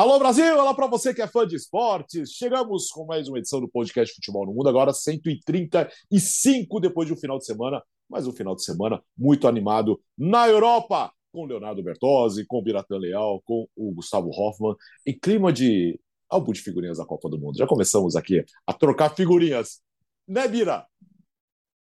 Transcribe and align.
Alô 0.00 0.18
Brasil, 0.18 0.58
olá 0.58 0.72
para 0.72 0.86
você 0.86 1.12
que 1.12 1.20
é 1.20 1.26
fã 1.26 1.46
de 1.46 1.54
esportes. 1.54 2.30
Chegamos 2.30 2.88
com 2.88 3.04
mais 3.04 3.28
uma 3.28 3.36
edição 3.36 3.60
do 3.60 3.68
podcast 3.68 4.14
Futebol 4.14 4.46
no 4.46 4.54
Mundo, 4.54 4.66
agora 4.66 4.94
135 4.94 6.80
depois 6.80 7.06
de 7.06 7.12
um 7.12 7.18
final 7.18 7.36
de 7.36 7.44
semana, 7.44 7.82
mas 8.08 8.26
um 8.26 8.32
final 8.32 8.56
de 8.56 8.64
semana 8.64 9.02
muito 9.14 9.46
animado 9.46 10.00
na 10.16 10.48
Europa, 10.48 11.12
com 11.30 11.44
Leonardo 11.44 11.82
Bertozzi, 11.82 12.46
com 12.46 12.60
o 12.60 12.62
Biratan 12.62 12.96
Leal, 12.96 13.42
com 13.44 13.68
o 13.76 13.92
Gustavo 13.92 14.30
Hoffman, 14.30 14.74
em 15.06 15.18
clima 15.18 15.52
de 15.52 16.00
álbum 16.30 16.52
de 16.52 16.62
figurinhas 16.62 16.96
da 16.96 17.04
Copa 17.04 17.28
do 17.28 17.38
Mundo. 17.38 17.58
Já 17.58 17.66
começamos 17.66 18.16
aqui 18.16 18.42
a 18.66 18.72
trocar 18.72 19.14
figurinhas, 19.14 19.82
né, 20.26 20.48
Bira? 20.48 20.86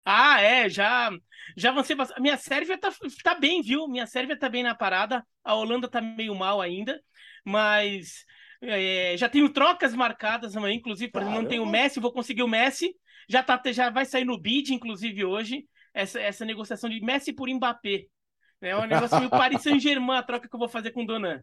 Ah, 0.06 0.42
é, 0.42 0.70
já 0.70 1.12
já 1.56 1.70
avancei 1.70 1.96
bastante. 1.96 2.22
Minha 2.22 2.38
Sérvia 2.38 2.78
tá, 2.78 2.90
tá 3.24 3.36
bem, 3.36 3.62
viu? 3.62 3.88
Minha 3.88 4.06
Sérvia 4.08 4.38
tá 4.38 4.50
bem 4.50 4.64
na 4.64 4.76
parada. 4.76 5.26
A 5.44 5.56
Holanda 5.56 5.88
tá 5.88 6.02
meio 6.02 6.36
mal 6.36 6.62
ainda 6.62 7.02
mas 7.44 8.26
é, 8.62 9.16
já 9.18 9.28
tenho 9.28 9.50
trocas 9.50 9.94
marcadas 9.94 10.56
amanhã, 10.56 10.76
inclusive, 10.76 11.12
por 11.12 11.22
exemplo, 11.22 11.42
não 11.42 11.48
tenho 11.48 11.64
o 11.64 11.70
Messi, 11.70 12.00
vou 12.00 12.12
conseguir 12.12 12.44
o 12.44 12.48
Messi. 12.48 12.96
Já, 13.30 13.44
tá, 13.44 13.62
já 13.72 13.90
vai 13.90 14.06
sair 14.06 14.26
no 14.26 14.40
bid, 14.40 14.74
inclusive, 14.74 15.24
hoje, 15.26 15.66
essa, 15.94 16.20
essa 16.20 16.46
negociação 16.46 16.90
de 16.90 17.02
Messi 17.02 17.34
por 17.34 17.50
Mbappé. 17.50 18.06
É 18.62 18.76
um 18.78 18.86
negócio 18.86 19.18
meio 19.18 19.30
Paris 19.30 19.62
Saint-Germain, 19.62 20.18
a 20.18 20.24
troca 20.24 20.48
que 20.48 20.56
eu 20.56 20.60
vou 20.60 20.70
fazer 20.70 20.92
com 20.92 21.04
o 21.04 21.06
Donan. 21.06 21.42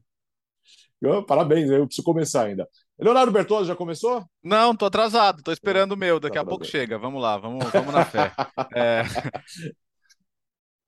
Parabéns, 1.27 1.71
eu 1.71 1.87
preciso 1.87 2.05
começar 2.05 2.47
ainda. 2.47 2.67
Leonardo 3.01 3.33
Bertozzi 3.33 3.69
já 3.69 3.77
começou? 3.77 4.25
Não, 4.43 4.77
tô 4.77 4.85
atrasado, 4.85 5.43
tô 5.43 5.51
esperando 5.53 5.93
o 5.93 5.97
meu, 5.97 6.21
daqui 6.21 6.35
tá 6.35 6.43
a 6.43 6.45
pouco 6.45 6.65
chega. 6.65 6.99
Vamos 6.99 7.23
lá, 7.23 7.39
vamos, 7.39 7.65
vamos 7.71 7.93
na 7.95 8.05
fé. 8.05 8.33
É... 8.77 9.03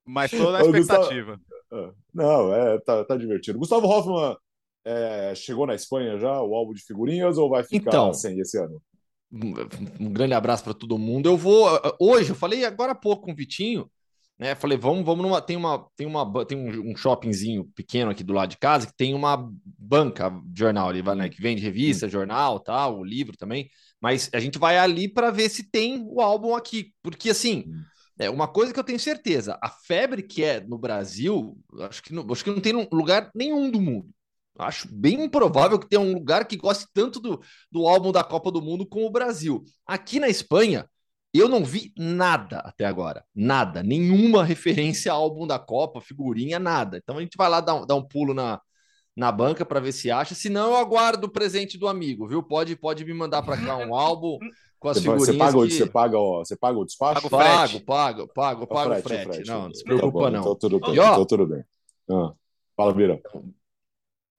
Mas 0.05 0.31
tô 0.31 0.51
na 0.51 0.61
expectativa. 0.61 1.37
Gustavo... 1.37 1.91
Ah, 1.91 1.91
não, 2.13 2.53
é, 2.53 2.79
tá, 2.79 3.03
tá 3.03 3.17
divertido. 3.17 3.57
Gustavo 3.57 3.87
Hoffman 3.87 4.37
é, 4.85 5.33
chegou 5.35 5.65
na 5.65 5.75
Espanha 5.75 6.19
já 6.19 6.41
o 6.41 6.53
álbum 6.53 6.73
de 6.73 6.83
figurinhas 6.83 7.37
ou 7.37 7.49
vai 7.49 7.63
ficar 7.63 7.89
então, 7.89 8.13
sem 8.13 8.39
esse 8.39 8.57
ano? 8.59 8.81
Um 9.99 10.11
grande 10.11 10.33
abraço 10.33 10.63
para 10.63 10.73
todo 10.73 10.97
mundo. 10.97 11.27
Eu 11.27 11.35
vou 11.35 11.67
hoje, 11.99 12.29
eu 12.29 12.35
falei 12.35 12.63
agora 12.63 12.91
há 12.91 12.95
pouco 12.95 13.23
com 13.23 13.31
o 13.31 13.35
Vitinho, 13.35 13.89
né? 14.37 14.55
Falei, 14.55 14.77
vamos, 14.77 15.05
vamos 15.05 15.23
numa. 15.23 15.41
Tem 15.41 15.55
uma, 15.55 15.87
tem 15.95 16.07
uma, 16.07 16.45
tem 16.45 16.57
um, 16.57 16.95
shoppingzinho 16.95 17.65
pequeno 17.75 18.11
aqui 18.11 18.23
do 18.23 18.33
lado 18.33 18.49
de 18.49 18.57
casa 18.57 18.87
que 18.87 18.95
tem 18.95 19.13
uma 19.13 19.49
banca 19.65 20.29
de 20.45 20.59
jornal 20.59 20.89
ali, 20.89 21.01
né? 21.01 21.29
Que 21.29 21.41
vende 21.41 21.61
revista, 21.61 22.09
jornal, 22.09 22.59
tal, 22.59 22.99
o 22.99 23.03
livro 23.03 23.37
também. 23.37 23.69
Mas 24.01 24.29
a 24.33 24.39
gente 24.39 24.57
vai 24.57 24.77
ali 24.77 25.07
para 25.07 25.31
ver 25.31 25.49
se 25.49 25.69
tem 25.69 26.03
o 26.07 26.21
álbum 26.21 26.55
aqui, 26.55 26.93
porque 27.01 27.29
assim. 27.29 27.65
É 28.19 28.29
uma 28.29 28.47
coisa 28.47 28.71
que 28.71 28.79
eu 28.79 28.83
tenho 28.83 28.99
certeza, 28.99 29.57
a 29.59 29.67
febre 29.67 30.21
que 30.21 30.43
é 30.43 30.59
no 30.61 30.77
Brasil, 30.77 31.57
acho 31.79 32.03
que 32.03 32.13
não, 32.13 32.23
acho 32.31 32.43
que 32.43 32.51
não 32.51 32.59
tem 32.61 32.71
lugar 32.91 33.31
nenhum 33.33 33.71
do 33.71 33.81
mundo. 33.81 34.13
Acho 34.57 34.87
bem 34.91 35.23
improvável 35.23 35.79
que 35.79 35.89
tenha 35.89 35.99
um 35.99 36.13
lugar 36.13 36.45
que 36.45 36.55
goste 36.55 36.85
tanto 36.93 37.19
do, 37.19 37.41
do 37.71 37.87
álbum 37.87 38.11
da 38.11 38.23
Copa 38.23 38.51
do 38.51 38.61
Mundo 38.61 38.85
como 38.85 39.07
o 39.07 39.11
Brasil. 39.11 39.63
Aqui 39.85 40.19
na 40.19 40.29
Espanha, 40.29 40.87
eu 41.39 41.49
não 41.49 41.65
vi 41.65 41.91
nada 41.97 42.59
até 42.59 42.85
agora. 42.85 43.25
Nada. 43.33 43.81
Nenhuma 43.81 44.43
referência 44.43 45.11
ao 45.11 45.23
álbum 45.23 45.47
da 45.47 45.57
Copa, 45.57 45.99
figurinha, 45.99 46.59
nada. 46.59 46.97
Então 46.97 47.17
a 47.17 47.21
gente 47.21 47.35
vai 47.35 47.49
lá 47.49 47.59
dar, 47.59 47.75
um, 47.75 47.85
dar 47.85 47.95
um 47.95 48.07
pulo 48.07 48.33
na, 48.33 48.61
na 49.15 49.31
banca 49.31 49.65
para 49.65 49.79
ver 49.79 49.91
se 49.91 50.11
acha. 50.11 50.35
Se 50.35 50.49
não, 50.49 50.71
eu 50.71 50.77
aguardo 50.77 51.27
o 51.27 51.31
presente 51.31 51.77
do 51.77 51.87
amigo, 51.87 52.27
viu? 52.27 52.43
Pode, 52.43 52.75
pode 52.75 53.03
me 53.03 53.13
mandar 53.13 53.41
para 53.41 53.57
cá 53.57 53.77
um 53.77 53.95
álbum 53.95 54.37
com 54.79 54.89
as 54.89 54.99
figurinhas. 54.99 55.27
Você 55.27 55.37
paga, 55.37 55.51
que... 55.51 55.73
você 55.73 55.85
paga, 55.87 56.17
você 56.17 56.55
paga 56.55 56.79
o 56.79 56.85
despacho? 56.85 57.29
Pago, 57.29 57.81
pago, 57.81 58.27
pago, 58.27 58.67
pago, 58.67 58.93
o 58.93 59.01
frete. 59.01 59.03
frete. 59.03 59.25
frete. 59.25 59.47
Não, 59.49 59.63
não 59.63 59.73
se 59.73 59.83
preocupa, 59.83 60.19
tá 60.19 60.25
bom, 60.25 60.29
não. 60.29 60.39
Então 60.41 60.55
tudo, 60.55 60.81
e, 60.93 60.99
ó, 60.99 61.13
então, 61.13 61.25
tudo 61.25 61.47
bem. 61.47 61.63
Ah, 62.11 62.33
fala, 62.75 62.93
Vira. 62.93 63.19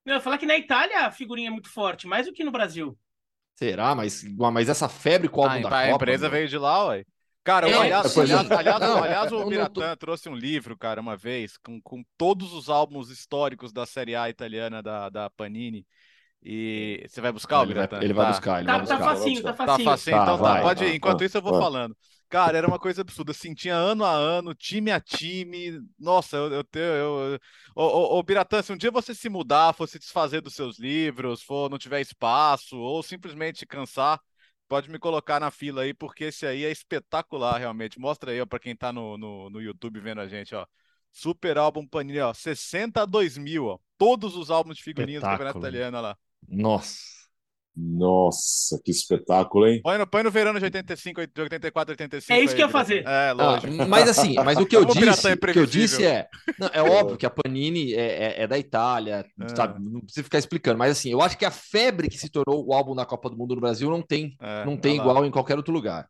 Eu 0.06 0.14
ia 0.14 0.20
falar 0.20 0.38
que 0.38 0.46
na 0.46 0.56
Itália 0.56 1.06
a 1.06 1.10
figurinha 1.10 1.48
é 1.48 1.50
muito 1.50 1.70
forte, 1.70 2.06
mais 2.06 2.26
do 2.26 2.32
que 2.32 2.44
no 2.44 2.52
Brasil. 2.52 2.96
Será? 3.54 3.94
Mas, 3.94 4.24
mas 4.52 4.68
essa 4.68 4.88
febre 4.88 5.28
com 5.28 5.40
o 5.40 5.44
álbum 5.44 5.66
ah, 5.66 5.70
da 5.70 5.80
a 5.80 5.82
Copa... 5.82 5.92
A 5.92 5.94
empresa 5.94 6.28
veio 6.28 6.48
de 6.48 6.58
lá, 6.58 6.88
ué. 6.88 7.04
Cara, 7.44 7.68
é, 7.68 7.74
aliás, 7.74 8.16
aliás, 8.16 8.50
aliás, 8.50 8.80
não, 8.80 9.04
aliás, 9.04 9.32
o 9.32 9.44
Biratã 9.44 9.90
tô... 9.90 9.96
trouxe 9.98 10.30
um 10.30 10.34
livro, 10.34 10.78
cara, 10.78 10.98
uma 10.98 11.14
vez, 11.14 11.58
com, 11.58 11.78
com 11.82 12.02
todos 12.16 12.54
os 12.54 12.70
álbuns 12.70 13.10
históricos 13.10 13.70
da 13.70 13.84
Série 13.84 14.16
A 14.16 14.30
italiana 14.30 14.82
da, 14.82 15.10
da 15.10 15.28
Panini. 15.28 15.86
E 16.42 17.04
você 17.06 17.20
vai 17.20 17.32
buscar, 17.32 17.60
o 17.60 17.66
Biratã? 17.66 17.98
Ele 18.02 18.14
vai, 18.14 18.28
buscar, 18.28 18.58
ele 18.58 18.66
tá, 18.66 18.72
vai 18.72 18.80
buscar. 18.80 18.98
Tá 18.98 19.04
facinho, 19.04 19.42
tá 19.42 19.54
facinho. 19.54 19.78
Tá 19.78 19.90
facinho, 19.90 20.16
tá, 20.16 20.22
então 20.22 20.36
tá. 20.38 20.42
vai, 20.42 20.62
Pode 20.62 20.84
ir. 20.84 20.94
Enquanto 20.94 21.24
isso, 21.24 21.36
eu 21.36 21.42
vou 21.42 21.60
falando. 21.60 21.94
Cara, 22.34 22.58
era 22.58 22.66
uma 22.66 22.80
coisa 22.80 23.02
absurda. 23.02 23.30
Assim, 23.30 23.54
tinha 23.54 23.76
ano 23.76 24.04
a 24.04 24.10
ano, 24.10 24.56
time 24.56 24.90
a 24.90 24.98
time. 24.98 25.80
Nossa, 25.96 26.36
eu, 26.36 26.52
eu 26.52 26.64
tenho. 26.64 26.84
Eu, 26.84 27.38
ô, 27.76 28.18
ô, 28.18 28.22
Biratã, 28.24 28.60
se 28.60 28.72
um 28.72 28.76
dia 28.76 28.90
você 28.90 29.14
se 29.14 29.28
mudar, 29.28 29.72
for 29.72 29.86
se 29.86 30.00
desfazer 30.00 30.40
dos 30.40 30.56
seus 30.56 30.76
livros, 30.76 31.44
for 31.44 31.70
não 31.70 31.78
tiver 31.78 32.00
espaço, 32.00 32.76
ou 32.76 33.04
simplesmente 33.04 33.64
cansar, 33.64 34.20
pode 34.66 34.90
me 34.90 34.98
colocar 34.98 35.38
na 35.38 35.52
fila 35.52 35.82
aí, 35.82 35.94
porque 35.94 36.24
esse 36.24 36.44
aí 36.44 36.64
é 36.64 36.72
espetacular, 36.72 37.56
realmente. 37.56 38.00
Mostra 38.00 38.32
aí, 38.32 38.40
ó, 38.40 38.46
pra 38.46 38.58
quem 38.58 38.74
tá 38.74 38.92
no, 38.92 39.16
no, 39.16 39.48
no 39.48 39.62
YouTube 39.62 40.00
vendo 40.00 40.20
a 40.20 40.26
gente, 40.26 40.56
ó. 40.56 40.66
Super 41.12 41.56
álbum 41.56 41.86
Panini, 41.86 42.18
ó. 42.18 42.34
62 42.34 43.38
mil, 43.38 43.66
ó. 43.66 43.78
Todos 43.96 44.34
os 44.34 44.50
álbuns 44.50 44.78
de 44.78 44.82
figurinhas 44.82 45.22
do 45.22 45.28
Campeonato 45.28 45.60
Italiano, 45.60 46.00
lá. 46.00 46.18
Nossa. 46.48 47.23
Nossa, 47.76 48.80
que 48.84 48.90
espetáculo, 48.90 49.66
hein? 49.66 49.80
Põe 49.82 49.98
no, 49.98 50.06
põe 50.06 50.22
no 50.22 50.30
verano 50.30 50.58
de 50.58 50.64
85, 50.64 51.26
de 51.26 51.42
84, 51.42 51.92
85. 51.92 52.32
É 52.32 52.44
isso 52.44 52.52
aí, 52.52 52.56
que 52.56 52.62
eu 52.62 52.66
ia 52.66 52.72
fazer. 52.72 53.04
É, 53.06 53.32
lógico. 53.32 53.82
Ah, 53.82 53.86
mas 53.86 54.08
assim, 54.08 54.34
mas 54.44 54.58
o 54.58 54.66
que 54.66 54.76
eu 54.76 54.84
disse, 54.84 55.32
o 55.32 55.36
que 55.38 55.58
eu 55.58 55.66
disse 55.66 56.06
é, 56.06 56.28
não, 56.58 56.70
é 56.72 56.82
óbvio 56.82 57.16
que 57.16 57.26
a 57.26 57.30
Panini 57.30 57.92
é, 57.92 57.98
é, 57.98 58.42
é 58.42 58.46
da 58.46 58.56
Itália, 58.56 59.26
é. 59.40 59.48
sabe? 59.48 59.82
Não 59.82 60.00
precisa 60.00 60.22
ficar 60.22 60.38
explicando, 60.38 60.78
mas 60.78 60.92
assim, 60.92 61.10
eu 61.10 61.20
acho 61.20 61.36
que 61.36 61.44
a 61.44 61.50
febre 61.50 62.08
que 62.08 62.18
se 62.18 62.30
tornou 62.30 62.64
o 62.64 62.72
álbum 62.72 62.94
da 62.94 63.04
Copa 63.04 63.28
do 63.28 63.36
Mundo 63.36 63.56
no 63.56 63.60
Brasil 63.60 63.90
não 63.90 64.02
tem, 64.02 64.36
é, 64.40 64.64
não 64.64 64.76
tem 64.76 64.96
igual 64.96 65.24
em 65.24 65.30
qualquer 65.30 65.56
outro 65.56 65.72
lugar. 65.72 66.06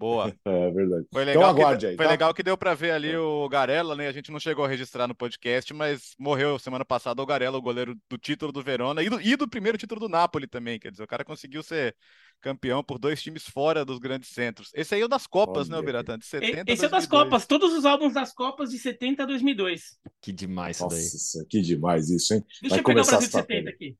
Boa. 0.00 0.34
É 0.46 0.70
verdade. 0.70 1.06
Foi 1.12 1.22
então 1.22 1.34
legal, 1.34 1.42
então, 1.42 1.48
aguarde 1.50 1.84
que, 1.84 1.90
aí, 1.90 1.96
foi 1.96 2.06
tá? 2.06 2.10
legal 2.10 2.34
que 2.34 2.42
deu 2.42 2.56
para 2.56 2.74
ver 2.74 2.92
ali 2.92 3.14
o 3.14 3.46
Garella, 3.48 3.94
né? 3.94 4.08
A 4.08 4.12
gente 4.12 4.32
não 4.32 4.40
chegou 4.40 4.64
a 4.64 4.68
registrar 4.68 5.06
no 5.06 5.14
podcast, 5.14 5.74
mas 5.74 6.14
morreu 6.18 6.58
semana 6.58 6.84
passada 6.84 7.22
o 7.22 7.26
Garella, 7.26 7.58
o 7.58 7.62
goleiro 7.62 7.94
do 8.08 8.16
título 8.16 8.50
do 8.50 8.62
Verona 8.62 9.02
e 9.02 9.10
do, 9.10 9.20
e 9.20 9.36
do 9.36 9.48
primeiro 9.48 9.76
título 9.76 10.00
do 10.00 10.08
Napoli 10.08 10.46
também. 10.46 10.80
Quer 10.80 10.90
dizer, 10.90 11.02
o 11.02 11.06
cara 11.06 11.24
conseguiu 11.24 11.62
ser 11.62 11.94
campeão 12.40 12.82
por 12.82 12.98
dois 12.98 13.22
times 13.22 13.44
fora 13.44 13.84
dos 13.84 13.98
grandes 13.98 14.30
centros. 14.30 14.70
Esse 14.74 14.94
aí 14.94 15.02
é 15.02 15.04
o 15.04 15.08
das 15.08 15.26
Copas, 15.26 15.68
Olha. 15.68 15.78
né, 15.78 15.86
Biratã? 15.86 16.18
De 16.18 16.24
70 16.24 16.72
Esse 16.72 16.84
é 16.84 16.88
o 16.88 16.90
das 16.90 17.06
Copas, 17.06 17.46
todos 17.46 17.72
os 17.74 17.84
álbuns 17.84 18.14
das 18.14 18.32
Copas 18.32 18.70
de 18.70 18.78
70 18.78 19.22
a 19.22 19.26
2002. 19.26 19.98
Que 20.22 20.32
demais 20.32 20.76
isso 20.76 20.88
daí. 20.88 21.02
Nossa, 21.02 21.46
que 21.48 21.60
demais 21.60 22.08
isso, 22.08 22.32
hein? 22.32 22.44
Deixa 22.62 22.76
vai 22.76 22.78
eu 22.80 22.84
pegar 22.84 23.02
o 23.02 23.06
Brasil 23.06 23.28
de 23.28 23.34
70 23.34 23.70
aqui. 23.70 23.96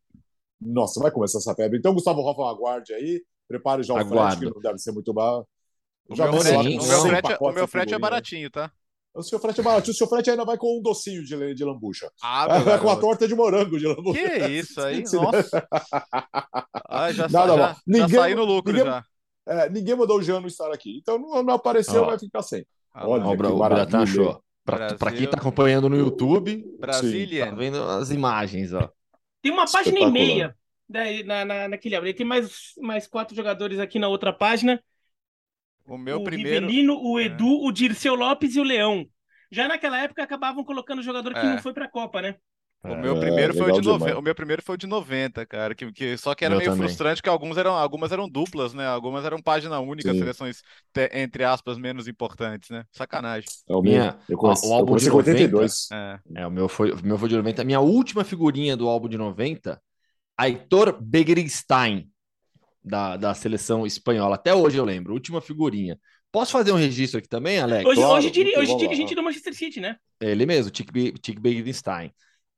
Nossa, 0.60 1.00
vai 1.00 1.10
começar 1.10 1.38
essa 1.38 1.54
febre. 1.54 1.78
Então, 1.78 1.92
Gustavo 1.92 2.26
Rafa, 2.26 2.42
aguarde 2.50 2.92
aí. 2.92 3.22
Prepare 3.48 3.82
já 3.82 3.94
o 3.94 3.96
Aguardo. 3.96 4.36
frete, 4.38 4.52
que 4.52 4.54
não 4.54 4.62
deve 4.62 4.78
ser 4.78 4.92
muito 4.92 5.12
baixo. 5.12 5.46
O 6.10 6.16
meu, 6.16 6.32
frete, 6.40 6.56
o 6.56 6.86
meu, 6.86 7.00
frete, 7.02 7.36
o 7.38 7.52
meu 7.52 7.68
frete 7.68 7.94
é 7.94 7.98
baratinho, 7.98 8.50
tá? 8.50 8.72
O 9.14 9.22
seu 9.22 9.38
frete 9.38 9.60
é 9.60 9.62
baratinho, 9.62 9.92
o 9.92 9.96
seu 9.96 10.08
frete 10.08 10.30
ainda 10.30 10.44
vai 10.44 10.56
com 10.56 10.78
um 10.78 10.82
docinho 10.82 11.24
de, 11.24 11.54
de 11.54 11.64
lambucha. 11.64 12.10
Ah, 12.20 12.58
vai 12.58 12.78
com 12.82 12.90
a 12.90 12.96
torta 12.96 13.28
de 13.28 13.34
morango 13.34 13.78
de 13.78 13.86
lambucha. 13.86 14.20
Que 14.20 14.46
isso 14.46 14.80
aí, 14.80 15.04
nossa. 15.14 15.68
Ai, 16.88 17.12
já, 17.12 17.26
Nada, 17.30 17.56
já, 17.56 17.76
ninguém, 17.86 18.08
já 18.08 18.20
saí 18.22 18.34
no 18.34 18.44
lucro 18.44 18.72
ninguém, 18.72 18.86
já. 18.86 19.04
É, 19.46 19.70
ninguém 19.70 19.94
mandou 19.94 20.18
o 20.18 20.22
Jano 20.22 20.48
estar 20.48 20.72
aqui. 20.72 20.98
Então 20.98 21.16
não, 21.16 21.42
não 21.44 21.54
apareceu, 21.54 22.04
vai 22.04 22.18
ficar 22.18 22.42
sem. 22.42 22.66
Ah, 22.92 23.08
Olha, 23.08 23.24
o 23.24 23.36
Biratã 23.36 24.02
achou. 24.02 24.42
Para 24.64 25.12
quem 25.12 25.24
está 25.24 25.38
acompanhando 25.38 25.88
no 25.88 25.96
YouTube, 25.96 26.64
Brasília. 26.78 27.46
Tá 27.46 27.54
vendo 27.54 27.82
as 27.82 28.10
imagens, 28.10 28.72
ó. 28.72 28.90
Tem 29.40 29.52
uma 29.52 29.64
página 29.70 30.00
e 30.00 30.10
meia 30.10 30.56
né, 30.88 31.22
na, 31.22 31.44
na, 31.44 31.68
naquele 31.68 31.96
álbum. 31.96 32.12
Tem 32.12 32.26
mais, 32.26 32.72
mais 32.78 33.06
quatro 33.06 33.34
jogadores 33.34 33.78
aqui 33.78 33.98
na 33.98 34.08
outra 34.08 34.32
página. 34.32 34.82
O 35.90 35.98
meu 35.98 36.18
o 36.18 36.24
primeiro. 36.24 36.68
Rivelino, 36.68 36.96
o 37.02 37.18
é. 37.18 37.24
Edu, 37.24 37.64
é. 37.64 37.68
o 37.68 37.72
Dirceu 37.72 38.14
Lopes 38.14 38.54
e 38.54 38.60
o 38.60 38.62
Leão. 38.62 39.04
Já 39.50 39.66
naquela 39.66 40.00
época 40.00 40.22
acabavam 40.22 40.62
colocando 40.62 41.02
jogador 41.02 41.32
que 41.32 41.40
é. 41.40 41.42
não 41.42 41.58
foi 41.58 41.72
pra 41.72 41.90
Copa, 41.90 42.22
né? 42.22 42.36
O 42.82 42.94
meu, 42.94 43.16
é, 43.16 43.20
primeiro 43.20 43.52
foi 43.52 43.72
de 43.72 43.82
90, 43.82 44.18
o 44.18 44.22
meu 44.22 44.34
primeiro 44.34 44.62
foi 44.62 44.78
de 44.78 44.86
90, 44.86 45.44
cara. 45.44 45.74
Que, 45.74 45.92
que, 45.92 46.16
só 46.16 46.34
que 46.34 46.44
era 46.44 46.56
meio 46.56 46.70
também. 46.70 46.86
frustrante 46.86 47.20
que 47.20 47.28
alguns 47.28 47.58
eram, 47.58 47.74
algumas 47.74 48.10
eram 48.10 48.26
duplas, 48.26 48.72
né? 48.72 48.86
Algumas 48.86 49.24
eram 49.24 49.42
página 49.42 49.78
única, 49.80 50.12
Sim. 50.12 50.18
seleções, 50.18 50.62
te, 50.92 51.10
entre 51.12 51.44
aspas, 51.44 51.76
menos 51.76 52.08
importantes, 52.08 52.70
né? 52.70 52.84
Sacanagem. 52.92 53.50
É 53.68 53.74
o 53.74 53.82
minha, 53.82 54.16
eu 54.28 54.38
comecei, 54.38 54.66
o, 54.66 54.72
o 54.72 54.74
álbum 54.74 54.96
de 54.96 55.10
82. 55.10 55.88
90, 55.90 56.30
é. 56.38 56.42
é. 56.42 56.46
o 56.46 56.50
meu 56.50 56.68
foi, 56.68 56.92
o 56.92 57.04
meu 57.04 57.18
foi 57.18 57.28
de 57.28 57.36
90. 57.36 57.64
Minha 57.64 57.80
última 57.80 58.24
figurinha 58.24 58.76
do 58.76 58.88
álbum 58.88 59.08
de 59.08 59.18
90, 59.18 59.78
Aitor 60.38 60.96
Begerenstein 61.02 62.08
da, 62.82 63.16
da 63.16 63.34
seleção 63.34 63.86
espanhola. 63.86 64.34
Até 64.34 64.54
hoje 64.54 64.78
eu 64.78 64.84
lembro, 64.84 65.12
última 65.12 65.40
figurinha. 65.40 65.98
Posso 66.32 66.52
fazer 66.52 66.72
um 66.72 66.76
registro 66.76 67.18
aqui 67.18 67.28
também, 67.28 67.58
Alex? 67.58 67.84
Hoje, 67.84 68.00
claro, 68.00 68.14
hoje, 68.14 68.30
diri, 68.30 68.56
hoje 68.56 68.76
dirigente 68.76 69.14
do 69.14 69.22
Manchester 69.22 69.54
City, 69.54 69.80
né? 69.80 69.96
Ele 70.20 70.46
mesmo, 70.46 70.70
Tick 70.70 71.40
Begenstein. 71.40 72.12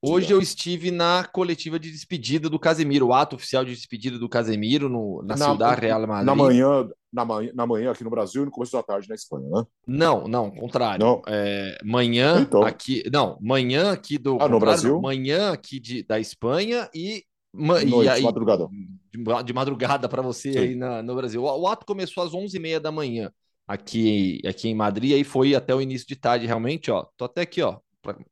Hoje 0.04 0.32
eu 0.32 0.40
estive 0.40 0.90
na 0.90 1.24
coletiva 1.32 1.78
de 1.78 1.88
despedida 1.88 2.50
do 2.50 2.58
Casemiro, 2.58 3.06
o 3.06 3.12
ato 3.14 3.36
oficial 3.36 3.64
de 3.64 3.72
despedida 3.72 4.19
do 4.19 4.28
Casemiro 4.28 4.88
no, 4.88 5.22
na, 5.22 5.36
na 5.36 5.46
Ciudad 5.46 5.78
Real 5.78 6.04
Madrid. 6.08 6.26
Na 6.26 6.34
manhã, 6.34 6.88
na 7.12 7.25
manhã, 7.25 7.52
na 7.54 7.66
manhã 7.66 7.90
aqui 7.92 8.02
no 8.02 8.10
Brasil 8.10 8.42
e 8.42 8.44
no 8.46 8.50
começo 8.50 8.72
da 8.72 8.82
tarde 8.82 9.08
na 9.08 9.14
Espanha, 9.14 9.48
né? 9.48 9.64
Não, 9.86 10.26
não, 10.26 10.50
contrário. 10.50 11.06
Não. 11.06 11.22
É, 11.28 11.78
manhã 11.84 12.40
então. 12.40 12.64
aqui, 12.64 13.04
não, 13.12 13.38
manhã 13.40 13.92
aqui 13.92 14.18
do 14.18 14.38
ah, 14.40 14.48
no 14.48 14.58
Brasil, 14.58 15.00
manhã 15.00 15.52
aqui 15.52 15.78
de, 15.78 16.02
da 16.02 16.18
Espanha 16.18 16.90
e 16.92 17.25
Noite, 17.52 18.08
aí, 18.08 18.22
madrugada. 18.22 18.69
De, 19.12 19.44
de 19.44 19.52
madrugada 19.52 20.08
para 20.08 20.22
você 20.22 20.52
Sim. 20.52 20.58
aí 20.58 20.75
na, 20.75 21.02
no 21.02 21.14
Brasil. 21.14 21.43
O, 21.43 21.60
o, 21.60 21.66
ato 21.66 21.84
começou 21.84 22.22
às 22.22 22.32
11h30 22.32 22.81
da 22.81 22.90
manhã 22.90 23.31
aqui, 23.66 24.40
aqui 24.46 24.69
em 24.69 24.75
Madrid, 24.75 25.12
aí 25.12 25.25
foi 25.25 25.54
até 25.54 25.75
o 25.75 25.81
início 25.81 26.06
de 26.06 26.16
tarde, 26.16 26.46
realmente, 26.46 26.90
ó. 26.90 27.06
Tô 27.16 27.26
até 27.26 27.43
aqui, 27.43 27.62
ó, 27.62 27.78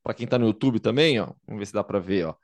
para 0.03 0.15
quem 0.15 0.27
tá 0.27 0.39
no 0.39 0.47
YouTube 0.47 0.81
também, 0.81 1.21
ó. 1.21 1.33
Vamos 1.47 1.61
ver 1.61 1.67
se 1.67 1.73
dá 1.73 1.85
para 1.85 1.99
ver, 1.99 2.27
ó. 2.27 2.35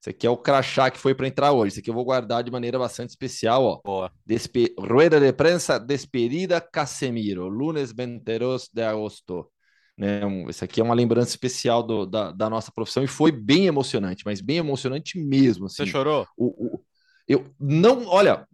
Esse 0.00 0.10
aqui 0.10 0.26
é 0.26 0.30
o 0.30 0.36
crachá 0.36 0.90
que 0.90 0.98
foi 0.98 1.14
para 1.14 1.26
entrar 1.26 1.52
hoje. 1.52 1.68
Esse 1.68 1.80
aqui 1.80 1.90
eu 1.90 1.94
vou 1.94 2.04
guardar 2.04 2.42
de 2.42 2.50
maneira 2.50 2.78
bastante 2.78 3.10
especial, 3.10 3.64
ó. 3.64 3.80
Boa. 3.84 4.12
Despe... 4.24 4.74
Rueda 4.78 5.18
de 5.18 5.32
prensa 5.32 5.78
despedida 5.78 6.60
Casemiro, 6.60 7.48
lunes 7.48 7.92
22 7.92 8.68
de 8.72 8.82
agosto. 8.82 9.50
Né? 9.96 10.20
Esse 10.48 10.64
aqui 10.64 10.80
é 10.80 10.84
uma 10.84 10.94
lembrança 10.94 11.30
especial 11.30 11.82
do, 11.82 12.04
da, 12.04 12.30
da, 12.30 12.50
nossa 12.50 12.70
profissão 12.70 13.02
e 13.02 13.06
foi 13.06 13.32
bem 13.32 13.66
emocionante, 13.66 14.24
mas 14.26 14.40
bem 14.40 14.58
emocionante 14.58 15.18
mesmo. 15.18 15.66
Assim. 15.66 15.76
Você 15.76 15.86
chorou? 15.86 16.26
O, 16.36 16.46
o, 16.46 16.84
eu 17.26 17.50
não, 17.58 18.06
olha, 18.06 18.46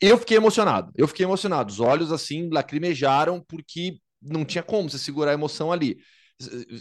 eu 0.00 0.18
fiquei 0.18 0.36
emocionado. 0.36 0.92
Eu 0.94 1.08
fiquei 1.08 1.24
emocionado. 1.24 1.72
Os 1.72 1.80
olhos 1.80 2.12
assim 2.12 2.48
lacrimejaram 2.52 3.44
porque 3.48 3.98
não 4.22 4.44
tinha 4.44 4.62
como 4.62 4.88
você 4.88 4.98
segurar 4.98 5.32
a 5.32 5.34
emoção 5.34 5.72
ali. 5.72 5.98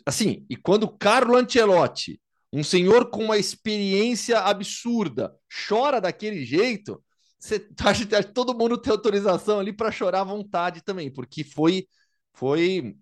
Assim, 0.06 0.46
e 0.50 0.56
quando 0.56 0.88
Carlo 0.88 1.36
Ancelotti, 1.36 2.22
um 2.54 2.64
senhor 2.64 3.10
com 3.10 3.24
uma 3.24 3.38
experiência 3.38 4.40
absurda, 4.40 5.34
chora 5.68 6.00
daquele 6.00 6.46
jeito, 6.46 7.02
você 7.40 7.68
acha 7.82 8.06
que 8.06 8.24
todo 8.34 8.58
mundo 8.58 8.78
tem 8.78 8.92
autorização 8.92 9.60
ali 9.60 9.74
para 9.74 9.92
chorar 9.92 10.22
à 10.22 10.26
vontade 10.26 10.84
também, 10.84 11.12
porque 11.12 11.44
foi 11.44 11.88
foi 12.34 12.96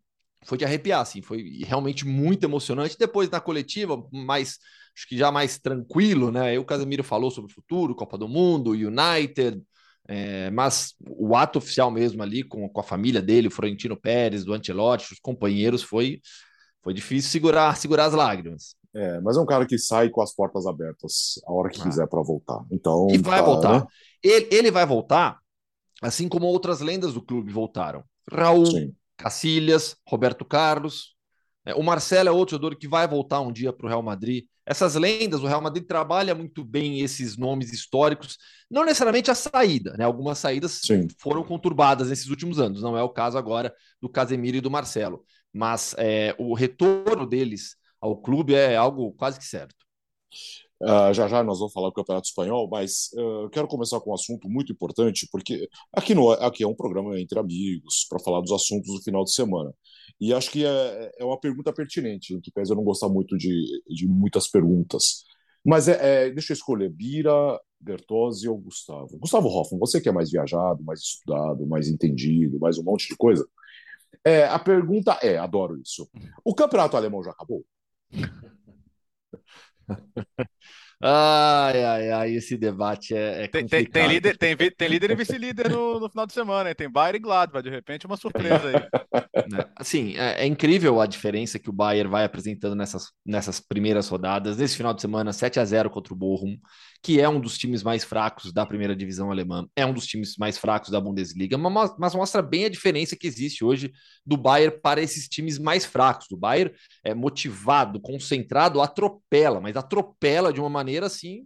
foi 0.43 0.57
de 0.57 0.65
arrepiar, 0.65 1.01
assim, 1.01 1.21
foi 1.21 1.63
realmente 1.65 2.05
muito 2.05 2.43
emocionante. 2.43 2.97
Depois 2.97 3.29
na 3.29 3.39
coletiva, 3.39 4.03
mais 4.11 4.59
acho 4.95 5.07
que 5.07 5.17
já 5.17 5.31
mais 5.31 5.57
tranquilo, 5.57 6.31
né? 6.31 6.41
Aí 6.49 6.57
o 6.57 6.65
Casemiro 6.65 7.03
falou 7.03 7.29
sobre 7.29 7.51
o 7.51 7.53
futuro, 7.53 7.95
Copa 7.95 8.17
do 8.17 8.27
Mundo, 8.27 8.71
United, 8.71 9.61
é, 10.07 10.49
mas 10.51 10.93
o 11.01 11.35
ato 11.35 11.59
oficial 11.59 11.91
mesmo 11.91 12.21
ali 12.23 12.43
com, 12.43 12.69
com 12.69 12.79
a 12.79 12.83
família 12.83 13.21
dele, 13.21 13.47
o 13.47 13.51
Florentino 13.51 13.99
Pérez, 13.99 14.45
do 14.45 14.53
Ancelotti, 14.53 15.13
os 15.13 15.19
companheiros, 15.19 15.83
foi 15.83 16.21
foi 16.81 16.93
difícil 16.93 17.31
segurar 17.31 17.75
segurar 17.75 18.05
as 18.05 18.13
lágrimas. 18.13 18.75
É, 18.93 19.19
mas 19.19 19.35
é 19.35 19.41
um 19.41 19.45
cara 19.45 19.65
que 19.65 19.77
sai 19.77 20.09
com 20.09 20.21
as 20.21 20.33
portas 20.33 20.65
abertas 20.65 21.41
a 21.45 21.51
hora 21.51 21.69
que 21.69 21.81
ah. 21.81 21.83
quiser 21.83 22.07
para 22.07 22.21
voltar. 22.21 22.63
Então 22.71 23.07
e 23.09 23.17
vai 23.17 23.39
tá, 23.39 23.45
voltar. 23.45 23.79
Né? 23.81 23.87
Ele, 24.23 24.47
ele 24.51 24.71
vai 24.71 24.85
voltar, 24.85 25.39
assim 26.01 26.29
como 26.29 26.45
outras 26.45 26.79
lendas 26.79 27.13
do 27.13 27.21
clube 27.21 27.51
voltaram. 27.51 28.03
Raul, 28.31 28.65
Sim. 28.67 28.95
Cacilhas, 29.17 29.95
Roberto 30.07 30.45
Carlos. 30.45 31.15
É, 31.65 31.73
o 31.73 31.81
Marcelo 31.81 32.29
é 32.29 32.31
outro 32.31 32.55
jogador 32.55 32.75
que 32.75 32.87
vai 32.87 33.07
voltar 33.07 33.41
um 33.41 33.51
dia 33.51 33.73
para 33.73 33.85
o 33.85 33.89
Real 33.89 34.03
Madrid. 34.03 34.45
Essas 34.65 34.95
lendas, 34.95 35.41
o 35.41 35.47
Real 35.47 35.61
Madrid 35.61 35.85
trabalha 35.85 36.33
muito 36.33 36.63
bem 36.63 37.01
esses 37.01 37.37
nomes 37.37 37.71
históricos, 37.71 38.37
não 38.69 38.83
necessariamente 38.83 39.29
a 39.29 39.35
saída, 39.35 39.95
né? 39.97 40.03
Algumas 40.03 40.39
saídas 40.39 40.81
Sim. 40.83 41.07
foram 41.19 41.43
conturbadas 41.43 42.09
nesses 42.09 42.29
últimos 42.29 42.59
anos, 42.59 42.81
não 42.81 42.97
é 42.97 43.03
o 43.03 43.09
caso 43.09 43.37
agora 43.37 43.73
do 44.01 44.09
Casemiro 44.09 44.57
e 44.57 44.61
do 44.61 44.71
Marcelo, 44.71 45.23
mas 45.53 45.95
é, 45.99 46.35
o 46.39 46.55
retorno 46.55 47.27
deles 47.27 47.75
ao 48.01 48.17
clube 48.17 48.55
é 48.55 48.75
algo 48.75 49.13
quase 49.13 49.37
que 49.37 49.45
certo. 49.45 49.85
Uh, 50.81 51.13
já 51.13 51.27
já 51.27 51.41
nós 51.41 51.59
vamos 51.59 51.71
falar 51.71 51.87
do 51.87 51.93
Campeonato 51.93 52.27
Espanhol, 52.27 52.67
mas 52.69 53.09
uh, 53.13 53.43
eu 53.43 53.49
quero 53.49 53.67
começar 53.67 53.99
com 54.01 54.11
um 54.11 54.13
assunto 54.13 54.49
muito 54.49 54.73
importante, 54.73 55.27
porque 55.31 55.69
aqui, 55.93 56.13
no, 56.13 56.31
aqui 56.31 56.63
é 56.63 56.67
um 56.67 56.75
programa 56.75 57.19
entre 57.19 57.39
amigos 57.39 58.05
para 58.09 58.19
falar 58.19 58.41
dos 58.41 58.51
assuntos 58.51 58.93
do 58.93 59.01
final 59.01 59.23
de 59.23 59.33
semana. 59.33 59.73
E 60.19 60.33
acho 60.33 60.51
que 60.51 60.65
é, 60.65 61.11
é 61.17 61.25
uma 61.25 61.39
pergunta 61.39 61.71
pertinente, 61.73 62.33
em 62.33 62.41
que 62.41 62.51
pese 62.51 62.71
eu 62.71 62.75
não 62.75 62.83
gostar 62.83 63.07
muito 63.09 63.37
de, 63.37 63.63
de 63.87 64.07
muitas 64.07 64.49
perguntas. 64.49 65.23
Mas 65.65 65.87
é, 65.87 66.27
é, 66.27 66.29
deixa 66.29 66.53
eu 66.53 66.55
escolher 66.55 66.89
Bira, 66.89 67.59
Bertozzi 67.79 68.47
ou 68.47 68.57
Gustavo. 68.57 69.17
Gustavo 69.17 69.47
Hoffman, 69.47 69.79
você 69.79 70.01
que 70.01 70.09
é 70.09 70.11
mais 70.11 70.31
viajado, 70.31 70.83
mais 70.83 70.99
estudado, 70.99 71.65
mais 71.65 71.87
entendido, 71.87 72.59
mais 72.59 72.77
um 72.77 72.83
monte 72.83 73.07
de 73.07 73.15
coisa. 73.15 73.47
É, 74.23 74.45
a 74.45 74.59
pergunta 74.59 75.17
é: 75.21 75.37
adoro 75.37 75.79
isso. 75.79 76.09
O 76.43 76.53
campeonato 76.53 76.97
alemão 76.97 77.23
já 77.23 77.31
acabou? 77.31 77.65
Ai, 81.01 81.83
ai, 81.83 82.11
ai, 82.11 82.35
esse 82.35 82.57
debate 82.57 83.13
é, 83.13 83.43
é 83.43 83.47
tem, 83.47 83.67
tem, 83.67 83.85
tem, 83.85 84.07
líder, 84.07 84.37
tem, 84.37 84.55
tem 84.55 84.87
líder 84.87 85.11
e 85.11 85.15
vice-líder 85.15 85.69
no, 85.69 85.99
no, 85.99 86.09
final 86.09 86.25
de 86.25 86.31
semana, 86.31 86.69
hein? 86.69 86.75
Tem 86.75 86.89
Bayern 86.89 87.17
e 87.17 87.21
Gladbach, 87.21 87.61
de 87.61 87.69
repente 87.69 88.05
uma 88.05 88.15
surpresa 88.15 88.69
aí. 88.69 89.43
Né, 89.51 89.65
assim, 89.75 90.15
é, 90.17 90.43
é, 90.43 90.45
incrível 90.47 91.01
a 91.01 91.05
diferença 91.05 91.59
que 91.59 91.69
o 91.69 91.73
Bayern 91.73 92.09
vai 92.09 92.23
apresentando 92.23 92.75
nessas, 92.75 93.11
nessas 93.25 93.59
primeiras 93.59 94.07
rodadas. 94.07 94.57
Nesse 94.57 94.77
final 94.77 94.93
de 94.93 95.01
semana, 95.01 95.33
7 95.33 95.59
a 95.59 95.65
0 95.65 95.89
contra 95.89 96.13
o 96.13 96.17
Bochum, 96.17 96.57
que 97.05 97.21
é 97.21 97.29
um 97.29 97.39
dos 97.39 97.55
times 97.55 97.83
mais 97.83 98.03
fracos 98.03 98.51
da 98.51 98.65
primeira 98.65 98.95
divisão 98.95 99.29
alemã, 99.29 99.67
é 99.75 99.85
um 99.85 99.93
dos 99.93 100.07
times 100.07 100.37
mais 100.37 100.57
fracos 100.57 100.89
da 100.89 100.99
Bundesliga, 100.99 101.55
mas, 101.55 102.15
mostra 102.15 102.41
bem 102.41 102.65
a 102.65 102.69
diferença 102.69 103.15
que 103.15 103.27
existe 103.27 103.63
hoje 103.63 103.93
do 104.25 104.35
Bayern 104.35 104.79
para 104.81 104.99
esses 104.99 105.29
times 105.29 105.59
mais 105.59 105.85
fracos. 105.85 106.25
O 106.31 106.35
Bayern 106.35 106.73
é 107.03 107.13
motivado, 107.13 108.01
concentrado, 108.01 108.81
atropela, 108.81 109.61
mas 109.61 109.77
atropela 109.77 110.51
de 110.51 110.59
uma 110.59 110.69
maneira 110.69 111.05
assim 111.05 111.45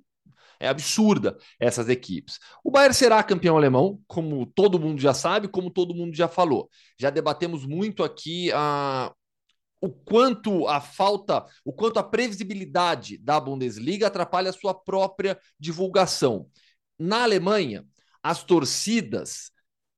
é 0.61 0.69
absurda 0.69 1.37
essas 1.59 1.89
equipes. 1.89 2.37
O 2.63 2.71
Bayern 2.71 2.93
será 2.93 3.21
campeão 3.21 3.57
alemão, 3.57 3.99
como 4.07 4.45
todo 4.45 4.79
mundo 4.79 5.01
já 5.01 5.13
sabe, 5.13 5.49
como 5.49 5.69
todo 5.69 5.95
mundo 5.95 6.15
já 6.15 6.29
falou. 6.29 6.69
Já 6.97 7.09
debatemos 7.09 7.65
muito 7.65 8.01
aqui 8.01 8.49
a, 8.53 9.11
o 9.81 9.89
quanto 9.89 10.67
a 10.67 10.81
falta, 10.81 11.45
o 11.63 11.71
quanto 11.71 11.99
a 11.99 12.03
previsibilidade 12.03 13.17
da 13.17 13.39
Bundesliga 13.39 14.07
atrapalha 14.07 14.49
a 14.49 14.53
sua 14.53 14.73
própria 14.73 15.39
divulgação. 15.59 16.49
Na 16.97 17.23
Alemanha, 17.23 17.85
as 18.21 18.43
torcidas 18.43 19.51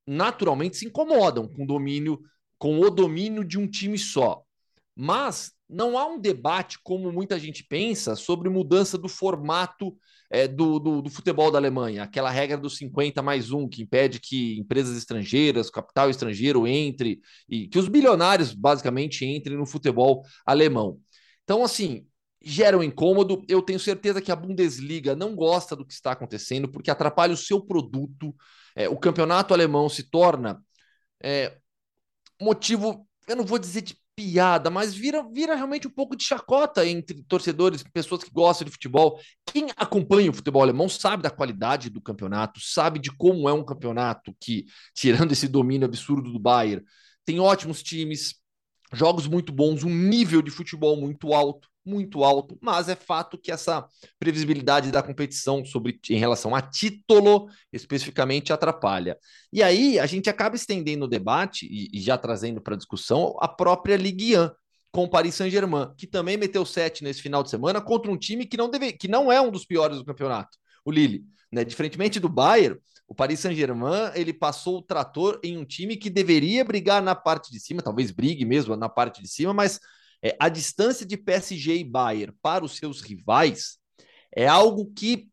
naturalmente 0.06 0.76
se 0.76 0.86
incomodam 0.86 1.48
com 1.48 1.64
o 1.64 1.66
domínio, 1.66 2.20
com 2.58 2.78
o 2.80 2.90
domínio 2.90 3.44
de 3.44 3.58
um 3.58 3.68
time 3.68 3.98
só. 3.98 4.44
Mas 4.94 5.52
não 5.68 5.96
há 5.96 6.06
um 6.06 6.18
debate, 6.20 6.78
como 6.82 7.10
muita 7.10 7.38
gente 7.38 7.64
pensa, 7.64 8.14
sobre 8.14 8.48
mudança 8.48 8.98
do 8.98 9.08
formato 9.08 9.96
é, 10.30 10.46
do, 10.46 10.78
do, 10.78 11.02
do, 11.02 11.10
futebol 11.10 11.50
da 11.50 11.58
Alemanha, 11.58 12.02
aquela 12.02 12.30
regra 12.30 12.56
dos 12.56 12.76
50 12.76 13.22
mais 13.22 13.50
um, 13.52 13.68
que 13.68 13.82
impede 13.82 14.20
que 14.20 14.58
empresas 14.58 14.96
estrangeiras, 14.96 15.70
capital 15.70 16.10
estrangeiro 16.10 16.66
entre, 16.66 17.20
e 17.48 17.68
que 17.68 17.78
os 17.78 17.88
bilionários 17.88 18.52
basicamente 18.52 19.24
entrem 19.24 19.56
no 19.56 19.66
futebol 19.66 20.22
alemão. 20.46 20.98
Então, 21.44 21.62
assim, 21.64 22.06
gera 22.42 22.76
um 22.78 22.82
incômodo. 22.82 23.42
Eu 23.48 23.62
tenho 23.62 23.78
certeza 23.78 24.20
que 24.20 24.32
a 24.32 24.36
Bundesliga 24.36 25.14
não 25.14 25.34
gosta 25.34 25.76
do 25.76 25.86
que 25.86 25.92
está 25.92 26.12
acontecendo, 26.12 26.68
porque 26.68 26.90
atrapalha 26.90 27.34
o 27.34 27.36
seu 27.36 27.60
produto. 27.60 28.34
É, 28.74 28.88
o 28.88 28.96
campeonato 28.96 29.54
alemão 29.54 29.88
se 29.88 30.02
torna 30.04 30.62
é, 31.22 31.56
motivo, 32.40 33.06
eu 33.28 33.36
não 33.36 33.44
vou 33.44 33.58
dizer 33.58 33.82
de 33.82 33.96
piada, 34.14 34.70
mas 34.70 34.94
vira, 34.94 35.22
vira 35.32 35.54
realmente 35.54 35.88
um 35.88 35.90
pouco 35.90 36.14
de 36.14 36.24
chacota 36.24 36.86
entre 36.86 37.22
torcedores, 37.24 37.82
pessoas 37.82 38.22
que 38.22 38.30
gostam 38.30 38.64
de 38.66 38.70
futebol. 38.70 39.18
Quem 39.46 39.68
acompanha 39.76 40.30
o 40.30 40.34
futebol 40.34 40.62
alemão 40.62 40.88
sabe 40.88 41.22
da 41.22 41.30
qualidade 41.30 41.88
do 41.88 42.00
campeonato, 42.00 42.60
sabe 42.60 42.98
de 42.98 43.10
como 43.10 43.48
é 43.48 43.52
um 43.52 43.64
campeonato 43.64 44.34
que, 44.38 44.66
tirando 44.94 45.32
esse 45.32 45.48
domínio 45.48 45.86
absurdo 45.86 46.30
do 46.30 46.38
Bayern, 46.38 46.84
tem 47.24 47.40
ótimos 47.40 47.82
times, 47.82 48.34
jogos 48.92 49.26
muito 49.26 49.52
bons, 49.52 49.82
um 49.82 49.94
nível 49.94 50.42
de 50.42 50.50
futebol 50.50 50.96
muito 50.96 51.32
alto 51.32 51.71
muito 51.84 52.22
alto, 52.22 52.56
mas 52.60 52.88
é 52.88 52.94
fato 52.94 53.36
que 53.36 53.50
essa 53.50 53.86
previsibilidade 54.18 54.90
da 54.90 55.02
competição 55.02 55.64
sobre 55.64 55.98
em 56.08 56.16
relação 56.16 56.54
a 56.54 56.62
título 56.62 57.48
especificamente 57.72 58.52
atrapalha. 58.52 59.18
E 59.52 59.62
aí 59.62 59.98
a 59.98 60.06
gente 60.06 60.30
acaba 60.30 60.56
estendendo 60.56 61.04
o 61.04 61.08
debate 61.08 61.66
e, 61.66 61.88
e 61.92 62.00
já 62.00 62.16
trazendo 62.16 62.60
para 62.60 62.76
discussão 62.76 63.36
a 63.40 63.48
própria 63.48 63.96
Ligue 63.96 64.38
1 64.38 64.50
com 64.92 65.04
o 65.04 65.08
Paris 65.08 65.34
Saint-Germain, 65.34 65.88
que 65.96 66.06
também 66.06 66.36
meteu 66.36 66.66
sete 66.66 67.02
nesse 67.02 67.22
final 67.22 67.42
de 67.42 67.50
semana 67.50 67.80
contra 67.80 68.10
um 68.10 68.16
time 68.16 68.44
que 68.44 68.56
não 68.56 68.68
deve, 68.68 68.92
que 68.92 69.08
não 69.08 69.32
é 69.32 69.40
um 69.40 69.50
dos 69.50 69.64
piores 69.64 69.96
do 69.98 70.04
campeonato, 70.04 70.58
o 70.84 70.90
Lille, 70.90 71.24
né? 71.50 71.64
Diferentemente 71.64 72.20
do 72.20 72.28
Bayern, 72.28 72.78
o 73.08 73.14
Paris 73.14 73.40
Saint-Germain, 73.40 74.12
ele 74.14 74.32
passou 74.32 74.78
o 74.78 74.82
trator 74.82 75.40
em 75.42 75.56
um 75.56 75.64
time 75.64 75.96
que 75.96 76.10
deveria 76.10 76.64
brigar 76.64 77.02
na 77.02 77.14
parte 77.14 77.50
de 77.50 77.58
cima, 77.58 77.82
talvez 77.82 78.10
brigue 78.10 78.44
mesmo 78.44 78.76
na 78.76 78.88
parte 78.88 79.22
de 79.22 79.28
cima, 79.28 79.52
mas 79.52 79.80
é, 80.22 80.36
a 80.38 80.48
distância 80.48 81.04
de 81.04 81.16
PSG 81.16 81.78
e 81.78 81.84
Bayern 81.84 82.34
para 82.40 82.64
os 82.64 82.76
seus 82.76 83.00
rivais 83.00 83.78
é 84.34 84.46
algo 84.46 84.92
que 84.94 85.28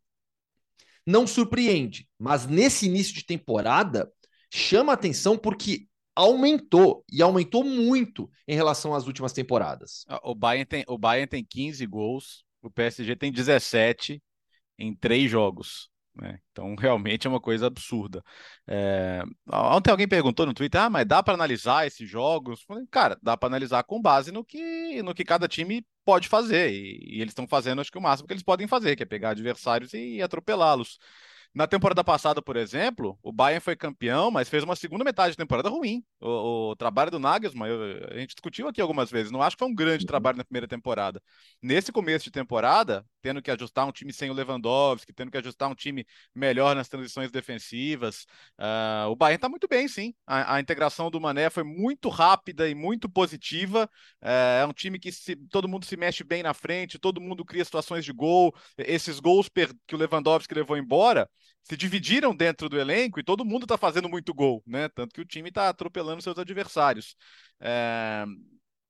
não 1.05 1.25
surpreende, 1.25 2.07
mas 2.17 2.45
nesse 2.45 2.85
início 2.85 3.13
de 3.13 3.25
temporada 3.25 4.11
chama 4.51 4.93
atenção 4.93 5.37
porque 5.37 5.87
aumentou 6.15 7.05
e 7.11 7.21
aumentou 7.21 7.63
muito 7.63 8.29
em 8.47 8.55
relação 8.55 8.93
às 8.93 9.07
últimas 9.07 9.31
temporadas. 9.31 10.03
Ah, 10.07 10.19
o 10.23 10.35
Bayern 10.35 10.65
tem, 10.65 10.83
o 10.87 10.97
Bayern 10.97 11.27
tem 11.27 11.45
15 11.45 11.85
gols, 11.85 12.43
o 12.61 12.69
PSG 12.69 13.15
tem 13.15 13.31
17 13.31 14.21
em 14.77 14.93
três 14.93 15.31
jogos. 15.31 15.89
Né? 16.19 16.39
Então, 16.51 16.75
realmente 16.79 17.25
é 17.27 17.29
uma 17.29 17.39
coisa 17.39 17.67
absurda. 17.67 18.23
É... 18.67 19.23
Ontem 19.51 19.91
alguém 19.91 20.07
perguntou 20.07 20.45
no 20.45 20.53
Twitter: 20.53 20.81
ah, 20.81 20.89
mas 20.89 21.05
dá 21.05 21.23
para 21.23 21.33
analisar 21.33 21.87
esses 21.87 22.09
jogos? 22.09 22.65
Cara, 22.91 23.17
dá 23.21 23.37
para 23.37 23.47
analisar 23.47 23.83
com 23.83 24.01
base 24.01 24.31
no 24.31 24.43
que, 24.43 25.01
no 25.01 25.13
que 25.13 25.23
cada 25.23 25.47
time 25.47 25.85
pode 26.03 26.27
fazer. 26.27 26.71
E, 26.71 27.17
e 27.17 27.21
eles 27.21 27.31
estão 27.31 27.47
fazendo, 27.47 27.81
acho 27.81 27.91
que 27.91 27.97
o 27.97 28.01
máximo 28.01 28.27
que 28.27 28.33
eles 28.33 28.43
podem 28.43 28.67
fazer, 28.67 28.95
que 28.95 29.03
é 29.03 29.05
pegar 29.05 29.31
adversários 29.31 29.93
e 29.93 30.21
atropelá-los. 30.21 30.99
Na 31.51 31.65
temporada 31.65 32.03
passada, 32.03 32.43
por 32.43 32.55
exemplo, 32.55 33.17
o 33.23 33.31
Bayern 33.31 33.59
foi 33.59 33.75
campeão, 33.75 34.29
mas 34.29 34.47
fez 34.47 34.63
uma 34.63 34.75
segunda 34.75 35.03
metade 35.03 35.31
de 35.31 35.37
temporada 35.37 35.67
ruim. 35.67 36.03
O, 36.21 36.71
o 36.71 36.75
trabalho 36.75 37.09
do 37.09 37.17
Nagelsmann, 37.17 37.69
eu, 37.69 38.07
a 38.11 38.19
gente 38.19 38.35
discutiu 38.35 38.67
aqui 38.67 38.79
algumas 38.79 39.09
vezes, 39.09 39.31
não 39.31 39.41
acho 39.41 39.55
que 39.55 39.63
foi 39.63 39.67
um 39.67 39.73
grande 39.73 40.03
uhum. 40.03 40.07
trabalho 40.07 40.37
na 40.37 40.43
primeira 40.43 40.67
temporada. 40.67 41.19
Nesse 41.59 41.91
começo 41.91 42.25
de 42.25 42.31
temporada, 42.31 43.03
tendo 43.19 43.41
que 43.41 43.49
ajustar 43.49 43.87
um 43.87 43.91
time 43.91 44.13
sem 44.13 44.29
o 44.29 44.33
Lewandowski, 44.33 45.11
tendo 45.11 45.31
que 45.31 45.37
ajustar 45.39 45.69
um 45.69 45.73
time 45.73 46.05
melhor 46.35 46.75
nas 46.75 46.87
transições 46.87 47.31
defensivas, 47.31 48.27
uh, 48.59 49.09
o 49.09 49.15
Bayern 49.15 49.37
está 49.37 49.49
muito 49.49 49.67
bem, 49.67 49.87
sim. 49.87 50.13
A, 50.27 50.55
a, 50.55 50.59
integração 50.59 51.09
do 51.09 51.19
Mané 51.19 51.49
foi 51.49 51.63
muito 51.63 52.09
rápida 52.09 52.69
e 52.69 52.75
muito 52.75 53.09
positiva. 53.09 53.89
Uh, 54.21 54.61
é 54.61 54.65
um 54.67 54.73
time 54.73 54.99
que 54.99 55.11
se, 55.11 55.35
todo 55.49 55.67
mundo 55.67 55.85
se 55.85 55.97
mexe 55.97 56.23
bem 56.23 56.43
na 56.43 56.53
frente, 56.53 56.99
todo 56.99 57.19
mundo 57.19 57.43
cria 57.43 57.65
situações 57.65 58.05
de 58.05 58.13
gol. 58.13 58.53
Esses 58.77 59.19
gols 59.19 59.49
que 59.87 59.95
o 59.95 59.97
Lewandowski 59.97 60.53
levou 60.53 60.77
embora 60.77 61.27
se 61.63 61.77
dividiram 61.77 62.35
dentro 62.35 62.67
do 62.67 62.79
elenco 62.79 63.19
e 63.19 63.23
todo 63.23 63.45
mundo 63.45 63.63
está 63.63 63.77
fazendo 63.77 64.09
muito 64.09 64.33
gol, 64.33 64.63
né? 64.65 64.89
Tanto 64.89 65.13
que 65.13 65.21
o 65.21 65.25
time 65.25 65.49
está 65.49 65.69
atropelando 65.69 66.21
seus 66.21 66.37
adversários. 66.37 67.15
É... 67.59 68.25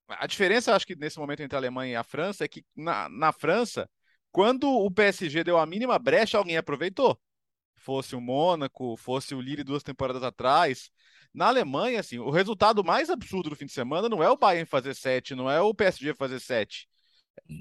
A 0.08 0.26
diferença, 0.26 0.74
acho 0.74 0.86
que 0.86 0.96
nesse 0.96 1.18
momento 1.18 1.40
entre 1.40 1.56
a 1.56 1.58
Alemanha 1.60 1.92
e 1.92 1.96
a 1.96 2.02
França 2.02 2.44
é 2.44 2.48
que 2.48 2.64
na, 2.74 3.08
na 3.08 3.32
França, 3.32 3.88
quando 4.32 4.68
o 4.68 4.90
PSG 4.90 5.44
deu 5.44 5.58
a 5.58 5.66
mínima 5.66 5.98
brecha, 5.98 6.38
alguém 6.38 6.56
aproveitou. 6.56 7.20
Fosse 7.76 8.16
o 8.16 8.20
Mônaco, 8.20 8.96
fosse 8.96 9.34
o 9.34 9.40
Lille 9.40 9.64
duas 9.64 9.82
temporadas 9.82 10.22
atrás. 10.22 10.90
Na 11.32 11.46
Alemanha, 11.46 12.00
assim, 12.00 12.18
o 12.18 12.30
resultado 12.30 12.82
mais 12.82 13.08
absurdo 13.08 13.50
do 13.50 13.56
fim 13.56 13.66
de 13.66 13.72
semana 13.72 14.08
não 14.08 14.22
é 14.22 14.28
o 14.28 14.36
Bayern 14.36 14.66
fazer 14.66 14.94
sete, 14.94 15.34
não 15.34 15.50
é 15.50 15.60
o 15.60 15.74
PSG 15.74 16.14
fazer 16.14 16.40
sete 16.40 16.88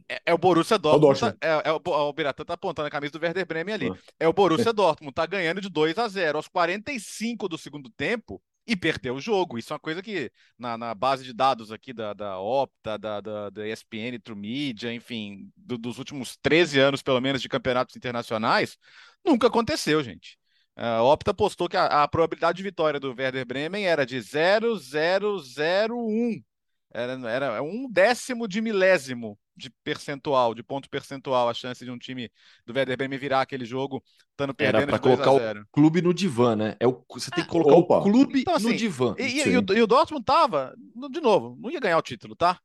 é, 0.07 0.21
é, 0.27 0.33
o 0.33 0.37
Borussia 0.37 0.77
Dortmund. 0.77 1.19
Tá, 1.19 1.35
é, 1.41 1.69
é, 1.69 1.71
o, 1.71 1.81
o 1.83 2.13
Biratan 2.13 2.45
tá 2.45 2.53
apontando 2.53 2.87
a 2.87 2.91
camisa 2.91 3.13
do 3.13 3.21
Werder 3.21 3.45
Bremen 3.45 3.75
ali. 3.75 3.89
Ah. 3.89 3.97
É 4.19 4.27
o 4.27 4.33
Borussia 4.33 4.73
Dortmund, 4.73 5.13
tá 5.13 5.25
ganhando 5.25 5.61
de 5.61 5.69
2 5.69 5.97
a 5.97 6.07
0 6.07 6.37
aos 6.37 6.47
45 6.47 7.47
do 7.47 7.57
segundo 7.57 7.89
tempo 7.89 8.41
e 8.69 8.75
perdeu 8.75 9.15
o 9.15 9.21
jogo. 9.21 9.57
Isso 9.57 9.73
é 9.73 9.75
uma 9.75 9.79
coisa 9.79 10.01
que 10.01 10.31
na, 10.57 10.77
na 10.77 10.93
base 10.93 11.23
de 11.23 11.33
dados 11.33 11.71
aqui 11.71 11.91
da, 11.91 12.13
da 12.13 12.39
Opta, 12.39 12.97
da, 12.99 13.19
da, 13.19 13.49
da 13.49 13.67
ESPN, 13.67 14.19
True 14.23 14.37
Media, 14.37 14.93
enfim, 14.93 15.51
do, 15.57 15.77
dos 15.77 15.97
últimos 15.97 16.37
13 16.37 16.79
anos, 16.79 17.01
pelo 17.01 17.19
menos, 17.19 17.41
de 17.41 17.49
campeonatos 17.49 17.95
internacionais, 17.95 18.77
nunca 19.25 19.47
aconteceu, 19.47 20.03
gente. 20.03 20.37
A 20.75 21.01
Opta 21.01 21.33
postou 21.33 21.67
que 21.67 21.75
a, 21.75 22.03
a 22.03 22.07
probabilidade 22.07 22.57
de 22.57 22.63
vitória 22.63 22.99
do 22.99 23.09
Werder 23.09 23.45
Bremen 23.45 23.87
era 23.87 24.05
de 24.05 24.21
0,001. 24.21 26.43
Era, 26.91 27.13
era 27.29 27.63
um 27.63 27.89
décimo 27.89 28.47
de 28.47 28.61
milésimo 28.61 29.37
de 29.59 29.69
percentual, 29.83 30.55
de 30.55 30.63
ponto 30.63 30.89
percentual, 30.89 31.49
a 31.49 31.53
chance 31.53 31.83
de 31.83 31.91
um 31.91 31.97
time 31.97 32.31
do 32.65 32.73
Werder 32.73 32.97
Bremen 32.97 33.19
virar 33.19 33.41
aquele 33.41 33.65
jogo 33.65 34.03
estando 34.31 34.53
perdendo 34.53 34.83
Era 34.83 34.87
para 34.87 34.99
colocar 34.99 35.31
o 35.31 35.65
clube 35.71 36.01
no 36.01 36.13
divã, 36.13 36.55
né? 36.55 36.75
É 36.79 36.87
o, 36.87 37.03
você 37.09 37.29
tem 37.29 37.43
que 37.43 37.49
colocar 37.49 37.75
Opa. 37.75 37.99
o 37.99 38.03
clube 38.03 38.41
então, 38.41 38.55
assim, 38.55 38.69
no 38.69 38.75
divã. 38.75 39.13
E, 39.19 39.23
e, 39.23 39.47
e, 39.49 39.57
o, 39.57 39.65
e, 39.73 39.81
o, 39.81 39.87
Dortmund 39.87 40.23
tava, 40.23 40.73
de 41.11 41.19
novo, 41.19 41.57
não 41.59 41.69
ia 41.69 41.79
ganhar 41.79 41.97
o 41.97 42.01
título, 42.01 42.35
tá? 42.35 42.59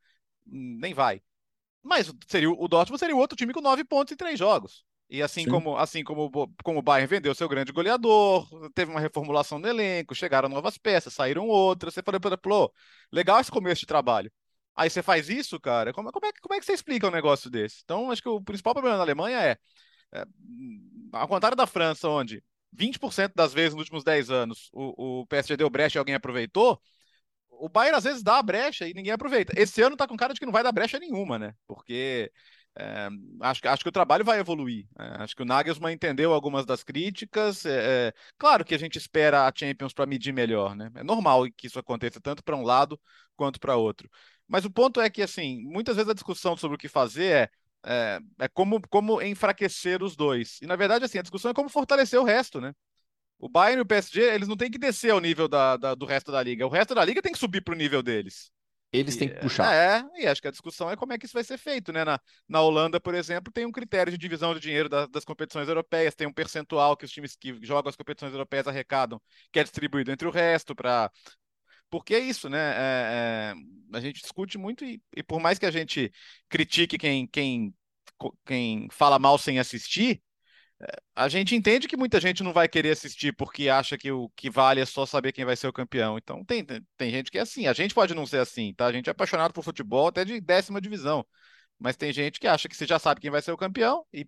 Nem 0.46 0.94
vai. 0.94 1.20
Mas 1.82 2.10
seria, 2.28 2.50
o 2.50 2.68
Dortmund 2.68 2.98
seria 2.98 3.16
o 3.16 3.18
outro 3.18 3.36
time 3.36 3.52
com 3.52 3.60
nove 3.60 3.84
pontos 3.84 4.12
em 4.12 4.16
três 4.16 4.38
jogos. 4.38 4.84
E 5.08 5.22
assim 5.22 5.44
Sim. 5.44 5.50
como 5.50 5.76
assim 5.76 6.02
como, 6.02 6.30
como 6.62 6.78
o 6.78 6.82
Bayern 6.82 7.06
vendeu 7.06 7.34
seu 7.34 7.48
grande 7.48 7.72
goleador, 7.72 8.48
teve 8.74 8.90
uma 8.90 9.00
reformulação 9.00 9.58
no 9.58 9.68
elenco, 9.68 10.14
chegaram 10.14 10.48
novas 10.48 10.78
peças, 10.78 11.12
saíram 11.12 11.46
outras. 11.46 11.92
Você 11.92 12.02
falou, 12.02 12.20
falou 12.42 12.72
legal 13.12 13.38
esse 13.38 13.50
começo 13.50 13.80
de 13.80 13.86
trabalho. 13.86 14.32
Aí 14.76 14.90
você 14.90 15.02
faz 15.02 15.28
isso, 15.28 15.60
cara, 15.60 15.92
como, 15.92 16.10
como, 16.10 16.26
é, 16.26 16.32
como 16.40 16.54
é 16.54 16.58
que 16.58 16.66
você 16.66 16.72
explica 16.72 17.06
um 17.06 17.10
negócio 17.10 17.50
desse? 17.50 17.80
Então, 17.84 18.10
acho 18.10 18.22
que 18.22 18.28
o 18.28 18.42
principal 18.42 18.74
problema 18.74 18.96
na 18.96 19.02
Alemanha 19.02 19.38
é, 19.40 19.58
é 20.12 20.24
ao 21.12 21.28
contrário 21.28 21.56
da 21.56 21.66
França, 21.66 22.08
onde 22.08 22.42
20% 22.72 23.34
das 23.34 23.52
vezes 23.54 23.72
nos 23.72 23.82
últimos 23.82 24.04
10 24.04 24.30
anos 24.30 24.68
o, 24.72 25.20
o 25.22 25.26
PSG 25.26 25.56
deu 25.56 25.70
brecha 25.70 25.98
e 25.98 26.00
alguém 26.00 26.14
aproveitou, 26.14 26.80
o 27.50 27.68
Bayern 27.68 27.96
às 27.96 28.04
vezes 28.04 28.22
dá 28.22 28.38
a 28.38 28.42
brecha 28.42 28.86
e 28.86 28.94
ninguém 28.94 29.12
aproveita. 29.12 29.52
Esse 29.56 29.80
ano 29.82 29.96
tá 29.96 30.06
com 30.06 30.16
cara 30.16 30.34
de 30.34 30.40
que 30.40 30.46
não 30.46 30.52
vai 30.52 30.62
dar 30.62 30.72
brecha 30.72 30.98
nenhuma, 30.98 31.38
né? 31.38 31.54
Porque 31.66 32.30
é, 32.76 33.08
acho, 33.40 33.60
acho 33.68 33.82
que 33.82 33.88
o 33.88 33.92
trabalho 33.92 34.24
vai 34.24 34.38
evoluir. 34.40 34.86
É, 34.98 35.22
acho 35.22 35.34
que 35.36 35.42
o 35.42 35.46
Nagelsmann 35.46 35.94
entendeu 35.94 36.32
algumas 36.32 36.66
das 36.66 36.82
críticas. 36.82 37.64
É, 37.64 38.08
é 38.08 38.12
claro 38.36 38.64
que 38.64 38.74
a 38.74 38.78
gente 38.78 38.98
espera 38.98 39.46
a 39.46 39.52
Champions 39.54 39.92
para 39.92 40.06
medir 40.06 40.32
melhor, 40.32 40.74
né? 40.74 40.90
É 40.96 41.04
normal 41.04 41.44
que 41.56 41.66
isso 41.68 41.78
aconteça 41.78 42.20
tanto 42.20 42.42
para 42.42 42.56
um 42.56 42.62
lado 42.62 43.00
quanto 43.36 43.60
para 43.60 43.76
outro. 43.76 44.08
Mas 44.48 44.64
o 44.64 44.70
ponto 44.70 45.00
é 45.00 45.08
que, 45.08 45.22
assim, 45.22 45.62
muitas 45.64 45.96
vezes 45.96 46.10
a 46.10 46.14
discussão 46.14 46.56
sobre 46.56 46.76
o 46.76 46.78
que 46.78 46.88
fazer 46.88 47.24
é, 47.32 47.50
é, 47.86 48.20
é 48.40 48.48
como, 48.48 48.80
como 48.88 49.22
enfraquecer 49.22 50.02
os 50.02 50.16
dois. 50.16 50.58
E, 50.60 50.66
na 50.66 50.76
verdade, 50.76 51.04
assim, 51.04 51.18
a 51.18 51.22
discussão 51.22 51.50
é 51.50 51.54
como 51.54 51.68
fortalecer 51.68 52.20
o 52.20 52.24
resto, 52.24 52.60
né? 52.60 52.72
O 53.38 53.48
Bayern 53.48 53.80
e 53.80 53.82
o 53.82 53.86
PSG, 53.86 54.22
eles 54.22 54.48
não 54.48 54.56
têm 54.56 54.70
que 54.70 54.78
descer 54.78 55.10
ao 55.10 55.20
nível 55.20 55.48
da, 55.48 55.76
da 55.76 55.94
do 55.94 56.06
resto 56.06 56.30
da 56.30 56.42
liga. 56.42 56.66
O 56.66 56.70
resto 56.70 56.94
da 56.94 57.04
liga 57.04 57.20
tem 57.20 57.32
que 57.32 57.38
subir 57.38 57.62
para 57.62 57.74
o 57.74 57.76
nível 57.76 58.02
deles. 58.02 58.50
Eles 58.94 59.16
e, 59.16 59.18
têm 59.18 59.28
que 59.28 59.40
puxar. 59.40 59.74
É, 59.74 60.22
e 60.22 60.26
acho 60.26 60.40
que 60.40 60.46
a 60.46 60.52
discussão 60.52 60.88
é 60.88 60.94
como 60.96 61.12
é 61.12 61.18
que 61.18 61.26
isso 61.26 61.34
vai 61.34 61.42
ser 61.42 61.58
feito, 61.58 61.92
né? 61.92 62.04
Na, 62.04 62.20
na 62.48 62.60
Holanda, 62.60 63.00
por 63.00 63.12
exemplo, 63.12 63.52
tem 63.52 63.66
um 63.66 63.72
critério 63.72 64.12
de 64.12 64.16
divisão 64.16 64.54
de 64.54 64.60
dinheiro 64.60 64.88
das, 64.88 65.08
das 65.08 65.24
competições 65.24 65.68
europeias, 65.68 66.14
tem 66.14 66.28
um 66.28 66.32
percentual 66.32 66.96
que 66.96 67.04
os 67.04 67.10
times 67.10 67.34
que 67.34 67.58
jogam 67.60 67.90
as 67.90 67.96
competições 67.96 68.32
europeias 68.32 68.68
arrecadam, 68.68 69.20
que 69.50 69.58
é 69.58 69.64
distribuído 69.64 70.12
entre 70.12 70.28
o 70.28 70.30
resto 70.30 70.76
para 70.76 71.10
porque 71.94 72.12
é 72.12 72.18
isso, 72.18 72.48
né? 72.48 72.58
É, 72.58 73.52
é, 73.52 73.96
a 73.96 74.00
gente 74.00 74.20
discute 74.20 74.58
muito 74.58 74.84
e, 74.84 75.00
e, 75.16 75.22
por 75.22 75.38
mais 75.38 75.60
que 75.60 75.66
a 75.66 75.70
gente 75.70 76.12
critique 76.48 76.98
quem, 76.98 77.24
quem, 77.24 77.72
quem 78.44 78.88
fala 78.90 79.16
mal 79.16 79.38
sem 79.38 79.60
assistir, 79.60 80.20
é, 80.82 80.86
a 81.14 81.28
gente 81.28 81.54
entende 81.54 81.86
que 81.86 81.96
muita 81.96 82.20
gente 82.20 82.42
não 82.42 82.52
vai 82.52 82.66
querer 82.68 82.90
assistir 82.90 83.32
porque 83.36 83.68
acha 83.68 83.96
que 83.96 84.10
o 84.10 84.28
que 84.30 84.50
vale 84.50 84.80
é 84.80 84.84
só 84.84 85.06
saber 85.06 85.30
quem 85.30 85.44
vai 85.44 85.54
ser 85.54 85.68
o 85.68 85.72
campeão. 85.72 86.18
Então 86.18 86.44
tem, 86.44 86.64
tem, 86.64 87.10
gente 87.12 87.30
que 87.30 87.38
é 87.38 87.42
assim. 87.42 87.68
A 87.68 87.72
gente 87.72 87.94
pode 87.94 88.12
não 88.12 88.26
ser 88.26 88.38
assim, 88.40 88.74
tá? 88.74 88.86
A 88.86 88.92
gente 88.92 89.08
é 89.08 89.12
apaixonado 89.12 89.52
por 89.52 89.62
futebol 89.62 90.08
até 90.08 90.24
de 90.24 90.40
décima 90.40 90.80
divisão. 90.80 91.24
Mas 91.78 91.96
tem 91.96 92.12
gente 92.12 92.40
que 92.40 92.48
acha 92.48 92.68
que 92.68 92.76
você 92.76 92.86
já 92.86 92.98
sabe 92.98 93.20
quem 93.20 93.30
vai 93.30 93.40
ser 93.40 93.52
o 93.52 93.56
campeão 93.56 94.04
e 94.12 94.26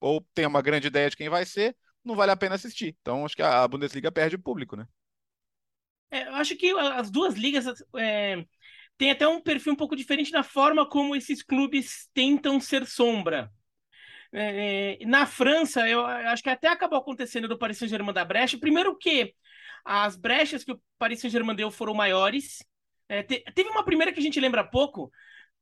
ou 0.00 0.20
tem 0.34 0.46
uma 0.46 0.62
grande 0.62 0.88
ideia 0.88 1.08
de 1.10 1.16
quem 1.16 1.28
vai 1.28 1.46
ser, 1.46 1.76
não 2.04 2.16
vale 2.16 2.32
a 2.32 2.36
pena 2.36 2.56
assistir. 2.56 2.96
Então 3.02 3.24
acho 3.24 3.36
que 3.36 3.42
a 3.42 3.68
Bundesliga 3.68 4.10
perde 4.10 4.36
público, 4.36 4.76
né? 4.76 4.86
É, 6.12 6.28
eu 6.28 6.34
acho 6.34 6.54
que 6.56 6.70
as 6.70 7.10
duas 7.10 7.34
ligas 7.34 7.64
é, 7.96 8.44
têm 8.98 9.10
até 9.10 9.26
um 9.26 9.40
perfil 9.40 9.72
um 9.72 9.76
pouco 9.76 9.96
diferente 9.96 10.30
da 10.30 10.42
forma 10.42 10.86
como 10.86 11.16
esses 11.16 11.42
clubes 11.42 12.06
tentam 12.12 12.60
ser 12.60 12.86
sombra. 12.86 13.50
É, 14.30 15.02
é 15.02 15.06
na 15.06 15.24
França, 15.24 15.88
eu 15.88 16.04
acho 16.04 16.42
que 16.42 16.50
até 16.50 16.68
acabou 16.68 16.98
acontecendo 16.98 17.48
do 17.48 17.58
Paris 17.58 17.78
Saint-Germain 17.78 18.12
da 18.12 18.26
brecha. 18.26 18.58
Primeiro 18.58 18.96
que 18.96 19.34
as 19.82 20.14
brechas 20.14 20.62
que 20.62 20.72
o 20.72 20.80
Paris 20.98 21.18
Saint-Germain 21.18 21.56
deu 21.56 21.70
foram 21.70 21.94
maiores. 21.94 22.62
É, 23.08 23.22
te, 23.22 23.42
teve 23.54 23.70
uma 23.70 23.84
primeira 23.84 24.12
que 24.12 24.20
a 24.20 24.22
gente 24.22 24.38
lembra 24.38 24.62
pouco, 24.62 25.10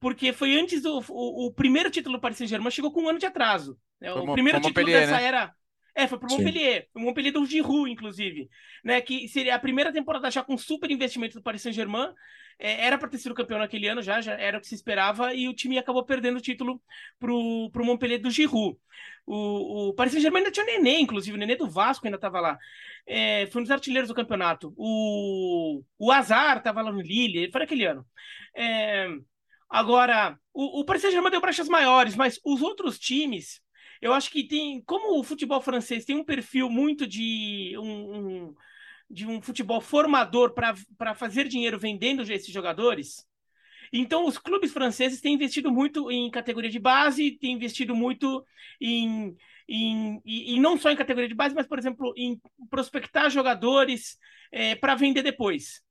porque 0.00 0.33
foi 0.33 0.59
antes 0.59 0.83
do 0.83 1.00
o, 1.09 1.47
o 1.47 1.54
primeiro 1.54 1.92
título 1.92 2.16
do 2.16 2.21
Paris 2.21 2.38
Saint-Germain 2.38 2.73
chegou 2.73 2.92
com 2.92 3.02
um 3.02 3.09
ano 3.09 3.21
de 3.21 3.26
atraso. 3.26 3.78
É, 4.00 4.12
o 4.12 4.33
primeiro 4.33 4.61
título 4.61 4.87
dessa 4.87 5.16
né? 5.16 5.25
era 5.25 5.54
é, 5.94 6.06
foi 6.06 6.18
pro 6.18 6.28
Montpellier. 6.30 6.88
O 6.94 7.00
Montpellier 7.00 7.32
do 7.32 7.44
Giroud, 7.44 7.90
inclusive. 7.90 8.49
Né, 8.85 9.00
que 9.00 9.28
seria 9.28 9.54
a 9.54 9.59
primeira 9.59 9.92
temporada 9.92 10.30
já 10.30 10.42
com 10.42 10.56
super 10.56 10.90
investimento 10.90 11.38
do 11.38 11.42
Paris 11.42 11.62
Saint-Germain. 11.62 12.12
É, 12.59 12.87
era 12.87 12.99
para 12.99 13.09
ter 13.09 13.18
sido 13.18 13.35
campeão 13.35 13.59
naquele 13.59 13.88
ano 13.88 14.02
já, 14.02 14.20
já 14.20 14.35
era 14.35 14.59
o 14.59 14.61
que 14.61 14.66
se 14.66 14.75
esperava. 14.75 15.35
E 15.35 15.49
o 15.49 15.54
time 15.54 15.78
acabou 15.78 16.04
perdendo 16.04 16.37
o 16.37 16.40
título 16.40 16.80
pro, 17.18 17.70
pro 17.73 17.85
Montpellier 17.85 18.20
do 18.20 18.30
Giroud. 18.30 18.78
O, 19.26 19.88
o 19.88 19.94
Paris 19.94 20.12
Saint-Germain 20.12 20.40
ainda 20.40 20.50
tinha 20.50 20.64
o 20.64 20.66
Nenê, 20.66 20.99
inclusive. 21.00 21.37
O 21.37 21.38
Nenê 21.38 21.56
do 21.56 21.68
Vasco 21.68 22.06
ainda 22.06 22.16
estava 22.16 22.40
lá. 22.40 22.59
É, 23.06 23.47
foi 23.47 23.61
um 23.61 23.64
dos 23.64 23.70
artilheiros 23.70 24.09
do 24.09 24.14
campeonato. 24.14 24.73
O, 24.76 25.82
o 25.99 26.12
Azar 26.12 26.59
estava 26.59 26.82
lá 26.82 26.92
no 26.92 27.00
Lille. 27.00 27.50
Foi 27.50 27.61
naquele 27.61 27.85
ano. 27.85 28.06
É, 28.54 29.09
agora, 29.68 30.38
o, 30.52 30.80
o 30.80 30.85
Paris 30.85 31.02
Saint-Germain 31.02 31.30
deu 31.30 31.40
brechas 31.40 31.68
maiores, 31.68 32.14
mas 32.14 32.40
os 32.44 32.62
outros 32.62 32.99
times 32.99 33.61
eu 34.00 34.12
acho 34.12 34.30
que 34.30 34.45
tem, 34.45 34.80
como 34.83 35.19
o 35.19 35.25
futebol 35.25 35.61
francês 35.61 36.04
tem 36.04 36.16
um 36.16 36.25
perfil 36.25 36.71
muito 36.71 37.07
de 37.07 37.75
um, 37.78 38.16
um 38.16 38.54
de 39.11 39.26
um 39.26 39.42
futebol 39.42 39.80
formador 39.80 40.54
para 40.54 41.14
fazer 41.16 41.49
dinheiro 41.49 41.76
vendendo 41.78 42.23
esses 42.23 42.52
jogadores. 42.52 43.26
Então, 43.92 44.25
os 44.25 44.38
clubes 44.38 44.73
franceses 44.73 45.21
têm 45.21 45.35
investido 45.35 45.73
muito 45.73 46.11
em 46.12 46.30
categoria 46.30 46.71
de 46.71 46.78
base, 46.78 47.33
têm 47.33 47.54
investido 47.54 47.95
muito 47.95 48.45
em, 48.80 49.37
em, 49.69 50.23
e, 50.25 50.61
não 50.61 50.78
só 50.78 50.90
em 50.90 50.97
categoria 50.97 51.28
de 51.28 51.35
base, 51.35 51.57
mas, 51.57 51.66
por 51.66 51.76
exemplo, 51.76 52.14
em 52.16 52.40
prospectar 52.71 53.28
jogadores 53.30 54.16
é, 54.52 54.76
para 54.76 54.95
vender 54.95 55.23
depois. 55.23 55.83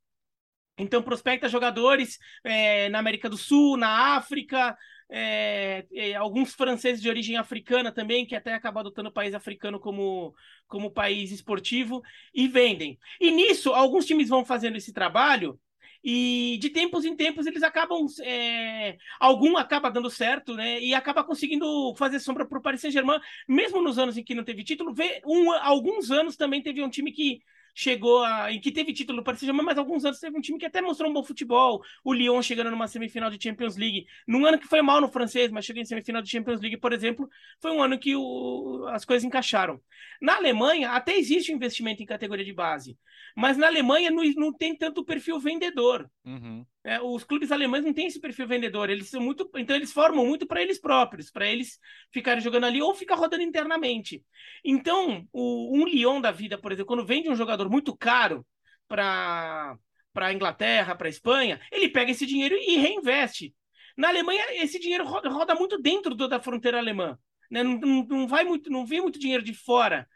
Então, 0.77 1.03
prospecta 1.03 1.49
jogadores 1.49 2.17
é, 2.41 2.87
na 2.87 2.99
América 2.99 3.29
do 3.29 3.37
Sul, 3.37 3.75
na 3.75 4.15
África, 4.15 4.77
é, 5.09 5.85
é, 5.91 6.15
alguns 6.15 6.53
franceses 6.53 7.01
de 7.01 7.09
origem 7.09 7.37
africana 7.37 7.91
também, 7.91 8.25
que 8.25 8.35
até 8.35 8.53
acabam 8.53 8.81
adotando 8.81 9.09
o 9.09 9.13
país 9.13 9.33
africano 9.33 9.79
como, 9.79 10.33
como 10.67 10.91
país 10.91 11.31
esportivo, 11.31 12.01
e 12.33 12.47
vendem. 12.47 12.99
E 13.19 13.31
nisso, 13.31 13.73
alguns 13.73 14.05
times 14.05 14.29
vão 14.29 14.45
fazendo 14.45 14.77
esse 14.77 14.93
trabalho 14.93 15.59
e 16.03 16.57
de 16.61 16.69
tempos 16.69 17.03
em 17.03 17.15
tempos 17.15 17.45
eles 17.45 17.63
acabam. 17.63 18.05
É, 18.21 18.97
algum 19.19 19.57
acaba 19.57 19.89
dando 19.89 20.09
certo, 20.09 20.53
né? 20.55 20.79
E 20.79 20.93
acaba 20.93 21.23
conseguindo 21.23 21.93
fazer 21.95 22.19
sombra 22.19 22.45
para 22.47 22.57
o 22.57 22.61
Paris 22.61 22.81
Saint-Germain, 22.81 23.19
mesmo 23.47 23.81
nos 23.81 23.97
anos 23.99 24.17
em 24.17 24.23
que 24.23 24.35
não 24.35 24.43
teve 24.43 24.63
título. 24.63 24.93
Vê, 24.93 25.21
um, 25.25 25.51
alguns 25.51 26.09
anos 26.11 26.37
também 26.37 26.61
teve 26.61 26.81
um 26.81 26.89
time 26.89 27.11
que 27.11 27.41
chegou 27.73 28.23
a. 28.23 28.51
em 28.51 28.59
que 28.59 28.71
teve 28.71 28.93
título 28.93 29.17
no 29.17 29.23
Paris 29.23 29.39
Saint-Germain, 29.39 29.65
mas 29.65 29.77
alguns 29.77 30.05
anos 30.05 30.19
teve 30.19 30.37
um 30.37 30.41
time 30.41 30.57
que 30.57 30.65
até 30.65 30.81
mostrou 30.81 31.09
um 31.09 31.13
bom 31.13 31.23
futebol. 31.23 31.81
O 32.03 32.13
Lyon 32.13 32.41
chegando 32.41 32.71
numa 32.71 32.87
semifinal 32.87 33.29
de 33.29 33.41
Champions 33.41 33.75
League, 33.77 34.05
num 34.27 34.45
ano 34.45 34.59
que 34.59 34.67
foi 34.67 34.81
mal 34.81 35.01
no 35.01 35.07
francês, 35.07 35.51
mas 35.51 35.65
chegou 35.65 35.81
em 35.81 35.85
semifinal 35.85 36.21
de 36.21 36.29
Champions 36.29 36.61
League, 36.61 36.77
por 36.77 36.93
exemplo, 36.93 37.29
foi 37.61 37.71
um 37.71 37.81
ano 37.81 37.97
que 37.97 38.15
o, 38.15 38.85
as 38.89 39.05
coisas 39.05 39.23
encaixaram. 39.23 39.79
Na 40.21 40.35
Alemanha, 40.35 40.91
até 40.91 41.17
existe 41.17 41.51
um 41.51 41.55
investimento 41.55 42.03
em 42.03 42.05
categoria 42.05 42.45
de 42.45 42.53
base, 42.53 42.97
mas 43.35 43.57
na 43.57 43.67
Alemanha 43.67 44.11
não, 44.11 44.23
não 44.35 44.53
tem 44.53 44.75
tanto 44.75 45.05
perfil 45.05 45.39
vendedor. 45.39 46.09
Uhum. 46.25 46.65
É, 46.83 47.01
os 47.01 47.25
clubes 47.25 47.51
alemães 47.51 47.83
não 47.83 47.93
têm 47.93 48.07
esse 48.07 48.21
perfil 48.21 48.47
vendedor, 48.47 48.89
eles 48.89 49.09
são 49.09 49.19
muito, 49.19 49.49
então 49.57 49.75
eles 49.75 49.91
formam 49.91 50.25
muito 50.25 50.47
para 50.47 50.61
eles 50.61 50.79
próprios, 50.79 51.29
para 51.29 51.45
eles 51.45 51.77
ficarem 52.11 52.41
jogando 52.41 52.65
ali 52.65 52.81
ou 52.81 52.95
ficar 52.95 53.15
rodando 53.15 53.43
internamente. 53.43 54.23
Então, 54.63 55.27
o, 55.33 55.77
um 55.77 55.85
Lyon 55.85 56.21
da 56.21 56.31
vida, 56.31 56.57
por 56.57 56.71
exemplo, 56.71 56.87
quando 56.87 57.05
vende 57.05 57.29
um 57.29 57.35
jogador 57.35 57.69
muito 57.69 57.95
caro 57.95 58.45
para 58.87 59.77
para 60.11 60.27
a 60.27 60.33
Inglaterra, 60.33 60.95
para 60.95 61.07
a 61.07 61.09
Espanha, 61.09 61.61
ele 61.71 61.87
pega 61.87 62.11
esse 62.11 62.25
dinheiro 62.25 62.55
e 62.55 62.77
reinveste. 62.77 63.55
Na 63.95 64.09
Alemanha, 64.09 64.43
esse 64.63 64.79
dinheiro 64.79 65.05
roda, 65.05 65.29
roda 65.29 65.55
muito 65.55 65.79
dentro 65.81 66.15
do, 66.15 66.27
da 66.27 66.39
fronteira 66.39 66.77
alemã. 66.77 67.17
Né? 67.49 67.63
Não, 67.63 67.77
não, 67.77 68.03
não, 68.05 68.27
vai 68.27 68.43
muito, 68.43 68.69
não 68.69 68.85
vem 68.85 69.01
muito 69.01 69.19
dinheiro 69.19 69.43
de 69.43 69.53
fora 69.53 70.07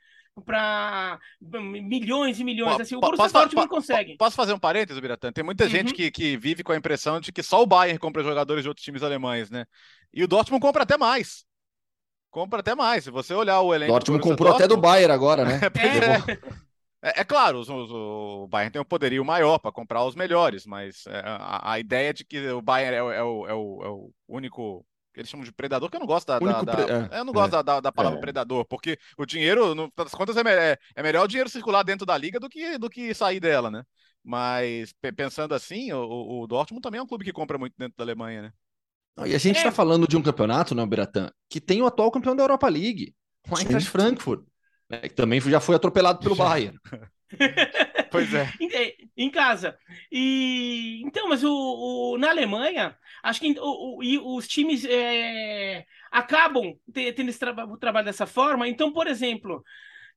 para 0.42 1.20
milhões 1.42 2.40
e 2.40 2.44
milhões. 2.44 2.80
Assim, 2.80 2.96
o 2.96 3.00
Borussia 3.00 3.24
posso, 3.24 3.34
Dortmund 3.34 3.68
não 3.68 3.68
consegue. 3.68 4.18
Posso 4.18 4.36
fazer 4.36 4.54
um 4.54 4.60
parênteses, 4.60 5.00
Biratan? 5.00 5.32
Tem 5.32 5.44
muita 5.44 5.66
uhum. 5.66 5.70
gente 5.70 5.94
que, 5.94 6.10
que 6.12 6.38
vive 6.38 6.64
com 6.64 6.72
a 6.72 6.78
impressão 6.78 7.20
de 7.20 7.32
que 7.32 7.44
só 7.44 7.62
o 7.62 7.68
Bayern 7.68 8.00
compra 8.00 8.24
jogadores 8.24 8.64
de 8.64 8.70
outros 8.70 8.84
times 8.84 9.04
alemães, 9.04 9.50
né? 9.50 9.66
E 10.14 10.24
o 10.24 10.28
Dortmund 10.28 10.62
compra 10.62 10.84
até 10.84 10.98
mais. 10.98 11.46
Compra 12.32 12.62
até 12.62 12.74
mais. 12.74 13.04
Se 13.04 13.12
você 13.12 13.34
olhar 13.34 13.62
o 13.62 13.74
elenco. 13.74 13.92
Dortmund 13.92 14.24
comprou 14.24 14.50
Dortmund... 14.50 14.64
até 14.64 14.68
do 14.68 14.82
Bayern 14.82 15.14
agora, 15.14 15.46
né? 15.46 15.60
é. 15.78 16.64
É, 17.04 17.20
é, 17.20 17.24
claro, 17.26 17.60
os, 17.60 17.68
os, 17.68 17.92
o 17.92 18.48
Bayern 18.48 18.72
tem 18.72 18.82
um 18.82 18.86
poderio 18.86 19.26
maior 19.26 19.60
para 19.60 19.74
comprar 19.74 20.06
os 20.06 20.16
melhores, 20.16 20.66
mas 20.66 21.06
é, 21.06 21.22
a, 21.26 21.74
a, 21.74 21.80
ideia 21.80 22.14
de 22.14 22.24
que 22.24 22.48
o 22.48 22.62
Bayern 22.62 22.96
é, 22.96 23.18
é, 23.18 23.22
o, 23.22 23.46
é, 23.46 23.54
o, 23.54 23.84
é 23.84 23.90
o 23.90 24.14
único 24.26 24.86
eles 25.20 25.30
chamam 25.30 25.46
de 25.46 25.52
predador, 25.52 25.90
que 25.90 25.96
eu 25.96 26.00
não 26.00 26.08
gosto 26.08 26.28
da. 26.28 26.40
da, 26.40 26.62
da 26.62 27.10
é, 27.12 27.20
eu 27.20 27.26
não 27.26 27.34
gosto 27.34 27.56
é, 27.56 27.64
da, 27.64 27.80
da, 27.80 27.92
palavra 27.92 28.18
é. 28.20 28.22
predador, 28.22 28.66
porque 28.66 28.98
o 29.18 29.26
dinheiro, 29.26 29.76
no 29.76 29.92
das 29.96 30.12
contas, 30.12 30.36
é, 30.38 30.42
é, 30.42 30.78
é, 30.96 31.04
melhor 31.04 31.26
o 31.26 31.28
dinheiro 31.28 31.50
circular 31.50 31.84
dentro 31.84 32.06
da 32.06 32.18
liga 32.18 32.40
do 32.40 32.50
que, 32.50 32.78
do 32.78 32.90
que 32.90 33.14
sair 33.14 33.40
dela, 33.40 33.70
né? 33.70 33.84
Mas 34.24 34.94
pensando 35.16 35.54
assim, 35.54 35.92
o, 35.92 36.42
o 36.42 36.48
Dortmund 36.48 36.82
também 36.82 37.00
é 37.00 37.04
um 37.04 37.08
clube 37.08 37.26
que 37.26 37.34
compra 37.34 37.58
muito 37.58 37.74
dentro 37.78 37.96
da 37.98 38.04
Alemanha, 38.04 38.44
né? 38.44 38.54
E 39.26 39.36
a 39.36 39.38
gente 39.38 39.58
está 39.58 39.70
é. 39.70 39.72
falando 39.72 40.08
de 40.08 40.18
um 40.18 40.24
campeonato, 40.24 40.74
né, 40.74 40.86
Beratan, 40.86 41.30
que 41.48 41.62
tem 41.62 41.82
o 41.82 41.86
atual 41.86 42.10
campeão 42.10 42.36
da 42.36 42.44
Europa 42.44 42.68
League, 42.68 43.14
o 43.48 43.58
Eintracht 43.58 43.90
Frankfurt, 43.90 44.44
né, 44.90 45.02
que 45.02 45.14
também 45.14 45.40
já 45.40 45.60
foi 45.60 45.76
atropelado 45.76 46.20
pelo 46.20 46.36
Bayern. 46.36 46.78
pois 48.14 48.34
é. 48.34 48.50
Em, 48.62 49.26
em, 49.26 49.30
casa. 49.30 49.78
E 50.12 51.02
então, 51.04 51.28
mas 51.28 51.44
o, 51.44 51.52
o 51.52 52.18
na 52.18 52.30
Alemanha, 52.30 52.96
acho 53.24 53.42
que 53.42 53.56
o, 53.60 54.00
o, 54.00 54.38
os 54.38 54.48
times 54.48 54.86
é, 54.86 55.86
acabam 56.12 56.78
tendo 56.94 57.30
esse 57.30 57.40
tra 57.40 57.52
o 57.66 57.78
trabalho 57.78 58.06
dessa 58.06 58.28
forma. 58.28 58.68
Então, 58.68 58.94
por 58.94 59.08
exemplo, 59.08 59.64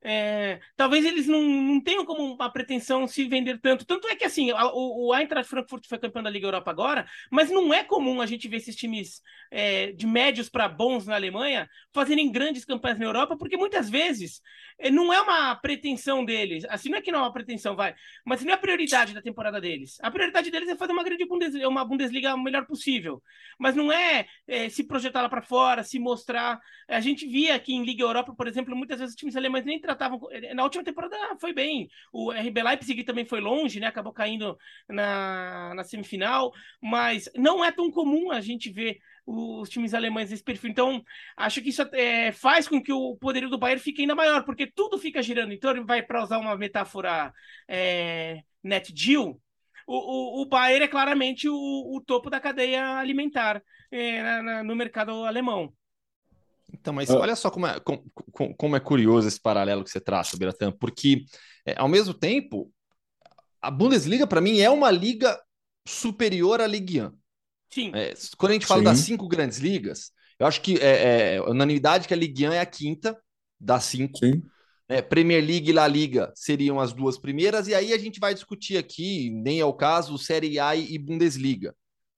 é, 0.09 0.61
talvez 0.77 1.05
eles 1.05 1.27
não, 1.27 1.43
não, 1.43 1.81
tenham 1.81 2.05
como 2.05 2.35
uma 2.35 2.49
pretensão 2.49 3.09
se 3.09 3.25
vender 3.25 3.59
tanto. 3.59 3.85
Tanto 3.85 4.07
é 4.07 4.15
que 4.15 4.25
assim, 4.25 4.53
o, 4.53 5.09
o 5.09 5.15
Eintracht 5.17 5.51
Frankfurt 5.51 5.85
foi 5.89 5.99
campeão 5.99 6.23
da 6.23 6.31
Liga 6.31 6.47
Europa 6.47 6.71
agora, 6.71 7.09
mas 7.29 7.51
não 7.51 7.75
é 7.75 7.83
comum 7.83 8.21
a 8.21 8.27
gente 8.27 8.47
ver 8.47 8.59
esses 8.59 8.77
times 8.77 9.21
é, 9.51 9.91
de 9.91 10.07
médios 10.07 10.49
para 10.49 10.69
bons 10.69 11.09
na 11.09 11.17
Alemanha 11.17 11.69
fazerem 11.93 12.31
grandes 12.31 12.65
campanhas 12.65 13.01
na 13.01 13.05
Europa, 13.05 13.37
porque 13.37 13.57
muitas 13.57 13.91
vezes 13.91 14.41
é, 14.79 14.93
não 14.93 15.13
é 15.13 15.21
uma 15.21 15.57
pretensão 15.57 16.25
deles. 16.25 16.65
Assim, 16.69 16.89
não 16.89 16.99
é 16.99 17.03
que 17.03 17.11
não 17.11 17.19
é 17.19 17.23
uma 17.23 17.33
pretensão, 17.33 17.75
vai, 17.75 17.93
mas 18.25 18.45
não 18.45 18.53
é 18.53 18.55
a 18.55 18.59
prioridade 18.59 19.13
da 19.13 19.21
temporada 19.21 19.61
deles. 19.61 19.99
A 20.03 20.11
prioridade 20.11 20.53
deles 20.53 20.69
é 20.69 20.77
fazer 20.77 20.93
uma 20.93 21.03
grande 21.03 21.27
Bundesliga, 21.27 21.69
uma 21.69 21.85
Bundesliga 21.85 22.33
o 22.33 22.41
melhor 22.41 22.65
possível, 22.65 23.21
mas 23.59 23.75
não 23.75 23.91
é, 23.91 24.29
é 24.47 24.69
se 24.69 24.85
projetar 24.85 25.23
lá 25.23 25.29
para 25.29 25.43
fora, 25.43 25.83
se 25.83 25.99
mostrar. 25.99 26.61
A 26.87 27.01
gente 27.01 27.27
via 27.27 27.57
aqui 27.57 27.75
em 27.75 27.85
Liga 27.85 28.05
Europa, 28.05 28.33
por 28.33 28.47
exemplo, 28.47 28.77
muitas 28.77 29.01
vezes 29.01 29.15
os 29.15 29.19
times 29.19 29.35
alemães 29.35 29.65
nem. 29.65 29.81
Eh, 30.31 30.55
na 30.55 30.63
última 30.63 30.85
temporada 30.85 31.17
foi 31.41 31.53
bem. 31.53 31.89
O 32.13 32.31
RB 32.33 32.63
Leipzig 32.63 33.05
também 33.05 33.25
foi 33.25 33.41
longe, 33.41 33.81
né? 33.81 33.87
Acabou 33.87 34.13
caindo 34.13 34.57
na, 34.89 35.75
na 35.75 35.85
semifinal. 35.85 36.53
Mas 36.81 37.29
não 37.35 37.65
é 37.65 37.73
tão 37.73 37.91
comum 37.91 38.31
a 38.31 38.41
gente 38.41 38.71
ver 38.71 38.99
os 39.27 39.69
times 39.69 39.93
alemães 39.95 40.31
nesse 40.31 40.43
perfil. 40.43 40.71
Então, 40.71 41.03
acho 41.37 41.61
que 41.61 41.71
isso 41.71 41.83
é, 41.93 42.31
faz 42.33 42.69
com 42.69 42.81
que 42.83 42.93
o 42.93 43.17
poderio 43.17 43.51
do 43.51 43.59
Bayern 43.59 43.83
fique 43.83 44.03
ainda 44.03 44.15
maior, 44.15 44.45
porque 44.45 44.67
tudo 44.67 44.99
fica 44.99 45.23
girando. 45.23 45.53
Então, 45.53 45.85
vai 45.85 46.03
para 46.03 46.23
usar 46.23 46.39
uma 46.39 46.57
metáfora 46.57 47.33
é, 47.69 48.43
net 48.63 48.93
deal. 48.93 49.41
O, 49.87 50.41
o, 50.41 50.43
o 50.43 50.47
Bayern 50.47 50.85
é 50.85 50.89
claramente 50.89 51.49
o, 51.49 51.55
o 51.55 52.01
topo 52.05 52.31
da 52.31 52.41
cadeia 52.41 52.97
alimentar 52.97 53.63
é, 53.91 54.23
na, 54.23 54.43
na, 54.43 54.65
no 54.65 54.77
mercado 54.77 55.25
alemão. 55.25 55.73
Então, 56.73 56.93
mas 56.93 57.11
ah. 57.11 57.19
olha 57.19 57.37
só 57.37 57.51
como 57.51 57.67
é, 57.67 57.81
como, 57.81 58.05
como 58.57 58.77
é 58.77 58.81
curioso 58.81 59.29
esse 59.29 59.41
paralelo 59.41 59.85
que 59.85 59.91
você 59.91 60.01
traça, 60.01 60.37
Biratan, 60.37 60.73
porque 60.73 61.25
é, 61.65 61.75
ao 61.79 61.89
mesmo 61.89 62.13
tempo, 62.13 62.73
a 63.61 63.71
Bundesliga, 63.71 64.27
para 64.27 64.41
mim, 64.41 64.61
é 64.61 64.71
uma 64.71 64.91
liga 64.91 65.41
superior 65.87 66.61
à 66.61 66.67
Ligue 66.67 67.03
1. 67.03 67.13
Sim. 67.71 67.93
É, 67.95 68.15
quando 68.37 68.51
a 68.51 68.55
gente 68.55 68.67
fala 68.67 68.81
Sim. 68.81 68.85
das 68.85 68.99
cinco 68.99 69.29
grandes 69.29 69.59
ligas, 69.59 70.11
eu 70.39 70.47
acho 70.47 70.61
que 70.61 70.77
é, 70.79 71.37
é 71.37 71.43
unanimidade 71.43 72.07
que 72.07 72.15
a 72.15 72.17
Ligue 72.17 72.47
1 72.49 72.53
é 72.53 72.61
a 72.61 72.67
quinta 72.67 73.19
das 73.59 73.85
cinco. 73.85 74.19
Sim. 74.19 74.43
É, 74.89 75.03
Premier 75.03 75.45
League 75.45 75.69
e 75.69 75.73
La 75.73 75.89
Liga 75.89 76.33
seriam 76.35 76.79
as 76.79 76.93
duas 76.93 77.19
primeiras, 77.19 77.67
e 77.67 77.75
aí 77.75 77.93
a 77.93 77.99
gente 77.99 78.21
vai 78.21 78.33
discutir 78.33 78.77
aqui, 78.77 79.31
nem 79.31 79.59
é 79.59 79.65
o 79.65 79.75
caso, 79.75 80.17
Série 80.17 80.61
A 80.61 80.77
e 80.77 80.97
Bundesliga 80.97 81.75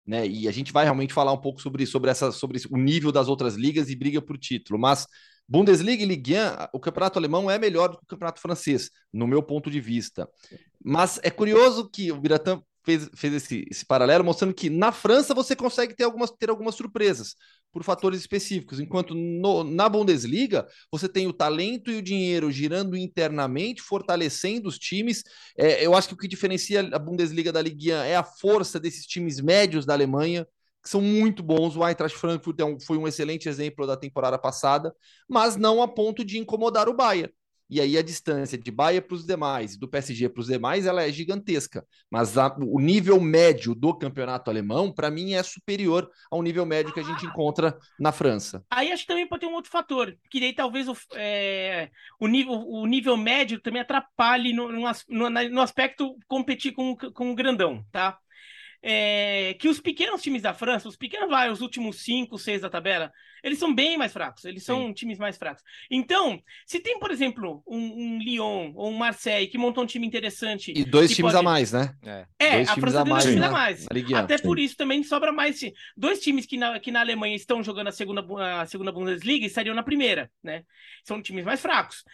né? 0.08 0.26
E 0.26 0.48
a 0.48 0.50
gente 0.50 0.72
vai 0.72 0.84
realmente 0.84 1.12
falar 1.12 1.32
um 1.34 1.40
pouco 1.40 1.60
sobre, 1.60 1.84
sobre, 1.84 2.10
essa, 2.10 2.32
sobre 2.32 2.58
o 2.70 2.78
nível 2.78 3.12
das 3.12 3.28
outras 3.28 3.56
ligas 3.56 3.90
e 3.90 3.94
briga 3.94 4.22
por 4.22 4.38
título. 4.38 4.78
Mas 4.78 5.06
Bundesliga 5.46 6.02
e 6.02 6.06
Ligue 6.06 6.32
1, 6.34 6.36
o 6.72 6.80
campeonato 6.80 7.18
alemão 7.18 7.50
é 7.50 7.58
melhor 7.58 7.90
do 7.90 7.98
que 7.98 8.04
o 8.04 8.06
campeonato 8.06 8.40
francês, 8.40 8.90
no 9.12 9.26
meu 9.26 9.42
ponto 9.42 9.70
de 9.70 9.82
vista. 9.82 10.26
Mas 10.82 11.20
é 11.22 11.30
curioso 11.30 11.90
que 11.90 12.10
o 12.10 12.18
Biratan 12.18 12.62
fez, 12.86 13.10
fez 13.14 13.34
esse, 13.34 13.66
esse 13.70 13.84
paralelo, 13.84 14.24
mostrando 14.24 14.54
que 14.54 14.70
na 14.70 14.92
França 14.92 15.34
você 15.34 15.54
consegue 15.54 15.94
ter 15.94 16.04
algumas, 16.04 16.30
ter 16.30 16.48
algumas 16.48 16.74
surpresas 16.74 17.34
por 17.72 17.84
fatores 17.84 18.20
específicos, 18.20 18.80
enquanto 18.80 19.14
no, 19.14 19.62
na 19.64 19.88
Bundesliga 19.88 20.66
você 20.90 21.08
tem 21.08 21.26
o 21.26 21.32
talento 21.32 21.90
e 21.90 21.96
o 21.96 22.02
dinheiro 22.02 22.50
girando 22.50 22.96
internamente, 22.96 23.82
fortalecendo 23.82 24.68
os 24.68 24.78
times. 24.78 25.22
É, 25.56 25.84
eu 25.84 25.94
acho 25.94 26.08
que 26.08 26.14
o 26.14 26.16
que 26.16 26.28
diferencia 26.28 26.80
a 26.92 26.98
Bundesliga 26.98 27.52
da 27.52 27.62
Ligue 27.62 27.92
1 27.92 27.96
é 27.96 28.16
a 28.16 28.24
força 28.24 28.80
desses 28.80 29.06
times 29.06 29.40
médios 29.40 29.84
da 29.86 29.92
Alemanha, 29.94 30.46
que 30.82 30.88
são 30.88 31.00
muito 31.00 31.42
bons. 31.42 31.76
O 31.76 31.86
Eintracht 31.86 32.16
Frankfurt 32.16 32.58
é 32.60 32.64
um, 32.64 32.80
foi 32.80 32.96
um 32.96 33.06
excelente 33.06 33.48
exemplo 33.48 33.86
da 33.86 33.96
temporada 33.96 34.38
passada, 34.38 34.94
mas 35.28 35.56
não 35.56 35.82
a 35.82 35.88
ponto 35.88 36.24
de 36.24 36.38
incomodar 36.38 36.88
o 36.88 36.94
Bayern 36.94 37.32
e 37.70 37.80
aí 37.80 37.98
a 37.98 38.02
distância 38.02 38.56
de 38.56 38.70
Bahia 38.70 39.02
para 39.02 39.14
os 39.14 39.26
demais, 39.26 39.76
do 39.76 39.86
PSG 39.86 40.28
para 40.28 40.40
os 40.40 40.46
demais, 40.46 40.86
ela 40.86 41.02
é 41.02 41.12
gigantesca. 41.12 41.84
Mas 42.10 42.38
a, 42.38 42.54
o 42.58 42.80
nível 42.80 43.20
médio 43.20 43.74
do 43.74 43.94
campeonato 43.94 44.50
alemão, 44.50 44.92
para 44.92 45.10
mim, 45.10 45.34
é 45.34 45.42
superior 45.42 46.10
ao 46.30 46.42
nível 46.42 46.64
médio 46.64 46.92
que 46.92 47.00
a 47.00 47.04
gente 47.04 47.26
encontra 47.26 47.76
na 47.98 48.12
França. 48.12 48.64
Aí 48.70 48.90
acho 48.90 49.02
que 49.02 49.08
também 49.08 49.28
pode 49.28 49.40
ter 49.40 49.46
um 49.46 49.54
outro 49.54 49.70
fator, 49.70 50.16
que 50.30 50.40
daí 50.40 50.52
talvez 50.52 50.88
o, 50.88 50.96
é, 51.14 51.90
o, 52.18 52.26
nível, 52.26 52.52
o 52.52 52.86
nível 52.86 53.16
médio 53.16 53.60
também 53.60 53.82
atrapalhe 53.82 54.52
no, 54.52 54.70
no, 54.72 55.30
no 55.30 55.60
aspecto 55.60 56.16
competir 56.26 56.72
com, 56.72 56.96
com 56.96 57.30
o 57.30 57.34
grandão, 57.34 57.84
tá? 57.92 58.18
É, 58.82 59.54
que 59.58 59.68
os 59.68 59.80
pequenos 59.80 60.22
times 60.22 60.42
da 60.42 60.54
França, 60.54 60.88
os 60.88 60.96
pequenos, 60.96 61.28
vai, 61.28 61.50
os 61.50 61.60
últimos 61.60 62.02
cinco, 62.02 62.38
seis 62.38 62.60
da 62.60 62.70
tabela, 62.70 63.12
eles 63.42 63.58
são 63.58 63.74
bem 63.74 63.96
mais 63.96 64.12
fracos, 64.12 64.44
eles 64.44 64.64
são 64.64 64.88
Sim. 64.88 64.92
times 64.92 65.18
mais 65.18 65.36
fracos. 65.36 65.62
Então, 65.90 66.40
se 66.66 66.80
tem, 66.80 66.98
por 66.98 67.10
exemplo, 67.10 67.62
um, 67.66 67.78
um, 67.78 68.18
Lyon 68.18 68.72
ou 68.74 68.90
um 68.90 68.96
Marseille 68.96 69.48
que 69.48 69.58
montou 69.58 69.84
um 69.84 69.86
time 69.86 70.06
interessante. 70.06 70.72
E 70.74 70.84
dois 70.84 71.14
times 71.14 71.32
pode... 71.32 71.46
a 71.46 71.50
mais, 71.50 71.72
né? 71.72 71.94
É, 72.04 72.26
é 72.38 72.52
dois 72.56 72.68
a 72.68 72.74
França 72.74 73.04
tem 73.04 73.12
dois 73.12 73.24
times 73.24 73.42
a 73.42 73.50
mais. 73.50 73.86
Até 74.14 74.38
Sim. 74.38 74.44
por 74.44 74.58
isso 74.58 74.76
também 74.76 75.02
sobra 75.02 75.32
mais. 75.32 75.60
Dois 75.96 76.20
times 76.20 76.46
que 76.46 76.56
na, 76.56 76.78
que 76.80 76.90
na 76.90 77.00
Alemanha 77.00 77.36
estão 77.36 77.62
jogando 77.62 77.88
a 77.88 77.92
segunda, 77.92 78.24
a 78.60 78.66
segunda 78.66 78.92
Bundesliga 78.92 79.46
estariam 79.46 79.74
na 79.74 79.82
primeira, 79.82 80.30
né? 80.42 80.64
São 81.04 81.22
times 81.22 81.44
mais 81.44 81.60
fracos. 81.60 82.04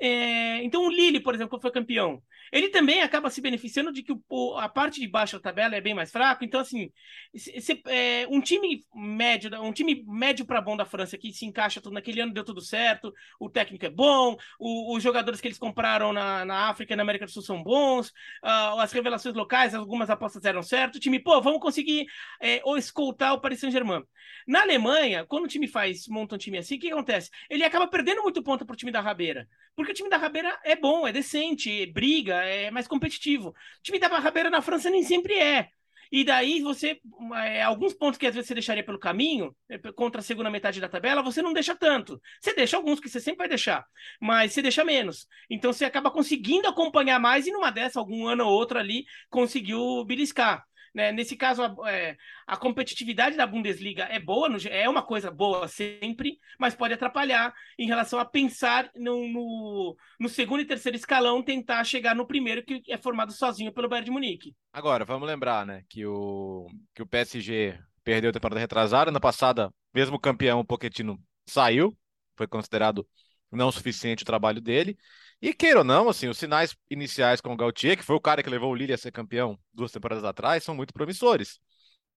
É, 0.00 0.62
então 0.64 0.86
o 0.86 0.90
Lille, 0.90 1.20
por 1.20 1.34
exemplo, 1.34 1.58
que 1.58 1.62
foi 1.62 1.70
campeão, 1.70 2.22
ele 2.50 2.70
também 2.70 3.02
acaba 3.02 3.28
se 3.28 3.40
beneficiando 3.40 3.92
de 3.92 4.02
que 4.02 4.12
a 4.56 4.68
parte 4.68 5.00
de 5.00 5.06
baixo 5.06 5.36
da 5.36 5.42
tabela 5.42 5.76
é 5.76 5.80
bem 5.80 5.94
mais 5.94 6.10
fraco. 6.10 6.44
Então, 6.44 6.60
assim, 6.60 6.90
se, 7.34 7.82
é, 7.86 8.26
um 8.28 8.40
time 8.40 8.82
médio, 8.94 9.50
um 9.62 9.72
time 9.72 10.02
médio 10.06 10.46
para 10.46 10.60
bom 10.60 10.76
da 10.76 10.86
França 10.86 11.18
que 11.18 11.32
se 11.32 11.44
encaixa 11.44 11.80
tudo 11.80 11.92
naquele 11.92 12.20
ano, 12.20 12.32
deu 12.32 12.44
tudo 12.44 12.60
certo, 12.62 13.12
o 13.38 13.50
técnico 13.50 13.84
é 13.84 13.90
bom, 13.90 14.36
o, 14.58 14.96
os 14.96 15.02
jogadores 15.02 15.40
que 15.40 15.48
eles 15.48 15.58
compraram 15.58 16.12
na, 16.12 16.44
na 16.44 16.68
África 16.68 16.94
e 16.94 16.96
na 16.96 17.02
América 17.02 17.26
do 17.26 17.30
Sul 17.30 17.42
são 17.42 17.62
bons, 17.62 18.08
uh, 18.42 18.80
as 18.80 18.92
revelações 18.92 19.34
locais, 19.34 19.74
algumas 19.74 20.08
apostas 20.08 20.42
deram 20.42 20.62
certo. 20.62 20.96
O 20.96 21.00
time, 21.00 21.18
pô, 21.18 21.40
vamos 21.42 21.60
conseguir 21.60 22.06
é, 22.40 22.60
ou 22.64 22.78
escoltar 22.78 23.34
o 23.34 23.40
Paris 23.40 23.60
Saint-Germain. 23.60 24.02
Na 24.46 24.62
Alemanha, 24.62 25.26
quando 25.26 25.44
o 25.44 25.48
time 25.48 25.68
faz, 25.68 26.08
monta 26.08 26.34
um 26.36 26.38
time 26.38 26.58
assim, 26.58 26.76
o 26.76 26.78
que 26.80 26.90
acontece? 26.90 27.30
Ele 27.50 27.64
acaba 27.64 27.86
perdendo 27.86 28.22
muito 28.22 28.42
ponto 28.42 28.64
pro 28.64 28.76
time 28.76 28.90
da 28.90 29.00
Rabeira. 29.00 29.46
Porque 29.78 29.92
o 29.92 29.94
time 29.94 30.10
da 30.10 30.16
Rabeira 30.16 30.58
é 30.64 30.74
bom, 30.74 31.06
é 31.06 31.12
decente, 31.12 31.86
briga, 31.86 32.34
é 32.42 32.68
mais 32.68 32.88
competitivo. 32.88 33.50
O 33.50 33.54
time 33.80 34.00
da 34.00 34.08
Rabeira 34.08 34.50
na 34.50 34.60
França 34.60 34.90
nem 34.90 35.04
sempre 35.04 35.34
é. 35.34 35.68
E 36.10 36.24
daí 36.24 36.60
você, 36.60 37.00
é, 37.36 37.62
alguns 37.62 37.94
pontos 37.94 38.18
que 38.18 38.26
às 38.26 38.34
vezes 38.34 38.48
você 38.48 38.54
deixaria 38.54 38.82
pelo 38.82 38.98
caminho, 38.98 39.54
é, 39.68 39.78
contra 39.92 40.20
a 40.20 40.24
segunda 40.24 40.50
metade 40.50 40.80
da 40.80 40.88
tabela, 40.88 41.22
você 41.22 41.40
não 41.40 41.52
deixa 41.52 41.76
tanto. 41.76 42.20
Você 42.40 42.52
deixa 42.54 42.76
alguns 42.76 42.98
que 42.98 43.08
você 43.08 43.20
sempre 43.20 43.38
vai 43.38 43.48
deixar, 43.48 43.86
mas 44.20 44.52
você 44.52 44.60
deixa 44.60 44.82
menos. 44.84 45.28
Então 45.48 45.72
você 45.72 45.84
acaba 45.84 46.10
conseguindo 46.10 46.66
acompanhar 46.66 47.20
mais 47.20 47.46
e 47.46 47.52
numa 47.52 47.70
dessa, 47.70 48.00
algum 48.00 48.26
ano 48.26 48.46
ou 48.46 48.52
outro 48.52 48.80
ali, 48.80 49.04
conseguiu 49.30 50.04
beliscar. 50.04 50.67
Né? 50.98 51.12
Nesse 51.12 51.36
caso, 51.36 51.62
a, 51.62 51.92
é, 51.92 52.16
a, 52.44 52.56
competitividade 52.56 53.36
da 53.36 53.46
Bundesliga 53.46 54.02
é 54.10 54.18
boa, 54.18 54.48
é 54.68 54.88
uma 54.88 55.00
coisa 55.00 55.30
boa 55.30 55.68
sempre, 55.68 56.40
mas 56.58 56.74
pode 56.74 56.92
atrapalhar 56.92 57.54
em 57.78 57.86
relação 57.86 58.18
a 58.18 58.24
pensar 58.24 58.90
no, 58.96 59.28
no, 59.28 59.96
no, 60.18 60.28
segundo 60.28 60.60
e 60.60 60.64
terceiro 60.64 60.96
escalão, 60.96 61.40
tentar 61.40 61.84
chegar 61.84 62.16
no 62.16 62.26
primeiro, 62.26 62.64
que 62.64 62.82
é 62.88 62.98
formado 62.98 63.30
sozinho 63.30 63.72
pelo 63.72 63.88
Bayern 63.88 64.06
de 64.06 64.10
Munique. 64.10 64.56
Agora, 64.72 65.04
vamos 65.04 65.28
lembrar 65.28 65.64
né, 65.64 65.84
que, 65.88 66.04
o, 66.04 66.66
que 66.92 67.02
o 67.02 67.06
PSG 67.06 67.78
perdeu 68.02 68.30
a 68.30 68.32
temporada 68.32 68.58
retrasada, 68.58 69.12
na 69.12 69.20
passada, 69.20 69.72
mesmo 69.94 70.18
campeão, 70.18 70.58
o 70.58 70.64
Pochettino 70.64 71.16
saiu, 71.46 71.96
foi 72.36 72.48
considerado 72.48 73.06
não 73.52 73.70
suficiente 73.70 74.24
o 74.24 74.26
trabalho 74.26 74.60
dele. 74.60 74.98
E 75.40 75.54
queira 75.54 75.78
ou 75.80 75.84
não, 75.84 76.08
assim, 76.08 76.28
os 76.28 76.36
sinais 76.36 76.76
iniciais 76.90 77.40
com 77.40 77.52
o 77.52 77.56
Gautier, 77.56 77.96
que 77.96 78.02
foi 78.02 78.16
o 78.16 78.20
cara 78.20 78.42
que 78.42 78.50
levou 78.50 78.72
o 78.72 78.74
Lille 78.74 78.92
a 78.92 78.98
ser 78.98 79.12
campeão 79.12 79.58
duas 79.72 79.92
temporadas 79.92 80.24
atrás, 80.24 80.64
são 80.64 80.74
muito 80.74 80.92
promissores. 80.92 81.60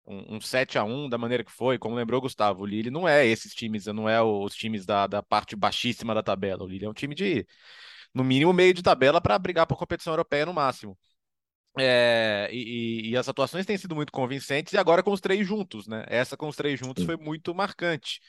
Um, 0.06 0.38
um 0.38 0.42
7 0.42 0.80
a 0.80 0.84
1 0.84 1.08
da 1.08 1.18
maneira 1.20 1.44
que 1.44 1.52
foi, 1.52 1.78
como 1.78 1.96
lembrou 1.96 2.18
o 2.18 2.22
Gustavo, 2.22 2.64
o 2.64 2.66
Lille 2.66 2.90
não 2.90 3.08
é 3.08 3.26
esses 3.26 3.54
times, 3.54 3.86
não 3.86 4.10
é 4.10 4.22
os 4.22 4.56
times 4.56 4.86
da, 4.86 5.06
da 5.06 5.22
parte 5.22 5.56
baixíssima 5.56 6.16
da 6.16 6.24
tabela. 6.24 6.64
O 6.64 6.68
Lille 6.68 6.86
é 6.86 6.90
um 6.90 6.94
time 6.94 7.14
de, 7.14 7.46
no 8.14 8.24
mínimo, 8.24 8.54
meio 8.54 8.74
de 8.74 8.82
tabela 8.82 9.22
para 9.22 9.38
brigar 9.38 9.68
por 9.68 9.78
competição 9.78 10.14
europeia 10.14 10.46
no 10.46 10.54
máximo. 10.54 10.98
É, 11.78 12.50
e, 12.52 13.12
e, 13.12 13.18
as 13.18 13.30
atuações 13.30 13.66
têm 13.66 13.78
sido 13.78 13.96
muito 13.96 14.12
convincentes, 14.12 14.74
e 14.74 14.78
agora 14.78 15.02
com 15.02 15.12
os 15.12 15.22
três 15.22 15.48
juntos, 15.48 15.88
né? 15.88 16.04
Essa 16.08 16.36
com 16.36 16.48
os 16.48 16.56
três 16.56 16.80
juntos 16.80 17.06
foi 17.06 17.16
muito 17.16 17.56
marcante. 17.56 18.20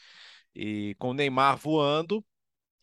E 0.55 0.95
com 0.99 1.11
o 1.11 1.15
Neymar 1.15 1.57
voando, 1.57 2.25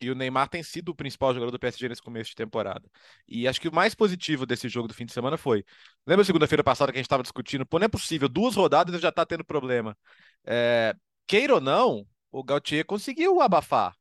e 0.00 0.10
o 0.10 0.14
Neymar 0.14 0.48
tem 0.48 0.62
sido 0.62 0.90
o 0.90 0.94
principal 0.94 1.34
jogador 1.34 1.50
do 1.50 1.58
PSG 1.58 1.88
nesse 1.88 2.02
começo 2.02 2.30
de 2.30 2.36
temporada. 2.36 2.88
E 3.28 3.46
acho 3.46 3.60
que 3.60 3.68
o 3.68 3.74
mais 3.74 3.94
positivo 3.94 4.46
desse 4.46 4.68
jogo 4.68 4.88
do 4.88 4.94
fim 4.94 5.04
de 5.04 5.12
semana 5.12 5.36
foi. 5.36 5.64
Lembra 6.06 6.24
segunda-feira 6.24 6.64
passada 6.64 6.92
que 6.92 6.98
a 6.98 7.00
gente 7.00 7.06
estava 7.06 7.22
discutindo? 7.22 7.66
Pô, 7.66 7.78
não 7.78 7.84
é 7.86 7.88
possível, 7.88 8.28
duas 8.28 8.54
rodadas 8.56 8.94
e 8.94 8.98
já 8.98 9.10
está 9.10 9.26
tendo 9.26 9.44
problema. 9.44 9.96
É, 10.44 10.94
queira 11.26 11.54
ou 11.54 11.60
não, 11.60 12.06
o 12.32 12.42
Gautier 12.42 12.84
conseguiu 12.86 13.40
abafar. 13.40 13.94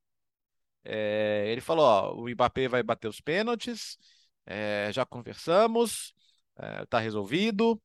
É, 0.84 1.46
ele 1.52 1.62
falou: 1.62 1.86
ó, 1.86 2.14
o 2.16 2.30
Mbappé 2.30 2.68
vai 2.68 2.82
bater 2.84 3.08
os 3.08 3.22
pênaltis, 3.22 3.98
é, 4.46 4.90
já 4.94 5.06
conversamos, 5.06 6.14
está 6.84 7.00
é, 7.00 7.04
resolvido. 7.04 7.82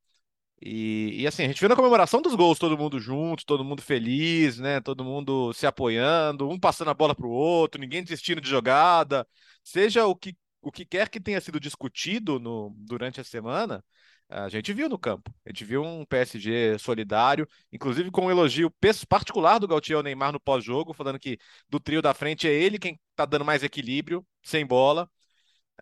E, 0.62 1.22
e, 1.22 1.26
assim, 1.26 1.44
a 1.44 1.48
gente 1.48 1.60
viu 1.60 1.68
na 1.68 1.76
comemoração 1.76 2.22
dos 2.22 2.34
gols, 2.34 2.58
todo 2.58 2.78
mundo 2.78 2.98
junto, 2.98 3.44
todo 3.44 3.64
mundo 3.64 3.82
feliz, 3.82 4.58
né? 4.58 4.80
Todo 4.80 5.04
mundo 5.04 5.52
se 5.52 5.66
apoiando, 5.66 6.48
um 6.48 6.58
passando 6.58 6.90
a 6.90 6.94
bola 6.94 7.14
para 7.14 7.26
o 7.26 7.30
outro, 7.30 7.80
ninguém 7.80 8.02
desistindo 8.02 8.40
de 8.40 8.48
jogada. 8.48 9.26
Seja 9.62 10.06
o 10.06 10.16
que, 10.16 10.36
o 10.62 10.72
que 10.72 10.86
quer 10.86 11.08
que 11.10 11.20
tenha 11.20 11.40
sido 11.40 11.60
discutido 11.60 12.38
no, 12.38 12.72
durante 12.76 13.20
a 13.20 13.24
semana, 13.24 13.84
a 14.28 14.48
gente 14.48 14.72
viu 14.72 14.88
no 14.88 14.98
campo. 14.98 15.32
A 15.44 15.50
gente 15.50 15.64
viu 15.64 15.82
um 15.82 16.04
PSG 16.04 16.78
solidário, 16.78 17.46
inclusive 17.72 18.10
com 18.10 18.26
um 18.26 18.30
elogio 18.30 18.72
particular 19.08 19.58
do 19.58 19.68
Gautier 19.68 19.96
ao 19.96 20.02
Neymar 20.02 20.32
no 20.32 20.40
pós-jogo, 20.40 20.94
falando 20.94 21.18
que 21.18 21.38
do 21.68 21.78
trio 21.78 22.00
da 22.02 22.14
frente 22.14 22.48
é 22.48 22.52
ele 22.52 22.78
quem 22.78 22.98
está 23.10 23.24
dando 23.26 23.44
mais 23.44 23.62
equilíbrio, 23.62 24.26
sem 24.42 24.66
bola. 24.66 25.08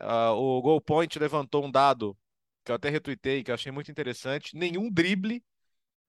Uh, 0.00 0.32
o 0.32 0.62
Goal 0.62 0.80
Point 0.80 1.18
levantou 1.18 1.64
um 1.64 1.70
dado 1.70 2.16
que 2.64 2.70
eu 2.70 2.76
até 2.76 2.88
retuitei, 2.90 3.42
que 3.42 3.50
eu 3.50 3.54
achei 3.54 3.72
muito 3.72 3.90
interessante. 3.90 4.56
Nenhum 4.56 4.90
drible, 4.90 5.42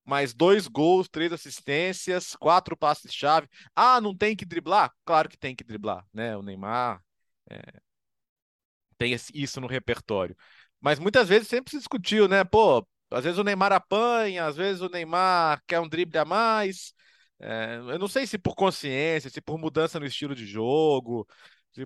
mais 0.05 0.33
dois 0.33 0.67
gols, 0.67 1.07
três 1.09 1.31
assistências, 1.31 2.35
quatro 2.35 2.75
passes-chave. 2.77 3.47
Ah, 3.75 4.01
não 4.01 4.15
tem 4.15 4.35
que 4.35 4.45
driblar? 4.45 4.91
Claro 5.05 5.29
que 5.29 5.37
tem 5.37 5.55
que 5.55 5.63
driblar, 5.63 6.05
né? 6.13 6.35
O 6.37 6.41
Neymar 6.41 7.01
é... 7.49 7.61
tem 8.97 9.15
isso 9.33 9.61
no 9.61 9.67
repertório. 9.67 10.35
Mas 10.79 10.99
muitas 10.99 11.29
vezes 11.29 11.47
sempre 11.47 11.71
se 11.71 11.77
discutiu, 11.77 12.27
né? 12.27 12.43
Pô, 12.43 12.85
às 13.11 13.23
vezes 13.23 13.39
o 13.39 13.43
Neymar 13.43 13.71
apanha, 13.71 14.45
às 14.45 14.55
vezes 14.55 14.81
o 14.81 14.89
Neymar 14.89 15.61
quer 15.67 15.79
um 15.79 15.87
drible 15.87 16.17
a 16.17 16.25
mais. 16.25 16.93
É... 17.39 17.77
eu 17.77 17.99
não 17.99 18.07
sei 18.07 18.27
se 18.27 18.37
por 18.37 18.55
consciência, 18.55 19.29
se 19.29 19.41
por 19.41 19.57
mudança 19.57 19.99
no 19.99 20.05
estilo 20.05 20.35
de 20.35 20.45
jogo, 20.45 21.27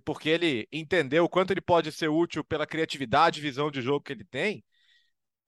porque 0.03 0.29
ele 0.29 0.67
entendeu 0.71 1.23
o 1.25 1.29
quanto 1.29 1.51
ele 1.51 1.61
pode 1.61 1.91
ser 1.91 2.09
útil 2.09 2.43
pela 2.43 2.67
criatividade 2.67 3.39
e 3.39 3.43
visão 3.43 3.71
de 3.71 3.81
jogo 3.81 4.01
que 4.03 4.13
ele 4.13 4.25
tem. 4.25 4.63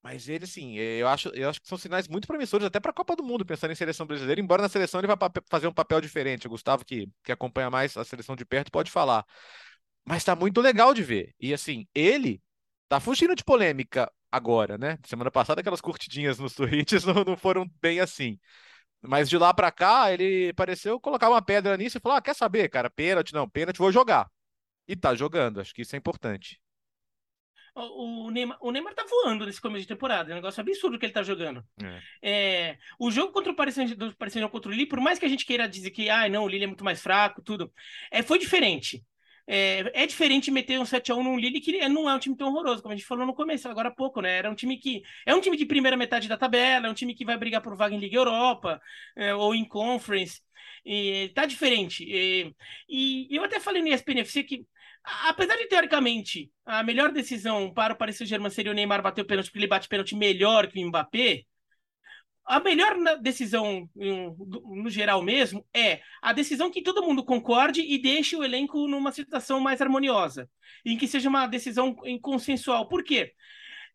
Mas 0.01 0.29
ele, 0.29 0.45
assim, 0.45 0.77
eu 0.77 1.07
acho, 1.09 1.29
eu 1.29 1.49
acho 1.49 1.61
que 1.61 1.67
são 1.67 1.77
sinais 1.77 2.07
muito 2.07 2.27
promissores 2.27 2.65
até 2.65 2.79
para 2.79 2.91
a 2.91 2.93
Copa 2.93 3.15
do 3.15 3.23
Mundo, 3.23 3.45
pensando 3.45 3.71
em 3.71 3.75
seleção 3.75 4.05
brasileira, 4.07 4.39
embora 4.39 4.61
na 4.61 4.69
seleção 4.69 4.99
ele 4.99 5.07
vá 5.07 5.17
fazer 5.49 5.67
um 5.67 5.73
papel 5.73 5.99
diferente. 5.99 6.47
O 6.47 6.49
Gustavo, 6.49 6.85
que, 6.85 7.09
que 7.23 7.31
acompanha 7.31 7.69
mais 7.69 7.97
a 7.97 8.05
seleção 8.05 8.35
de 8.35 8.45
perto, 8.45 8.71
pode 8.71 8.89
falar. 8.91 9.25
Mas 10.05 10.19
está 10.19 10.35
muito 10.35 10.61
legal 10.61 10.93
de 10.93 11.03
ver. 11.03 11.35
E 11.39 11.53
assim, 11.53 11.87
ele 11.93 12.41
tá 12.87 12.99
fugindo 12.99 13.35
de 13.35 13.43
polêmica 13.43 14.11
agora, 14.31 14.77
né? 14.77 14.97
Semana 15.05 15.31
passada, 15.31 15.61
aquelas 15.61 15.81
curtidinhas 15.81 16.39
nos 16.39 16.53
tweets 16.55 17.03
não, 17.05 17.23
não 17.25 17.37
foram 17.37 17.69
bem 17.81 17.99
assim. 17.99 18.39
Mas 19.01 19.29
de 19.29 19.37
lá 19.37 19.53
para 19.53 19.71
cá, 19.71 20.11
ele 20.11 20.53
pareceu 20.53 20.99
colocar 20.99 21.29
uma 21.29 21.41
pedra 21.41 21.77
nisso 21.77 21.97
e 21.97 22.01
falou: 22.01 22.17
ah, 22.17 22.21
quer 22.21 22.35
saber, 22.35 22.69
cara, 22.69 22.89
pênalti, 22.89 23.33
não, 23.33 23.49
pênalti, 23.49 23.77
vou 23.77 23.91
jogar. 23.91 24.29
E 24.87 24.95
tá 24.95 25.15
jogando, 25.15 25.61
acho 25.61 25.73
que 25.73 25.83
isso 25.83 25.95
é 25.95 25.99
importante. 25.99 26.59
O 27.75 28.29
Neymar, 28.31 28.57
o 28.59 28.71
Neymar 28.71 28.93
tá 28.93 29.05
voando 29.09 29.45
nesse 29.45 29.61
começo 29.61 29.83
de 29.83 29.87
temporada, 29.87 30.31
é 30.31 30.33
um 30.33 30.35
negócio 30.35 30.59
absurdo 30.59 30.99
que 30.99 31.05
ele 31.05 31.13
tá 31.13 31.23
jogando. 31.23 31.63
É. 31.81 32.01
É, 32.21 32.77
o 32.99 33.09
jogo 33.09 33.31
contra 33.31 33.51
o 33.51 33.55
Paris 33.55 33.75
Saint-Germain 33.75 34.49
contra 34.49 34.69
o 34.69 34.73
Lille, 34.73 34.87
por 34.87 34.99
mais 34.99 35.17
que 35.17 35.25
a 35.25 35.29
gente 35.29 35.45
queira 35.45 35.69
dizer 35.69 35.91
que 35.91 36.09
ah, 36.09 36.27
não, 36.27 36.43
o 36.43 36.47
Lille 36.47 36.65
é 36.65 36.67
muito 36.67 36.83
mais 36.83 37.01
fraco, 37.01 37.41
tudo, 37.41 37.71
é, 38.11 38.21
foi 38.21 38.37
diferente. 38.37 39.05
É, 39.51 40.03
é, 40.03 40.05
diferente 40.05 40.51
meter 40.51 40.79
um 40.79 40.83
7x1 40.83 41.23
num 41.23 41.39
Lille 41.39 41.59
que 41.59 41.89
não 41.89 42.07
é 42.07 42.13
um 42.13 42.19
time 42.19 42.37
tão 42.37 42.49
horroroso, 42.49 42.83
como 42.83 42.93
a 42.93 42.95
gente 42.95 43.07
falou 43.07 43.25
no 43.25 43.33
começo, 43.33 43.67
agora 43.67 43.89
há 43.89 43.91
pouco, 43.91 44.21
né? 44.21 44.37
Era 44.37 44.51
um 44.51 44.53
time 44.53 44.77
que. 44.77 45.01
É 45.25 45.33
um 45.33 45.41
time 45.41 45.57
de 45.57 45.65
primeira 45.65 45.97
metade 45.97 46.27
da 46.27 46.37
tabela, 46.37 46.85
é 46.85 46.89
um 46.89 46.93
time 46.93 47.15
que 47.15 47.25
vai 47.25 47.35
brigar 47.35 47.59
por 47.59 47.75
vaga 47.75 47.95
em 47.95 47.97
Liga 47.99 48.15
Europa 48.15 48.79
é, 49.15 49.33
ou 49.33 49.55
em 49.55 49.67
Conference. 49.67 50.39
E 50.85 51.31
tá 51.33 51.47
diferente. 51.47 52.03
E, 52.07 52.53
e, 52.87 53.35
eu 53.35 53.43
até 53.43 53.59
falei 53.59 53.81
no 53.81 53.87
ESPN 53.87 54.19
FC 54.19 54.43
que, 54.43 54.67
apesar 55.27 55.55
de 55.55 55.65
teoricamente 55.67 56.51
a 56.63 56.83
melhor 56.83 57.11
decisão 57.11 57.73
para 57.73 57.93
o 57.95 57.97
Paris 57.97 58.17
Saint-Germain 58.17 58.51
seria 58.51 58.71
o 58.71 58.75
Neymar 58.75 59.01
bater 59.01 59.23
o 59.23 59.25
pênalti, 59.25 59.47
porque 59.47 59.59
ele 59.59 59.67
bate 59.67 59.87
pênalti 59.87 60.15
melhor 60.15 60.67
que 60.67 60.83
o 60.83 60.87
Mbappé 60.87 61.45
a 62.49 62.59
melhor 62.59 62.95
decisão, 63.21 63.87
no 63.95 64.89
geral 64.89 65.21
mesmo, 65.21 65.63
é 65.71 66.01
a 66.19 66.33
decisão 66.33 66.71
que 66.71 66.81
todo 66.81 67.03
mundo 67.03 67.23
concorde 67.23 67.81
e 67.81 68.01
deixe 68.01 68.35
o 68.35 68.43
elenco 68.43 68.87
numa 68.87 69.11
situação 69.11 69.59
mais 69.59 69.79
harmoniosa, 69.81 70.49
em 70.83 70.97
que 70.97 71.07
seja 71.07 71.29
uma 71.29 71.45
decisão 71.45 71.95
consensual. 72.19 72.89
Por 72.89 73.03
quê? 73.03 73.33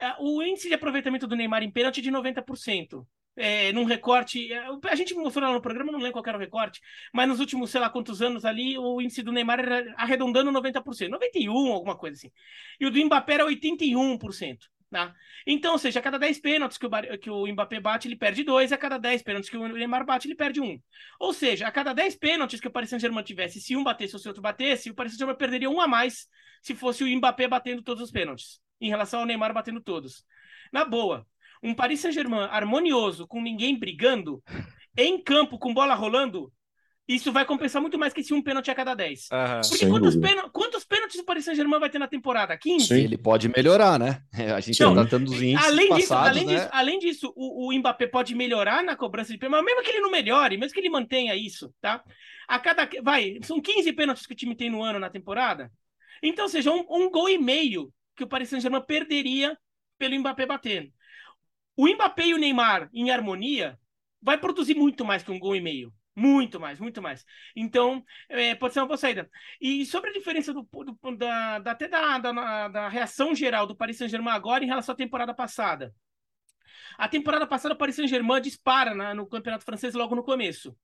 É, 0.00 0.14
o 0.20 0.40
índice 0.40 0.68
de 0.68 0.74
aproveitamento 0.74 1.26
do 1.26 1.34
Neymar 1.34 1.64
em 1.64 1.70
pênalti 1.70 1.98
é 1.98 2.02
de 2.02 2.12
90%. 2.12 3.04
É, 3.36 3.72
num 3.72 3.82
recorte. 3.82 4.52
É, 4.52 4.64
a 4.88 4.94
gente 4.94 5.14
mostrou 5.14 5.48
lá 5.48 5.52
no 5.52 5.60
programa, 5.60 5.90
não 5.90 5.98
lembro 5.98 6.12
qual 6.12 6.24
era 6.24 6.38
o 6.38 6.40
recorte, 6.40 6.80
mas 7.12 7.26
nos 7.28 7.40
últimos, 7.40 7.72
sei 7.72 7.80
lá 7.80 7.90
quantos 7.90 8.22
anos 8.22 8.44
ali, 8.44 8.78
o 8.78 9.00
índice 9.00 9.20
do 9.24 9.32
Neymar 9.32 9.58
era 9.58 9.92
arredondando 9.96 10.52
90%, 10.52 11.08
91%, 11.10 11.72
alguma 11.72 11.96
coisa 11.96 12.16
assim. 12.16 12.30
E 12.78 12.86
o 12.86 12.90
do 12.90 13.04
Mbappé 13.04 13.34
era 13.34 13.44
81%. 13.46 14.70
Tá? 14.94 15.12
Então, 15.44 15.72
ou 15.72 15.78
seja, 15.78 15.98
a 15.98 16.02
cada 16.02 16.20
10 16.20 16.38
pênaltis 16.38 16.78
que 16.78 16.87
o, 16.87 17.18
que 17.18 17.28
o 17.28 17.48
Mbappé 17.48 17.80
bate, 17.80 18.07
ele 18.07 18.14
perde 18.14 18.44
dois, 18.44 18.70
a 18.70 18.78
cada 18.78 18.96
10 18.96 19.24
pênaltis 19.24 19.50
que 19.50 19.57
o 19.57 19.66
Neymar 19.66 20.07
bate, 20.07 20.28
ele 20.28 20.37
perde 20.37 20.61
um. 20.61 20.80
Ou 21.18 21.33
seja, 21.33 21.66
a 21.66 21.72
cada 21.72 21.92
10 21.92 22.14
pênaltis 22.14 22.61
que 22.61 22.68
o 22.68 22.70
Paris 22.70 22.90
Saint-Germain 22.90 23.24
tivesse, 23.24 23.61
se 23.61 23.74
um 23.74 23.83
batesse 23.83 24.14
ou 24.14 24.20
se 24.20 24.28
outro 24.28 24.40
batesse, 24.40 24.90
o 24.90 24.94
Paris 24.94 25.11
Saint-Germain 25.11 25.35
perderia 25.35 25.68
um 25.68 25.80
a 25.80 25.88
mais 25.88 26.28
se 26.62 26.76
fosse 26.76 27.02
o 27.02 27.09
Mbappé 27.09 27.48
batendo 27.48 27.83
todos 27.83 28.04
os 28.04 28.12
pênaltis, 28.12 28.61
em 28.80 28.88
relação 28.88 29.18
ao 29.18 29.26
Neymar 29.26 29.52
batendo 29.52 29.80
todos. 29.80 30.24
Na 30.72 30.85
boa, 30.85 31.26
um 31.61 31.74
Paris 31.74 31.98
Saint-Germain 31.98 32.46
harmonioso, 32.48 33.26
com 33.26 33.42
ninguém 33.42 33.76
brigando, 33.76 34.44
em 34.96 35.20
campo, 35.20 35.59
com 35.59 35.74
bola 35.74 35.94
rolando, 35.94 36.52
Isso 37.06 37.30
vai 37.30 37.44
compensar 37.44 37.82
muito 37.82 37.98
mais 37.98 38.14
que 38.14 38.20
esse 38.22 38.32
um 38.32 38.40
pênalti 38.42 38.70
a 38.70 38.74
cada 38.74 38.94
10. 38.94 39.28
Aham. 39.30 39.60
Porque 39.60 39.76
Sem 39.76 39.88
quantos, 39.90 40.14
dúvida. 40.14 40.26
pênal- 40.34 40.50
quantos 40.50 40.84
pênaltis 40.84 41.20
o 41.20 41.24
Paris 41.24 41.44
Saint-Germain 41.44 41.78
vai 41.78 41.90
ter 41.90 41.98
na 41.98 42.08
temporada? 42.08 42.56
15? 42.56 42.86
Sim. 42.86 42.94
Ele 43.04 43.18
pode 43.18 43.46
melhorar, 43.48 43.98
né? 43.98 44.22
A 44.56 44.60
gente 44.60 44.80
Não, 44.80 44.94
tá 44.94 45.04
tendo 45.04 45.30
os 45.30 45.42
índices 45.42 45.66
Além 45.66 45.94
disso, 45.94 46.08
passados, 46.08 46.28
além 46.30 46.46
né? 46.46 46.54
disso, 46.54 46.68
além 46.72 46.98
disso 46.98 47.32
o, 47.36 47.68
o 47.68 47.78
Mbappé 47.78 48.06
pode 48.06 48.34
melhorar 48.34 48.82
na 48.82 48.96
cobrança 48.96 49.30
de 49.32 49.38
pênalti, 49.38 49.62
mas 49.62 49.66
mesmo 49.66 49.82
que 49.84 49.90
ele 49.90 50.00
não 50.00 50.10
melhore, 50.10 50.56
mesmo 50.56 50.72
que 50.72 50.80
ele 50.80 50.88
mantenha 50.88 51.36
isso, 51.36 51.74
tá? 51.78 52.02
A 52.48 52.58
cada. 52.58 52.88
Vai, 53.02 53.38
são 53.42 53.60
15 53.60 53.92
pênaltis 53.92 54.26
que 54.26 54.32
o 54.32 54.36
time 54.36 54.54
tem 54.56 54.70
no 54.70 54.82
ano 54.82 54.98
na 54.98 55.10
temporada. 55.10 55.70
Então, 56.22 56.46
ou 56.46 56.48
seja, 56.48 56.70
um, 56.72 56.86
um 56.88 57.10
gol 57.10 57.28
e 57.28 57.36
meio 57.36 57.92
que 58.16 58.24
o 58.24 58.26
Paris 58.26 58.48
Saint-Germain 58.48 58.80
perderia 58.80 59.58
pelo 59.98 60.18
Mbappé 60.18 60.46
batendo. 60.46 60.90
O 61.76 61.86
Mbappé 61.86 62.28
e 62.28 62.34
o 62.34 62.38
Neymar 62.38 62.88
em 62.94 63.10
harmonia 63.10 63.78
vai 64.22 64.38
produzir 64.38 64.74
muito 64.74 65.04
mais 65.04 65.22
que 65.22 65.30
um 65.30 65.38
gol 65.38 65.54
e 65.54 65.60
meio. 65.60 65.92
Muito 66.16 66.61
mais, 66.61 66.79
muito 66.79 67.03
mais. 67.03 67.24
Então, 67.57 68.05
é, 68.29 68.55
pode 68.55 68.72
ser 68.72 68.81
uma 68.81 68.87
boa 68.87 68.96
saída. 68.96 69.29
E 69.61 69.85
sobre 69.85 70.11
a 70.11 70.12
diferença 70.12 70.53
do, 70.55 70.62
do- 70.62 71.16
da, 71.16 71.59
da- 71.59 71.70
até 71.72 71.88
da, 71.88 72.18
da, 72.18 72.68
da 72.68 72.88
reação 72.88 73.35
geral 73.35 73.66
do 73.66 73.77
Paris 73.77 73.96
Saint-Germain 73.98 74.33
agora 74.33 74.62
em 74.62 74.68
relação 74.68 74.92
à 74.92 74.96
temporada 74.96 75.35
passada. 75.35 75.92
A 76.96 77.09
temporada 77.09 77.46
passada, 77.46 77.74
o 77.74 77.79
Paris 77.79 77.96
Saint-Germain 77.96 78.40
dispara 78.40 78.94
na- 78.94 79.14
no 79.14 79.27
Campeonato 79.29 79.64
Francês 79.64 79.94
logo 79.94 80.14
no 80.14 80.22
começo. 80.22 80.77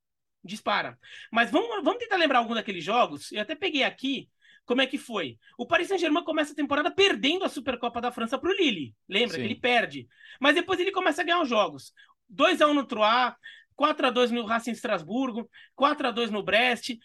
Dispara. 0.42 0.98
Mas 1.30 1.50
vamos, 1.50 1.68
vamos 1.84 1.98
tentar 1.98 2.16
lembrar 2.16 2.38
algum 2.38 2.54
daqueles 2.54 2.82
jogos. 2.82 3.30
Eu 3.30 3.42
até 3.42 3.54
peguei 3.54 3.84
aqui 3.84 4.28
como 4.64 4.80
é 4.80 4.86
que 4.86 4.98
foi. 4.98 5.38
O 5.58 5.66
Paris 5.66 5.88
Saint-Germain 5.88 6.24
começa 6.24 6.52
a 6.52 6.56
temporada 6.56 6.90
perdendo 6.90 7.44
a 7.44 7.48
Supercopa 7.48 8.00
da 8.00 8.10
França 8.10 8.38
para 8.38 8.50
o 8.50 8.52
Lille. 8.54 8.94
Lembra 9.08 9.34
Sim. 9.36 9.42
que 9.42 9.46
ele 9.46 9.60
perde. 9.60 10.08
Mas 10.40 10.54
depois 10.54 10.80
ele 10.80 10.90
começa 10.92 11.22
a 11.22 11.24
ganhar 11.24 11.40
os 11.42 11.48
jogos. 11.48 11.92
2x1 12.28 12.72
no 12.74 12.84
Troyes, 12.86 13.34
4x2 13.80 14.30
no 14.30 14.44
Racing 14.44 14.72
Estrasburgo, 14.72 15.48
4x2 15.78 16.28
no 16.28 16.42
Brest. 16.42 16.98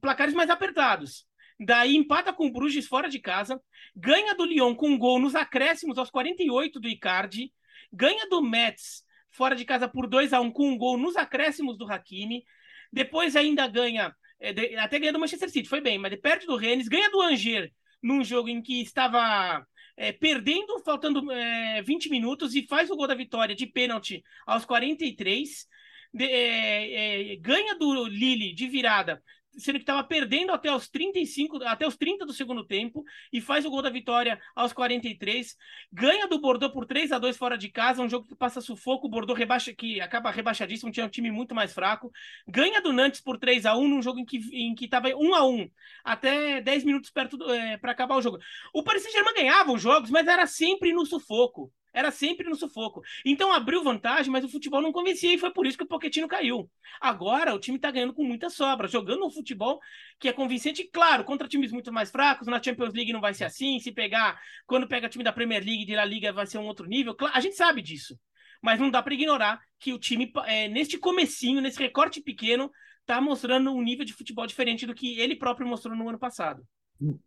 Placares 0.00 0.34
mais 0.34 0.50
apertados. 0.50 1.26
Daí 1.58 1.96
empata 1.96 2.32
com 2.32 2.46
o 2.46 2.52
Bruges 2.52 2.86
fora 2.86 3.08
de 3.08 3.18
casa, 3.18 3.60
ganha 3.94 4.34
do 4.34 4.44
Lyon 4.44 4.74
com 4.74 4.90
um 4.90 4.98
gol 4.98 5.20
nos 5.20 5.34
acréscimos 5.34 5.96
aos 5.96 6.10
48 6.10 6.80
do 6.80 6.88
Icardi, 6.88 7.52
ganha 7.92 8.28
do 8.28 8.42
Metz 8.42 9.04
fora 9.30 9.54
de 9.54 9.64
casa 9.64 9.88
por 9.88 10.08
2 10.08 10.32
a 10.32 10.40
1 10.40 10.50
com 10.50 10.70
um 10.70 10.78
gol 10.78 10.98
nos 10.98 11.16
acréscimos 11.16 11.78
do 11.78 11.90
Hakimi, 11.90 12.44
depois 12.92 13.36
ainda 13.36 13.66
ganha, 13.66 14.14
é, 14.40 14.78
até 14.78 14.98
ganha 14.98 15.12
do 15.12 15.18
Manchester 15.18 15.50
City, 15.50 15.68
foi 15.68 15.80
bem, 15.80 15.98
mas 15.98 16.14
perde 16.20 16.46
do 16.46 16.56
Rennes, 16.56 16.88
ganha 16.88 17.10
do 17.10 17.20
Angers 17.20 17.70
num 18.02 18.22
jogo 18.22 18.48
em 18.48 18.60
que 18.60 18.82
estava 18.82 19.64
é, 19.96 20.12
perdendo, 20.12 20.78
faltando 20.84 21.30
é, 21.32 21.82
20 21.82 22.10
minutos 22.10 22.54
e 22.54 22.66
faz 22.66 22.90
o 22.90 22.96
gol 22.96 23.06
da 23.06 23.14
vitória 23.14 23.54
de 23.54 23.66
pênalti 23.66 24.22
aos 24.46 24.64
43, 24.64 25.66
de- 26.14 26.24
é, 26.24 27.32
é, 27.32 27.36
ganha 27.36 27.74
do 27.76 28.06
Lille 28.06 28.54
de 28.54 28.68
virada, 28.68 29.22
sendo 29.56 29.76
que 29.76 29.82
estava 29.82 30.02
perdendo 30.02 30.52
até 30.52 30.74
os 30.74 30.88
35, 30.88 31.62
até 31.64 31.86
os 31.86 31.96
30 31.96 32.26
do 32.26 32.32
segundo 32.32 32.64
tempo 32.66 33.04
e 33.32 33.40
faz 33.40 33.64
o 33.64 33.70
gol 33.70 33.82
da 33.82 33.90
vitória 33.90 34.40
aos 34.54 34.72
43, 34.72 35.56
ganha 35.92 36.26
do 36.26 36.40
Bordeaux 36.40 36.72
por 36.72 36.86
3 36.86 37.12
a 37.12 37.18
2 37.18 37.36
fora 37.36 37.56
de 37.56 37.68
casa, 37.68 38.02
um 38.02 38.08
jogo 38.08 38.26
que 38.26 38.34
passa 38.34 38.60
sufoco, 38.60 39.06
o 39.06 39.10
Bordeaux 39.10 39.38
rebaixa 39.38 39.72
que 39.72 40.00
acaba 40.00 40.30
rebaixadíssimo, 40.30 40.90
tinha 40.90 41.06
um 41.06 41.08
time 41.08 41.30
muito 41.30 41.54
mais 41.54 41.72
fraco, 41.72 42.10
ganha 42.48 42.80
do 42.80 42.92
Nantes 42.92 43.20
por 43.20 43.38
3 43.38 43.64
a 43.64 43.76
1 43.76 43.86
num 43.88 44.02
jogo 44.02 44.18
em 44.20 44.24
que 44.24 44.38
em 44.52 44.74
que 44.74 44.86
estava 44.86 45.08
1 45.08 45.34
a 45.34 45.46
1 45.46 45.68
até 46.04 46.60
10 46.60 46.84
minutos 46.84 47.10
perto 47.10 47.38
para 47.80 47.92
acabar 47.92 48.16
o 48.16 48.22
jogo. 48.22 48.38
O 48.72 48.82
Paris 48.82 49.02
Saint-Germain 49.02 49.34
ganhava 49.34 49.72
os 49.72 49.80
jogos, 49.82 50.10
mas 50.10 50.26
era 50.26 50.46
sempre 50.46 50.92
no 50.92 51.06
sufoco. 51.06 51.72
Era 51.94 52.10
sempre 52.10 52.48
no 52.48 52.56
sufoco. 52.56 53.00
Então 53.24 53.52
abriu 53.52 53.84
vantagem, 53.84 54.30
mas 54.30 54.44
o 54.44 54.48
futebol 54.48 54.82
não 54.82 54.92
convencia 54.92 55.32
e 55.32 55.38
foi 55.38 55.52
por 55.52 55.64
isso 55.64 55.78
que 55.78 55.84
o 55.84 55.86
Pochettino 55.86 56.26
caiu. 56.26 56.68
Agora 57.00 57.54
o 57.54 57.58
time 57.58 57.78
tá 57.78 57.90
ganhando 57.90 58.12
com 58.12 58.24
muita 58.24 58.50
sobra, 58.50 58.88
jogando 58.88 59.24
um 59.24 59.30
futebol 59.30 59.78
que 60.18 60.28
é 60.28 60.32
convincente, 60.32 60.82
claro, 60.92 61.22
contra 61.22 61.46
times 61.46 61.70
muito 61.70 61.92
mais 61.92 62.10
fracos. 62.10 62.48
Na 62.48 62.60
Champions 62.60 62.92
League 62.92 63.12
não 63.12 63.20
vai 63.20 63.32
ser 63.32 63.44
assim. 63.44 63.78
Se 63.78 63.92
pegar, 63.92 64.40
quando 64.66 64.88
pega 64.88 65.08
time 65.08 65.22
da 65.22 65.32
Premier 65.32 65.64
League, 65.64 65.86
de 65.86 65.94
La 65.94 66.04
Liga, 66.04 66.32
vai 66.32 66.46
ser 66.46 66.58
um 66.58 66.66
outro 66.66 66.86
nível. 66.86 67.16
A 67.32 67.40
gente 67.40 67.54
sabe 67.54 67.80
disso. 67.80 68.18
Mas 68.60 68.80
não 68.80 68.90
dá 68.90 69.02
para 69.02 69.14
ignorar 69.14 69.60
que 69.78 69.92
o 69.92 69.98
time, 69.98 70.32
é, 70.46 70.66
neste 70.68 70.98
comecinho, 70.98 71.60
nesse 71.60 71.78
recorte 71.78 72.20
pequeno, 72.20 72.70
tá 73.06 73.20
mostrando 73.20 73.70
um 73.70 73.82
nível 73.82 74.04
de 74.04 74.14
futebol 74.14 74.46
diferente 74.46 74.86
do 74.86 74.94
que 74.94 75.20
ele 75.20 75.36
próprio 75.36 75.68
mostrou 75.68 75.94
no 75.94 76.08
ano 76.08 76.18
passado. 76.18 76.64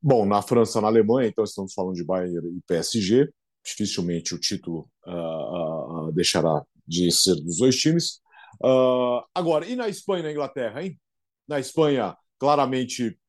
Bom, 0.02 0.26
na 0.26 0.42
França, 0.42 0.82
na 0.82 0.88
Alemanha, 0.88 1.30
então 1.30 1.44
estamos 1.44 1.74
falando 1.74 1.96
de 1.96 2.04
Bayern 2.04 2.58
e 2.58 2.62
PSG. 2.68 3.30
Dificilmente 3.68 4.34
o 4.34 4.40
título 4.40 4.90
ah, 5.06 5.12
ah, 5.12 6.12
deixará 6.14 6.64
de 6.88 7.12
ser 7.12 7.36
dos 7.36 7.58
dois 7.58 7.76
times. 7.76 8.22
Ah, 8.64 9.26
agora, 9.36 9.66
e 9.66 9.76
na 9.76 9.90
Espanha 9.90 10.22
e 10.22 10.24
na 10.24 10.32
Inglaterra, 10.32 10.84
hein? 10.84 10.98
Na 11.46 11.60
Espanha, 11.60 12.16
claramente, 12.40 13.20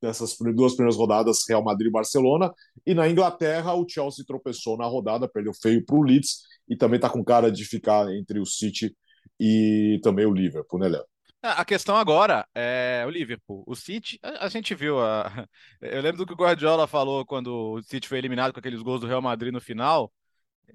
nessas 0.00 0.36
duas 0.54 0.74
primeiras 0.74 0.96
rodadas, 0.96 1.44
Real 1.48 1.64
Madrid 1.64 1.88
e 1.88 1.92
Barcelona. 1.92 2.52
E 2.86 2.94
na 2.94 3.08
Inglaterra, 3.08 3.74
o 3.74 3.86
Chelsea 3.88 4.24
tropeçou 4.24 4.76
na 4.78 4.86
rodada, 4.86 5.28
perdeu 5.28 5.52
feio 5.52 5.84
para 5.84 5.96
o 5.96 6.02
Leeds 6.02 6.42
e 6.68 6.76
também 6.76 6.96
está 6.96 7.10
com 7.10 7.24
cara 7.24 7.50
de 7.50 7.64
ficar 7.64 8.08
entre 8.14 8.38
o 8.38 8.46
City 8.46 8.96
e 9.38 9.98
também 10.02 10.24
o 10.24 10.32
Liverpool, 10.32 10.78
né, 10.78 10.88
Léo? 10.88 11.09
A 11.42 11.64
questão 11.64 11.96
agora 11.96 12.46
é 12.54 13.02
o 13.06 13.10
Liverpool. 13.10 13.64
O 13.66 13.74
City, 13.74 14.18
a, 14.22 14.48
gente 14.48 14.74
viu. 14.74 15.00
A... 15.00 15.48
Eu 15.80 16.02
lembro 16.02 16.18
do 16.18 16.26
que 16.26 16.34
o 16.34 16.36
Guardiola 16.36 16.86
falou 16.86 17.24
quando 17.24 17.48
o 17.48 17.82
City 17.82 18.06
foi 18.06 18.18
eliminado 18.18 18.52
com 18.52 18.58
aqueles 18.60 18.82
gols 18.82 19.00
do 19.00 19.06
Real 19.06 19.22
Madrid 19.22 19.52
no 19.52 19.60
final. 19.60 20.12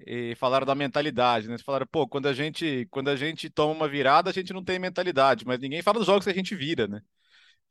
E 0.06 0.34
falaram 0.36 0.66
da 0.66 0.74
mentalidade, 0.74 1.48
né? 1.48 1.56
Falaram, 1.58 1.86
pô, 1.90 2.06
quando 2.08 2.26
a 2.26 2.32
gente, 2.32 2.86
quando 2.90 3.08
a 3.08 3.16
gente 3.16 3.48
toma 3.48 3.72
uma 3.72 3.88
virada, 3.88 4.28
a 4.28 4.32
gente 4.32 4.52
não 4.52 4.62
tem 4.62 4.78
mentalidade, 4.78 5.46
mas 5.46 5.58
ninguém 5.60 5.82
fala 5.82 5.98
dos 5.98 6.06
jogos 6.06 6.24
que 6.24 6.30
a 6.30 6.34
gente 6.34 6.54
vira, 6.54 6.86
né? 6.86 7.00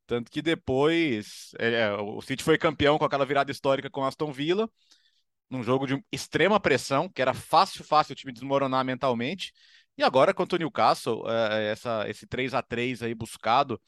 Tanto 0.08 0.32
que 0.32 0.42
depois 0.42 1.52
é, 1.60 1.92
o 1.94 2.22
City 2.22 2.44
foi 2.44 2.58
campeão 2.58 2.98
com 2.98 3.06
aquela 3.06 3.26
virada 3.26 3.52
histórica 3.52 3.90
com 3.90 4.06
Aston 4.06 4.32
Villa, 4.32 4.70
num 5.50 5.64
jogo 5.64 5.88
de 5.88 6.04
extrema 6.12 6.60
pressão, 6.60 7.10
que 7.10 7.22
era 7.22 7.34
fácil, 7.34 7.84
fácil 7.84 8.14
o 8.14 8.16
time 8.16 8.34
desmoronar 8.34 8.86
mentalmente. 8.86 9.54
E 9.98 10.04
agora, 10.04 10.34
contra 10.34 10.56
o 10.58 10.60
Newcastle, 10.60 11.24
é, 11.30 11.72
essa, 11.72 12.08
esse 12.10 12.28
3 12.28 12.54
a 12.54 12.62
3 12.62 13.02
aí 13.02 13.14
buscado, 13.16 13.82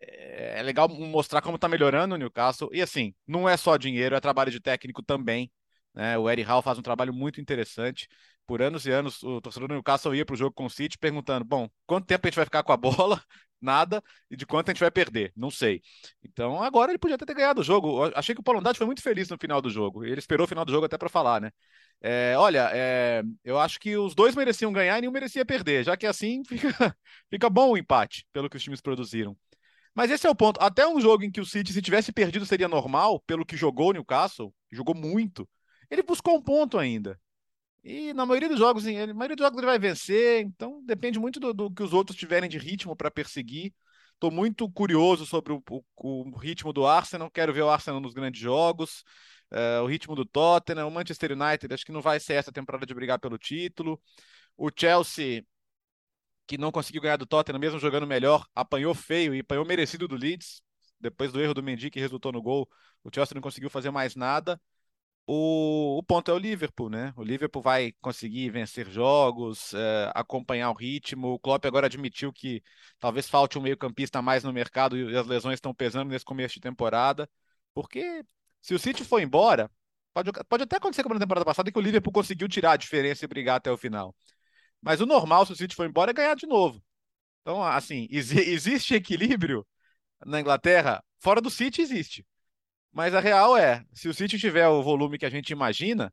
é, 0.00 0.60
é 0.60 0.62
legal 0.62 0.88
mostrar 0.88 1.42
como 1.42 1.58
tá 1.58 1.68
melhorando 1.68 2.14
o 2.14 2.18
Newcastle. 2.18 2.70
E 2.72 2.82
assim, 2.82 3.14
não 3.26 3.48
é 3.48 3.56
só 3.56 3.76
dinheiro, 3.76 4.14
é 4.16 4.20
trabalho 4.20 4.50
de 4.50 4.60
técnico 4.60 5.02
também. 5.02 5.50
Né? 5.94 6.18
O 6.18 6.28
Eddie 6.30 6.44
Howe 6.46 6.62
faz 6.62 6.78
um 6.78 6.82
trabalho 6.82 7.12
muito 7.14 7.40
interessante. 7.40 8.08
Por 8.46 8.62
anos 8.62 8.86
e 8.86 8.90
anos, 8.90 9.22
o 9.22 9.40
torcedor 9.40 9.68
do 9.68 9.74
Newcastle 9.74 10.14
ia 10.14 10.24
para 10.24 10.34
o 10.34 10.36
jogo 10.36 10.54
com 10.54 10.66
o 10.66 10.70
City 10.70 10.98
perguntando: 10.98 11.44
bom, 11.44 11.68
quanto 11.86 12.06
tempo 12.06 12.26
a 12.26 12.28
gente 12.30 12.36
vai 12.36 12.44
ficar 12.44 12.62
com 12.62 12.72
a 12.72 12.76
bola? 12.76 13.22
Nada. 13.60 14.02
E 14.30 14.36
de 14.36 14.46
quanto 14.46 14.68
a 14.68 14.72
gente 14.72 14.80
vai 14.80 14.90
perder? 14.90 15.32
Não 15.34 15.50
sei. 15.50 15.80
Então, 16.22 16.62
agora 16.62 16.92
ele 16.92 16.98
podia 16.98 17.16
até 17.16 17.24
ter 17.24 17.34
ganhado 17.34 17.60
o 17.62 17.64
jogo. 17.64 18.06
Eu 18.06 18.12
achei 18.14 18.34
que 18.34 18.40
o 18.40 18.44
Paulo 18.44 18.60
Andrade 18.60 18.78
foi 18.78 18.86
muito 18.86 19.02
feliz 19.02 19.28
no 19.28 19.38
final 19.38 19.60
do 19.62 19.70
jogo. 19.70 20.04
Ele 20.04 20.18
esperou 20.18 20.44
o 20.44 20.48
final 20.48 20.64
do 20.64 20.70
jogo 20.70 20.86
até 20.86 20.98
para 20.98 21.08
falar, 21.08 21.40
né? 21.40 21.50
É, 22.00 22.34
olha, 22.36 22.70
é, 22.72 23.22
eu 23.42 23.58
acho 23.58 23.80
que 23.80 23.96
os 23.96 24.14
dois 24.14 24.34
mereciam 24.36 24.72
ganhar 24.72 24.98
e 24.98 25.00
nenhum 25.00 25.12
merecia 25.12 25.44
perder, 25.44 25.84
já 25.84 25.96
que 25.96 26.06
assim 26.06 26.42
fica, 26.46 26.96
fica 27.30 27.50
bom 27.50 27.70
o 27.72 27.78
empate, 27.78 28.26
pelo 28.32 28.50
que 28.50 28.56
os 28.56 28.62
times 28.62 28.80
produziram. 28.80 29.36
Mas 29.94 30.10
esse 30.10 30.26
é 30.26 30.30
o 30.30 30.34
ponto. 30.34 30.60
Até 30.62 30.86
um 30.86 31.00
jogo 31.00 31.24
em 31.24 31.30
que 31.30 31.40
o 31.40 31.46
City, 31.46 31.72
se 31.72 31.80
tivesse 31.82 32.12
perdido, 32.12 32.44
seria 32.44 32.68
normal, 32.68 33.20
pelo 33.26 33.46
que 33.46 33.56
jogou 33.56 33.90
o 33.90 33.92
Newcastle, 33.92 34.54
jogou 34.70 34.94
muito. 34.94 35.48
Ele 35.90 36.02
buscou 36.02 36.36
um 36.36 36.42
ponto 36.42 36.78
ainda. 36.78 37.18
E 37.88 38.12
na 38.12 38.26
maioria 38.26 38.48
dos 38.48 38.58
jogos, 38.58 38.84
na 38.84 39.14
maioria 39.14 39.36
dos 39.36 39.44
jogos 39.44 39.58
ele 39.58 39.66
vai 39.66 39.78
vencer, 39.78 40.42
então 40.42 40.82
depende 40.84 41.20
muito 41.20 41.38
do, 41.38 41.54
do 41.54 41.70
que 41.70 41.84
os 41.84 41.92
outros 41.92 42.18
tiverem 42.18 42.50
de 42.50 42.58
ritmo 42.58 42.96
para 42.96 43.12
perseguir. 43.12 43.72
Estou 44.14 44.28
muito 44.28 44.68
curioso 44.68 45.24
sobre 45.24 45.52
o, 45.52 45.62
o, 45.70 45.84
o, 45.96 46.36
ritmo 46.36 46.72
do 46.72 46.84
Arsenal, 46.84 47.30
quero 47.30 47.54
ver 47.54 47.62
o 47.62 47.70
Arsenal 47.70 48.00
nos 48.00 48.12
grandes 48.12 48.40
jogos, 48.40 49.04
uh, 49.52 49.84
o 49.84 49.86
ritmo 49.86 50.16
do 50.16 50.24
Tottenham, 50.24 50.88
o 50.88 50.90
Manchester 50.90 51.30
United, 51.30 51.72
acho 51.72 51.84
que 51.86 51.92
não 51.92 52.02
vai 52.02 52.18
ser 52.18 52.32
essa 52.32 52.50
temporada 52.50 52.84
de 52.84 52.92
brigar 52.92 53.20
pelo 53.20 53.38
título. 53.38 54.02
O 54.56 54.68
Chelsea, 54.76 55.44
que 56.44 56.58
não 56.58 56.72
conseguiu 56.72 57.00
ganhar 57.02 57.18
do 57.18 57.26
Tottenham, 57.26 57.60
mesmo 57.60 57.78
jogando 57.78 58.06
melhor, 58.06 58.44
apanhou 58.52 58.94
feio 58.94 59.32
e 59.32 59.40
apanhou 59.40 59.64
merecido 59.64 60.08
do 60.08 60.16
Leeds, 60.16 60.60
depois 60.98 61.30
do 61.30 61.40
erro 61.40 61.54
do 61.54 61.62
Mendy 61.62 61.88
que 61.88 62.00
resultou 62.00 62.32
no 62.32 62.42
gol, 62.42 62.68
o 63.04 63.10
Chelsea 63.14 63.34
não 63.34 63.42
conseguiu 63.42 63.70
fazer 63.70 63.92
mais 63.92 64.16
nada. 64.16 64.60
O, 65.28 65.98
o, 65.98 66.02
ponto 66.04 66.30
é 66.30 66.34
o 66.34 66.38
Liverpool, 66.38 66.88
né? 66.88 67.12
O 67.16 67.24
Liverpool 67.24 67.60
vai 67.60 67.92
conseguir 68.00 68.48
vencer 68.50 68.88
jogos, 68.88 69.74
é, 69.74 70.12
acompanhar 70.14 70.70
o 70.70 70.74
ritmo. 70.74 71.32
O 71.32 71.38
Klopp 71.38 71.64
agora 71.66 71.86
admitiu 71.86 72.32
que 72.32 72.62
talvez 72.98 73.28
falte 73.28 73.58
um 73.58 73.62
meio-campista 73.62 74.22
mais 74.22 74.44
no 74.44 74.52
mercado 74.52 74.96
e 74.96 75.16
as 75.16 75.26
lesões 75.26 75.54
estão 75.54 75.74
pesando 75.74 76.10
nesse 76.10 76.24
começo 76.24 76.54
de 76.54 76.60
temporada. 76.60 77.28
Porque 77.74 78.24
se 78.62 78.74
o 78.74 78.78
City 78.78 79.04
for 79.04 79.20
embora, 79.20 79.70
pode, 80.14 80.30
pode 80.48 80.62
até 80.62 80.76
acontecer 80.76 81.02
como 81.02 81.14
na 81.14 81.20
temporada 81.20 81.44
passada, 81.44 81.72
que 81.72 81.78
o 81.78 81.82
Liverpool 81.82 82.12
conseguiu 82.12 82.48
tirar 82.48 82.72
a 82.72 82.76
diferença 82.76 83.24
e 83.24 83.28
brigar 83.28 83.56
até 83.56 83.70
o 83.70 83.76
final. 83.76 84.14
Mas 84.80 85.00
o 85.00 85.06
normal, 85.06 85.46
se 85.46 85.52
o 85.52 85.56
City 85.56 85.74
for 85.74 85.86
embora, 85.86 86.10
é 86.12 86.14
ganhar 86.14 86.36
de 86.36 86.46
novo. 86.46 86.82
Então, 87.42 87.62
assim, 87.62 88.08
ex 88.10 88.30
existe 88.32 88.94
equilíbrio 88.94 89.66
na 90.24 90.40
Inglaterra? 90.40 91.04
Fora 91.20 91.40
do 91.40 91.50
City 91.50 91.82
existe. 91.82 92.26
Mas 92.96 93.14
a 93.14 93.20
real 93.20 93.58
é, 93.58 93.84
se 93.92 94.08
o 94.08 94.14
City 94.14 94.38
tiver 94.38 94.66
o 94.68 94.82
volume 94.82 95.18
que 95.18 95.26
a 95.26 95.30
gente 95.30 95.50
imagina, 95.50 96.10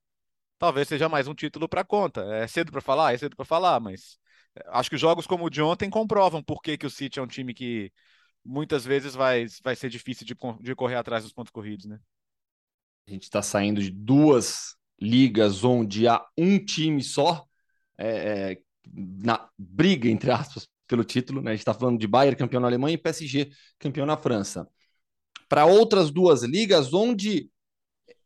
talvez 0.60 0.86
seja 0.86 1.08
mais 1.08 1.30
um 1.30 1.34
título 1.34 1.70
para 1.70 1.82
conta. 1.82 2.20
É 2.36 2.46
cedo 2.46 2.74
para 2.74 2.82
falar, 2.82 3.14
é 3.14 3.18
cedo 3.18 3.38
para 3.38 3.46
falar, 3.46 3.80
mas 3.80 4.18
acho 4.66 4.90
que 4.90 4.98
jogos 4.98 5.26
como 5.26 5.46
o 5.46 5.50
de 5.50 5.62
ontem 5.62 5.90
comprovam 5.90 6.44
por 6.44 6.62
que, 6.62 6.78
que 6.78 6.86
o 6.86 6.90
City 6.90 7.20
é 7.20 7.22
um 7.22 7.28
time 7.28 7.54
que 7.54 7.90
muitas 8.44 8.84
vezes 8.84 9.16
vai, 9.16 9.46
vai 9.64 9.78
ser 9.78 9.90
difícil 9.90 10.26
de, 10.28 10.36
de 10.60 10.76
correr 10.76 10.96
atrás 10.96 11.24
dos 11.24 11.32
pontos 11.32 11.52
corridos, 11.52 11.86
né? 11.86 11.98
A 13.08 13.12
gente 13.12 13.24
está 13.24 13.42
saindo 13.42 13.82
de 13.82 13.90
duas 13.90 14.76
ligas 15.00 15.64
onde 15.64 16.06
há 16.06 16.22
um 16.38 16.60
time 16.60 17.02
só 17.02 17.46
é, 17.98 18.52
é, 18.52 18.62
na 18.94 19.48
briga, 19.58 20.10
entre 20.10 20.32
aspas, 20.32 20.68
pelo 20.86 21.06
título. 21.06 21.42
Né? 21.42 21.52
A 21.52 21.54
gente 21.54 21.62
está 21.62 21.74
falando 21.74 21.98
de 21.98 22.08
Bayern, 22.08 22.38
campeão 22.38 22.60
na 22.60 22.68
Alemanha, 22.68 22.96
e 22.96 22.98
PSG, 22.98 23.52
campeão 23.80 24.06
na 24.06 24.18
França. 24.18 24.68
Para 25.54 25.68
outras 25.68 26.10
duas 26.10 26.42
ligas 26.42 26.96
onde 26.96 27.48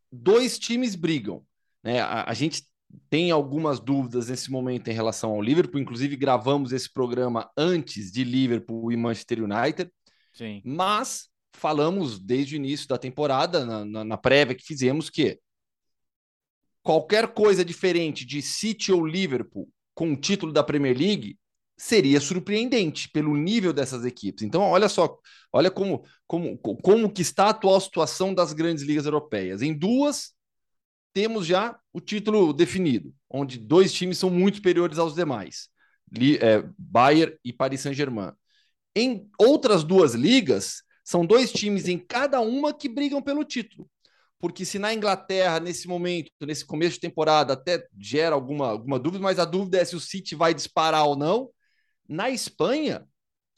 dois 0.10 0.58
times 0.58 0.96
brigam. 0.96 1.46
Né? 1.84 2.00
A, 2.00 2.32
a 2.32 2.34
gente 2.34 2.64
tem 3.10 3.32
algumas 3.32 3.82
dúvidas 3.82 4.30
nesse 4.30 4.50
momento 4.50 4.88
em 4.88 4.94
relação 4.94 5.32
ao 5.32 5.42
Liverpool. 5.42 5.82
Inclusive, 5.82 6.16
gravamos 6.16 6.72
esse 6.72 6.90
programa 6.90 7.52
antes 7.58 8.14
de 8.14 8.24
Liverpool 8.24 8.94
e 8.94 8.96
Manchester 8.96 9.44
United. 9.44 9.92
Sim. 10.32 10.62
Mas 10.64 11.28
falamos 11.52 12.18
desde 12.18 12.56
o 12.56 12.60
início 12.60 12.88
da 12.88 12.98
temporada, 12.98 13.66
na, 13.66 13.84
na, 13.84 14.06
na 14.06 14.18
prévia 14.18 14.56
que 14.56 14.64
fizemos, 14.64 15.10
que 15.10 15.38
qualquer 16.82 17.34
coisa 17.34 17.66
diferente 17.66 18.26
de 18.26 18.42
City 18.42 18.94
ou 18.94 19.06
Liverpool 19.06 19.68
com 19.94 20.14
o 20.14 20.16
título 20.16 20.54
da 20.54 20.64
Premier 20.64 20.98
League 20.98 21.38
seria 21.78 22.20
surpreendente 22.20 23.10
pelo 23.10 23.38
nível 23.38 23.72
dessas 23.72 24.04
equipes. 24.04 24.44
Então, 24.44 24.64
olha 24.64 24.90
só, 24.90 25.18
olha 25.54 25.70
como, 25.70 26.04
como, 26.26 26.58
como 26.58 27.12
que 27.12 27.22
está 27.22 27.46
a 27.46 27.50
atual 27.52 27.80
situação 27.80 28.34
das 28.34 28.52
grandes 28.52 28.84
ligas 28.84 29.06
europeias. 29.06 29.62
Em 29.62 29.78
duas, 29.78 30.32
temos 31.14 31.46
já 31.46 31.78
o 31.94 32.02
título 32.02 32.52
definido, 32.52 33.14
onde 33.30 33.60
dois 33.60 33.94
times 33.94 34.18
são 34.18 34.30
muito 34.30 34.56
superiores 34.56 34.98
aos 34.98 35.14
demais, 35.14 35.70
é, 36.42 36.64
Bayern 36.78 37.38
e 37.44 37.54
Paris 37.54 37.82
Saint-Germain. 37.82 38.32
Em 38.96 39.30
outras 39.38 39.84
duas 39.84 40.16
ligas, 40.16 40.82
são 41.04 41.26
dois 41.26 41.52
times 41.52 41.88
em 41.88 41.98
cada 42.00 42.42
uma 42.42 42.74
que 42.74 42.90
brigam 42.90 43.22
pelo 43.22 43.46
título. 43.46 43.88
Porque 44.40 44.66
se 44.66 44.78
na 44.78 44.94
Inglaterra, 44.94 45.60
nesse 45.60 45.88
momento, 45.88 46.32
nesse 46.42 46.66
começo 46.66 46.96
de 46.96 47.02
temporada, 47.02 47.54
até 47.54 47.88
gera 48.00 48.36
alguma, 48.36 48.70
alguma 48.70 49.00
dúvida, 49.00 49.22
mas 49.22 49.40
a 49.40 49.46
dúvida 49.46 49.80
é 49.80 49.86
se 49.86 49.96
o 49.96 50.00
City 50.00 50.36
vai 50.36 50.54
disparar 50.54 51.06
ou 51.06 51.16
não. 51.16 51.50
Na 52.08 52.30
Espanha, 52.30 53.08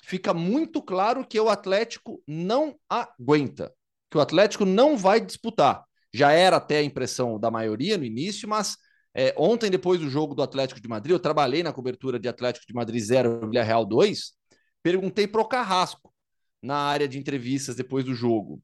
fica 0.03 0.33
muito 0.33 0.81
claro 0.81 1.25
que 1.25 1.39
o 1.39 1.49
Atlético 1.49 2.21
não 2.27 2.75
aguenta, 2.89 3.73
que 4.09 4.17
o 4.17 4.21
Atlético 4.21 4.65
não 4.65 4.97
vai 4.97 5.19
disputar. 5.19 5.83
Já 6.13 6.31
era 6.31 6.57
até 6.57 6.79
a 6.79 6.83
impressão 6.83 7.39
da 7.39 7.51
maioria 7.51 7.97
no 7.97 8.03
início, 8.03 8.49
mas 8.49 8.77
é, 9.13 9.33
ontem, 9.38 9.69
depois 9.69 9.99
do 9.99 10.09
jogo 10.09 10.33
do 10.33 10.41
Atlético 10.41 10.81
de 10.81 10.88
Madrid, 10.88 11.12
eu 11.12 11.19
trabalhei 11.19 11.63
na 11.63 11.73
cobertura 11.73 12.19
de 12.19 12.27
Atlético 12.27 12.65
de 12.65 12.73
Madrid 12.73 13.01
0, 13.01 13.47
Villarreal 13.49 13.85
2, 13.85 14.33
perguntei 14.81 15.27
para 15.27 15.41
o 15.41 15.47
Carrasco 15.47 16.13
na 16.62 16.75
área 16.75 17.07
de 17.07 17.17
entrevistas 17.17 17.75
depois 17.75 18.05
do 18.05 18.13
jogo 18.13 18.62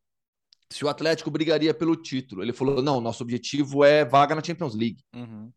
se 0.69 0.83
o 0.83 0.89
Atlético 0.89 1.31
brigaria 1.31 1.73
pelo 1.73 1.95
título. 1.95 2.41
Ele 2.41 2.53
falou: 2.53 2.81
não, 2.81 2.99
nosso 2.99 3.23
objetivo 3.23 3.83
é 3.83 4.03
vaga 4.03 4.35
na 4.35 4.43
Champions 4.43 4.75
League. 4.75 5.03
Uhum. 5.13 5.51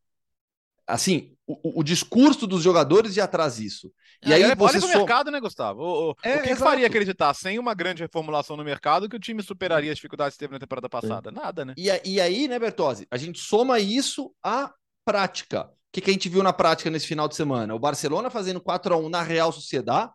Assim, 0.89 1.37
o, 1.47 1.81
o, 1.81 1.83
discurso 1.85 2.47
dos 2.47 2.63
jogadores 2.63 3.13
já 3.13 3.27
traz 3.27 3.59
isso. 3.59 3.93
E 4.25 4.33
aí, 4.33 4.43
aí 4.43 4.55
você 4.55 4.79
olha 4.79 4.87
pro 4.87 4.99
mercado, 4.99 5.31
né, 5.31 5.39
Gustavo? 5.39 5.83
O, 5.83 6.11
o, 6.11 6.15
é, 6.23 6.37
o 6.37 6.43
que, 6.43 6.49
que 6.49 6.57
faria 6.57 6.87
acreditar, 6.87 7.35
sem 7.35 7.59
uma 7.59 7.75
grande 7.75 8.03
reformulação 8.03 8.57
no 8.57 8.65
mercado, 8.65 9.09
que 9.09 9.17
o 9.17 9.21
time 9.21 9.43
superaria 9.43 9.93
as 9.93 9.99
dificuldades 9.99 10.35
que 10.35 10.41
teve 10.41 10.55
na 10.55 10.59
temporada 10.59 10.89
passada? 10.89 11.31
Nada, 11.31 11.65
né? 11.65 11.75
E, 11.77 11.89
e 12.05 12.21
aí, 12.21 12.49
né, 12.49 12.59
Bertozzi, 12.59 13.07
a 13.11 13.19
gente 13.19 13.39
soma 13.39 13.79
isso 13.79 14.35
à 14.43 14.73
prática. 15.05 15.65
O 15.65 15.71
que, 15.93 16.01
que 16.01 16.11
a 16.11 16.13
gente 16.13 16.29
viu 16.29 16.43
na 16.43 16.53
prática 16.53 16.91
nesse 16.91 17.07
final 17.07 17.29
de 17.29 17.37
semana? 17.37 17.75
O 17.75 17.79
Barcelona 17.79 18.31
fazendo 18.31 18.61
4 18.61 18.95
a 18.95 18.97
1 18.97 19.09
na 19.09 19.23
Real 19.23 19.53
Sociedade, 19.53 20.11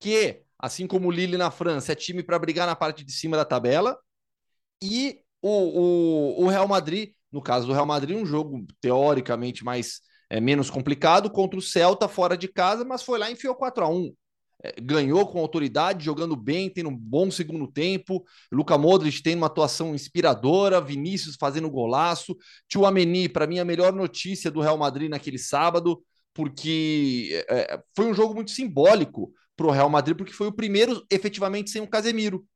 que 0.00 0.42
assim 0.62 0.86
como 0.86 1.08
o 1.08 1.10
Lille 1.10 1.36
na 1.36 1.50
França, 1.50 1.90
é 1.90 1.94
time 1.96 2.22
para 2.22 2.38
brigar 2.38 2.68
na 2.68 2.76
parte 2.76 3.04
de 3.04 3.12
cima 3.12 3.36
da 3.36 3.44
tabela. 3.44 3.98
E 4.80 5.20
o, 5.42 5.48
o, 5.50 6.44
o, 6.44 6.46
Real 6.46 6.68
Madrid, 6.68 7.10
no 7.32 7.42
caso 7.42 7.66
do 7.66 7.72
Real 7.72 7.84
Madrid, 7.84 8.16
um 8.16 8.24
jogo 8.24 8.64
teoricamente 8.80 9.64
mais 9.64 10.00
é, 10.32 10.40
menos 10.40 10.70
complicado 10.70 11.30
contra 11.30 11.58
o 11.58 11.62
Celta 11.62 12.08
fora 12.08 12.38
de 12.38 12.48
casa, 12.48 12.86
mas 12.86 13.02
foi 13.02 13.18
lá 13.18 13.28
e 13.28 13.34
enfiou 13.34 13.54
4 13.54 13.84
a 13.84 13.88
1 13.88 14.14
é, 14.64 14.74
ganhou 14.80 15.26
com 15.26 15.40
autoridade, 15.40 16.06
jogando 16.06 16.34
bem, 16.34 16.70
tendo 16.70 16.88
um 16.88 16.96
bom 16.96 17.30
segundo 17.30 17.66
tempo. 17.66 18.24
Luca 18.50 18.78
Modric 18.78 19.22
tem 19.22 19.36
uma 19.36 19.48
atuação 19.48 19.94
inspiradora, 19.94 20.80
Vinícius 20.80 21.36
fazendo 21.38 21.68
golaço. 21.68 22.34
Tio 22.66 22.86
Ameni, 22.86 23.28
para 23.28 23.46
mim, 23.46 23.58
a 23.58 23.64
melhor 23.64 23.92
notícia 23.92 24.50
do 24.50 24.60
Real 24.60 24.78
Madrid 24.78 25.10
naquele 25.10 25.38
sábado, 25.38 26.02
porque 26.32 27.44
é, 27.50 27.78
foi 27.94 28.06
um 28.06 28.14
jogo 28.14 28.34
muito 28.34 28.52
simbólico 28.52 29.34
para 29.54 29.66
o 29.66 29.70
Real 29.70 29.90
Madrid, 29.90 30.16
porque 30.16 30.32
foi 30.32 30.46
o 30.46 30.52
primeiro 30.52 31.04
efetivamente 31.10 31.70
sem 31.70 31.82
o 31.82 31.90
Casemiro. 31.90 32.46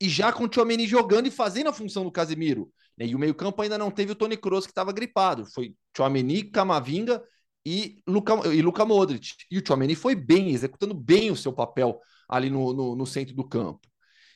E 0.00 0.08
já 0.08 0.32
com 0.32 0.44
o 0.44 0.48
Tchouameni 0.48 0.86
jogando 0.86 1.26
e 1.26 1.32
fazendo 1.32 1.68
a 1.68 1.72
função 1.72 2.04
do 2.04 2.12
Casemiro. 2.12 2.70
Né? 2.96 3.06
E 3.06 3.14
o 3.14 3.18
meio-campo 3.18 3.60
ainda 3.62 3.78
não 3.78 3.90
teve 3.90 4.12
o 4.12 4.14
Tony 4.14 4.36
Kroos, 4.36 4.66
que 4.66 4.72
estava 4.72 4.92
gripado. 4.92 5.46
Foi 5.52 5.74
Tchouameni, 5.94 6.44
Camavinga 6.44 7.22
e 7.64 8.02
Luca, 8.06 8.34
e 8.52 8.62
Luca 8.62 8.84
Modric. 8.84 9.30
E 9.50 9.58
o 9.58 9.62
Tchouameni 9.62 9.94
foi 9.94 10.14
bem, 10.14 10.50
executando 10.50 10.94
bem 10.94 11.30
o 11.30 11.36
seu 11.36 11.52
papel 11.52 12.00
ali 12.28 12.50
no, 12.50 12.72
no, 12.72 12.96
no 12.96 13.06
centro 13.06 13.34
do 13.34 13.46
campo. 13.46 13.80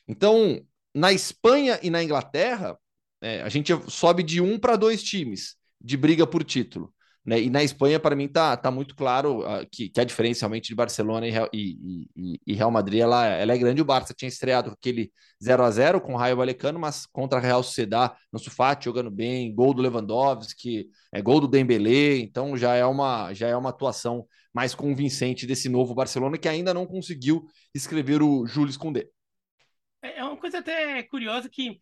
Então, 0.07 0.61
na 0.93 1.11
Espanha 1.11 1.79
e 1.83 1.89
na 1.89 2.03
Inglaterra, 2.03 2.77
é, 3.21 3.41
a 3.41 3.49
gente 3.49 3.73
sobe 3.89 4.23
de 4.23 4.41
um 4.41 4.59
para 4.59 4.75
dois 4.75 5.03
times 5.03 5.55
de 5.79 5.97
briga 5.97 6.25
por 6.25 6.43
título. 6.43 6.93
Né? 7.27 7.41
E 7.41 7.49
na 7.49 7.61
Espanha, 7.61 7.99
para 7.99 8.15
mim, 8.15 8.29
tá, 8.29 8.55
tá 8.55 8.71
muito 8.71 8.95
claro 8.95 9.41
uh, 9.41 9.67
que, 9.69 9.89
que, 9.89 9.99
a 9.99 10.05
diferença 10.05 10.41
realmente 10.45 10.69
de 10.69 10.75
Barcelona 10.75 11.27
e, 11.27 11.33
e, 11.53 12.07
e, 12.15 12.39
e, 12.47 12.53
Real 12.53 12.71
Madrid 12.71 13.01
ela, 13.01 13.25
ela 13.25 13.53
é 13.53 13.57
grande. 13.57 13.81
O 13.81 13.85
Barça 13.85 14.13
tinha 14.13 14.29
estreado 14.29 14.71
aquele 14.71 15.11
0 15.43 15.61
a 15.61 15.69
0 15.69 15.99
com 15.99 16.13
o 16.13 16.15
Raio 16.15 16.37
Valecano, 16.37 16.79
mas 16.79 17.05
contra 17.05 17.37
a 17.37 17.41
Real 17.41 17.61
Sociedad, 17.61 18.15
no 18.31 18.39
Sufati, 18.39 18.85
jogando 18.85 19.11
bem, 19.11 19.53
gol 19.53 19.73
do 19.73 19.81
Lewandowski, 19.81 20.87
é, 21.11 21.21
gol 21.21 21.41
do 21.41 21.49
Dembélé, 21.49 22.19
então 22.19 22.55
já 22.55 22.75
é, 22.75 22.85
uma, 22.85 23.33
já 23.33 23.49
é 23.49 23.57
uma 23.57 23.71
atuação 23.71 24.25
mais 24.53 24.73
convincente 24.73 25.45
desse 25.45 25.67
novo 25.67 25.93
Barcelona, 25.93 26.37
que 26.37 26.47
ainda 26.47 26.73
não 26.73 26.85
conseguiu 26.85 27.45
escrever 27.75 28.21
o 28.23 28.47
Jules 28.47 28.77
Koundé. 28.77 29.05
É, 30.01 30.19
é 30.19 30.23
uma 30.23 30.37
coisa 30.37 30.59
até 30.59 31.03
curiosa 31.03 31.49
que 31.49 31.77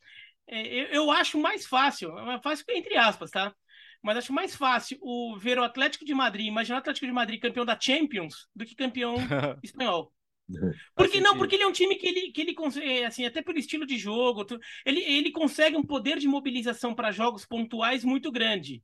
é, 0.48 0.68
eu, 0.68 0.86
eu 0.88 1.12
acho 1.12 1.40
mais 1.40 1.68
fácil, 1.68 2.18
é 2.18 2.42
fácil 2.42 2.66
entre 2.70 2.98
aspas, 2.98 3.30
tá? 3.30 3.54
Mas 4.06 4.18
acho 4.18 4.32
mais 4.32 4.56
fácil 4.56 5.00
o 5.02 5.36
ver 5.36 5.58
o 5.58 5.64
Atlético 5.64 6.06
de 6.06 6.14
Madrid, 6.14 6.46
imaginar 6.46 6.76
o 6.76 6.80
Atlético 6.80 7.08
de 7.08 7.12
Madrid 7.12 7.42
campeão 7.42 7.66
da 7.66 7.78
Champions 7.80 8.48
do 8.56 8.64
que 8.64 8.76
campeão 8.76 9.16
espanhol. 9.64 10.14
Porque 10.96 11.20
não, 11.20 11.36
porque 11.36 11.56
ele 11.56 11.64
é 11.64 11.68
um 11.68 11.72
time 11.72 11.96
que 11.96 12.08
ele, 12.08 12.32
que 12.32 12.42
ele 12.42 12.54
consegue, 12.54 13.04
assim, 13.04 13.26
até 13.26 13.42
pelo 13.42 13.58
estilo 13.58 13.84
de 13.84 13.98
jogo, 13.98 14.46
ele, 14.86 15.02
ele 15.02 15.32
consegue 15.32 15.76
um 15.76 15.84
poder 15.84 16.20
de 16.20 16.28
mobilização 16.28 16.94
para 16.94 17.12
jogos 17.12 17.48
pontuais 17.48 18.04
muito 18.04 18.32
grande. 18.32 18.84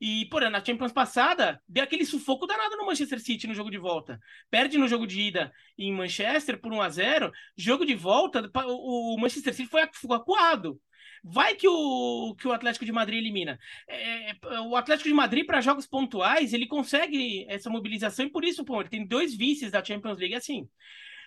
E, 0.00 0.24
porra, 0.30 0.48
na 0.48 0.64
Champions 0.64 0.90
passada, 0.90 1.62
deu 1.68 1.84
aquele 1.84 2.06
sufoco 2.06 2.46
danado 2.46 2.74
no 2.78 2.86
Manchester 2.86 3.20
City 3.20 3.46
no 3.46 3.54
jogo 3.54 3.70
de 3.70 3.76
volta. 3.76 4.18
Perde 4.50 4.78
no 4.78 4.88
jogo 4.88 5.06
de 5.06 5.20
ida 5.20 5.52
em 5.78 5.92
Manchester 5.92 6.58
por 6.58 6.72
1 6.72 6.80
a 6.80 6.88
0 6.88 7.32
Jogo 7.56 7.84
de 7.84 7.94
volta, 7.94 8.50
o 8.66 9.18
Manchester 9.20 9.52
City 9.52 9.68
foi, 9.68 9.86
ficou 9.92 10.16
acuado. 10.16 10.80
Vai 11.24 11.54
que 11.54 11.68
o, 11.68 12.34
que 12.36 12.48
o 12.48 12.52
Atlético 12.52 12.84
de 12.84 12.90
Madrid 12.90 13.18
elimina. 13.18 13.58
É, 13.86 14.30
é 14.30 14.60
o 14.60 14.74
Atlético 14.74 15.08
de 15.08 15.14
Madrid, 15.14 15.46
para 15.46 15.60
jogos 15.60 15.86
pontuais, 15.86 16.52
ele 16.52 16.66
consegue 16.66 17.46
essa 17.48 17.70
mobilização 17.70 18.26
e 18.26 18.30
por 18.30 18.44
isso, 18.44 18.64
pô, 18.64 18.80
ele 18.80 18.90
tem 18.90 19.06
dois 19.06 19.34
vices 19.34 19.70
da 19.70 19.84
Champions 19.84 20.18
League 20.18 20.34
assim. 20.34 20.68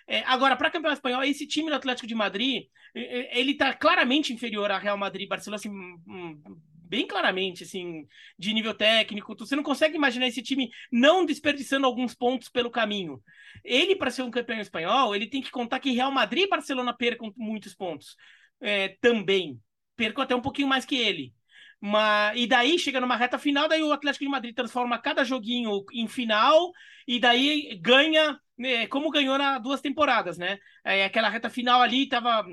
É, 0.06 0.20
agora, 0.24 0.54
para 0.54 0.70
campeão 0.70 0.92
espanhol, 0.92 1.24
esse 1.24 1.46
time 1.46 1.70
do 1.70 1.74
Atlético 1.74 2.06
de 2.06 2.14
Madrid, 2.14 2.66
ele 2.94 3.52
está 3.52 3.74
claramente 3.74 4.32
inferior 4.32 4.70
a 4.70 4.78
Real 4.78 4.96
Madrid 4.96 5.24
e 5.26 5.28
Barcelona, 5.28 5.56
assim, 5.56 5.70
hum, 5.70 6.40
bem 6.88 7.06
claramente, 7.06 7.64
assim, 7.64 8.06
de 8.38 8.52
nível 8.52 8.74
técnico. 8.74 9.34
Você 9.36 9.56
não 9.56 9.62
consegue 9.62 9.96
imaginar 9.96 10.28
esse 10.28 10.42
time 10.42 10.70
não 10.92 11.24
desperdiçando 11.24 11.86
alguns 11.86 12.14
pontos 12.14 12.48
pelo 12.48 12.70
caminho. 12.70 13.20
Ele, 13.64 13.96
para 13.96 14.10
ser 14.10 14.22
um 14.22 14.30
campeão 14.30 14.60
espanhol, 14.60 15.14
ele 15.14 15.26
tem 15.26 15.42
que 15.42 15.50
contar 15.50 15.80
que 15.80 15.90
Real 15.90 16.12
Madrid 16.12 16.44
e 16.44 16.48
Barcelona 16.48 16.94
percam 16.96 17.32
muitos 17.36 17.74
pontos 17.74 18.14
é, 18.60 18.96
também 19.00 19.60
perco 19.96 20.20
até 20.20 20.34
um 20.34 20.40
pouquinho 20.40 20.68
mais 20.68 20.84
que 20.84 20.96
ele. 20.96 21.34
Mas, 21.80 22.38
e 22.38 22.46
daí 22.46 22.78
chega 22.78 23.00
numa 23.00 23.16
reta 23.16 23.38
final, 23.38 23.68
daí 23.68 23.82
o 23.82 23.92
Atlético 23.92 24.24
de 24.24 24.30
Madrid 24.30 24.54
transforma 24.54 24.98
cada 24.98 25.24
joguinho 25.24 25.84
em 25.92 26.08
final 26.08 26.72
e 27.06 27.20
daí 27.20 27.78
ganha, 27.80 28.40
né, 28.56 28.86
como 28.86 29.10
ganhou 29.10 29.36
nas 29.36 29.62
duas 29.62 29.80
temporadas, 29.80 30.38
né? 30.38 30.58
É, 30.84 31.04
aquela 31.04 31.28
reta 31.28 31.50
final 31.50 31.82
ali 31.82 32.08
tava, 32.08 32.44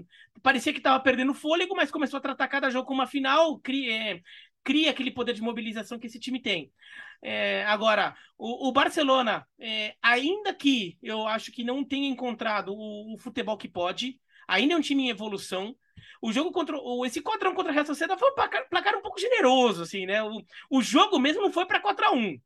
parecia 0.42 0.74
que 0.74 0.80
estava 0.80 1.00
perdendo 1.00 1.34
fôlego, 1.34 1.76
mas 1.76 1.90
começou 1.92 2.18
a 2.18 2.22
tratar 2.22 2.48
cada 2.48 2.70
jogo 2.70 2.86
como 2.88 3.00
uma 3.00 3.08
final, 3.08 3.60
cria, 3.60 3.94
é, 3.94 4.22
cria 4.64 4.92
aquele 4.92 5.12
poder 5.12 5.34
de 5.34 5.42
mobilização 5.42 5.98
que 6.00 6.08
esse 6.08 6.20
time 6.20 6.42
tem. 6.42 6.72
É, 7.22 7.64
agora, 7.66 8.16
o, 8.38 8.68
o 8.70 8.72
Barcelona, 8.72 9.48
é, 9.58 9.96
ainda 10.02 10.54
que 10.54 10.98
eu 11.02 11.26
acho 11.28 11.52
que 11.52 11.64
não 11.64 11.84
tenha 11.84 12.08
encontrado 12.10 12.74
o, 12.74 13.16
o 13.16 13.18
futebol 13.18 13.58
que 13.58 13.68
pode, 13.70 14.20
ainda 14.48 14.74
é 14.74 14.78
um 14.78 14.82
time 14.82 15.04
em 15.04 15.10
evolução. 15.10 15.76
O 16.22 16.32
jogo 16.32 16.52
contra. 16.52 16.78
O, 16.78 17.06
esse 17.06 17.22
4x1 17.22 17.54
contra 17.54 17.72
a 17.72 17.74
Real 17.74 17.86
Sociedade 17.86 18.20
foi 18.20 18.32
um 18.32 18.36
placar, 18.36 18.68
placar, 18.70 18.98
um 18.98 19.02
pouco 19.02 19.20
generoso, 19.20 19.84
assim, 19.84 20.06
né? 20.06 20.24
O, 20.24 20.42
o 20.70 20.82
jogo 20.82 21.20
mesmo 21.20 21.42
não 21.42 21.52
foi 21.52 21.66
para 21.66 21.82
4x1. 21.82 22.40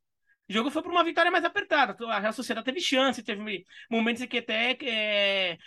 O 0.49 0.53
jogo 0.53 0.71
foi 0.71 0.81
para 0.81 0.91
uma 0.91 1.03
vitória 1.03 1.29
mais 1.29 1.43
apertada. 1.43 1.95
A 2.05 2.19
Real 2.19 2.31
Sociedade 2.31 2.63
teve 2.63 2.79
chance, 2.79 3.21
teve 3.21 3.65
momentos 3.91 4.21
em 4.21 4.27
que 4.27 4.37
até 4.37 4.71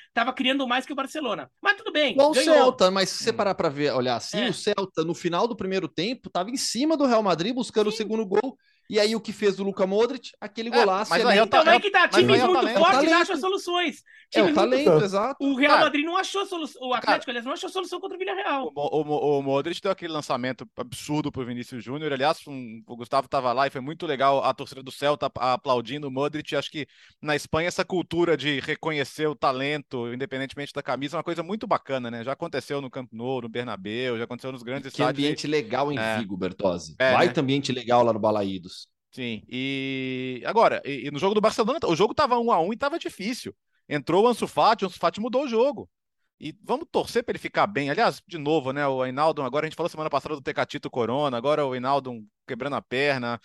estava 0.06 0.30
é, 0.30 0.34
criando 0.34 0.66
mais 0.66 0.86
que 0.86 0.92
o 0.92 0.96
Barcelona. 0.96 1.50
Mas 1.60 1.76
tudo 1.76 1.92
bem. 1.92 2.12
Igual 2.12 2.30
o 2.30 2.34
Celta, 2.34 2.90
mas 2.90 3.10
se 3.10 3.22
você 3.22 3.30
hum. 3.30 3.36
parar 3.36 3.54
para 3.54 3.68
ver, 3.68 3.92
olhar 3.92 4.16
assim, 4.16 4.40
é. 4.40 4.48
o 4.48 4.54
Celta 4.54 5.04
no 5.04 5.14
final 5.14 5.46
do 5.46 5.54
primeiro 5.54 5.86
tempo 5.86 6.28
estava 6.28 6.50
em 6.50 6.56
cima 6.56 6.96
do 6.96 7.04
Real 7.04 7.22
Madrid 7.22 7.54
buscando 7.54 7.90
Sim. 7.90 7.94
o 7.94 7.96
segundo 7.96 8.24
gol 8.24 8.56
e 8.90 8.98
aí 8.98 9.14
o 9.14 9.20
que 9.20 9.32
fez 9.32 9.60
o 9.60 9.62
Luca 9.62 9.86
Modric? 9.86 10.32
Aquele 10.40 10.68
é, 10.68 10.72
golaço. 10.72 11.12
Mas 11.12 11.24
aí 11.24 11.38
é, 11.38 11.42
então 11.42 11.62
é 11.62 11.78
que 11.78 11.92
tá, 11.92 12.08
times 12.08 12.42
muito 12.42 12.66
é 12.66 12.74
fortes 12.74 13.12
acham 13.12 13.36
soluções. 13.36 14.02
É 14.34 14.42
o 14.42 14.52
talento, 14.52 14.90
muito... 14.90 15.04
exato. 15.04 15.44
O 15.44 15.54
Real 15.54 15.74
cara, 15.74 15.84
Madrid 15.84 16.04
não 16.04 16.16
achou 16.16 16.44
solução. 16.44 16.82
O 16.82 16.92
Atlético, 16.92 17.26
cara, 17.26 17.30
aliás, 17.30 17.44
não 17.44 17.52
achou 17.52 17.68
solução 17.68 18.00
contra 18.00 18.16
o 18.16 18.18
Villarreal. 18.18 18.72
O, 18.74 19.00
o, 19.00 19.38
o 19.38 19.42
Modric 19.42 19.80
deu 19.80 19.92
aquele 19.92 20.12
lançamento 20.12 20.68
absurdo 20.76 21.30
pro 21.30 21.44
Vinícius 21.44 21.84
Júnior. 21.84 22.12
Aliás, 22.12 22.40
um, 22.48 22.82
o 22.84 22.96
Gustavo 22.96 23.28
tava 23.28 23.52
lá 23.52 23.68
e 23.68 23.70
foi 23.70 23.80
muito 23.80 24.06
legal 24.06 24.42
a 24.42 24.52
torcida 24.52 24.82
do 24.82 24.90
Celta 24.90 25.30
aplaudindo 25.36 26.08
o 26.08 26.10
Modric. 26.10 26.56
Acho 26.56 26.70
que 26.70 26.88
na 27.22 27.36
Espanha 27.36 27.68
essa 27.68 27.84
cultura 27.84 28.36
de 28.36 28.58
reconhecer 28.58 29.28
o 29.28 29.36
talento, 29.36 30.12
independentemente 30.12 30.72
da 30.72 30.82
camisa, 30.82 31.16
é 31.16 31.18
uma 31.18 31.24
coisa 31.24 31.44
muito 31.44 31.64
bacana, 31.64 32.10
né? 32.10 32.24
Já 32.24 32.32
aconteceu 32.32 32.80
no 32.80 32.90
Camp 32.90 33.08
Nou, 33.12 33.42
no 33.42 33.48
Bernabéu, 33.48 34.18
já 34.18 34.24
aconteceu 34.24 34.50
nos 34.50 34.64
grandes 34.64 34.92
que 34.92 35.00
estádios. 35.00 35.24
ambiente 35.24 35.46
legal 35.46 35.92
em 35.92 35.98
é. 35.98 36.18
Vigo, 36.18 36.36
Bertozzi. 36.36 36.96
É, 36.98 37.12
Vai 37.12 37.26
né? 37.26 37.34
ambiente 37.36 37.70
legal 37.70 38.02
lá 38.02 38.12
no 38.12 38.18
Balaídos. 38.18 38.79
Sim, 39.12 39.42
e 39.48 40.42
agora, 40.46 40.80
e, 40.84 41.08
e 41.08 41.10
no 41.10 41.18
jogo 41.18 41.34
do 41.34 41.40
Barcelona, 41.40 41.80
o 41.84 41.96
jogo 41.96 42.14
tava 42.14 42.38
um 42.38 42.52
a 42.52 42.60
um 42.60 42.72
e 42.72 42.76
tava 42.76 42.98
difícil. 42.98 43.54
Entrou 43.88 44.24
o 44.24 44.28
Ansu 44.28 44.46
Fati, 44.46 44.84
o 44.84 44.86
Ansu 44.86 44.98
Fati 44.98 45.20
mudou 45.20 45.44
o 45.44 45.48
jogo. 45.48 45.90
E 46.38 46.54
vamos 46.64 46.86
torcer 46.90 47.22
para 47.22 47.32
ele 47.32 47.38
ficar 47.38 47.66
bem. 47.66 47.90
Aliás, 47.90 48.22
de 48.26 48.38
novo, 48.38 48.72
né? 48.72 48.86
O 48.86 49.02
Ainaldo, 49.02 49.42
agora 49.42 49.66
a 49.66 49.68
gente 49.68 49.76
falou 49.76 49.90
semana 49.90 50.08
passada 50.08 50.34
do 50.34 50.40
Tecatito 50.40 50.88
Corona, 50.88 51.36
agora 51.36 51.66
o 51.66 51.72
Ainaldo 51.72 52.24
quebrando 52.46 52.76
a 52.76 52.80
perna. 52.82 53.38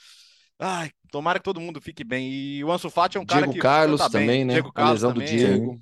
Ai, 0.58 0.92
tomara 1.12 1.40
que 1.40 1.44
todo 1.44 1.60
mundo 1.60 1.82
fique 1.82 2.04
bem. 2.04 2.32
E 2.32 2.64
o 2.64 2.72
Ansu 2.72 2.90
Fati 2.90 3.18
é 3.18 3.20
um 3.20 3.26
cara 3.26 3.42
Diego 3.42 3.54
que 3.54 3.60
Carlos 3.60 4.00
tá 4.00 4.10
também, 4.10 4.28
bem. 4.28 4.46
né? 4.46 4.54
Diego 4.54 4.72
Carlos 4.72 5.04
a 5.04 5.08
lesão 5.10 5.14
também. 5.14 5.28
do 5.28 5.38
Diego. 5.38 5.80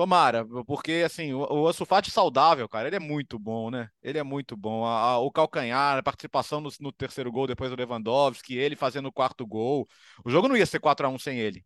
Tomara, 0.00 0.46
porque 0.66 1.02
assim, 1.04 1.34
o, 1.34 1.42
o 1.42 2.10
saudável, 2.10 2.66
cara, 2.66 2.88
ele 2.88 2.96
é 2.96 2.98
muito 2.98 3.38
bom, 3.38 3.70
né? 3.70 3.90
Ele 4.02 4.16
é 4.18 4.22
muito 4.22 4.56
bom. 4.56 4.86
A, 4.86 4.98
a, 4.98 5.18
o 5.18 5.30
calcanhar, 5.30 5.98
a 5.98 6.02
participação 6.02 6.58
no, 6.58 6.70
no, 6.80 6.90
terceiro 6.90 7.30
gol 7.30 7.46
depois 7.46 7.70
do 7.70 7.76
Lewandowski, 7.76 8.56
ele 8.56 8.76
fazendo 8.76 9.08
o 9.08 9.12
quarto 9.12 9.46
gol. 9.46 9.86
O 10.24 10.30
jogo 10.30 10.48
não 10.48 10.56
ia 10.56 10.64
ser 10.64 10.80
4 10.80 11.06
a 11.06 11.10
1 11.10 11.18
sem 11.18 11.38
ele. 11.38 11.62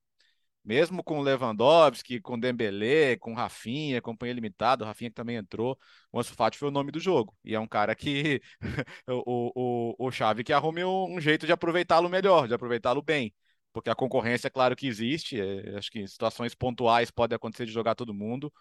Mesmo 0.64 1.04
com 1.04 1.20
o 1.20 1.22
Lewandowski, 1.22 2.20
com 2.20 2.34
o 2.34 2.40
Dembélé, 2.40 3.16
com 3.18 3.32
o 3.32 3.36
Rafinha, 3.36 4.02
companhia 4.02 4.34
limitada, 4.34 4.84
o 4.84 4.86
Rafinha 4.88 5.10
que 5.10 5.16
também 5.16 5.36
entrou, 5.36 5.78
o 6.12 6.18
Ansu 6.18 6.34
Fati 6.34 6.58
foi 6.58 6.68
o 6.68 6.72
nome 6.72 6.90
do 6.90 7.00
jogo. 7.00 7.36
E 7.44 7.54
é 7.54 7.60
um 7.60 7.68
cara 7.68 7.94
que 7.94 8.40
o, 9.08 9.94
o, 9.96 10.08
o 10.08 10.10
Xavi 10.10 10.42
que 10.44 10.52
arrume 10.52 10.84
um, 10.84 11.16
um 11.16 11.20
jeito 11.20 11.46
de 11.46 11.52
aproveitá-lo 11.52 12.08
melhor, 12.08 12.48
de 12.48 12.54
aproveitá-lo 12.54 13.02
bem 13.02 13.32
porque 13.74 13.90
a 13.90 13.94
concorrência, 13.94 14.46
é 14.46 14.50
claro 14.50 14.76
que 14.76 14.86
existe, 14.86 15.40
é, 15.40 15.76
acho 15.76 15.90
que 15.90 16.06
situações 16.06 16.54
pontuais 16.54 17.10
podem 17.10 17.34
acontecer 17.36 17.66
de 17.66 17.72
jogar 17.72 17.96
todo 17.96 18.14
mundo. 18.14 18.52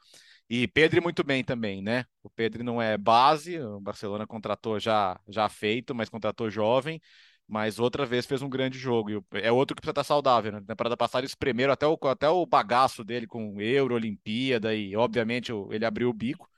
E 0.50 0.68
Pedro 0.68 1.02
muito 1.04 1.24
bem 1.24 1.44
também, 1.44 1.82
né? 1.84 2.06
O 2.24 2.30
Pedro 2.32 2.64
não 2.64 2.82
é 2.82 2.98
base, 2.98 3.60
o 3.60 3.80
Barcelona 3.80 4.28
contratou 4.28 4.80
já, 4.80 5.20
já 5.30 5.48
feito, 5.50 5.96
mas 5.96 6.10
contratou 6.10 6.50
jovem, 6.50 7.00
mas 7.48 7.80
outra 7.80 8.06
vez 8.06 8.26
fez 8.26 8.42
um 8.42 8.50
grande 8.50 8.78
jogo. 8.80 9.12
E 9.12 9.22
é 9.34 9.52
outro 9.52 9.76
que 9.76 9.82
precisa 9.82 9.92
estar 9.92 10.04
saudável, 10.04 10.52
né? 10.52 10.60
Na 10.62 10.66
temporada 10.66 10.98
passada 10.98 11.26
espremeram 11.26 11.74
até 11.74 11.88
o, 11.88 11.98
até 12.08 12.28
o 12.30 12.46
bagaço 12.46 13.04
dele 13.04 13.28
com 13.28 13.62
Euro, 13.62 13.96
Olimpíada, 13.96 14.76
e 14.76 14.96
obviamente 14.96 15.52
ele 15.70 15.86
abriu 15.86 16.10
o 16.10 16.14
bico, 16.14 16.50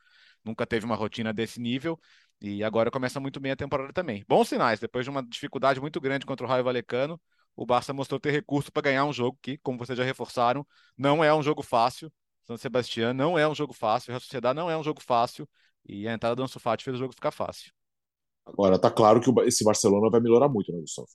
nunca 0.46 0.66
teve 0.66 0.86
uma 0.86 0.96
rotina 0.96 1.34
desse 1.34 1.60
nível. 1.60 2.00
E 2.42 2.64
agora 2.64 2.92
começa 2.92 3.20
muito 3.20 3.40
bem 3.40 3.52
a 3.52 3.56
temporada 3.56 3.92
também. 3.94 4.24
Bons 4.28 4.48
sinais, 4.50 4.80
depois 4.80 5.06
de 5.06 5.10
uma 5.10 5.24
dificuldade 5.24 5.82
muito 5.82 6.00
grande 6.00 6.26
contra 6.26 6.46
o 6.46 6.50
Raio 6.50 6.64
Valecano, 6.64 7.20
o 7.56 7.66
Barça 7.66 7.94
mostrou 7.94 8.20
ter 8.20 8.32
recurso 8.32 8.72
para 8.72 8.84
ganhar 8.84 9.06
um 9.06 9.14
jogo 9.14 9.38
que, 9.42 9.58
como 9.60 9.78
vocês 9.78 9.98
já 9.98 10.04
reforçaram, 10.04 10.66
não 10.98 11.24
é 11.24 11.34
um 11.34 11.42
jogo 11.42 11.64
fácil. 11.64 12.12
São 12.46 12.58
Sebastião 12.58 13.14
não 13.14 13.40
é 13.40 13.48
um 13.48 13.56
jogo 13.56 13.74
fácil, 13.74 14.16
a 14.16 14.20
Sociedade 14.20 14.56
não 14.56 14.70
é 14.70 14.78
um 14.78 14.84
jogo 14.84 15.02
fácil, 15.02 15.50
e 15.88 16.08
a 16.08 16.14
entrada 16.14 16.36
do 16.36 16.44
Ansu 16.44 16.60
Fati 16.60 16.84
fez 16.84 16.96
o 16.96 17.00
jogo 17.00 17.14
ficar 17.14 17.32
fácil. 17.32 17.72
Agora, 18.46 18.78
tá 18.78 18.92
claro 18.92 19.20
que 19.20 19.32
esse 19.48 19.64
Barcelona 19.64 20.10
vai 20.12 20.20
melhorar 20.20 20.48
muito, 20.48 20.72
né, 20.72 20.80
Gustavo? 20.80 21.08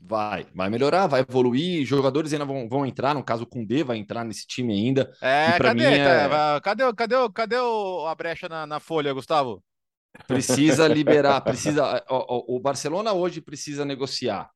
Vai, 0.00 0.46
vai 0.54 0.68
melhorar, 0.68 1.06
vai 1.06 1.20
evoluir. 1.20 1.84
Jogadores 1.84 2.32
ainda 2.32 2.44
vão, 2.44 2.68
vão 2.68 2.84
entrar, 2.84 3.14
no 3.14 3.22
caso 3.22 3.44
o 3.44 3.46
Kundê 3.46 3.84
vai 3.84 3.98
entrar 3.98 4.24
nesse 4.24 4.46
time 4.46 4.72
ainda. 4.72 5.12
É, 5.20 5.58
cadê, 5.58 5.84
é... 5.84 6.28
Tá, 6.28 6.60
cadê, 6.60 6.92
cadê, 6.94 7.14
cadê 7.32 7.56
o, 7.58 8.06
a 8.06 8.14
brecha 8.14 8.48
na, 8.48 8.66
na 8.66 8.80
folha, 8.80 9.12
Gustavo? 9.12 9.62
Precisa 10.26 10.88
liberar, 10.88 11.40
precisa. 11.42 12.04
O, 12.08 12.56
o 12.56 12.60
Barcelona 12.60 13.12
hoje 13.12 13.40
precisa 13.40 13.84
negociar 13.84 14.50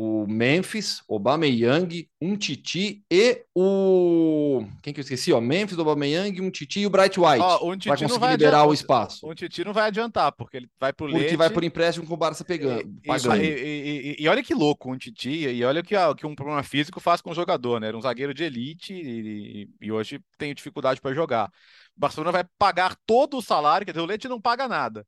o 0.00 0.28
Memphis, 0.28 1.02
Young, 1.10 2.08
um 2.20 2.36
Titi 2.36 3.04
e 3.10 3.44
o. 3.52 4.64
Quem 4.80 4.94
que 4.94 5.00
eu 5.00 5.02
esqueci? 5.02 5.32
Ó, 5.32 5.40
Memphis, 5.40 5.76
Young, 5.76 6.40
um 6.40 6.52
Titi 6.52 6.78
e 6.78 6.86
o 6.86 6.90
Bright 6.90 7.18
White. 7.18 7.40
Ó, 7.40 7.68
um 7.68 7.72
Titi 7.72 7.88
vai 7.88 7.98
conseguir 7.98 8.20
vai 8.20 8.30
liberar 8.30 8.58
adiantar, 8.58 8.68
o 8.68 8.74
espaço. 8.74 9.28
Um 9.28 9.34
Titi 9.34 9.64
não 9.64 9.72
vai 9.72 9.88
adiantar, 9.88 10.30
porque 10.30 10.56
ele 10.56 10.70
vai 10.78 10.92
pro 10.92 11.08
Porque 11.08 11.18
Leite. 11.18 11.36
vai 11.36 11.50
por 11.50 11.64
empréstimo 11.64 12.06
com 12.06 12.14
o 12.14 12.16
Barça 12.16 12.44
pegando. 12.44 12.88
Isso, 13.04 13.34
e, 13.34 13.44
e, 13.44 14.16
e, 14.20 14.28
olha 14.28 14.40
que 14.40 14.54
louco 14.54 14.88
um 14.88 14.96
Titi, 14.96 15.30
e 15.30 15.64
olha 15.64 15.82
que, 15.82 15.96
que 16.16 16.26
um 16.28 16.34
problema 16.36 16.62
físico 16.62 17.00
faz 17.00 17.20
com 17.20 17.32
o 17.32 17.34
jogador, 17.34 17.80
né? 17.80 17.88
Era 17.88 17.98
um 17.98 18.02
zagueiro 18.02 18.32
de 18.32 18.44
elite 18.44 18.94
e, 18.94 19.68
e 19.80 19.90
hoje 19.90 20.20
tem 20.38 20.54
dificuldade 20.54 21.00
para 21.00 21.12
jogar. 21.12 21.50
O 21.96 22.00
Barcelona 22.00 22.30
vai 22.30 22.44
pagar 22.56 22.96
todo 23.04 23.36
o 23.36 23.42
salário, 23.42 23.84
quer 23.84 23.90
dizer, 23.90 24.04
o 24.04 24.06
Leite 24.06 24.28
não 24.28 24.40
paga 24.40 24.68
nada. 24.68 25.04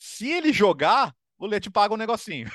Se 0.00 0.28
ele 0.28 0.52
jogar, 0.52 1.14
o 1.42 1.46
Leite 1.48 1.68
paga 1.68 1.92
um 1.92 1.96
negocinho. 1.96 2.48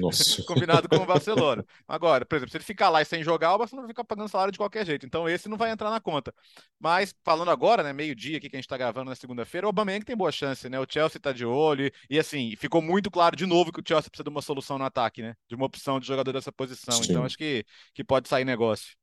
Nossa. 0.00 0.42
Combinado 0.48 0.88
com 0.88 0.96
o 0.96 1.04
Barcelona. 1.04 1.62
Agora, 1.86 2.24
por 2.24 2.36
exemplo, 2.36 2.50
se 2.50 2.56
ele 2.56 2.64
ficar 2.64 2.88
lá 2.88 3.02
e 3.02 3.04
sem 3.04 3.22
jogar, 3.22 3.54
o 3.54 3.58
Barcelona 3.58 3.86
vai 3.86 3.92
ficar 3.92 4.04
pagando 4.04 4.30
salário 4.30 4.50
de 4.50 4.56
qualquer 4.56 4.86
jeito. 4.86 5.04
Então 5.04 5.28
esse 5.28 5.50
não 5.50 5.58
vai 5.58 5.70
entrar 5.70 5.90
na 5.90 6.00
conta. 6.00 6.34
Mas, 6.80 7.14
falando 7.22 7.50
agora, 7.50 7.82
né, 7.82 7.92
meio-dia 7.92 8.38
aqui 8.38 8.48
que 8.48 8.56
a 8.56 8.58
gente 8.58 8.68
tá 8.68 8.78
gravando 8.78 9.10
na 9.10 9.14
segunda-feira, 9.14 9.66
o 9.66 9.68
Aubameyang 9.68 10.02
tem 10.02 10.16
boa 10.16 10.32
chance, 10.32 10.66
né? 10.66 10.80
O 10.80 10.86
Chelsea 10.88 11.20
tá 11.20 11.30
de 11.30 11.44
olho 11.44 11.90
e, 12.08 12.18
assim, 12.18 12.56
ficou 12.56 12.80
muito 12.80 13.10
claro 13.10 13.36
de 13.36 13.44
novo 13.44 13.70
que 13.70 13.80
o 13.80 13.84
Chelsea 13.86 14.08
precisa 14.08 14.24
de 14.24 14.30
uma 14.30 14.40
solução 14.40 14.78
no 14.78 14.84
ataque, 14.86 15.20
né? 15.20 15.34
De 15.46 15.54
uma 15.54 15.66
opção 15.66 16.00
de 16.00 16.06
jogador 16.06 16.32
dessa 16.32 16.50
posição. 16.50 16.94
Sim. 17.02 17.10
Então 17.10 17.22
acho 17.22 17.36
que, 17.36 17.66
que 17.92 18.02
pode 18.02 18.30
sair 18.30 18.46
negócio. 18.46 18.96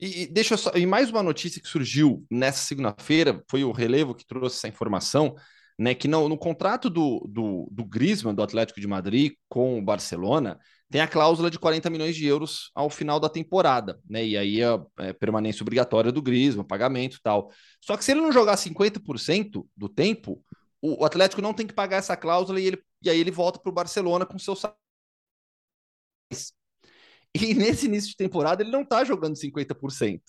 E, 0.00 0.22
e, 0.22 0.26
deixa 0.26 0.54
eu 0.54 0.58
só. 0.58 0.72
E 0.74 0.84
mais 0.86 1.08
uma 1.08 1.22
notícia 1.22 1.62
que 1.62 1.68
surgiu 1.68 2.26
nessa 2.28 2.64
segunda-feira, 2.64 3.44
foi 3.48 3.62
o 3.62 3.70
relevo 3.70 4.12
que 4.12 4.26
trouxe 4.26 4.56
essa 4.56 4.66
informação 4.66 5.36
né, 5.80 5.94
que 5.94 6.06
no, 6.06 6.36
contrato 6.36 6.90
do, 6.90 7.26
do, 7.26 7.66
do 7.72 7.86
Griezmann, 7.86 8.34
do 8.34 8.42
Atlético 8.42 8.78
de 8.78 8.86
Madrid, 8.86 9.32
com 9.48 9.78
o 9.78 9.82
Barcelona, 9.82 10.60
tem 10.90 11.00
a 11.00 11.08
cláusula 11.08 11.50
de 11.50 11.58
40 11.58 11.88
milhões 11.88 12.14
de 12.14 12.26
euros 12.26 12.70
ao 12.74 12.90
final 12.90 13.18
da 13.18 13.30
temporada, 13.30 13.98
né? 14.06 14.26
E 14.26 14.36
aí 14.36 14.62
a 14.62 14.78
é, 14.98 15.14
permanência 15.14 15.62
obrigatória 15.62 16.12
do 16.12 16.20
Griezmann, 16.20 16.66
pagamento 16.66 17.16
e 17.16 17.22
tal. 17.22 17.50
Só 17.80 17.96
que 17.96 18.04
se 18.04 18.10
ele 18.10 18.20
não 18.20 18.30
jogar 18.30 18.58
50% 18.58 19.66
do 19.74 19.88
tempo, 19.88 20.44
o, 20.82 21.00
o, 21.00 21.04
Atlético 21.06 21.40
não 21.40 21.54
tem 21.54 21.66
que 21.66 21.72
pagar 21.72 21.96
essa 21.96 22.14
cláusula 22.14 22.60
e, 22.60 22.66
ele, 22.66 22.84
e 23.02 23.08
aí 23.08 23.18
ele 23.18 23.30
volta 23.30 23.58
para 23.58 23.70
o 23.70 23.74
Barcelona 23.74 24.26
com 24.26 24.38
seu. 24.38 24.54
E 27.34 27.54
nesse 27.54 27.86
início 27.86 28.10
de 28.10 28.16
temporada 28.16 28.62
ele 28.62 28.70
não 28.70 28.82
está 28.82 29.02
jogando 29.02 29.34
50%. 29.34 30.20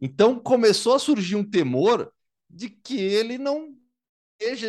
Então 0.00 0.40
começou 0.40 0.96
a 0.96 0.98
surgir 0.98 1.36
um 1.36 1.48
temor 1.48 2.12
de 2.48 2.68
que 2.68 2.98
ele 2.98 3.38
não 3.38 3.78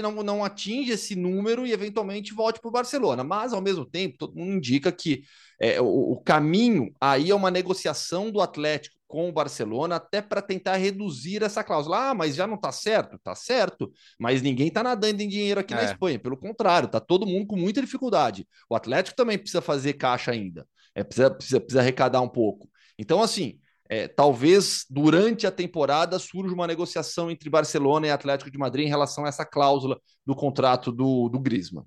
não, 0.01 0.24
não 0.24 0.43
atinge 0.43 0.91
esse 0.91 1.15
número 1.15 1.65
e 1.65 1.72
eventualmente 1.72 2.34
volte 2.34 2.59
para 2.59 2.67
o 2.67 2.72
Barcelona. 2.72 3.24
Mas, 3.24 3.53
ao 3.53 3.61
mesmo 3.61 3.86
tempo, 3.86 4.17
todo 4.17 4.36
mundo 4.36 4.57
indica 4.57 4.91
que 4.91 5.24
é, 5.59 5.80
o, 5.80 6.13
o, 6.13 6.22
caminho 6.22 6.93
aí 6.99 7.30
é 7.30 7.36
uma 7.36 7.51
negociação 7.51 8.32
do 8.32 8.41
Atlético 8.41 8.95
com 9.07 9.30
o 9.30 9.32
Barcelona 9.32 9.97
até 9.97 10.22
para 10.22 10.41
tentar 10.41 10.76
reduzir 10.78 11.43
essa 11.43 11.63
cláusula. 11.63 12.09
Ah, 12.09 12.13
mas 12.13 12.36
já 12.36 12.47
não 12.47 12.55
está 12.55 12.72
certo? 12.72 13.15
Está 13.15 13.36
certo, 13.36 13.91
mas 14.19 14.41
ninguém 14.41 14.67
está 14.67 14.82
nadando 14.84 15.22
em 15.22 15.28
dinheiro 15.28 15.59
aqui 15.59 15.74
é. 15.74 15.78
na 15.78 15.84
Espanha. 15.84 16.19
Pelo 16.19 16.38
contrário, 16.38 16.88
está 16.88 16.99
todo 16.99 17.26
mundo 17.26 17.47
com 17.47 17.55
muita 17.55 17.82
dificuldade. 17.82 18.47
O 18.69 18.76
Atlético 18.76 19.15
também 19.15 19.38
precisa 19.38 19.61
fazer 19.61 19.93
caixa 19.93 20.32
ainda. 20.32 20.67
É, 20.95 21.03
precisa, 21.03 21.32
precisa, 21.32 21.59
precisa 21.59 21.80
arrecadar 21.80 22.22
um 22.22 22.30
pouco. 22.30 22.69
Então, 22.97 23.22
assim, 23.22 23.59
é, 23.91 24.07
talvez 24.07 24.85
durante 24.89 25.45
a 25.45 25.51
temporada 25.51 26.17
surja 26.17 26.55
uma 26.55 26.65
negociação 26.65 27.29
entre 27.29 27.49
Barcelona 27.49 28.07
e 28.07 28.09
Atlético 28.09 28.49
de 28.49 28.57
Madrid 28.57 28.85
em 28.85 28.89
relação 28.89 29.25
a 29.25 29.27
essa 29.27 29.45
cláusula 29.45 29.99
do 30.25 30.33
contrato 30.33 30.93
do, 30.93 31.27
do 31.27 31.37
Griezmann. 31.37 31.83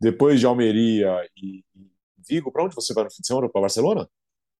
Depois 0.00 0.40
de 0.40 0.46
Almeria 0.46 1.24
e 1.36 1.62
Vigo, 2.28 2.50
para 2.50 2.64
onde 2.64 2.74
você 2.74 2.92
vai 2.92 3.04
no 3.04 3.12
fim 3.12 3.20
de 3.20 3.28
semana? 3.28 3.48
Para 3.48 3.60
Barcelona? 3.60 4.08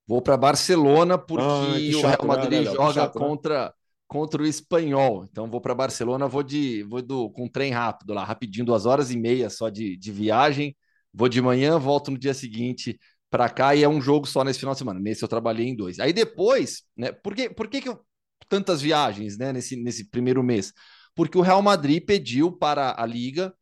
Vou 0.07 0.23
para 0.23 0.37
Barcelona 0.37 1.19
porque 1.19 1.43
ah, 1.45 2.01
chato, 2.01 2.23
o 2.23 2.27
Real 2.27 2.27
Madrid 2.39 2.65
né, 2.65 2.73
joga 2.73 2.93
chato, 2.93 3.19
né? 3.19 3.27
contra, 3.27 3.65
né? 3.65 3.73
contra 4.07 4.41
o 4.41 4.47
Espanhol. 4.47 5.25
Então 5.25 5.51
vou 5.51 5.61
para 5.61 5.75
Barcelona, 5.75 6.29
vou 6.29 6.45
de 6.45 6.85
vou 6.85 7.03
do, 7.03 7.31
com 7.31 7.47
um 7.47 7.49
trem 7.49 7.73
rápido 7.73 8.15
lá, 8.15 8.23
rapidinho, 8.23 8.65
duas 8.65 8.87
horas 8.87 9.11
e 9.11 9.19
meia 9.19 9.51
só 9.51 9.69
de, 9.69 9.97
de 9.97 10.13
viagem. 10.13 10.77
Vou 11.13 11.29
de 11.29 11.43
manhã, 11.43 11.81
volto 11.81 12.13
no 12.13 12.19
dia 12.19 12.35
seguinte 12.35 12.97
para 13.35 13.49
cá 13.49 13.75
e 13.75 13.83
é 13.83 13.89
um 13.89 14.01
jogo 14.01 14.29
só 14.29 14.45
nesse 14.45 14.61
final 14.61 14.75
de 14.75 14.79
semana. 14.79 15.01
Nesse 15.01 15.25
eu 15.25 15.29
trabalhei 15.29 15.67
em 15.67 15.75
dois. 15.75 15.99
Aí 15.99 16.13
depois, 16.13 16.85
né? 16.97 17.11
Por 17.11 17.35
que, 17.35 17.51
por 17.51 17.67
que, 17.67 17.81
que 17.81 17.89
eu, 17.89 17.99
tantas 18.49 18.81
viagens 18.81 19.37
né, 19.37 19.53
nesse, 19.53 19.75
nesse 19.75 20.09
primeiro 20.09 20.41
mês? 20.41 20.73
Porque 21.17 21.37
o 21.37 21.41
Real 21.41 21.61
Madrid 21.61 22.05
pediu 22.07 22.53
para 22.53 22.95
a 22.97 23.05
Liga 23.05 23.53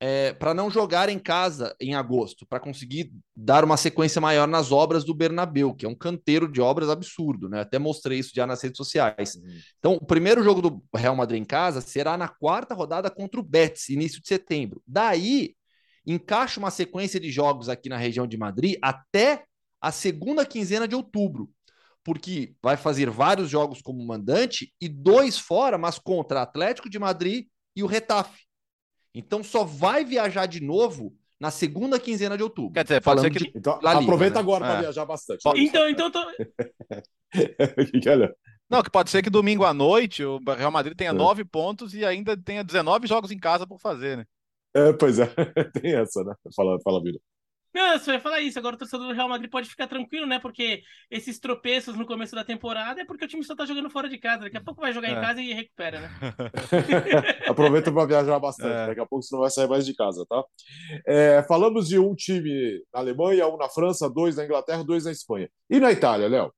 é, 0.00 0.32
para 0.32 0.54
não 0.54 0.70
jogar 0.70 1.10
em 1.10 1.18
casa 1.18 1.76
em 1.78 1.94
agosto, 1.94 2.46
para 2.46 2.58
conseguir 2.58 3.12
dar 3.36 3.64
uma 3.64 3.76
sequência 3.76 4.18
maior 4.18 4.48
nas 4.48 4.72
obras 4.72 5.04
do 5.04 5.12
Bernabeu, 5.12 5.74
que 5.74 5.84
é 5.84 5.88
um 5.88 5.94
canteiro 5.94 6.50
de 6.50 6.62
obras 6.62 6.88
absurdo, 6.88 7.50
né? 7.50 7.60
Até 7.60 7.78
mostrei 7.78 8.20
isso 8.20 8.32
já 8.34 8.46
nas 8.46 8.62
redes 8.62 8.78
sociais. 8.78 9.34
Uhum. 9.34 9.58
Então, 9.78 9.92
o 10.00 10.06
primeiro 10.06 10.42
jogo 10.42 10.62
do 10.62 10.82
Real 10.96 11.14
Madrid 11.14 11.42
em 11.42 11.44
casa 11.44 11.82
será 11.82 12.16
na 12.16 12.28
quarta 12.28 12.74
rodada 12.74 13.10
contra 13.10 13.38
o 13.38 13.42
Betis, 13.42 13.90
início 13.90 14.22
de 14.22 14.28
setembro. 14.28 14.80
Daí, 14.86 15.54
encaixa 16.12 16.58
uma 16.58 16.70
sequência 16.70 17.20
de 17.20 17.30
jogos 17.30 17.68
aqui 17.68 17.88
na 17.88 17.96
região 17.96 18.26
de 18.26 18.36
Madrid 18.36 18.78
até 18.82 19.44
a 19.80 19.92
segunda 19.92 20.44
quinzena 20.44 20.88
de 20.88 20.94
outubro, 20.94 21.50
porque 22.02 22.54
vai 22.62 22.76
fazer 22.76 23.10
vários 23.10 23.50
jogos 23.50 23.82
como 23.82 24.04
mandante 24.04 24.72
e 24.80 24.88
dois 24.88 25.38
fora, 25.38 25.76
mas 25.76 25.98
contra 25.98 26.42
Atlético 26.42 26.88
de 26.88 26.98
Madrid 26.98 27.46
e 27.76 27.82
o 27.82 27.86
Retafe. 27.86 28.44
Então 29.14 29.44
só 29.44 29.64
vai 29.64 30.04
viajar 30.04 30.46
de 30.46 30.62
novo 30.62 31.14
na 31.38 31.50
segunda 31.50 32.00
quinzena 32.00 32.36
de 32.36 32.42
outubro. 32.42 32.72
Quer 32.72 32.84
dizer, 32.84 33.02
falando 33.02 33.30
que... 33.30 33.52
então, 33.54 33.78
aproveita 33.82 34.36
né? 34.36 34.40
agora 34.40 34.64
para 34.64 34.78
é. 34.78 34.80
viajar 34.80 35.04
bastante. 35.04 35.42
Então, 35.56 35.88
então 35.88 36.10
tô... 36.10 36.20
Não, 38.70 38.82
que 38.82 38.90
pode 38.90 39.08
ser 39.08 39.22
que 39.22 39.30
domingo 39.30 39.64
à 39.64 39.72
noite 39.72 40.24
o 40.24 40.38
Real 40.46 40.70
Madrid 40.70 40.96
tenha 40.96 41.10
é. 41.10 41.12
nove 41.12 41.44
pontos 41.44 41.94
e 41.94 42.04
ainda 42.04 42.36
tenha 42.36 42.64
19 42.64 43.06
jogos 43.06 43.30
em 43.30 43.38
casa 43.38 43.66
por 43.66 43.80
fazer, 43.80 44.18
né? 44.18 44.26
É, 44.78 44.92
pois 44.92 45.18
é, 45.18 45.26
tem 45.80 45.94
essa, 45.94 46.22
né? 46.22 46.34
Fala, 46.54 46.78
fala, 46.84 47.02
Vila. 47.02 47.18
Não, 47.74 47.92
eu 47.92 47.98
só 47.98 48.12
ia 48.12 48.20
falar 48.20 48.40
isso. 48.40 48.58
Agora 48.58 48.74
o 48.74 48.78
torcedor 48.78 49.08
do 49.08 49.14
Real 49.14 49.28
Madrid 49.28 49.50
pode 49.50 49.68
ficar 49.68 49.86
tranquilo, 49.86 50.26
né? 50.26 50.38
Porque 50.38 50.82
esses 51.10 51.38
tropeços 51.38 51.96
no 51.96 52.06
começo 52.06 52.34
da 52.34 52.42
temporada 52.42 53.00
é 53.00 53.04
porque 53.04 53.24
o 53.24 53.28
time 53.28 53.44
só 53.44 53.54
tá 53.54 53.66
jogando 53.66 53.90
fora 53.90 54.08
de 54.08 54.18
casa. 54.18 54.44
Daqui 54.44 54.56
a 54.56 54.60
pouco 54.60 54.80
vai 54.80 54.92
jogar 54.92 55.08
é. 55.08 55.12
em 55.12 55.20
casa 55.20 55.40
e 55.40 55.52
recupera, 55.52 56.00
né? 56.00 56.10
Aproveita 57.46 57.92
para 57.92 58.06
viajar 58.06 58.38
bastante. 58.38 58.72
É. 58.72 58.86
Daqui 58.88 59.00
a 59.00 59.06
pouco 59.06 59.22
você 59.22 59.34
não 59.34 59.42
vai 59.42 59.50
sair 59.50 59.68
mais 59.68 59.84
de 59.84 59.94
casa, 59.94 60.24
tá? 60.28 60.42
É, 61.06 61.42
falamos 61.42 61.88
de 61.88 61.98
um 61.98 62.14
time 62.14 62.82
na 62.92 63.00
Alemanha, 63.00 63.46
um 63.46 63.56
na 63.56 63.68
França, 63.68 64.08
dois 64.08 64.36
na 64.36 64.44
Inglaterra, 64.44 64.82
dois 64.82 65.04
na 65.04 65.12
Espanha. 65.12 65.48
E 65.68 65.78
na 65.78 65.92
Itália, 65.92 66.26
Léo? 66.26 66.52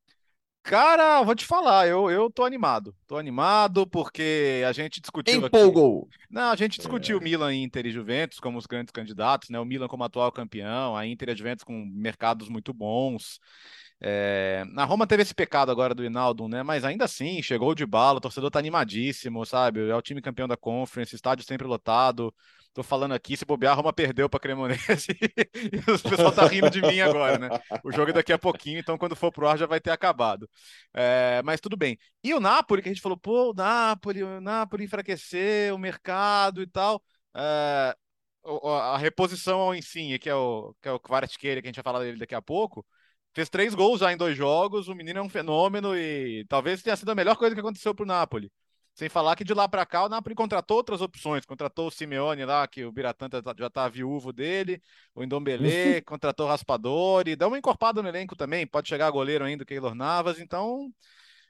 Cara, 0.62 1.22
vou 1.22 1.34
te 1.34 1.46
falar, 1.46 1.88
eu, 1.88 2.10
eu 2.10 2.30
tô 2.30 2.44
animado. 2.44 2.94
Tô 3.06 3.16
animado 3.16 3.86
porque 3.86 4.62
a 4.68 4.72
gente 4.72 5.00
discutiu. 5.00 5.46
Empolgou. 5.46 6.08
Aqui... 6.10 6.24
Não, 6.30 6.50
a 6.50 6.56
gente 6.56 6.78
discutiu 6.78 7.18
é. 7.18 7.20
Milan, 7.20 7.54
Inter 7.54 7.86
e 7.86 7.90
Juventus 7.90 8.38
como 8.38 8.58
os 8.58 8.66
grandes 8.66 8.92
candidatos, 8.92 9.48
né? 9.48 9.58
O 9.58 9.64
Milan 9.64 9.88
como 9.88 10.04
atual 10.04 10.30
campeão, 10.30 10.96
a 10.96 11.06
Inter 11.06 11.30
e 11.30 11.32
a 11.32 11.34
Juventus 11.34 11.64
com 11.64 11.84
mercados 11.94 12.48
muito 12.48 12.72
bons. 12.72 13.40
É... 14.00 14.64
Na 14.72 14.84
Roma 14.84 15.06
teve 15.06 15.22
esse 15.22 15.34
pecado 15.34 15.70
agora 15.70 15.94
do 15.94 16.04
Hinaldo, 16.04 16.46
né? 16.46 16.62
Mas 16.62 16.84
ainda 16.84 17.04
assim, 17.04 17.42
chegou 17.42 17.74
de 17.74 17.84
bala, 17.84 18.18
o 18.18 18.20
torcedor 18.20 18.50
tá 18.50 18.58
animadíssimo, 18.58 19.44
sabe? 19.44 19.88
É 19.88 19.96
o 19.96 20.02
time 20.02 20.22
campeão 20.22 20.46
da 20.46 20.56
Conference, 20.56 21.14
estádio 21.14 21.44
sempre 21.44 21.66
lotado. 21.66 22.34
Tô 22.72 22.84
falando 22.84 23.12
aqui, 23.12 23.36
se 23.36 23.44
bobear, 23.44 23.72
a 23.72 23.76
Roma 23.76 23.92
perdeu 23.92 24.28
para 24.28 24.38
Cremonese 24.38 25.08
e 25.72 25.90
o 25.90 25.98
pessoal 26.08 26.32
tá 26.32 26.46
rindo 26.46 26.70
de 26.70 26.80
mim 26.80 27.00
agora, 27.00 27.36
né? 27.36 27.48
O 27.82 27.90
jogo 27.90 28.10
é 28.10 28.12
daqui 28.12 28.32
a 28.32 28.38
pouquinho, 28.38 28.78
então 28.78 28.96
quando 28.96 29.16
for 29.16 29.32
pro 29.32 29.48
ar 29.48 29.58
já 29.58 29.66
vai 29.66 29.80
ter 29.80 29.90
acabado. 29.90 30.48
É, 30.94 31.42
mas 31.44 31.60
tudo 31.60 31.76
bem. 31.76 31.98
E 32.22 32.32
o 32.32 32.38
Napoli, 32.38 32.80
que 32.80 32.88
a 32.88 32.92
gente 32.92 33.02
falou, 33.02 33.18
pô, 33.18 33.50
o 33.50 33.54
Napoli, 33.54 34.22
o 34.22 34.40
Napoli 34.40 34.84
enfraqueceu 34.84 35.74
o 35.74 35.78
mercado 35.78 36.62
e 36.62 36.66
tal. 36.68 37.02
É, 37.34 37.96
a 38.44 38.96
reposição 38.98 39.60
ao 39.60 39.74
Insigne, 39.74 40.18
que 40.18 40.28
é 40.28 40.34
o, 40.34 40.74
que 40.80 40.88
é 40.88 40.92
o 40.92 41.00
Kvaratskhelia, 41.00 41.60
que 41.60 41.68
a 41.68 41.70
gente 41.70 41.82
vai 41.82 41.92
falar 41.92 42.04
dele 42.04 42.18
daqui 42.18 42.34
a 42.34 42.42
pouco, 42.42 42.86
fez 43.34 43.48
três 43.48 43.74
gols 43.74 44.00
já 44.00 44.12
em 44.12 44.16
dois 44.16 44.36
jogos, 44.36 44.88
o 44.88 44.94
menino 44.94 45.18
é 45.18 45.22
um 45.22 45.28
fenômeno 45.28 45.96
e 45.96 46.44
talvez 46.48 46.82
tenha 46.82 46.96
sido 46.96 47.10
a 47.10 47.14
melhor 47.14 47.36
coisa 47.36 47.54
que 47.54 47.60
aconteceu 47.60 47.94
pro 47.94 48.06
Napoli. 48.06 48.50
Sem 48.94 49.08
falar 49.08 49.34
que 49.36 49.44
de 49.44 49.54
lá 49.54 49.68
para 49.68 49.86
cá 49.86 50.04
o 50.04 50.08
Napoli 50.08 50.34
contratou 50.34 50.76
outras 50.76 51.00
opções. 51.00 51.46
Contratou 51.46 51.88
o 51.88 51.90
Simeone 51.90 52.44
lá, 52.44 52.66
que 52.66 52.84
o 52.84 52.92
Biratã 52.92 53.28
tá, 53.28 53.40
já 53.56 53.70
tá 53.70 53.88
viúvo 53.88 54.32
dele, 54.32 54.82
o 55.14 55.22
Indombele, 55.22 56.02
contratou 56.02 56.46
o 56.46 56.48
Raspadori, 56.48 57.36
dá 57.36 57.48
uma 57.48 57.58
encorpada 57.58 58.02
no 58.02 58.08
elenco 58.08 58.36
também. 58.36 58.66
Pode 58.66 58.88
chegar 58.88 59.10
goleiro 59.10 59.44
ainda, 59.44 59.62
o 59.62 59.66
Keylor 59.66 59.94
Navas. 59.94 60.38
Então, 60.38 60.92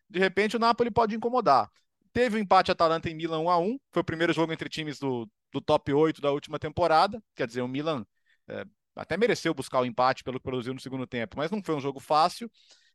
de 0.09 0.19
repente, 0.19 0.57
o 0.57 0.61
Napoli 0.61 0.91
pode 0.91 1.17
incomodar. 1.17 1.71
Teve 2.13 2.37
o 2.37 2.39
um 2.39 2.43
empate 2.43 2.71
Atalanta 2.71 3.09
em 3.09 3.15
Milan 3.15 3.41
1 3.41 3.51
a 3.51 3.59
1 3.59 3.79
Foi 3.93 4.03
o 4.03 4.05
primeiro 4.05 4.33
jogo 4.33 4.53
entre 4.53 4.69
times 4.69 4.99
do, 4.99 5.29
do 5.53 5.61
top 5.61 5.93
8 5.93 6.21
da 6.21 6.33
última 6.33 6.59
temporada. 6.59 7.23
Quer 7.35 7.47
dizer, 7.47 7.63
o 7.63 7.69
Milan 7.69 8.05
é, 8.49 8.65
até 8.97 9.17
mereceu 9.17 9.55
buscar 9.55 9.81
o 9.81 9.87
empate 9.87 10.25
pelo 10.25 10.39
que 10.39 10.45
produziu 10.45 10.75
no 10.75 10.81
segundo 10.81 11.07
tempo, 11.07 11.37
mas 11.37 11.51
não 11.51 11.63
foi 11.63 11.75
um 11.75 11.81
jogo 11.81 12.01
fácil. 12.01 12.51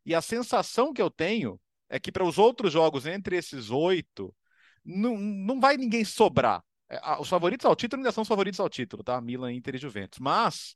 E 0.05 0.13
a 0.13 0.21
sensação 0.21 0.93
que 0.93 1.01
eu 1.01 1.09
tenho 1.09 1.59
é 1.89 1.99
que 1.99 2.11
para 2.11 2.23
os 2.25 2.37
outros 2.37 2.73
jogos 2.73 3.05
entre 3.05 3.37
esses 3.37 3.69
oito, 3.69 4.33
não, 4.83 5.17
não 5.17 5.59
vai 5.59 5.77
ninguém 5.77 6.03
sobrar. 6.05 6.63
É, 6.89 6.99
os 7.19 7.27
favoritos 7.29 7.65
ao 7.65 7.75
título 7.75 8.01
ainda 8.01 8.11
são 8.11 8.21
os 8.21 8.27
favoritos 8.27 8.59
ao 8.59 8.69
título, 8.69 9.03
tá? 9.03 9.19
Milan, 9.21 9.53
Inter 9.53 9.75
e 9.75 9.79
Juventus. 9.79 10.19
Mas 10.19 10.75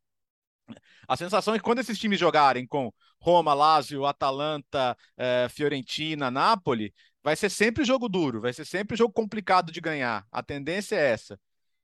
a 1.07 1.17
sensação 1.17 1.53
é 1.53 1.57
que 1.57 1.63
quando 1.63 1.79
esses 1.79 1.97
times 1.97 2.19
jogarem 2.19 2.65
com 2.67 2.91
Roma, 3.19 3.53
Lazio, 3.53 4.05
Atalanta, 4.05 4.95
eh, 5.17 5.47
Fiorentina, 5.49 6.31
Napoli, 6.31 6.93
vai 7.23 7.35
ser 7.35 7.49
sempre 7.49 7.83
jogo 7.83 8.07
duro, 8.07 8.41
vai 8.41 8.53
ser 8.53 8.65
sempre 8.65 8.95
jogo 8.95 9.13
complicado 9.13 9.71
de 9.71 9.81
ganhar. 9.81 10.25
A 10.31 10.41
tendência 10.43 10.95
é 10.95 11.11
essa. 11.11 11.39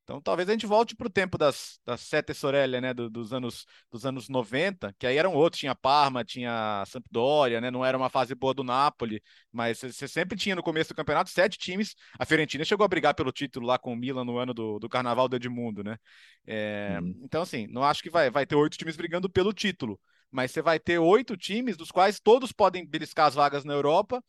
Então 0.06 0.22
talvez 0.22 0.48
a 0.48 0.52
gente 0.52 0.68
volte 0.68 0.96
para 0.96 1.08
o 1.08 1.10
tempo 1.10 1.36
das, 1.36 1.80
das 1.84 2.00
Sete 2.02 2.32
Sorelle, 2.32 2.80
né, 2.80 2.94
do, 2.94 3.10
dos, 3.10 3.34
anos, 3.34 3.66
dos 3.92 4.06
anos 4.06 4.30
90, 4.30 4.94
que 5.00 5.08
aí 5.08 5.18
eram 5.18 5.34
outros, 5.34 5.60
tinha 5.60 5.74
Parma, 5.74 6.24
tinha 6.24 6.84
Sampdoria, 6.86 7.60
né, 7.60 7.72
não 7.72 7.84
era 7.84 7.98
uma 7.98 8.08
fase 8.08 8.36
boa 8.36 8.54
do 8.54 8.64
Napoli, 8.64 9.20
mas 9.52 9.80
você 9.80 10.08
sempre 10.08 10.38
tinha 10.38 10.56
no 10.56 10.62
começo 10.62 10.92
do 10.94 10.96
campeonato 10.96 11.32
sete 11.32 11.58
times, 11.58 11.96
a 12.20 12.26
Fiorentina 12.26 12.64
chegou 12.64 12.86
a 12.86 12.88
brigar 12.88 13.16
pelo 13.16 13.32
título 13.32 13.66
lá 13.66 13.80
com 13.80 13.94
o 13.94 13.96
Milan 13.96 14.24
no 14.24 14.38
ano 14.38 14.54
do, 14.54 14.78
do 14.78 14.88
Carnaval 14.88 15.28
do 15.28 15.38
Edmundo, 15.38 15.84
né, 15.84 15.98
é, 16.46 17.00
uhum. 17.02 17.22
então 17.24 17.42
assim, 17.42 17.66
não 17.72 17.84
acho 17.84 18.04
que 18.04 18.10
vai, 18.10 18.30
vai 18.30 18.46
ter 18.46 18.56
oito 18.56 18.78
times 18.78 18.96
brigando 18.96 19.28
pelo 19.28 19.52
título, 19.54 20.00
mas 20.30 20.52
você 20.52 20.62
vai 20.62 20.80
ter 20.80 21.00
oito 21.00 21.36
times, 21.36 21.76
dos 21.76 21.90
quais 21.92 22.20
todos 22.20 22.52
podem 22.52 22.86
beliscar 22.86 23.26
as 23.26 23.34
vagas 23.34 23.66
na 23.66 23.74
Europa, 23.74 24.24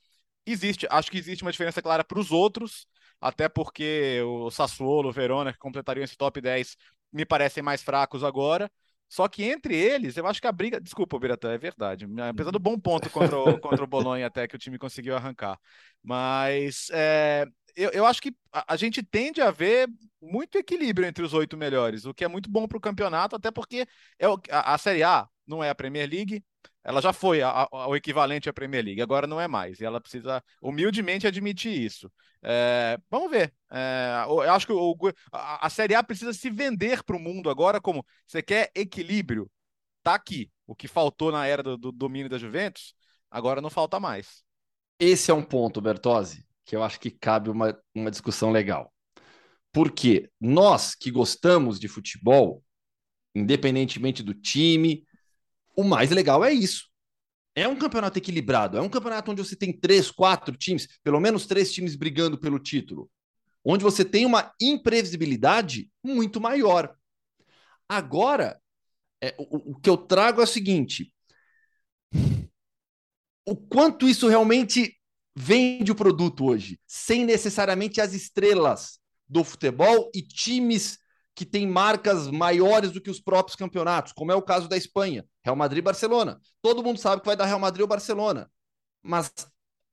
existe, 0.46 0.86
acho 0.88 1.10
que 1.10 1.18
existe 1.18 1.42
uma 1.42 1.52
diferença 1.52 1.82
clara 1.82 2.02
para 2.02 2.18
os 2.18 2.30
outros, 2.30 2.86
até 3.20 3.48
porque 3.48 4.20
o 4.24 4.50
Sassuolo, 4.50 5.08
o 5.08 5.12
Verona, 5.12 5.52
que 5.52 5.58
completariam 5.58 6.04
esse 6.04 6.16
top 6.16 6.40
10, 6.40 6.76
me 7.12 7.24
parecem 7.24 7.62
mais 7.62 7.82
fracos 7.82 8.22
agora. 8.24 8.70
Só 9.08 9.28
que 9.28 9.44
entre 9.44 9.74
eles, 9.76 10.16
eu 10.16 10.26
acho 10.26 10.40
que 10.40 10.46
a 10.46 10.52
briga. 10.52 10.80
Desculpa, 10.80 11.18
Biratã, 11.18 11.52
é 11.52 11.58
verdade. 11.58 12.06
Apesar 12.28 12.50
do 12.50 12.58
bom 12.58 12.78
ponto 12.78 13.08
contra 13.10 13.38
o, 13.38 13.58
contra 13.60 13.84
o 13.84 13.86
Bolonha, 13.86 14.26
até 14.26 14.48
que 14.48 14.56
o 14.56 14.58
time 14.58 14.78
conseguiu 14.78 15.16
arrancar. 15.16 15.58
Mas 16.02 16.88
é, 16.92 17.46
eu, 17.76 17.90
eu 17.90 18.06
acho 18.06 18.20
que 18.20 18.34
a, 18.52 18.74
a, 18.74 18.76
gente 18.76 19.02
tende 19.02 19.40
a 19.40 19.50
ver 19.50 19.88
muito 20.20 20.58
equilíbrio 20.58 21.06
entre 21.06 21.24
os 21.24 21.34
oito 21.34 21.56
melhores, 21.56 22.04
o 22.04 22.14
que 22.14 22.24
é 22.24 22.28
muito 22.28 22.50
bom 22.50 22.66
para 22.66 22.78
o 22.78 22.80
campeonato, 22.80 23.36
até 23.36 23.50
porque 23.50 23.86
é 24.18 24.28
o, 24.28 24.40
a, 24.50 24.74
a 24.74 24.78
Série 24.78 25.04
A 25.04 25.28
não 25.46 25.62
é 25.62 25.70
a 25.70 25.74
Premier 25.74 26.10
League, 26.10 26.42
ela 26.86 27.02
já 27.02 27.12
foi 27.12 27.42
a, 27.42 27.66
a, 27.68 27.88
o 27.88 27.96
equivalente 27.96 28.48
à 28.48 28.52
Premier 28.52 28.84
League, 28.84 29.02
agora 29.02 29.26
não 29.26 29.40
é 29.40 29.48
mais. 29.48 29.80
E 29.80 29.84
ela 29.84 30.00
precisa 30.00 30.40
humildemente 30.62 31.26
admitir 31.26 31.72
isso. 31.72 32.08
É, 32.40 32.96
vamos 33.10 33.28
ver. 33.28 33.52
É, 33.72 34.24
eu 34.24 34.52
acho 34.52 34.68
que 34.68 34.72
o, 34.72 34.96
a, 35.32 35.66
a, 35.66 35.68
Série 35.68 35.96
A 35.96 36.02
precisa 36.04 36.32
se 36.32 36.48
vender 36.48 37.02
para 37.02 37.16
o 37.16 37.20
mundo 37.20 37.50
agora 37.50 37.80
como 37.80 38.06
você 38.24 38.40
quer 38.40 38.70
equilíbrio. 38.72 39.50
Tá 40.00 40.14
aqui. 40.14 40.48
O 40.64 40.76
que 40.76 40.86
faltou 40.86 41.32
na 41.32 41.44
era 41.44 41.60
do, 41.60 41.76
do 41.76 41.90
domínio 41.90 42.28
da 42.28 42.38
Juventus, 42.38 42.94
agora 43.28 43.60
não 43.60 43.68
falta 43.68 43.98
mais. 43.98 44.44
Esse 44.96 45.32
é 45.32 45.34
um 45.34 45.42
ponto, 45.42 45.80
Bertozzi, 45.80 46.46
que 46.64 46.76
eu 46.76 46.84
acho 46.84 47.00
que 47.00 47.10
cabe 47.10 47.50
uma, 47.50 47.76
uma 47.92 48.12
discussão 48.12 48.52
legal. 48.52 48.94
Porque 49.72 50.30
nós 50.40 50.94
que 50.94 51.10
gostamos 51.10 51.80
de 51.80 51.88
futebol, 51.88 52.62
independentemente 53.34 54.22
do 54.22 54.32
time, 54.32 55.04
o 55.76 55.84
mais 55.84 56.10
legal 56.10 56.44
é 56.44 56.52
isso. 56.52 56.88
É 57.54 57.68
um 57.68 57.76
campeonato 57.76 58.18
equilibrado, 58.18 58.76
é 58.76 58.82
um 58.82 58.88
campeonato 58.88 59.30
onde 59.30 59.42
você 59.42 59.56
tem 59.56 59.72
três, 59.72 60.10
quatro 60.10 60.56
times, 60.56 60.88
pelo 61.02 61.20
menos 61.20 61.46
três 61.46 61.72
times 61.72 61.94
brigando 61.94 62.38
pelo 62.38 62.58
título, 62.58 63.10
onde 63.64 63.84
você 63.84 64.04
tem 64.04 64.26
uma 64.26 64.52
imprevisibilidade 64.60 65.90
muito 66.02 66.40
maior. 66.40 66.94
Agora, 67.88 68.60
é, 69.22 69.34
o, 69.38 69.72
o 69.72 69.80
que 69.80 69.88
eu 69.88 69.96
trago 69.96 70.40
é 70.40 70.44
o 70.44 70.46
seguinte: 70.46 71.12
o 73.46 73.56
quanto 73.56 74.08
isso 74.08 74.28
realmente 74.28 74.94
vende 75.34 75.92
o 75.92 75.96
produto 75.96 76.44
hoje, 76.44 76.80
sem 76.86 77.24
necessariamente 77.24 78.00
as 78.00 78.12
estrelas 78.12 78.98
do 79.28 79.44
futebol 79.44 80.10
e 80.14 80.22
times 80.22 80.98
que 81.36 81.44
tem 81.44 81.66
marcas 81.66 82.30
maiores 82.30 82.90
do 82.90 83.00
que 83.00 83.10
os 83.10 83.20
próprios 83.20 83.54
campeonatos, 83.54 84.14
como 84.14 84.32
é 84.32 84.34
o 84.34 84.40
caso 84.40 84.68
da 84.68 84.76
Espanha, 84.76 85.22
Real 85.44 85.54
Madrid 85.54 85.80
e 85.80 85.82
Barcelona. 85.82 86.40
Todo 86.62 86.82
mundo 86.82 86.98
sabe 86.98 87.20
que 87.20 87.26
vai 87.26 87.36
dar 87.36 87.44
Real 87.44 87.60
Madrid 87.60 87.82
ou 87.82 87.86
Barcelona, 87.86 88.50
mas 89.02 89.30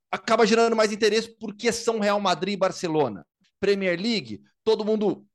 acaba 0.09 0.47
gerando 0.47 0.73
mais 0.73 0.93
interesse 0.93 1.37
porque 1.37 1.69
são 1.73 1.99
Real 1.99 2.19
Madrid 2.21 2.53
e 2.53 2.57
Barcelona. 2.57 3.25
Premier 3.59 3.99
League, 3.99 4.41
todo 4.63 4.85
mundo 4.85 5.25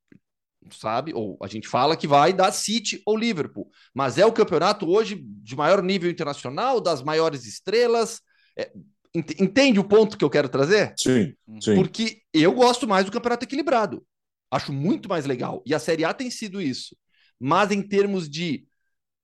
sabe, 0.73 1.13
ou 1.15 1.39
a 1.43 1.47
gente 1.47 1.69
fala 1.69 1.97
que 1.97 2.07
vai 2.07 2.33
dar 2.33 2.53
City 2.53 3.03
ou 3.05 3.17
Liverpool, 3.17 3.71
mas 3.95 4.17
é 4.17 4.25
o 4.25 4.33
campeonato 4.33 4.89
hoje 4.89 5.23
de 5.23 5.55
maior 5.55 5.83
nível 5.83 6.11
internacional, 6.11 6.81
das 6.81 7.03
maiores 7.03 7.45
estrelas. 7.45 8.23
É, 8.57 8.73
entende 9.15 9.79
o 9.79 9.85
ponto 9.85 10.17
que 10.17 10.25
eu 10.25 10.31
quero 10.31 10.49
trazer? 10.49 10.95
Sim, 10.99 11.35
sim. 11.61 11.75
Porque 11.75 12.23
eu 12.33 12.53
gosto 12.53 12.89
mais 12.89 13.05
do 13.05 13.13
campeonato 13.13 13.45
equilibrado. 13.45 14.03
Acho 14.51 14.73
muito 14.73 15.09
mais 15.09 15.27
legal. 15.27 15.63
E 15.67 15.75
a 15.75 15.79
Série 15.79 16.05
A 16.05 16.15
tem 16.15 16.31
sido 16.31 16.61
isso. 16.61 16.97
Mas 17.39 17.71
em 17.71 17.83
termos 17.83 18.29
de 18.29 18.67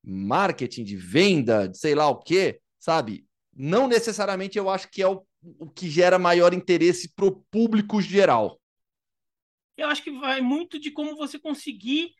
marketing, 0.02 0.84
de 0.84 0.96
venda, 0.96 1.68
de 1.68 1.78
sei 1.78 1.94
lá 1.94 2.08
o 2.08 2.18
quê, 2.18 2.60
sabe? 2.78 3.26
Não 3.54 3.88
necessariamente 3.88 4.58
eu 4.58 4.68
acho 4.68 4.90
que 4.90 5.02
é 5.02 5.08
o, 5.08 5.24
o 5.58 5.70
que 5.70 5.88
gera 5.88 6.18
maior 6.18 6.52
interesse 6.52 7.12
para 7.14 7.24
o 7.24 7.44
público 7.50 8.00
geral. 8.02 8.60
Eu 9.76 9.88
acho 9.88 10.02
que 10.02 10.10
vai 10.10 10.40
muito 10.40 10.78
de 10.78 10.90
como 10.90 11.16
você 11.16 11.38
conseguir 11.38 12.12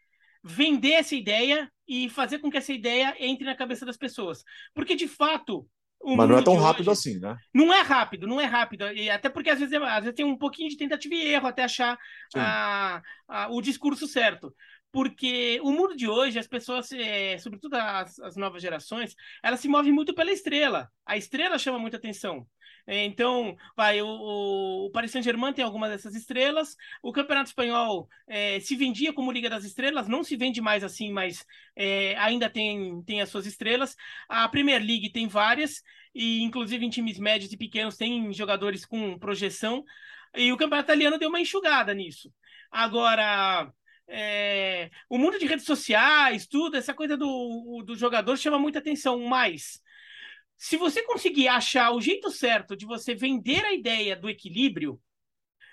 vender 0.43 0.93
essa 0.93 1.15
ideia 1.15 1.71
e 1.87 2.09
fazer 2.09 2.39
com 2.39 2.51
que 2.51 2.57
essa 2.57 2.73
ideia 2.73 3.15
entre 3.19 3.45
na 3.45 3.55
cabeça 3.55 3.87
das 3.87 3.97
pessoas. 3.97 4.43
Porque, 4.75 4.95
de 4.95 5.07
fato, 5.07 5.69
mas 6.05 6.29
não 6.29 6.39
é 6.39 6.43
tão 6.43 6.57
rápido 6.57 6.91
hoje, 6.91 6.99
assim, 6.99 7.19
né? 7.19 7.37
Não 7.53 7.73
é 7.73 7.81
rápido, 7.81 8.27
não 8.27 8.41
é 8.41 8.45
rápido. 8.45 8.87
E 8.93 9.09
até 9.09 9.29
porque 9.29 9.51
às 9.51 9.59
vezes, 9.59 9.75
às 9.75 10.01
vezes 10.01 10.15
tem 10.15 10.25
um 10.25 10.37
pouquinho 10.37 10.69
de 10.69 10.77
tentativa 10.77 11.15
e 11.15 11.33
erro 11.33 11.47
até 11.47 11.65
achar 11.65 11.99
a, 12.35 13.03
a, 13.29 13.49
o 13.51 13.61
discurso 13.61 14.07
certo. 14.07 14.55
Porque 14.93 15.59
o 15.63 15.73
mundo 15.73 15.97
de 15.97 16.07
hoje, 16.07 16.39
as 16.39 16.47
pessoas, 16.47 16.93
é, 16.93 17.37
sobretudo 17.39 17.75
as, 17.75 18.19
as 18.21 18.37
novas 18.37 18.63
gerações, 18.63 19.15
elas 19.43 19.59
se 19.59 19.67
movem 19.67 19.93
muito 19.93 20.15
pela 20.15 20.31
estrela. 20.31 20.89
A 21.05 21.17
estrela 21.17 21.59
chama 21.59 21.79
muita 21.79 21.97
atenção. 21.97 22.47
É, 22.87 23.05
então, 23.05 23.57
vai, 23.75 24.03
o, 24.03 24.07
o 24.87 24.91
Paris 24.91 25.11
Saint-Germain 25.11 25.55
tem 25.55 25.65
algumas 25.65 25.91
dessas 25.91 26.15
estrelas. 26.15 26.77
O 27.03 27.13
Campeonato 27.13 27.49
Espanhol 27.49 28.09
é, 28.27 28.61
se 28.61 28.77
vendia 28.77 29.13
como 29.13 29.33
Liga 29.33 29.49
das 29.49 29.65
Estrelas, 29.65 30.07
não 30.07 30.23
se 30.23 30.37
vende 30.37 30.61
mais 30.61 30.85
assim, 30.85 31.11
mas 31.11 31.47
é, 31.75 32.15
ainda 32.19 32.51
tem, 32.51 33.03
tem 33.05 33.23
as 33.23 33.31
suas 33.31 33.47
estrelas. 33.47 33.97
A 34.29 34.47
Premier 34.49 34.83
League 34.83 35.11
tem 35.11 35.27
várias, 35.27 35.83
e 36.15 36.43
inclusive 36.43 36.85
em 36.85 36.91
times 36.91 37.19
médios 37.19 37.53
e 37.53 37.57
pequenos 37.57 37.97
tem 37.97 38.33
jogadores 38.33 38.85
com 38.85 39.19
projeção. 39.19 39.83
E 40.37 40.53
o 40.53 40.57
Campeonato 40.57 40.87
Italiano 40.87 41.19
deu 41.19 41.29
uma 41.31 41.41
enxugada 41.41 41.95
nisso. 41.95 42.31
Agora, 42.71 43.73
é, 44.09 44.91
o 45.09 45.17
mundo 45.17 45.39
de 45.39 45.47
redes 45.47 45.65
sociais, 45.65 46.47
tudo, 46.47 46.77
essa 46.77 46.93
coisa 46.93 47.17
do, 47.17 47.83
do 47.87 47.97
jogador 47.97 48.37
chama 48.37 48.59
muita 48.59 48.79
atenção, 48.79 49.21
mas 49.21 49.81
se 50.57 50.77
você 50.77 51.03
conseguir 51.03 51.49
achar 51.49 51.93
o 51.93 52.01
jeito 52.01 52.31
certo 52.31 52.77
de 52.77 52.87
você 52.87 53.15
vender 53.15 53.65
a 53.65 53.73
ideia 53.73 54.17
do 54.17 54.29
equilíbrio, 54.29 55.01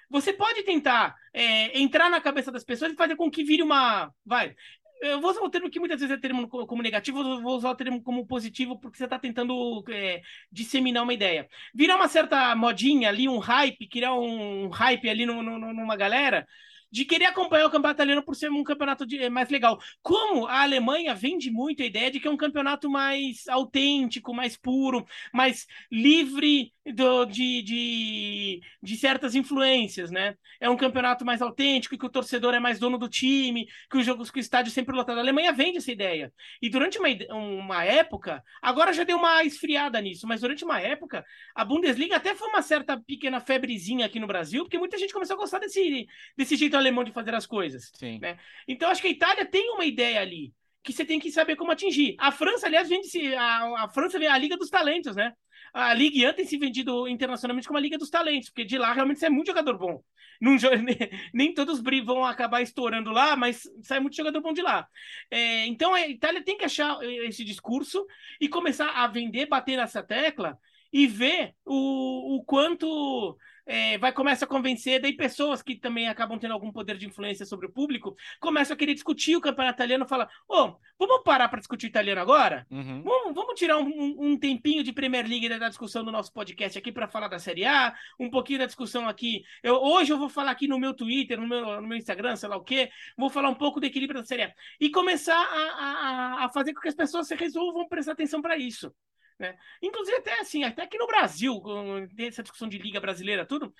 você 0.10 0.34
pode 0.34 0.64
tentar 0.64 1.16
é, 1.34 1.80
entrar 1.80 2.10
na 2.10 2.20
cabeça 2.20 2.52
das 2.52 2.64
pessoas 2.64 2.92
e 2.92 2.98
fazer 2.98 3.16
com 3.16 3.32
que 3.32 3.44
vire 3.44 3.64
uma. 3.64 4.14
Vai. 4.26 4.54
Eu 5.02 5.20
vou 5.20 5.32
usar 5.32 5.42
o 5.42 5.50
termo 5.50 5.70
que 5.70 5.80
muitas 5.80 6.00
vezes 6.00 6.16
é 6.16 6.20
termo 6.20 6.48
como 6.48 6.84
negativo, 6.84 7.22
eu 7.22 7.42
vou 7.42 7.56
usar 7.58 7.72
o 7.72 7.76
termo 7.76 8.04
como 8.04 8.28
positivo, 8.28 8.80
porque 8.80 8.98
você 8.98 9.06
está 9.06 9.18
tentando 9.18 9.84
é, 9.90 10.22
disseminar 10.52 11.04
uma 11.04 11.14
ideia. 11.14 11.50
Virar 11.74 11.96
uma 11.96 12.08
certa 12.08 12.56
modinha 12.56 13.10
ali, 13.10 13.28
um 13.28 13.40
hype, 13.40 13.88
criar 13.88 14.14
um 14.14 14.70
hype 14.70 15.10
ali 15.10 15.26
no, 15.26 15.42
no, 15.42 15.74
numa 15.74 15.96
galera, 15.96 16.48
de 16.92 17.06
querer 17.06 17.26
acompanhar 17.26 17.66
o 17.66 17.70
campeonato 17.70 17.98
italiano 17.98 18.24
por 18.24 18.36
ser 18.36 18.52
um 18.52 18.64
campeonato 18.64 19.06
de, 19.06 19.30
mais 19.30 19.50
legal. 19.50 19.80
Como 20.02 20.46
a 20.48 20.62
Alemanha 20.62 21.16
vende 21.16 21.50
muito 21.50 21.82
a 21.82 21.86
ideia 21.86 22.12
de 22.12 22.20
que 22.20 22.28
é 22.28 22.32
um 22.32 22.38
campeonato 22.38 22.90
mais 22.90 23.48
autêntico, 23.48 24.34
mais 24.34 24.58
puro, 24.58 25.06
mais 25.34 25.66
livre 25.92 26.74
do, 26.86 27.26
de, 27.26 27.62
de, 27.62 28.62
de, 28.82 28.98
certas 28.98 29.36
influências, 29.36 30.10
né? 30.10 30.36
É 30.60 30.70
um 30.70 30.76
campeonato 30.76 31.24
mais 31.24 31.42
autêntico, 31.42 31.98
que 31.98 32.06
o 32.06 32.10
torcedor 32.10 32.54
é 32.56 32.60
mais 32.60 32.80
dono 32.80 32.98
do 32.98 33.08
time, 33.08 33.68
que 33.90 33.98
os 33.98 34.06
jogos 34.06 34.32
que 34.32 34.40
o 34.40 34.42
estádio 34.42 34.72
é 34.72 34.74
sempre 34.74 34.96
lotado. 34.96 35.18
A 35.18 35.22
Alemanha 35.22 35.52
vende 35.52 35.78
essa 35.78 35.92
ideia. 35.92 36.34
E 36.62 36.70
durante 36.70 36.98
uma, 36.98 37.08
uma 37.36 37.84
época, 37.84 38.44
agora 38.62 38.94
já 38.94 39.04
deu 39.04 39.18
uma 39.18 39.44
esfriada 39.44 40.02
nisso, 40.02 40.28
mas 40.28 40.42
durante 40.42 40.66
uma 40.66 40.80
época, 40.80 41.24
a 41.54 41.64
Bundesliga 41.64 42.16
até 42.16 42.34
foi 42.34 42.48
uma 42.48 42.62
certa 42.62 43.00
pequena 43.00 43.40
febrezinha 43.40 44.06
aqui 44.06 44.20
no 44.20 44.28
Brasil, 44.28 44.64
porque 44.64 44.80
muita 44.80 44.98
gente 44.98 45.14
começou 45.14 45.36
a 45.36 45.40
gostar 45.40 45.60
desse, 45.60 46.08
desse 46.36 46.56
jeito 46.56 46.76
alemão 46.76 47.04
de 47.04 47.12
fazer 47.12 47.36
as 47.36 47.46
coisas. 47.46 47.92
Sim. 47.94 48.20
Né? 48.20 48.40
Então 48.68 48.90
acho 48.90 49.02
que 49.02 49.08
a 49.08 49.12
Itália 49.12 49.46
tem 49.46 49.70
uma 49.72 49.86
ideia 49.86 50.20
ali 50.20 50.52
que 50.84 50.94
você 50.94 51.06
tem 51.06 51.20
que 51.20 51.32
saber 51.32 51.56
como 51.56 51.72
atingir. 51.72 52.16
A 52.20 52.32
França, 52.32 52.68
aliás, 52.68 52.90
vende-se. 52.90 53.34
A, 53.36 53.84
a 53.86 53.90
França 53.90 54.18
vem 54.20 54.28
a 54.28 54.38
Liga 54.38 54.58
dos 54.58 54.70
Talentos, 54.70 55.16
né? 55.16 55.34
a 55.74 55.94
Ligue 55.94 56.28
1 56.28 56.34
tem 56.34 56.46
se 56.46 56.58
vendido 56.58 57.08
internacionalmente 57.08 57.68
como 57.68 57.78
a 57.78 57.82
Liga 57.82 57.98
dos 57.98 58.10
Talentos, 58.10 58.50
porque 58.50 58.66
de 58.66 58.78
lá 58.78 58.92
realmente 58.92 59.20
sai 59.20 59.30
muito 59.30 59.48
jogador 59.48 59.78
bom. 59.78 60.04
Num, 60.40 60.58
nem 61.34 61.54
todos 61.54 61.82
vão 61.82 62.26
acabar 62.26 62.62
estourando 62.62 63.12
lá, 63.12 63.36
mas 63.36 63.64
sai 63.84 64.00
muito 64.00 64.16
jogador 64.16 64.42
bom 64.42 64.54
de 64.54 64.62
lá. 64.62 64.88
É, 65.30 65.66
então 65.68 65.94
a 65.94 66.08
Itália 66.08 66.44
tem 66.44 66.58
que 66.58 66.66
achar 66.66 67.02
esse 67.04 67.44
discurso 67.44 68.06
e 68.40 68.50
começar 68.50 68.90
a 68.90 69.08
vender, 69.08 69.46
bater 69.46 69.78
nessa 69.78 70.04
tecla 70.04 70.58
e 70.92 71.08
ver 71.08 71.54
o, 71.66 72.36
o 72.36 72.44
quanto 72.44 73.38
é, 73.72 73.98
vai 73.98 74.12
começar 74.12 74.44
a 74.44 74.50
convencer, 74.50 75.00
daí 75.00 75.14
pessoas 75.14 75.62
que 75.62 75.76
também 75.76 76.10
acabam 76.10 76.38
tendo 76.38 76.54
algum 76.54 76.70
poder 76.74 76.98
de 76.98 77.08
influência 77.08 77.46
sobre 77.46 77.68
o 77.68 77.72
público 77.72 78.18
começam 78.38 78.74
a 78.74 78.78
querer 78.78 78.94
discutir 78.94 79.38
o 79.38 79.40
campeonato 79.40 79.78
italiano, 79.78 80.06
fala, 80.06 80.30
ô, 80.46 80.58
oh, 80.58 80.76
vamos 81.00 81.24
parar 81.24 81.48
para 81.48 81.60
discutir 81.60 81.88
italiano 81.88 82.20
agora? 82.20 82.68
Uhum. 82.70 83.02
Vamos, 83.02 83.34
vamos, 83.34 83.58
tirar 83.58 83.78
um, 83.78 84.16
um, 84.20 84.38
tempinho 84.38 84.84
de 84.84 84.92
Premier 84.92 85.26
League 85.26 85.48
da 85.48 85.70
discussão 85.70 86.04
do 86.04 86.12
nosso 86.12 86.34
podcast 86.34 86.78
aqui 86.78 86.92
para 86.92 87.08
falar 87.08 87.30
da 87.30 87.40
Série 87.40 87.64
A, 87.64 87.96
um 88.20 88.30
pouquinho 88.30 88.60
da 88.60 88.66
discussão 88.66 89.08
aqui. 89.08 89.42
Eu, 89.64 89.76
hoje 89.76 90.12
eu 90.12 90.18
vou 90.18 90.28
falar 90.28 90.52
aqui 90.52 90.68
no 90.68 90.78
meu 90.78 90.94
Twitter, 90.94 91.40
no 91.40 91.48
meu, 91.48 91.82
no 91.82 91.88
meu 91.88 91.98
Instagram, 91.98 92.36
sei 92.36 92.50
lá 92.50 92.58
o 92.58 92.64
quê, 92.66 92.90
vou 93.18 93.30
falar 93.30 93.48
um 93.48 93.56
pouco 93.56 93.80
do 93.80 93.86
equilíbrio 93.86 94.20
da 94.20 94.28
Série 94.28 94.44
A 94.44 94.54
e 94.82 94.90
começar 94.90 95.38
a, 95.38 96.42
a, 96.42 96.46
a 96.46 96.50
fazer 96.50 96.74
com 96.74 96.82
que 96.82 96.90
as 96.90 96.96
pessoas 96.96 97.26
se 97.26 97.36
resolvam 97.36 97.88
prestar 97.88 98.12
atenção 98.12 98.42
para 98.42 98.58
isso. 98.58 98.94
Né? 99.40 99.58
Inclusive, 99.82 100.18
até 100.18 100.40
assim, 100.40 100.64
até 100.64 100.84
aqui 100.84 100.98
no 100.98 101.08
Brasil, 101.08 101.60
com 101.62 102.08
essa 102.18 102.44
discussão 102.44 102.68
de 102.68 102.78
liga 102.78 103.00
brasileira, 103.00 103.46
tudo, 103.46 103.74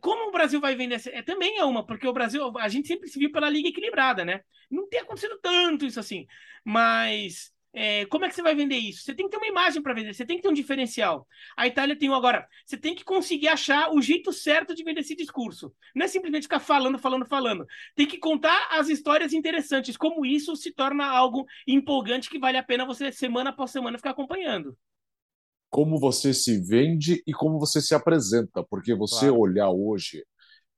como 0.00 0.28
o 0.28 0.32
Brasil 0.32 0.60
vai 0.60 0.76
vender? 0.76 1.00
É, 1.08 1.22
também 1.22 1.58
é 1.58 1.64
uma, 1.64 1.84
porque 1.84 2.06
o 2.06 2.12
Brasil, 2.12 2.52
a 2.58 2.68
gente 2.68 2.88
sempre 2.88 3.08
se 3.08 3.18
viu 3.18 3.32
pela 3.32 3.48
liga 3.48 3.68
equilibrada, 3.68 4.24
né? 4.24 4.42
Não 4.70 4.88
tem 4.88 5.00
acontecido 5.00 5.38
tanto 5.40 5.86
isso 5.86 5.98
assim, 5.98 6.26
mas 6.64 7.52
é, 7.78 8.06
como 8.06 8.24
é 8.24 8.28
que 8.28 8.34
você 8.34 8.42
vai 8.42 8.56
vender 8.56 8.76
isso? 8.76 9.02
Você 9.02 9.14
tem 9.14 9.26
que 9.26 9.30
ter 9.30 9.36
uma 9.36 9.46
imagem 9.46 9.80
para 9.80 9.94
vender, 9.94 10.12
você 10.12 10.26
tem 10.26 10.36
que 10.36 10.42
ter 10.42 10.48
um 10.48 10.54
diferencial. 10.54 11.28
A 11.56 11.66
Itália 11.66 11.96
tem 11.96 12.10
um 12.10 12.14
agora. 12.14 12.46
Você 12.66 12.76
tem 12.76 12.92
que 12.92 13.04
conseguir 13.04 13.46
achar 13.46 13.94
o 13.94 14.02
jeito 14.02 14.32
certo 14.32 14.74
de 14.74 14.82
vender 14.82 15.00
esse 15.00 15.14
discurso. 15.14 15.72
Não 15.94 16.04
é 16.04 16.08
simplesmente 16.08 16.42
ficar 16.42 16.58
falando, 16.58 16.98
falando, 16.98 17.24
falando. 17.24 17.64
Tem 17.94 18.06
que 18.06 18.18
contar 18.18 18.68
as 18.72 18.88
histórias 18.88 19.32
interessantes, 19.32 19.96
como 19.96 20.26
isso 20.26 20.56
se 20.56 20.72
torna 20.72 21.06
algo 21.06 21.46
empolgante 21.66 22.28
que 22.28 22.38
vale 22.38 22.58
a 22.58 22.62
pena 22.64 22.84
você, 22.84 23.12
semana 23.12 23.50
após 23.50 23.70
semana, 23.70 23.96
ficar 23.96 24.10
acompanhando 24.10 24.76
como 25.70 26.00
você 26.00 26.32
se 26.32 26.58
vende 26.58 27.22
e 27.26 27.32
como 27.34 27.58
você 27.58 27.82
se 27.82 27.94
apresenta, 27.94 28.64
porque 28.64 28.94
você 28.94 29.26
claro. 29.26 29.38
olhar 29.38 29.70
hoje 29.70 30.24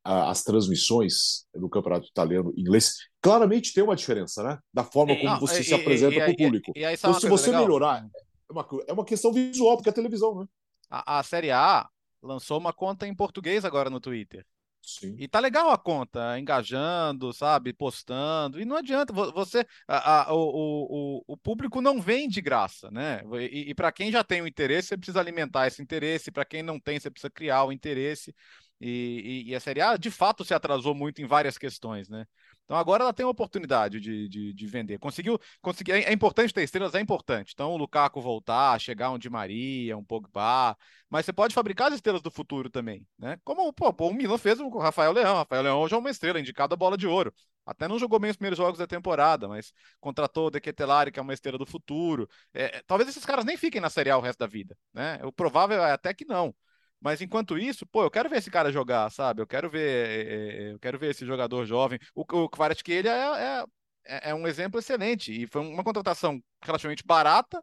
a, 0.05 0.31
as 0.31 0.43
transmissões 0.43 1.47
do 1.55 1.69
campeonato 1.69 2.09
italiano 2.09 2.53
inglês, 2.57 2.95
claramente 3.21 3.73
tem 3.73 3.83
uma 3.83 3.97
diferença, 3.97 4.43
né? 4.43 4.59
Da 4.73 4.85
forma 4.85 5.15
como 5.15 5.29
não, 5.29 5.41
você 5.41 5.61
e, 5.61 5.65
se 5.65 5.75
apresenta 5.75 6.17
para 6.17 6.31
o 6.31 6.37
público. 6.37 6.73
E, 6.75 6.85
então, 6.85 7.15
se 7.15 7.29
você 7.29 7.47
legal. 7.47 7.63
melhorar, 7.63 8.07
é 8.49 8.53
uma, 8.53 8.69
é 8.89 8.93
uma 8.93 9.05
questão 9.05 9.33
visual, 9.33 9.77
porque 9.77 9.89
é 9.89 9.93
televisão, 9.93 10.41
né? 10.41 10.47
A, 10.89 11.19
a 11.19 11.23
Série 11.23 11.51
A 11.51 11.89
lançou 12.23 12.59
uma 12.59 12.73
conta 12.73 13.07
em 13.07 13.15
português 13.15 13.65
agora 13.65 13.91
no 13.91 14.01
Twitter. 14.01 14.45
Sim. 14.83 15.15
E 15.19 15.29
tá 15.29 15.39
legal 15.39 15.71
a 15.71 15.79
conta, 15.79 16.39
engajando, 16.39 17.33
sabe, 17.33 17.73
postando. 17.73 18.61
E 18.61 18.65
não 18.65 18.77
adianta, 18.77 19.13
você. 19.13 19.65
A, 19.87 20.23
a, 20.31 20.35
o, 20.35 20.39
o, 20.39 21.25
o 21.27 21.37
público 21.37 21.81
não 21.81 22.01
vem 22.01 22.29
de 22.29 22.41
graça, 22.41 22.91
né? 22.91 23.23
E, 23.51 23.71
e 23.71 23.75
para 23.75 23.93
quem 23.93 24.11
já 24.11 24.25
tem 24.25 24.41
o 24.41 24.47
interesse, 24.47 24.89
você 24.89 24.97
precisa 24.97 25.21
alimentar 25.21 25.67
esse 25.67 25.83
interesse. 25.83 26.33
Para 26.33 26.47
quem 26.47 26.63
não 26.63 26.81
tem, 26.81 26.99
você 26.99 27.11
precisa 27.11 27.31
criar 27.31 27.65
o 27.65 27.73
interesse. 27.73 28.35
E, 28.81 29.45
e, 29.47 29.51
e, 29.51 29.55
a 29.55 29.61
Série 29.61 29.83
A, 29.83 29.97
de 29.99 30.11
fato, 30.11 30.43
se 30.45 30.55
atrasou 30.55 30.95
muito 30.95 31.21
em 31.21 31.27
várias 31.27 31.59
questões, 31.59 32.09
né? 32.09 32.25
Então 32.71 32.79
agora 32.79 33.03
ela 33.03 33.13
tem 33.13 33.27
a 33.27 33.29
oportunidade 33.29 33.99
de, 33.99 34.29
de, 34.29 34.53
de 34.53 34.67
vender. 34.69 34.97
Conseguiu, 35.01 35.41
conseguiu 35.61 35.97
é, 35.97 36.03
é, 36.03 36.13
importante 36.13 36.55
ter 36.55 36.63
estrelas, 36.63 36.95
é 36.95 37.01
importante. 37.01 37.51
Então 37.53 37.73
o 37.73 37.77
Lukaku 37.77 38.21
voltar, 38.21 38.81
chegar 38.81 39.11
um 39.11 39.19
Di 39.19 39.29
Maria, 39.29 39.99
um 39.99 40.05
Pogba, 40.05 40.77
mas 41.09 41.27
você 41.27 41.33
pode 41.33 41.53
fabricar 41.53 41.89
as 41.89 41.95
estrelas 41.95 42.23
do 42.23 42.31
futuro 42.31 42.71
também, 42.71 43.05
né? 43.19 43.41
Como 43.43 43.73
pô, 43.73 43.93
o 44.07 44.15
Milan 44.15 44.39
fez 44.39 44.59
com 44.59 44.67
o 44.67 44.79
Rafael 44.79 45.11
Leão. 45.11 45.35
Rafael 45.35 45.63
Leão 45.63 45.81
hoje 45.81 45.95
é 45.95 45.99
uma 45.99 46.11
estrela, 46.11 46.39
indicada 46.39 46.75
a 46.75 46.77
bola 46.77 46.97
de 46.97 47.09
ouro. 47.09 47.35
Até 47.67 47.89
não 47.89 47.99
jogou 47.99 48.21
bem 48.21 48.31
os 48.31 48.37
primeiros 48.37 48.59
jogos 48.59 48.79
da 48.79 48.87
temporada, 48.87 49.49
mas 49.49 49.73
contratou 49.99 50.47
o 50.47 50.51
De 50.51 50.61
Ketelari, 50.61 51.11
que 51.11 51.19
é 51.19 51.23
uma 51.23 51.35
estrela 51.35 51.59
do 51.59 51.67
futuro. 51.67 52.29
É, 52.55 52.85
talvez 52.87 53.11
esses 53.11 53.25
caras 53.25 53.45
nem 53.45 53.57
fiquem 53.57 53.81
na 53.81 53.91
Série 53.91 54.11
A 54.11 54.17
o 54.17 54.21
resto 54.21 54.39
da 54.39 54.47
vida, 54.47 54.77
né? 54.95 55.19
O 55.25 55.33
provável 55.33 55.83
é 55.83 55.91
até 55.91 56.15
que 56.15 56.25
não. 56.25 56.55
Mas 57.01 57.21
enquanto 57.21 57.59
isso, 57.59 57.87
pô, 57.87 58.03
eu 58.05 58.11
quero 58.11 58.29
ver 58.29 58.39
esse 58.39 58.51
cara 58.51 58.71
jogar, 58.73 59.11
sabe? 59.11 59.41
Eu 59.43 59.47
quero 59.47 59.71
ver, 59.71 60.71
é, 60.71 60.73
eu 60.73 60.79
quero 60.79 60.99
ver 60.99 61.11
esse 61.11 61.25
jogador 61.25 61.65
jovem. 61.65 61.99
O, 62.15 62.23
o 62.23 62.49
Kvaratskhelia 62.49 63.11
é, 63.13 63.65
é, 64.05 64.31
é 64.31 64.35
um 64.35 64.47
exemplo 64.47 64.79
excelente 64.79 65.33
e 65.33 65.47
foi 65.47 65.63
uma 65.63 65.85
contratação 65.85 66.43
relativamente 66.63 67.05
barata 67.05 67.63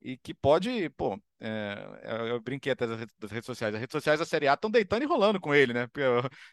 e 0.00 0.16
que 0.16 0.34
pode, 0.34 0.88
pô, 0.90 1.18
é, 1.38 2.00
é, 2.02 2.30
eu 2.30 2.40
brinquei 2.40 2.72
até 2.72 2.86
das, 2.86 3.30
redes 3.30 3.46
sociais. 3.46 3.74
As 3.74 3.80
redes 3.80 3.92
sociais 3.92 4.18
da 4.18 4.24
Série 4.24 4.48
A 4.48 4.54
estão 4.54 4.70
deitando 4.70 5.02
e 5.02 5.06
rolando 5.06 5.40
com 5.40 5.54
ele, 5.54 5.72
né? 5.72 5.86
Porque, 5.86 6.02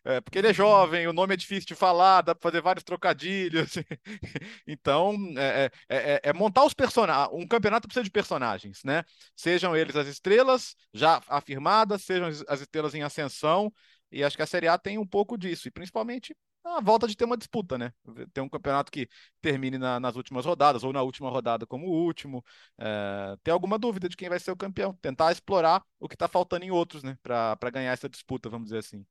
é, 0.03 0.21
porque, 0.21 0.39
ele 0.39 0.47
é 0.49 0.53
jovem, 0.53 1.07
o 1.07 1.13
nome 1.13 1.33
é 1.33 1.37
difícil 1.37 1.67
de 1.67 1.75
falar, 1.75 2.21
dá 2.21 2.35
para 2.35 2.49
fazer 2.49 2.61
vários 2.61 2.83
trocadilhos. 2.83 3.75
então, 4.67 5.15
é, 5.37 5.71
é, 5.89 5.97
é, 5.97 6.21
é 6.23 6.33
montar 6.33 6.65
os 6.65 6.73
personagens. 6.73 7.29
Um 7.33 7.47
campeonato 7.47 7.87
precisa 7.87 8.03
de 8.03 8.11
personagens, 8.11 8.81
né? 8.83 9.03
Sejam 9.35 9.75
eles 9.75 9.95
as 9.95 10.07
estrelas 10.07 10.75
já 10.93 11.21
afirmadas, 11.27 12.03
sejam 12.03 12.27
as 12.47 12.61
estrelas 12.61 12.93
em 12.93 13.03
ascensão. 13.03 13.71
E 14.11 14.23
acho 14.23 14.35
que 14.35 14.43
a 14.43 14.47
Série 14.47 14.67
A 14.67 14.77
tem 14.77 14.97
um 14.97 15.07
pouco 15.07 15.37
disso. 15.37 15.67
E 15.67 15.71
principalmente 15.71 16.35
a 16.63 16.81
volta 16.81 17.07
de 17.07 17.15
ter 17.15 17.25
uma 17.25 17.37
disputa, 17.37 17.77
né? 17.77 17.91
Ter 18.33 18.41
um 18.41 18.49
campeonato 18.49 18.91
que 18.91 19.07
termine 19.41 19.77
na, 19.77 19.99
nas 19.99 20.15
últimas 20.15 20.45
rodadas, 20.45 20.83
ou 20.83 20.93
na 20.93 21.01
última 21.01 21.29
rodada 21.29 21.65
como 21.65 21.87
o 21.87 22.05
último. 22.05 22.43
É, 22.77 23.35
ter 23.43 23.51
alguma 23.51 23.77
dúvida 23.77 24.07
de 24.07 24.15
quem 24.15 24.29
vai 24.29 24.39
ser 24.39 24.51
o 24.51 24.57
campeão. 24.57 24.97
Tentar 25.01 25.31
explorar 25.31 25.83
o 25.99 26.07
que 26.07 26.15
está 26.15 26.27
faltando 26.27 26.65
em 26.65 26.71
outros, 26.71 27.03
né? 27.03 27.17
Para 27.21 27.69
ganhar 27.71 27.91
essa 27.91 28.09
disputa, 28.09 28.49
vamos 28.49 28.67
dizer 28.67 28.79
assim. 28.79 29.05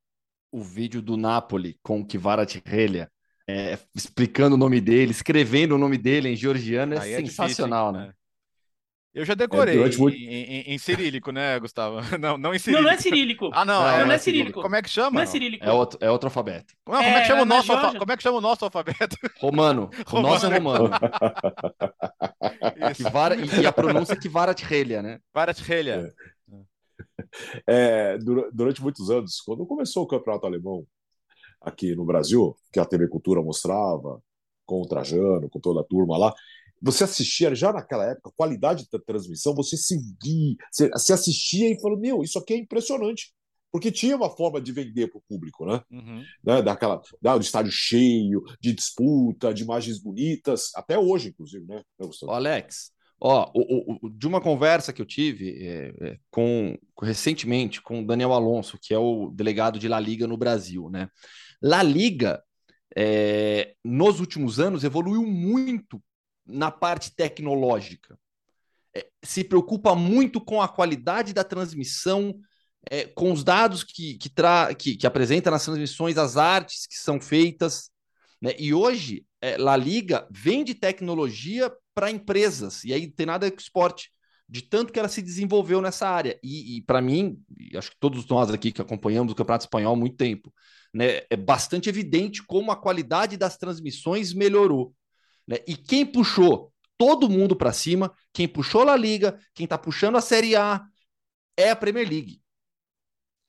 O 0.50 0.62
vídeo 0.62 1.00
do 1.00 1.16
Napoli 1.16 1.78
com 1.82 2.00
o 2.00 2.06
Kvaratskhelia, 2.06 3.10
é, 3.46 3.78
explicando 3.94 4.54
o 4.54 4.58
nome 4.58 4.80
dele, 4.80 5.10
escrevendo 5.10 5.74
o 5.74 5.78
nome 5.78 5.98
dele 5.98 6.28
em 6.28 6.36
georgiano, 6.36 6.94
é, 6.94 7.12
é 7.12 7.16
sensacional, 7.20 7.92
difícil, 7.92 8.08
né? 8.08 8.14
Eu 9.14 9.26
já 9.26 9.34
decorei 9.34 9.78
é, 9.82 9.86
em, 9.86 10.08
em, 10.08 10.74
em, 10.74 10.78
cirílico, 10.78 11.30
né, 11.30 11.58
Gustavo? 11.60 11.98
Não, 12.18 12.38
não 12.38 12.54
em 12.54 12.58
cirílico. 12.58 12.82
Não, 12.82 12.90
não 12.90 12.96
é 12.96 13.00
cirílico. 13.00 13.50
Ah, 13.52 13.64
não, 13.64 13.82
não, 13.82 13.88
é, 13.88 14.04
não 14.06 14.12
é 14.12 14.18
cirílico. 14.18 14.62
Como 14.62 14.74
é 14.74 14.80
que 14.80 14.88
chama? 14.88 15.10
Não 15.10 15.20
é 15.20 15.26
cirílico. 15.26 15.64
É 15.64 15.70
outro, 15.70 15.98
é 16.00 16.10
outro 16.10 16.28
alfabeto. 16.28 16.74
Como, 16.84 16.96
é, 16.96 17.04
como 17.04 17.16
é 17.16 17.20
que 17.20 17.26
chama 17.26 17.42
o 17.42 17.44
nosso 17.44 17.72
alfa... 17.72 17.98
Como 17.98 18.12
é 18.12 18.16
que 18.16 18.22
chama 18.22 18.38
o 18.38 18.40
nosso 18.40 18.64
alfabeto? 18.64 19.16
Romano. 19.38 19.90
O 20.06 20.10
romano. 20.10 20.34
nosso 20.34 20.46
é 20.46 20.58
romano. 20.58 20.90
Vara... 23.12 23.36
E 23.36 23.66
a 23.66 23.72
pronúncia 23.72 24.14
é 24.14 24.16
Kvaratskhelia, 24.16 25.02
né? 25.02 25.20
Kvaratskhelia. 25.32 25.94
É. 25.94 26.32
É, 27.66 28.18
durante 28.52 28.82
muitos 28.82 29.10
anos, 29.10 29.40
quando 29.40 29.66
começou 29.66 30.02
o 30.02 30.06
campeonato 30.06 30.46
alemão 30.46 30.86
aqui 31.60 31.94
no 31.94 32.04
Brasil, 32.04 32.56
que 32.72 32.78
a 32.78 32.84
TV 32.84 33.08
Cultura 33.08 33.42
mostrava, 33.42 34.22
com 34.64 34.80
o 34.80 34.86
Trajano, 34.86 35.48
com 35.48 35.60
toda 35.60 35.80
a 35.80 35.84
turma 35.84 36.16
lá, 36.16 36.32
você 36.82 37.04
assistia 37.04 37.54
já 37.54 37.72
naquela 37.72 38.04
época, 38.04 38.30
a 38.30 38.36
qualidade 38.36 38.88
da 38.92 38.98
transmissão, 38.98 39.54
você 39.54 39.76
se 39.76 39.96
via, 40.22 40.56
você, 40.70 40.90
você 40.90 41.12
assistia 41.12 41.70
e 41.70 41.80
falou: 41.80 41.98
Meu, 41.98 42.22
isso 42.22 42.38
aqui 42.38 42.54
é 42.54 42.56
impressionante. 42.56 43.32
Porque 43.70 43.90
tinha 43.90 44.14
uma 44.14 44.28
forma 44.28 44.60
de 44.60 44.70
vender 44.70 45.08
para 45.08 45.18
o 45.18 45.22
público, 45.26 45.64
né? 45.64 45.80
Uhum. 45.90 46.22
né? 46.44 46.60
Daquela, 46.60 47.00
da, 47.22 47.38
do 47.38 47.42
estádio 47.42 47.72
cheio, 47.72 48.42
de 48.60 48.74
disputa, 48.74 49.54
de 49.54 49.62
imagens 49.62 49.98
bonitas, 49.98 50.70
até 50.74 50.98
hoje, 50.98 51.30
inclusive, 51.30 51.64
né, 51.64 51.82
Alex, 52.28 52.92
ó, 53.18 53.50
o, 53.54 54.06
o, 54.06 54.10
de 54.10 54.26
uma 54.26 54.42
conversa 54.42 54.92
que 54.92 55.00
eu 55.00 55.06
tive 55.06 55.66
é, 55.66 55.94
é, 56.02 56.18
com 56.30 56.76
recentemente 57.00 57.80
com 57.80 58.02
o 58.02 58.06
Daniel 58.06 58.34
Alonso, 58.34 58.78
que 58.78 58.92
é 58.92 58.98
o 58.98 59.30
delegado 59.30 59.78
de 59.78 59.88
La 59.88 59.98
Liga 59.98 60.26
no 60.26 60.36
Brasil, 60.36 60.90
né? 60.90 61.08
La 61.62 61.82
Liga, 61.82 62.42
é, 62.94 63.74
nos 63.82 64.20
últimos 64.20 64.60
anos, 64.60 64.84
evoluiu 64.84 65.24
muito 65.24 65.98
na 66.46 66.70
parte 66.70 67.14
tecnológica. 67.14 68.18
É, 68.94 69.06
se 69.22 69.42
preocupa 69.42 69.94
muito 69.94 70.40
com 70.40 70.60
a 70.60 70.68
qualidade 70.68 71.32
da 71.32 71.44
transmissão, 71.44 72.34
é, 72.90 73.04
com 73.04 73.32
os 73.32 73.42
dados 73.42 73.84
que, 73.84 74.18
que, 74.18 74.28
tra 74.28 74.74
que, 74.74 74.96
que 74.96 75.06
apresenta 75.06 75.50
nas 75.50 75.64
transmissões, 75.64 76.18
as 76.18 76.36
artes 76.36 76.86
que 76.86 76.96
são 76.96 77.20
feitas. 77.20 77.90
Né? 78.40 78.54
E 78.58 78.74
hoje, 78.74 79.24
é, 79.40 79.56
La 79.56 79.76
Liga 79.76 80.26
vende 80.30 80.74
tecnologia 80.74 81.72
para 81.94 82.10
empresas, 82.10 82.84
e 82.84 82.92
aí 82.92 83.06
tem 83.10 83.26
nada 83.26 83.50
com 83.50 83.58
esporte, 83.58 84.10
de 84.48 84.62
tanto 84.62 84.92
que 84.92 84.98
ela 84.98 85.08
se 85.08 85.22
desenvolveu 85.22 85.80
nessa 85.80 86.08
área. 86.08 86.38
E, 86.42 86.76
e 86.76 86.82
para 86.82 87.00
mim, 87.00 87.38
e 87.58 87.76
acho 87.76 87.90
que 87.90 87.96
todos 87.98 88.26
nós 88.26 88.50
aqui 88.50 88.72
que 88.72 88.82
acompanhamos 88.82 89.32
o 89.32 89.36
Campeonato 89.36 89.64
Espanhol 89.64 89.94
há 89.94 89.96
muito 89.96 90.16
tempo, 90.16 90.52
né, 90.92 91.22
é 91.30 91.36
bastante 91.36 91.88
evidente 91.88 92.42
como 92.42 92.70
a 92.70 92.76
qualidade 92.76 93.36
das 93.36 93.56
transmissões 93.56 94.34
melhorou. 94.34 94.94
Né? 95.52 95.58
E 95.68 95.76
quem 95.76 96.06
puxou 96.06 96.72
todo 96.96 97.28
mundo 97.28 97.54
para 97.54 97.74
cima, 97.74 98.10
quem 98.32 98.48
puxou 98.48 98.88
a 98.88 98.96
Liga, 98.96 99.38
quem 99.54 99.64
está 99.64 99.76
puxando 99.76 100.16
a 100.16 100.22
Série 100.22 100.56
A, 100.56 100.82
é 101.54 101.68
a 101.70 101.76
Premier 101.76 102.08
League. 102.08 102.40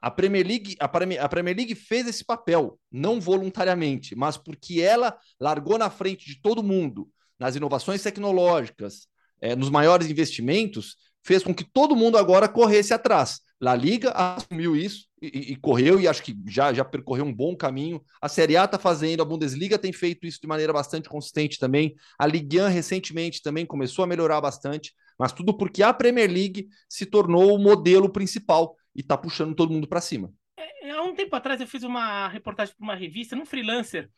A 0.02 0.12
Premier 0.12 0.46
League, 0.46 0.76
a 0.80 0.88
Premier, 0.90 1.24
a 1.24 1.30
Premier 1.30 1.56
League 1.56 1.76
fez 1.76 2.06
esse 2.06 2.26
papel, 2.26 2.78
não 2.92 3.22
voluntariamente, 3.22 4.16
mas 4.18 4.36
porque 4.36 4.82
ela 4.82 5.18
largou 5.40 5.78
na 5.78 5.90
frente 5.90 6.26
de 6.26 6.42
todo 6.42 6.62
mundo 6.62 7.10
nas 7.40 7.56
inovações 7.56 8.04
tecnológicas, 8.04 9.08
é, 9.40 9.56
nos 9.56 9.70
maiores 9.70 10.10
investimentos, 10.10 10.98
fez 11.24 11.42
com 11.42 11.56
que 11.56 11.64
todo 11.64 11.96
mundo 11.96 12.18
agora 12.18 12.50
corresse 12.50 12.94
atrás. 12.94 13.40
La 13.62 13.76
Liga 13.76 14.12
assumiu 14.12 14.76
isso 14.76 15.08
e, 15.24 15.54
e, 15.54 15.56
correu, 15.56 16.00
e 16.00 16.08
acho 16.08 16.22
que 16.22 16.36
já, 16.48 16.74
já 16.74 16.84
percorreu 16.84 17.24
um 17.24 17.34
bom 17.34 17.56
caminho. 17.56 18.04
A 18.22 18.28
Série 18.28 18.58
A 18.58 18.66
está 18.66 18.78
fazendo, 18.78 19.22
a 19.22 19.26
Bundesliga 19.26 19.80
tem 19.80 19.94
feito 19.94 20.28
isso 20.28 20.42
de 20.42 20.48
maneira 20.48 20.74
bastante 20.74 21.08
consistente 21.08 21.58
também. 21.58 21.96
A 22.20 22.28
Ligue 22.28 22.60
1 22.60 22.68
recentemente 22.68 23.42
também 23.42 23.66
começou 23.66 24.04
a 24.04 24.08
melhorar 24.08 24.42
bastante, 24.42 24.94
mas 25.18 25.32
tudo 25.32 25.56
porque 25.56 25.82
a 25.82 25.94
Premier 25.94 26.30
League 26.30 26.68
se 26.90 27.06
tornou 27.06 27.56
o 27.56 27.60
modelo 27.60 28.10
principal 28.10 28.76
e 28.94 29.00
está 29.00 29.18
puxando 29.18 29.56
todo 29.56 29.72
mundo 29.72 29.88
para 29.88 30.02
cima. 30.02 30.30
É, 30.58 30.92
há 30.92 31.02
um 31.02 31.16
tempo 31.16 31.36
atrás 31.36 31.62
eu 31.62 31.68
fiz 31.68 31.84
uma 31.84 32.28
reportagem 32.28 32.76
para 32.76 32.84
uma 32.84 32.96
revista, 32.96 33.36
num 33.36 33.46
freelancer, 33.46 34.10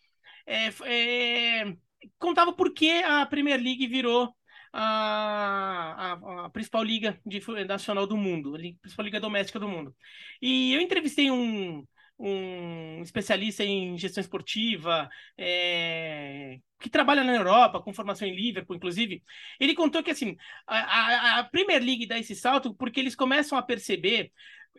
é, 0.48 0.68
é, 0.86 1.76
contava 2.18 2.52
por 2.54 2.74
que 2.74 2.92
a 3.04 3.26
Premier 3.26 3.62
League 3.62 3.88
virou 3.88 4.34
a, 4.78 6.14
a, 6.14 6.46
a, 6.46 6.50
principal 6.50 6.84
liga 6.84 7.18
de, 7.26 7.42
nacional 7.66 8.06
do 8.06 8.18
mundo, 8.18 8.56
a 8.56 8.60
principal 8.82 9.06
liga 9.06 9.22
doméstica 9.22 9.58
do 9.58 9.70
mundo. 9.70 9.96
E 10.42 10.74
eu 10.74 10.82
entrevistei 10.82 11.32
um, 11.32 11.86
um 12.20 13.02
especialista 13.02 13.64
em 13.64 13.98
gestão 13.98 14.20
esportiva, 14.20 15.10
é, 15.38 16.60
que 16.80 16.90
trabalha 16.90 17.24
na 17.24 17.34
Europa, 17.36 17.82
com 17.82 17.94
formação 17.94 18.28
em 18.28 18.36
Liverpool, 18.36 18.76
inclusive. 18.76 19.24
Ele 19.62 19.74
contou 19.74 20.04
que 20.04 20.12
assim, 20.12 20.36
a, 20.68 21.40
a, 21.40 21.44
Premier 21.46 21.82
League 21.82 22.06
dá 22.06 22.20
esse 22.20 22.36
salto 22.36 22.76
porque 22.76 23.00
eles 23.00 23.16
começam 23.16 23.58
a 23.58 23.64
perceber, 23.64 24.30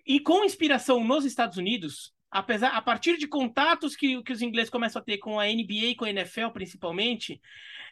e 0.07 0.20
com 0.20 0.44
inspiração 0.44 1.03
nos 1.03 1.24
Estados 1.24 1.57
Unidos, 1.57 2.12
apesar 2.39 2.68
a 2.70 2.82
partir 2.82 3.16
de 3.16 3.26
contatos 3.26 3.97
que, 3.97 4.22
que 4.22 4.32
os 4.32 4.43
ingleses 4.43 4.70
começam 4.70 5.01
a 5.01 5.05
ter 5.05 5.18
com 5.18 5.41
a 5.41 5.47
NBA 5.47 5.91
e 5.91 5.95
com 5.95 6.05
a 6.05 6.11
NFL 6.11 6.49
principalmente, 6.53 7.41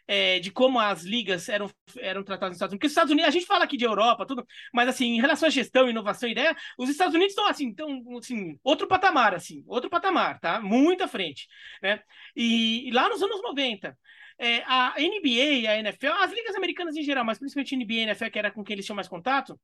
é, 0.07 0.39
de 0.39 0.51
como 0.51 0.79
as 0.79 1.03
ligas 1.03 1.49
eram, 1.49 1.69
eram 1.97 2.23
tratadas 2.23 2.49
nos 2.51 2.57
Estados 2.57 2.71
Unidos. 2.71 2.77
Porque 2.77 2.87
os 2.87 2.91
Estados 2.91 3.11
Unidos, 3.11 3.27
a 3.27 3.31
gente 3.31 3.45
fala 3.45 3.63
aqui 3.63 3.75
de 3.75 3.85
Europa, 3.85 4.25
tudo, 4.25 4.45
mas 4.73 4.87
assim, 4.87 5.15
em 5.15 5.21
relação 5.21 5.47
à 5.47 5.49
gestão, 5.49 5.89
inovação 5.89 6.29
e 6.29 6.33
ideia, 6.33 6.55
os 6.77 6.89
Estados 6.89 7.15
Unidos 7.15 7.31
estão 7.31 7.47
assim, 7.47 7.69
estão 7.69 8.17
assim, 8.17 8.59
outro 8.63 8.87
patamar, 8.87 9.33
assim, 9.33 9.63
outro 9.67 9.89
patamar, 9.89 10.39
tá? 10.39 10.61
Muito 10.61 11.03
à 11.03 11.07
frente, 11.07 11.47
né? 11.81 12.01
E, 12.35 12.87
e 12.87 12.91
lá 12.91 13.09
nos 13.09 13.21
anos 13.23 13.41
90, 13.41 13.97
é, 14.37 14.63
a 14.65 14.93
NBA 14.99 15.27
e 15.61 15.67
a 15.67 15.79
NFL, 15.79 16.11
as 16.19 16.31
ligas 16.31 16.55
americanas 16.55 16.95
em 16.95 17.03
geral, 17.03 17.25
mas 17.25 17.39
principalmente 17.39 17.73
a 17.73 17.77
NBA 17.77 17.93
e 17.93 17.99
a 17.99 18.03
NFL, 18.03 18.29
que 18.29 18.39
era 18.39 18.51
com 18.51 18.63
quem 18.63 18.73
eles 18.75 18.85
tinham 18.85 18.95
mais 18.95 19.07
contato, 19.07 19.59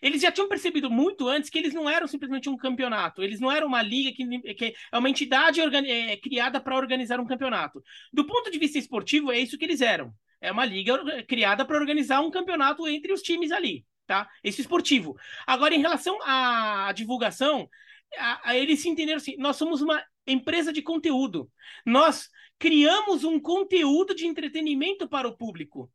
eles 0.00 0.22
já 0.22 0.30
tinham 0.30 0.48
percebido 0.48 0.90
muito 0.90 1.28
antes 1.28 1.50
que 1.50 1.58
eles 1.58 1.74
não 1.74 1.88
eram 1.88 2.06
simplesmente 2.06 2.48
um 2.48 2.56
campeonato, 2.56 3.22
eles 3.22 3.40
não 3.40 3.50
eram 3.50 3.66
uma 3.66 3.82
liga 3.82 4.12
que, 4.12 4.54
que 4.54 4.74
é 4.92 4.98
uma 4.98 5.10
entidade 5.10 5.60
é, 5.60 6.16
criada 6.16 6.60
para 6.60 6.76
organizar 6.76 7.20
um 7.20 7.26
campeonato. 7.26 7.82
Do 8.12 8.24
ponto 8.26 8.50
de 8.50 8.58
vista 8.58 8.78
esportivo, 8.78 9.32
é 9.32 9.38
isso 9.38 9.58
que 9.58 9.64
eles 9.64 9.80
eram. 9.80 10.12
É 10.40 10.52
uma 10.52 10.64
liga 10.64 11.22
criada 11.24 11.64
para 11.64 11.78
organizar 11.78 12.20
um 12.20 12.30
campeonato 12.30 12.86
entre 12.86 13.12
os 13.12 13.22
times 13.22 13.50
ali, 13.50 13.84
tá? 14.06 14.28
Esse 14.42 14.60
esportivo. 14.60 15.16
Agora, 15.46 15.74
em 15.74 15.80
relação 15.80 16.16
à 16.22 16.92
divulgação, 16.92 17.68
a, 18.16 18.50
a 18.50 18.56
eles 18.56 18.80
se 18.80 18.88
entenderam 18.88 19.16
assim: 19.16 19.36
nós 19.36 19.56
somos 19.56 19.82
uma 19.82 20.02
empresa 20.26 20.72
de 20.72 20.82
conteúdo. 20.82 21.50
Nós 21.84 22.28
criamos 22.58 23.24
um 23.24 23.40
conteúdo 23.40 24.14
de 24.14 24.26
entretenimento 24.26 25.08
para 25.08 25.28
o 25.28 25.36
público. 25.36 25.90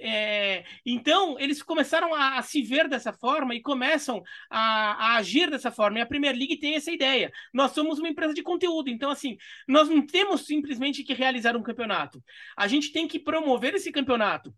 É, 0.00 0.64
então, 0.84 1.38
eles 1.38 1.62
começaram 1.62 2.12
a, 2.12 2.38
a, 2.38 2.42
se 2.42 2.62
ver 2.62 2.88
dessa 2.88 3.12
forma 3.12 3.54
e 3.54 3.62
começam 3.62 4.22
a, 4.50 5.12
a, 5.12 5.16
agir 5.16 5.48
dessa 5.50 5.70
forma. 5.70 5.98
E 5.98 6.02
a 6.02 6.06
Premier 6.06 6.34
League 6.34 6.58
tem 6.58 6.74
essa 6.74 6.90
ideia. 6.90 7.30
Nós 7.54 7.72
somos 7.72 7.98
uma 7.98 8.08
empresa 8.08 8.34
de 8.34 8.42
conteúdo, 8.42 8.90
então, 8.90 9.10
assim, 9.10 9.36
nós 9.66 9.88
não 9.88 10.04
temos 10.04 10.46
simplesmente 10.46 11.04
que 11.04 11.14
realizar 11.14 11.56
um 11.56 11.62
campeonato. 11.62 12.22
A 12.56 12.66
gente 12.66 12.90
tem 12.92 13.06
que 13.06 13.18
promover 13.18 13.74
esse 13.74 13.92
campeonato. 13.92 14.52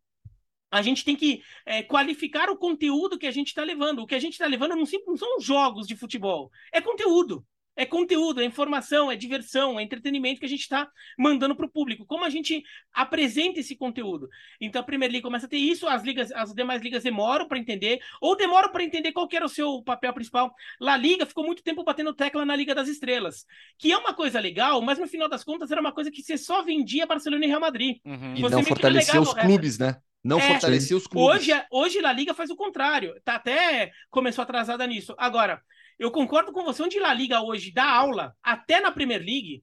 A 0.70 0.82
gente 0.82 1.04
tem 1.04 1.16
que 1.16 1.42
é, 1.66 1.82
qualificar 1.82 2.48
o 2.48 2.56
conteúdo 2.56 3.18
que 3.18 3.26
a 3.26 3.32
gente 3.32 3.48
está 3.48 3.64
levando. 3.64 4.00
O 4.00 4.06
que 4.06 4.14
a 4.14 4.20
gente 4.20 4.34
está 4.34 4.46
levando 4.46 4.76
não, 4.76 4.84
não 5.06 5.16
são 5.16 5.40
jogos 5.40 5.86
de 5.86 5.96
futebol, 5.96 6.50
é 6.72 6.80
conteúdo 6.80 7.44
é 7.80 7.86
conteúdo, 7.86 8.42
é 8.42 8.44
informação, 8.44 9.10
é 9.10 9.16
diversão, 9.16 9.80
é 9.80 9.82
entretenimento 9.82 10.38
que 10.38 10.44
a 10.44 10.48
gente 10.48 10.60
está 10.60 10.86
mandando 11.18 11.56
para 11.56 11.64
o 11.64 11.70
público. 11.70 12.04
Como 12.04 12.26
a 12.26 12.28
gente 12.28 12.62
apresenta 12.92 13.58
esse 13.58 13.74
conteúdo? 13.74 14.28
Então 14.60 14.82
a 14.82 14.84
Premier 14.84 15.10
League 15.10 15.22
começa 15.22 15.46
a 15.46 15.48
ter 15.48 15.56
isso, 15.56 15.88
as 15.88 16.02
ligas, 16.02 16.30
as 16.32 16.52
demais 16.52 16.82
ligas 16.82 17.02
demoram 17.02 17.48
para 17.48 17.58
entender, 17.58 17.98
ou 18.20 18.36
demoram 18.36 18.68
para 18.70 18.84
entender 18.84 19.12
qual 19.12 19.26
era 19.32 19.46
o 19.46 19.48
seu 19.48 19.82
papel 19.82 20.12
principal. 20.12 20.54
La 20.78 20.94
Liga 20.94 21.24
ficou 21.24 21.42
muito 21.42 21.62
tempo 21.62 21.82
batendo 21.82 22.12
tecla 22.12 22.44
na 22.44 22.54
Liga 22.54 22.74
das 22.74 22.86
Estrelas, 22.86 23.46
que 23.78 23.90
é 23.90 23.96
uma 23.96 24.12
coisa 24.12 24.38
legal, 24.38 24.82
mas 24.82 24.98
no 24.98 25.08
final 25.08 25.26
das 25.26 25.42
contas 25.42 25.70
era 25.70 25.80
uma 25.80 25.92
coisa 25.92 26.10
que 26.10 26.22
você 26.22 26.36
só 26.36 26.62
vendia 26.62 27.06
Barcelona 27.06 27.46
e 27.46 27.48
Real 27.48 27.60
Madrid. 27.60 27.96
Uhum. 28.04 28.34
E 28.36 28.42
não 28.42 28.62
fortalecia 28.62 29.18
os 29.22 29.32
clubes, 29.32 29.78
né? 29.78 29.96
Não 30.22 30.38
é, 30.38 30.48
fortalecia 30.48 30.96
os 30.96 31.06
clubes. 31.06 31.36
Hoje, 31.36 31.64
hoje 31.70 32.00
La 32.00 32.12
Liga 32.12 32.34
faz 32.34 32.50
o 32.50 32.56
contrário. 32.56 33.14
Tá 33.24 33.36
até 33.36 33.90
começou 34.10 34.42
atrasada 34.42 34.86
nisso. 34.86 35.14
Agora, 35.18 35.62
eu 35.98 36.10
concordo 36.10 36.52
com 36.52 36.64
você, 36.64 36.82
onde 36.82 36.98
La 36.98 37.12
Liga 37.12 37.40
hoje 37.42 37.72
dá 37.72 37.88
aula, 37.88 38.34
até 38.42 38.80
na 38.80 38.92
Premier 38.92 39.20
League, 39.20 39.62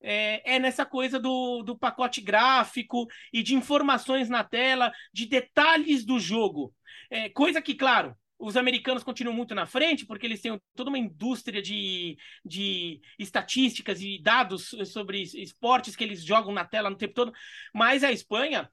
é, 0.00 0.56
é, 0.56 0.58
nessa 0.58 0.84
coisa 0.86 1.18
do, 1.18 1.62
do 1.62 1.76
pacote 1.76 2.20
gráfico 2.20 3.06
e 3.32 3.42
de 3.42 3.54
informações 3.54 4.28
na 4.28 4.44
tela, 4.44 4.92
de 5.12 5.26
detalhes 5.26 6.04
do 6.04 6.18
jogo. 6.18 6.74
É, 7.10 7.28
coisa 7.30 7.60
que, 7.60 7.74
claro, 7.74 8.14
os 8.38 8.56
americanos 8.56 9.02
continuam 9.02 9.34
muito 9.34 9.54
na 9.54 9.66
frente, 9.66 10.06
porque 10.06 10.24
eles 10.24 10.40
têm 10.40 10.60
toda 10.74 10.90
uma 10.90 10.98
indústria 10.98 11.60
de, 11.60 12.16
de 12.44 13.00
estatísticas 13.18 14.00
e 14.00 14.20
dados 14.22 14.74
sobre 14.92 15.22
esportes 15.22 15.96
que 15.96 16.04
eles 16.04 16.22
jogam 16.24 16.52
na 16.52 16.64
tela 16.64 16.88
no 16.88 16.96
tempo 16.96 17.14
todo. 17.14 17.32
Mas 17.74 18.04
a 18.04 18.12
Espanha 18.12 18.70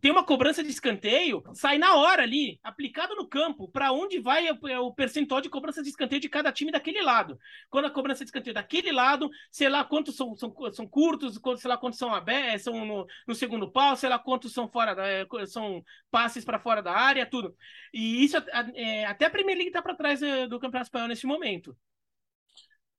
tem 0.00 0.10
uma 0.10 0.24
cobrança 0.24 0.62
de 0.64 0.68
escanteio, 0.68 1.42
sai 1.54 1.78
na 1.78 1.94
hora 1.94 2.22
ali, 2.22 2.58
aplicado 2.62 3.14
no 3.14 3.28
campo, 3.28 3.68
para 3.68 3.92
onde 3.92 4.18
vai 4.18 4.48
o 4.50 4.92
percentual 4.92 5.40
de 5.40 5.48
cobrança 5.48 5.82
de 5.82 5.88
escanteio 5.88 6.20
de 6.20 6.28
cada 6.28 6.50
time 6.50 6.72
daquele 6.72 7.00
lado. 7.00 7.38
Quando 7.68 7.84
a 7.84 7.90
cobrança 7.90 8.24
de 8.24 8.28
escanteio 8.28 8.54
daquele 8.54 8.90
lado, 8.90 9.30
sei 9.50 9.68
lá 9.68 9.84
quantos 9.84 10.16
são, 10.16 10.34
são, 10.34 10.52
são 10.72 10.86
curtos, 10.88 11.40
sei 11.58 11.68
lá 11.68 11.76
quantos 11.76 11.98
são 11.98 12.12
abertos, 12.12 12.62
são 12.62 12.84
no, 12.84 13.06
no 13.28 13.34
segundo 13.34 13.70
pau, 13.70 13.94
sei 13.94 14.08
lá 14.08 14.18
quantos 14.18 14.52
são 14.52 14.68
fora 14.68 14.94
da, 14.94 15.46
são 15.46 15.84
passes 16.10 16.44
para 16.44 16.58
fora 16.58 16.82
da 16.82 16.92
área, 16.92 17.24
tudo. 17.24 17.54
E 17.94 18.24
isso 18.24 18.36
é, 18.74 19.04
até 19.06 19.26
a 19.26 19.30
Premier 19.30 19.56
League 19.56 19.70
está 19.70 19.80
para 19.80 19.94
trás 19.94 20.20
é, 20.20 20.48
do 20.48 20.58
Campeonato 20.58 20.88
Espanhol 20.88 21.08
nesse 21.08 21.26
momento. 21.26 21.76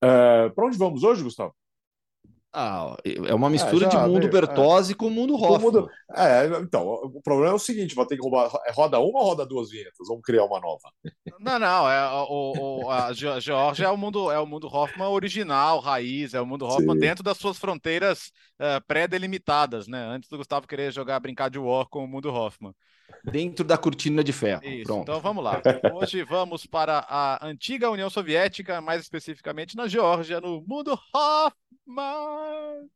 É, 0.01 0.49
para 0.49 0.65
onde 0.65 0.78
vamos 0.78 1.03
hoje, 1.03 1.22
Gustavo? 1.22 1.53
Ah, 2.54 2.97
é 3.06 3.34
uma 3.34 3.49
mistura 3.49 3.86
é, 3.86 3.89
de 3.89 3.95
mundo 3.95 4.20
veio, 4.20 4.32
Bertozzi 4.32 4.91
é. 4.91 4.95
com 4.95 5.10
mundo 5.10 5.36
Hoffman. 5.36 5.60
Mundo, 5.60 5.89
é, 6.14 6.47
então, 6.62 6.86
o 6.86 7.22
problema 7.22 7.54
é 7.54 7.56
o 7.56 7.60
seguinte: 7.60 7.95
vai 7.95 8.06
ter 8.06 8.18
que 8.18 8.22
roubar. 8.22 8.52
É 8.66 8.74
roda 8.74 8.99
uma 8.99 9.20
ou 9.20 9.26
roda 9.26 9.45
duas 9.45 9.70
vinhetas? 9.70 10.06
Vamos 10.06 10.22
criar 10.22 10.43
uma 10.43 10.60
nova. 10.60 10.91
Não, 11.39 11.58
não. 11.58 11.89
É, 11.89 12.12
o, 12.30 12.84
o, 12.84 12.89
a 12.89 13.14
Georgia 13.14 13.86
é 13.86 13.89
o 13.89 13.95
mundo, 13.95 14.30
é 14.30 14.38
o 14.38 14.45
mundo 14.45 14.68
Hoffman 14.68 15.08
original, 15.08 15.80
raiz, 15.80 16.34
é 16.34 16.41
o 16.41 16.45
mundo 16.45 16.66
Hoffman 16.66 16.95
Sim. 16.95 16.99
dentro 16.99 17.24
das 17.24 17.38
suas 17.38 17.58
fronteiras 17.58 18.32
uh, 18.60 18.86
pré-delimitadas, 18.86 19.88
né? 19.88 20.04
Antes 20.04 20.30
do 20.30 20.38
Gustavo 20.38 20.68
querer 20.68 20.91
jogar, 20.91 21.22
brincar 21.22 21.49
de 21.49 21.58
War 21.58 21.88
com 21.89 22.04
o 22.04 22.08
mundo 22.08 22.30
Hoffman. 22.30 22.74
Dentro 23.24 23.66
da 23.66 23.78
cortina 23.78 24.24
de 24.24 24.34
ferro. 24.34 24.64
Isso, 24.64 24.84
Pronto. 24.84 25.03
Então 25.03 25.20
vamos 25.20 25.43
lá. 25.43 25.62
Hoje 25.93 26.24
vamos 26.24 26.66
para 26.66 27.05
a 27.07 27.45
antiga 27.45 27.89
União 27.89 28.09
Soviética, 28.09 28.82
mais 28.82 29.01
especificamente 29.01 29.76
na 29.76 29.88
Geórgia, 29.88 30.41
no 30.41 30.64
mundo 30.68 30.97
Hoffman. 31.14 32.89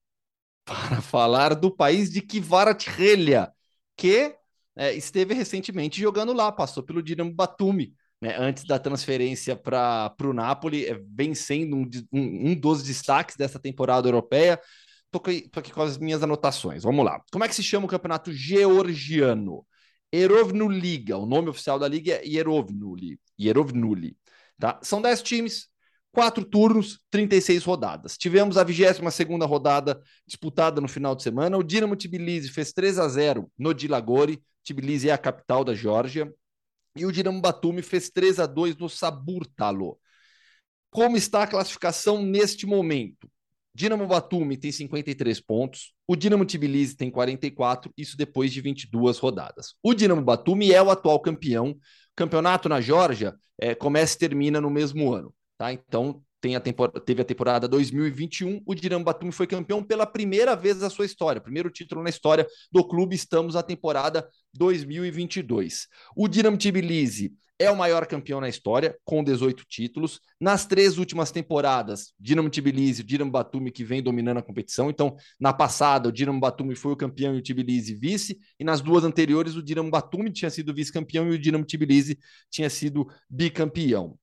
Para 0.65 1.01
falar 1.01 1.53
do 1.55 1.69
país 1.69 2.09
de 2.09 2.21
Kvaratskhelia, 2.21 3.51
que 3.95 4.35
é, 4.75 4.93
esteve 4.93 5.33
recentemente 5.33 6.01
jogando 6.01 6.33
lá, 6.33 6.51
passou 6.51 6.83
pelo 6.83 7.03
Dinamo 7.03 7.33
Batumi. 7.33 7.93
Né, 8.21 8.33
antes 8.37 8.63
da 8.63 8.79
transferência 8.79 9.55
para 9.55 10.15
o 10.23 10.33
Napoli, 10.33 10.85
é, 10.85 10.99
vem 11.13 11.35
sendo 11.35 11.75
um, 11.75 11.89
um, 12.11 12.49
um 12.49 12.55
dos 12.55 12.81
destaques 12.81 13.35
dessa 13.35 13.59
temporada 13.59 14.07
europeia. 14.07 14.59
Estou 15.05 15.21
aqui, 15.21 15.49
aqui 15.55 15.71
com 15.71 15.81
as 15.81 15.97
minhas 15.97 16.23
anotações. 16.23 16.83
Vamos 16.83 17.05
lá. 17.05 17.21
Como 17.31 17.43
é 17.43 17.47
que 17.47 17.55
se 17.55 17.63
chama 17.63 17.85
o 17.85 17.89
campeonato 17.89 18.31
georgiano? 18.33 19.65
Erovnu 20.15 20.69
Liga. 20.69 21.17
O 21.17 21.25
nome 21.25 21.49
oficial 21.49 21.77
da 21.79 21.87
liga 21.87 22.13
é 22.13 22.27
Erovnuli. 22.27 24.17
Tá? 24.59 24.79
São 24.81 25.01
10 25.01 25.21
times, 25.21 25.67
quatro 26.11 26.45
turnos, 26.45 26.99
36 27.09 27.63
rodadas. 27.63 28.17
Tivemos 28.17 28.57
a 28.57 28.63
22 28.63 28.99
rodada 29.41 30.01
disputada 30.25 30.79
no 30.79 30.87
final 30.87 31.15
de 31.15 31.23
semana. 31.23 31.57
O 31.57 31.63
Dinamo 31.63 31.95
Tbilisi 31.95 32.49
fez 32.49 32.71
3 32.71 32.99
a 32.99 33.07
0 33.07 33.51
no 33.57 33.73
Dilagori. 33.73 34.41
Tbilisi 34.63 35.09
é 35.09 35.13
a 35.13 35.17
capital 35.17 35.63
da 35.63 35.73
Geórgia. 35.73 36.33
E 36.95 37.05
o 37.05 37.11
Dinamo 37.11 37.41
Batumi 37.41 37.81
fez 37.81 38.09
3 38.09 38.39
a 38.39 38.45
2 38.45 38.77
no 38.77 38.89
Saburtalo. 38.89 39.99
Como 40.89 41.17
está 41.17 41.43
a 41.43 41.47
classificação 41.47 42.21
neste 42.23 42.65
momento? 42.65 43.29
Dinamo 43.75 44.07
Batumi 44.07 44.55
tem 44.55 44.71
53 44.71 45.41
pontos, 45.41 45.91
o 46.07 46.15
Dinamo 46.15 46.45
Tbilisi 46.45 46.95
tem 46.95 47.11
44, 47.11 47.91
isso 47.97 48.15
depois 48.15 48.53
de 48.53 48.61
22 48.61 49.17
rodadas. 49.17 49.75
O 49.83 49.93
Dinamo 49.93 50.21
Batumi 50.21 50.71
é 50.71 50.81
o 50.81 50.89
atual 50.89 51.19
campeão. 51.19 51.77
Campeonato 52.15 52.69
na 52.69 52.79
Geórgia 52.79 53.35
é, 53.59 53.75
começa 53.75 54.15
e 54.15 54.19
termina 54.19 54.61
no 54.61 54.69
mesmo 54.69 55.13
ano, 55.13 55.33
tá? 55.57 55.73
Então 55.73 56.23
tem 56.39 56.55
a 56.55 56.61
teve 56.61 57.21
a 57.21 57.25
temporada 57.25 57.67
2021, 57.67 58.61
o 58.65 58.73
Dinamo 58.73 59.03
Batumi 59.03 59.33
foi 59.33 59.45
campeão 59.45 59.83
pela 59.83 60.05
primeira 60.05 60.55
vez 60.55 60.77
na 60.79 60.89
sua 60.89 61.05
história, 61.05 61.41
primeiro 61.41 61.69
título 61.69 62.01
na 62.01 62.09
história 62.09 62.47
do 62.71 62.81
clube. 62.87 63.13
Estamos 63.13 63.55
na 63.55 63.63
temporada 63.63 64.25
2022. 64.53 65.87
O 66.15 66.29
Dinamo 66.29 66.57
Tbilisi 66.57 67.33
é 67.57 67.71
o 67.71 67.75
maior 67.75 68.05
campeão 68.05 68.41
na 68.41 68.49
história, 68.49 68.97
com 69.05 69.23
18 69.23 69.63
títulos. 69.67 70.19
Nas 70.39 70.65
três 70.65 70.97
últimas 70.97 71.31
temporadas, 71.31 72.13
Dinamo 72.19 72.49
Tbilisi 72.49 73.01
e 73.01 73.03
o 73.03 73.07
Dinamo 73.07 73.31
Batumi 73.31 73.71
que 73.71 73.83
vem 73.83 74.03
dominando 74.03 74.37
a 74.37 74.43
competição. 74.43 74.89
Então, 74.89 75.15
na 75.39 75.53
passada, 75.53 76.09
o 76.09 76.11
Dinamo 76.11 76.39
Batumi 76.39 76.75
foi 76.75 76.91
o 76.91 76.97
campeão 76.97 77.33
e 77.35 77.39
o 77.39 77.41
Tbilisi 77.41 77.95
vice. 77.95 78.37
E 78.59 78.63
nas 78.63 78.81
duas 78.81 79.03
anteriores, 79.03 79.55
o 79.55 79.63
Dinamo 79.63 79.89
Batumi 79.89 80.31
tinha 80.31 80.49
sido 80.49 80.73
vice-campeão 80.73 81.27
e 81.27 81.35
o 81.35 81.39
Dinamo 81.39 81.65
Tbilisi 81.65 82.19
tinha 82.49 82.69
sido 82.69 83.07
bicampeão. 83.29 84.17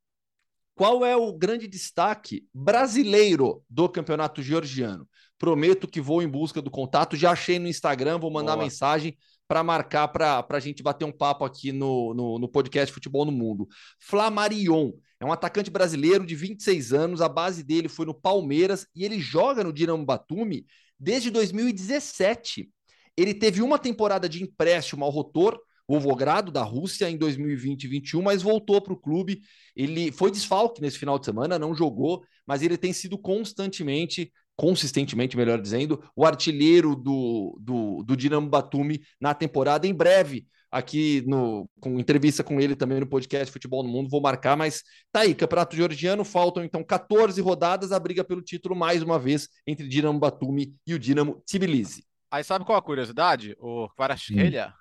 Qual 0.74 1.04
é 1.04 1.16
o 1.16 1.32
grande 1.32 1.68
destaque 1.68 2.46
brasileiro 2.52 3.62
do 3.68 3.88
campeonato 3.88 4.42
georgiano? 4.42 5.08
Prometo 5.38 5.88
que 5.88 6.00
vou 6.00 6.22
em 6.22 6.28
busca 6.28 6.62
do 6.62 6.70
contato. 6.70 7.16
Já 7.16 7.32
achei 7.32 7.58
no 7.58 7.68
Instagram, 7.68 8.18
vou 8.18 8.30
mandar 8.30 8.54
Boa. 8.54 8.64
mensagem 8.64 9.16
para 9.52 9.62
marcar 9.62 10.08
para 10.08 10.46
a 10.48 10.60
gente 10.60 10.82
bater 10.82 11.04
um 11.04 11.12
papo 11.12 11.44
aqui 11.44 11.72
no, 11.72 12.14
no, 12.14 12.38
no, 12.38 12.48
podcast 12.48 12.90
Futebol 12.90 13.26
no 13.26 13.32
Mundo. 13.32 13.68
Flamarion 14.00 14.92
é 15.20 15.26
um 15.26 15.30
atacante 15.30 15.70
brasileiro 15.70 16.24
de 16.24 16.34
26 16.34 16.94
anos, 16.94 17.20
a 17.20 17.28
base 17.28 17.62
dele 17.62 17.86
foi 17.86 18.06
no 18.06 18.14
Palmeiras 18.14 18.86
e 18.96 19.04
ele 19.04 19.20
joga 19.20 19.62
no 19.62 19.70
Dinamo 19.70 20.06
Batumi 20.06 20.64
desde 20.98 21.30
2017. 21.30 22.70
Ele 23.14 23.34
teve 23.34 23.60
uma 23.60 23.78
temporada 23.78 24.26
de 24.26 24.42
empréstimo 24.42 25.04
ao 25.04 25.10
Rotor, 25.10 25.60
o 25.86 26.00
Volgogrado 26.00 26.50
da 26.50 26.62
Rússia 26.62 27.10
em 27.10 27.18
2020 27.18 27.84
e 27.84 27.88
2021, 27.88 28.22
mas 28.22 28.40
voltou 28.40 28.80
para 28.80 28.94
o 28.94 28.98
clube. 28.98 29.42
Ele 29.76 30.10
foi 30.10 30.30
desfalque 30.30 30.80
nesse 30.80 30.98
final 30.98 31.18
de 31.18 31.26
semana, 31.26 31.58
não 31.58 31.74
jogou, 31.74 32.24
mas 32.46 32.62
ele 32.62 32.78
tem 32.78 32.94
sido 32.94 33.18
constantemente 33.18 34.32
consistentemente, 34.62 35.36
melhor 35.36 35.60
dizendo, 35.60 36.00
o 36.14 36.24
artilheiro 36.24 36.94
do, 36.94 37.58
do, 37.60 38.04
do 38.04 38.16
Dinamo 38.16 38.48
Batumi 38.48 39.00
na 39.20 39.34
temporada. 39.34 39.88
Em 39.88 39.92
breve, 39.92 40.46
aqui 40.70 41.20
no, 41.26 41.68
com 41.80 41.98
entrevista 41.98 42.44
com 42.44 42.60
ele 42.60 42.76
também 42.76 43.00
no 43.00 43.06
podcast 43.08 43.52
Futebol 43.52 43.82
no 43.82 43.88
Mundo, 43.88 44.08
vou 44.08 44.20
marcar, 44.20 44.56
mas 44.56 44.84
tá 45.10 45.22
aí, 45.22 45.34
Campeonato 45.34 45.74
Georgiano, 45.74 46.24
faltam 46.24 46.62
então 46.62 46.84
14 46.84 47.40
rodadas, 47.40 47.90
a 47.90 47.98
briga 47.98 48.22
pelo 48.22 48.40
título 48.40 48.76
mais 48.76 49.02
uma 49.02 49.18
vez 49.18 49.48
entre 49.66 49.88
Dinamo 49.88 50.20
Batumi 50.20 50.76
e 50.86 50.94
o 50.94 50.98
Dinamo 50.98 51.42
Tbilisi. 51.44 52.04
Aí 52.30 52.44
sabe 52.44 52.64
qual 52.64 52.78
a 52.78 52.82
curiosidade? 52.82 53.56
O 53.58 53.88
Kvarashkelia, 53.96 54.68
hum. 54.68 54.72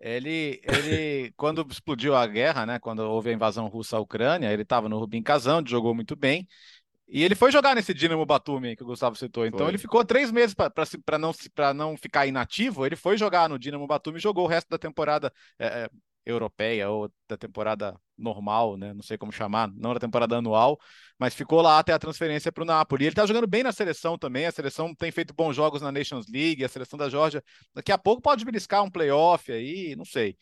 ele, 0.00 0.60
ele 0.64 1.32
quando 1.38 1.64
explodiu 1.70 2.16
a 2.16 2.26
guerra, 2.26 2.66
né, 2.66 2.80
quando 2.80 2.98
houve 2.98 3.30
a 3.30 3.32
invasão 3.32 3.68
russa 3.68 3.96
à 3.96 4.00
Ucrânia, 4.00 4.52
ele 4.52 4.62
estava 4.62 4.88
no 4.88 4.98
Rubin 4.98 5.22
Kazan, 5.22 5.62
jogou 5.64 5.94
muito 5.94 6.16
bem, 6.16 6.48
e 7.06 7.22
ele 7.22 7.34
foi 7.34 7.52
jogar 7.52 7.74
nesse 7.74 7.92
Dinamo 7.92 8.24
Batumi 8.24 8.76
que 8.76 8.82
o 8.82 8.86
Gustavo 8.86 9.16
citou. 9.16 9.46
Então 9.46 9.60
foi. 9.60 9.68
ele 9.68 9.78
ficou 9.78 10.04
três 10.04 10.30
meses 10.30 10.54
para 10.54 11.18
não, 11.18 11.32
não 11.74 11.96
ficar 11.96 12.26
inativo. 12.26 12.86
Ele 12.86 12.96
foi 12.96 13.16
jogar 13.18 13.48
no 13.48 13.58
Dinamo 13.58 13.86
Batumi 13.86 14.18
e 14.18 14.22
jogou 14.22 14.44
o 14.44 14.48
resto 14.48 14.68
da 14.68 14.78
temporada 14.78 15.32
é, 15.58 15.66
é, 15.66 15.90
europeia 16.24 16.88
ou 16.88 17.10
da 17.28 17.36
temporada 17.36 17.94
normal, 18.16 18.76
né? 18.76 18.94
Não 18.94 19.02
sei 19.02 19.18
como 19.18 19.30
chamar, 19.30 19.70
não 19.76 19.92
da 19.92 20.00
temporada 20.00 20.36
anual, 20.36 20.78
mas 21.18 21.34
ficou 21.34 21.60
lá 21.60 21.78
até 21.78 21.92
a 21.92 21.98
transferência 21.98 22.50
para 22.50 22.62
o 22.62 22.66
Napoli. 22.66 23.04
Ele 23.04 23.14
tá 23.14 23.26
jogando 23.26 23.46
bem 23.46 23.62
na 23.62 23.72
seleção 23.72 24.16
também. 24.16 24.46
A 24.46 24.52
seleção 24.52 24.94
tem 24.94 25.10
feito 25.12 25.34
bons 25.34 25.54
jogos 25.54 25.82
na 25.82 25.92
Nations 25.92 26.26
League. 26.32 26.64
A 26.64 26.68
seleção 26.68 26.98
da 26.98 27.10
Georgia 27.10 27.44
daqui 27.74 27.92
a 27.92 27.98
pouco 27.98 28.22
pode 28.22 28.44
beliscar 28.44 28.82
um 28.82 28.90
playoff 28.90 29.52
aí, 29.52 29.94
não 29.94 30.04
sei 30.04 30.36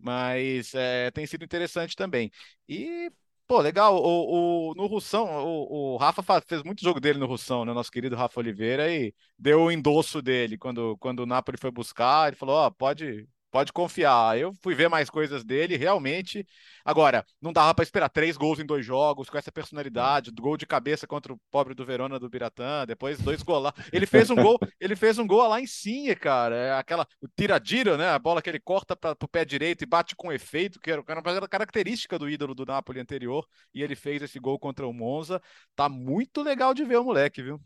mas 0.00 0.74
é, 0.74 1.10
tem 1.10 1.26
sido 1.26 1.44
interessante 1.44 1.96
também. 1.96 2.30
E 2.68 3.10
Pô, 3.48 3.60
legal. 3.62 3.96
O, 3.96 4.70
o, 4.72 4.74
no 4.74 4.86
Russão, 4.86 5.24
o, 5.26 5.94
o 5.94 5.96
Rafa 5.96 6.22
fez 6.42 6.62
muito 6.62 6.82
jogo 6.82 7.00
dele 7.00 7.18
no 7.18 7.26
Russão, 7.26 7.64
né? 7.64 7.72
Nosso 7.72 7.90
querido 7.90 8.14
Rafa 8.14 8.38
Oliveira, 8.40 8.92
e 8.92 9.14
deu 9.38 9.62
o 9.62 9.72
endosso 9.72 10.20
dele 10.20 10.58
quando, 10.58 10.98
quando 10.98 11.20
o 11.20 11.26
Napoli 11.26 11.56
foi 11.58 11.70
buscar. 11.70 12.28
Ele 12.28 12.36
falou: 12.36 12.56
Ó, 12.56 12.66
oh, 12.66 12.70
pode, 12.70 13.26
pode 13.50 13.72
confiar. 13.72 14.38
Eu 14.38 14.52
fui 14.62 14.74
ver 14.74 14.88
mais 14.88 15.10
coisas 15.10 15.44
dele, 15.44 15.76
realmente. 15.76 16.46
Agora, 16.84 17.24
não 17.40 17.52
dava 17.52 17.74
para 17.74 17.82
esperar 17.82 18.08
três 18.08 18.36
gols 18.36 18.58
em 18.58 18.66
dois 18.66 18.84
jogos, 18.84 19.28
com 19.28 19.38
essa 19.38 19.52
personalidade, 19.52 20.30
gol 20.30 20.56
de 20.56 20.66
cabeça 20.66 21.06
contra 21.06 21.32
o 21.32 21.40
pobre 21.50 21.74
do 21.74 21.84
Verona 21.84 22.18
do 22.18 22.28
Biratã, 22.28 22.86
depois 22.86 23.18
dois 23.18 23.42
gols 23.42 23.64
lá. 23.64 23.74
Ele 23.92 24.06
fez 24.06 24.30
um 24.30 24.36
gol, 24.36 24.58
ele 24.80 24.96
fez 24.96 25.18
um 25.18 25.26
gol 25.26 25.46
lá 25.48 25.60
em 25.60 25.66
Sinha, 25.66 26.14
cara. 26.14 26.56
É 26.56 26.72
aquela 26.74 27.06
o 27.20 27.28
tiradiro, 27.28 27.96
né? 27.96 28.08
A 28.08 28.18
bola 28.18 28.42
que 28.42 28.48
ele 28.48 28.60
corta 28.60 28.96
para 28.96 29.16
o 29.22 29.28
pé 29.28 29.44
direito 29.44 29.82
e 29.82 29.86
bate 29.86 30.14
com 30.16 30.32
efeito, 30.32 30.80
que 30.80 30.90
era 30.90 31.00
uma 31.02 31.48
característica 31.48 32.18
do 32.18 32.28
ídolo 32.28 32.54
do 32.54 32.66
Napoli 32.66 33.00
anterior, 33.00 33.46
e 33.74 33.82
ele 33.82 33.96
fez 33.96 34.22
esse 34.22 34.38
gol 34.38 34.58
contra 34.58 34.86
o 34.86 34.92
Monza. 34.92 35.40
Tá 35.74 35.88
muito 35.88 36.42
legal 36.42 36.74
de 36.74 36.84
ver 36.84 36.96
o 36.96 37.04
moleque, 37.04 37.42
viu? 37.42 37.60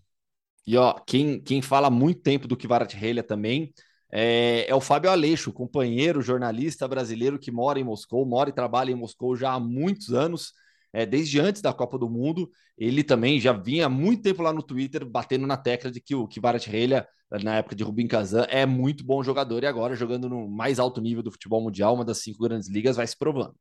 E 0.67 0.77
ó, 0.77 0.95
quem, 1.05 1.41
quem 1.41 1.61
fala 1.61 1.91
muito 1.91 2.21
tempo 2.21 2.47
do 2.47 2.57
Kvaratskhelia 2.57 3.23
também 3.23 3.73
é, 4.15 4.67
é, 4.69 4.75
o 4.75 4.81
Fábio 4.81 5.11
Aleixo, 5.11 5.51
companheiro 5.51 6.21
jornalista 6.21 6.87
brasileiro 6.87 7.39
que 7.39 7.51
mora 7.51 7.81
em 7.81 7.85
Moscou, 7.85 8.27
mora 8.27 8.51
e 8.51 8.53
trabalha 8.53 8.93
em 8.93 8.95
Moscou 8.95 9.35
já 9.35 9.53
há 9.53 9.59
muitos 9.59 10.13
anos, 10.13 10.53
é, 10.93 11.07
desde 11.07 11.41
antes 11.41 11.63
da 11.63 11.73
Copa 11.73 11.97
do 11.99 12.11
Mundo. 12.11 12.51
Ele 12.77 13.03
também 13.03 13.41
já 13.41 13.55
vinha 13.55 13.87
há 13.87 13.89
muito 13.89 14.23
tempo 14.23 14.43
lá 14.43 14.53
no 14.53 14.63
Twitter 14.63 15.07
batendo 15.07 15.47
na 15.47 15.57
tecla 15.57 15.91
de 15.91 15.99
que 15.99 16.15
o 16.15 16.29
Kvaratskhelia, 16.29 17.09
na 17.43 17.57
época 17.57 17.75
de 17.75 17.83
Rubin 17.83 18.07
Kazan, 18.07 18.45
é 18.51 18.67
muito 18.67 19.03
bom 19.03 19.23
jogador 19.23 19.63
e 19.63 19.67
agora 19.67 19.97
jogando 19.97 20.29
no 20.29 20.47
mais 20.47 20.79
alto 20.79 21.01
nível 21.01 21.23
do 21.23 21.33
futebol 21.33 21.63
mundial, 21.63 21.95
uma 21.95 22.05
das 22.05 22.19
cinco 22.19 22.43
grandes 22.43 22.69
ligas, 22.69 22.97
vai 22.97 23.07
se 23.07 23.17
provando. 23.17 23.55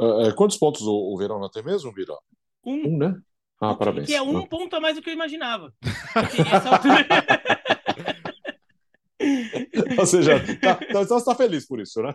Uh, 0.00 0.34
quantos 0.34 0.56
pontos 0.56 0.80
o, 0.82 0.94
o 0.94 1.18
Verona 1.18 1.50
tem 1.50 1.62
mesmo, 1.62 1.92
Vira? 1.92 2.14
Um. 2.64 2.94
Um, 2.94 2.98
né? 2.98 3.14
Ah, 3.60 3.74
parabéns. 3.74 4.06
Que 4.06 4.14
é 4.14 4.22
um 4.22 4.46
ponto 4.46 4.74
a 4.74 4.80
mais 4.80 4.96
do 4.96 5.02
que 5.02 5.10
eu 5.10 5.14
imaginava. 5.14 5.74
essa 6.50 6.70
altura... 6.70 7.06
Ou 9.98 10.06
seja, 10.06 10.38
tá, 10.60 10.78
então 10.82 11.04
você 11.04 11.14
está 11.14 11.34
feliz 11.34 11.66
por 11.66 11.80
isso, 11.80 12.02
né? 12.02 12.14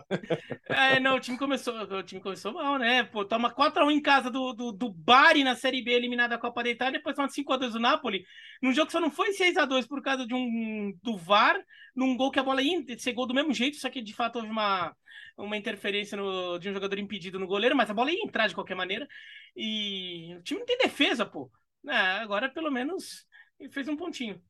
É, 0.68 0.98
não, 0.98 1.16
o 1.16 1.20
time 1.20 1.38
começou, 1.38 1.74
o 1.74 2.02
time 2.02 2.20
começou 2.20 2.52
mal, 2.52 2.78
né? 2.78 3.04
Pô, 3.04 3.24
toma 3.24 3.54
4x1 3.54 3.92
em 3.92 4.02
casa 4.02 4.30
do, 4.30 4.52
do, 4.52 4.72
do 4.72 4.92
Bari 4.92 5.44
na 5.44 5.54
Série 5.54 5.82
B, 5.82 5.92
eliminada 5.92 6.36
da 6.36 6.40
Copa 6.40 6.64
da 6.64 6.70
Itália, 6.70 6.98
depois 6.98 7.14
toma 7.14 7.28
5x2 7.28 7.72
do 7.72 7.80
Napoli, 7.80 8.24
num 8.60 8.72
jogo 8.72 8.86
que 8.86 8.92
só 8.92 9.00
não 9.00 9.10
foi 9.10 9.30
6x2 9.30 9.86
por 9.86 10.02
causa 10.02 10.26
de 10.26 10.34
um 10.34 10.92
do 11.02 11.16
VAR, 11.16 11.56
num 11.94 12.16
gol 12.16 12.30
que 12.30 12.40
a 12.40 12.44
bola 12.44 12.60
ia 12.60 12.82
ser 12.98 13.12
gol 13.12 13.26
do 13.26 13.34
mesmo 13.34 13.54
jeito, 13.54 13.76
só 13.76 13.88
que 13.88 14.02
de 14.02 14.12
fato 14.12 14.36
houve 14.36 14.50
uma, 14.50 14.94
uma 15.38 15.56
interferência 15.56 16.16
no, 16.16 16.58
de 16.58 16.68
um 16.68 16.74
jogador 16.74 16.98
impedido 16.98 17.38
no 17.38 17.46
goleiro, 17.46 17.76
mas 17.76 17.88
a 17.88 17.94
bola 17.94 18.10
ia 18.10 18.24
entrar 18.24 18.48
de 18.48 18.54
qualquer 18.54 18.74
maneira. 18.74 19.06
E 19.54 20.34
o 20.36 20.42
time 20.42 20.60
não 20.60 20.66
tem 20.66 20.78
defesa, 20.78 21.24
pô. 21.24 21.50
É, 21.88 21.96
agora 21.96 22.48
pelo 22.48 22.70
menos 22.70 23.24
fez 23.70 23.86
um 23.88 23.96
pontinho. 23.96 24.42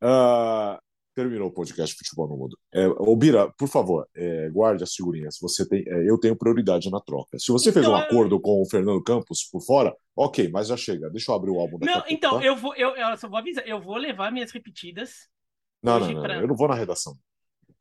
Uh, 0.00 0.78
terminou 1.14 1.48
o 1.48 1.52
podcast 1.52 1.96
Futebol 1.96 2.28
no 2.28 2.36
Mundo. 2.36 2.58
É, 2.72 2.86
Bira, 3.16 3.50
por 3.56 3.68
favor, 3.68 4.06
é, 4.14 4.50
guarde 4.50 4.82
as 4.82 4.94
figurinhas. 4.94 5.38
Você 5.40 5.66
tem, 5.66 5.84
é, 5.86 6.10
eu 6.10 6.18
tenho 6.18 6.36
prioridade 6.36 6.90
na 6.90 7.00
troca. 7.00 7.38
Se 7.38 7.52
você 7.52 7.70
então, 7.70 7.82
fez 7.82 7.86
um 7.86 7.96
então, 7.96 8.08
acordo 8.08 8.40
com 8.40 8.60
o 8.60 8.68
Fernando 8.68 9.02
Campos 9.02 9.44
por 9.50 9.60
fora, 9.60 9.94
ok, 10.16 10.48
mas 10.48 10.68
já 10.68 10.76
chega. 10.76 11.08
Deixa 11.10 11.30
eu 11.30 11.36
abrir 11.36 11.50
o 11.50 11.60
álbum 11.60 11.78
Não, 11.80 12.02
então, 12.08 12.38
tá? 12.38 12.44
eu 12.44 12.56
vou, 12.56 12.74
eu, 12.74 12.90
eu 12.96 13.16
só 13.16 13.28
vou 13.28 13.38
avisar, 13.38 13.66
eu 13.66 13.80
vou 13.80 13.96
levar 13.96 14.32
minhas 14.32 14.50
repetidas. 14.50 15.28
Não, 15.82 16.00
não, 16.00 16.12
não, 16.12 16.22
pra... 16.22 16.36
eu 16.36 16.48
não 16.48 16.56
vou 16.56 16.68
na 16.68 16.74
redação. 16.74 17.16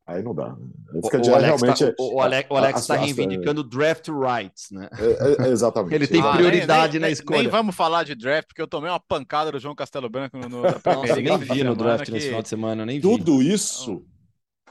Aí 0.06 0.22
não 0.22 0.36
dá. 0.36 0.56
Fica 1.02 1.18
o, 1.18 1.36
Alex 1.36 1.62
realmente. 1.62 1.86
Tá, 1.86 1.94
o, 1.98 2.20
Alex, 2.20 2.50
o 2.52 2.58
Alex 2.58 2.82
está 2.82 2.96
reivindicando 2.96 3.64
draft 3.64 4.10
rights, 4.10 4.70
né? 4.70 4.90
É, 5.00 5.48
é, 5.48 5.50
exatamente. 5.50 5.96
Ele 5.96 6.08
tem 6.08 6.22
ah, 6.22 6.34
prioridade 6.34 6.94
nem, 6.94 7.02
na 7.02 7.10
escolha. 7.10 7.42
Nem 7.44 7.48
vamos 7.48 7.74
falar 7.74 8.04
de 8.04 8.14
draft, 8.14 8.48
porque 8.48 8.62
eu 8.62 8.68
tomei 8.68 8.90
uma 8.90 9.00
pancada 9.00 9.52
do 9.54 9.60
João 9.60 9.74
Castelo 9.74 10.10
Branco 10.10 10.38
no, 10.38 10.50
no 10.50 10.62
Nossa, 10.62 11.16
nem 11.16 11.38
vi 11.38 11.64
no 11.64 11.76
draft 11.76 12.06
que... 12.06 12.12
nesse 12.12 12.28
final 12.28 12.42
de 12.42 12.50
semana, 12.50 12.86
nem 12.86 12.98
vi. 12.98 13.02
Tudo 13.02 13.42
isso. 13.42 14.06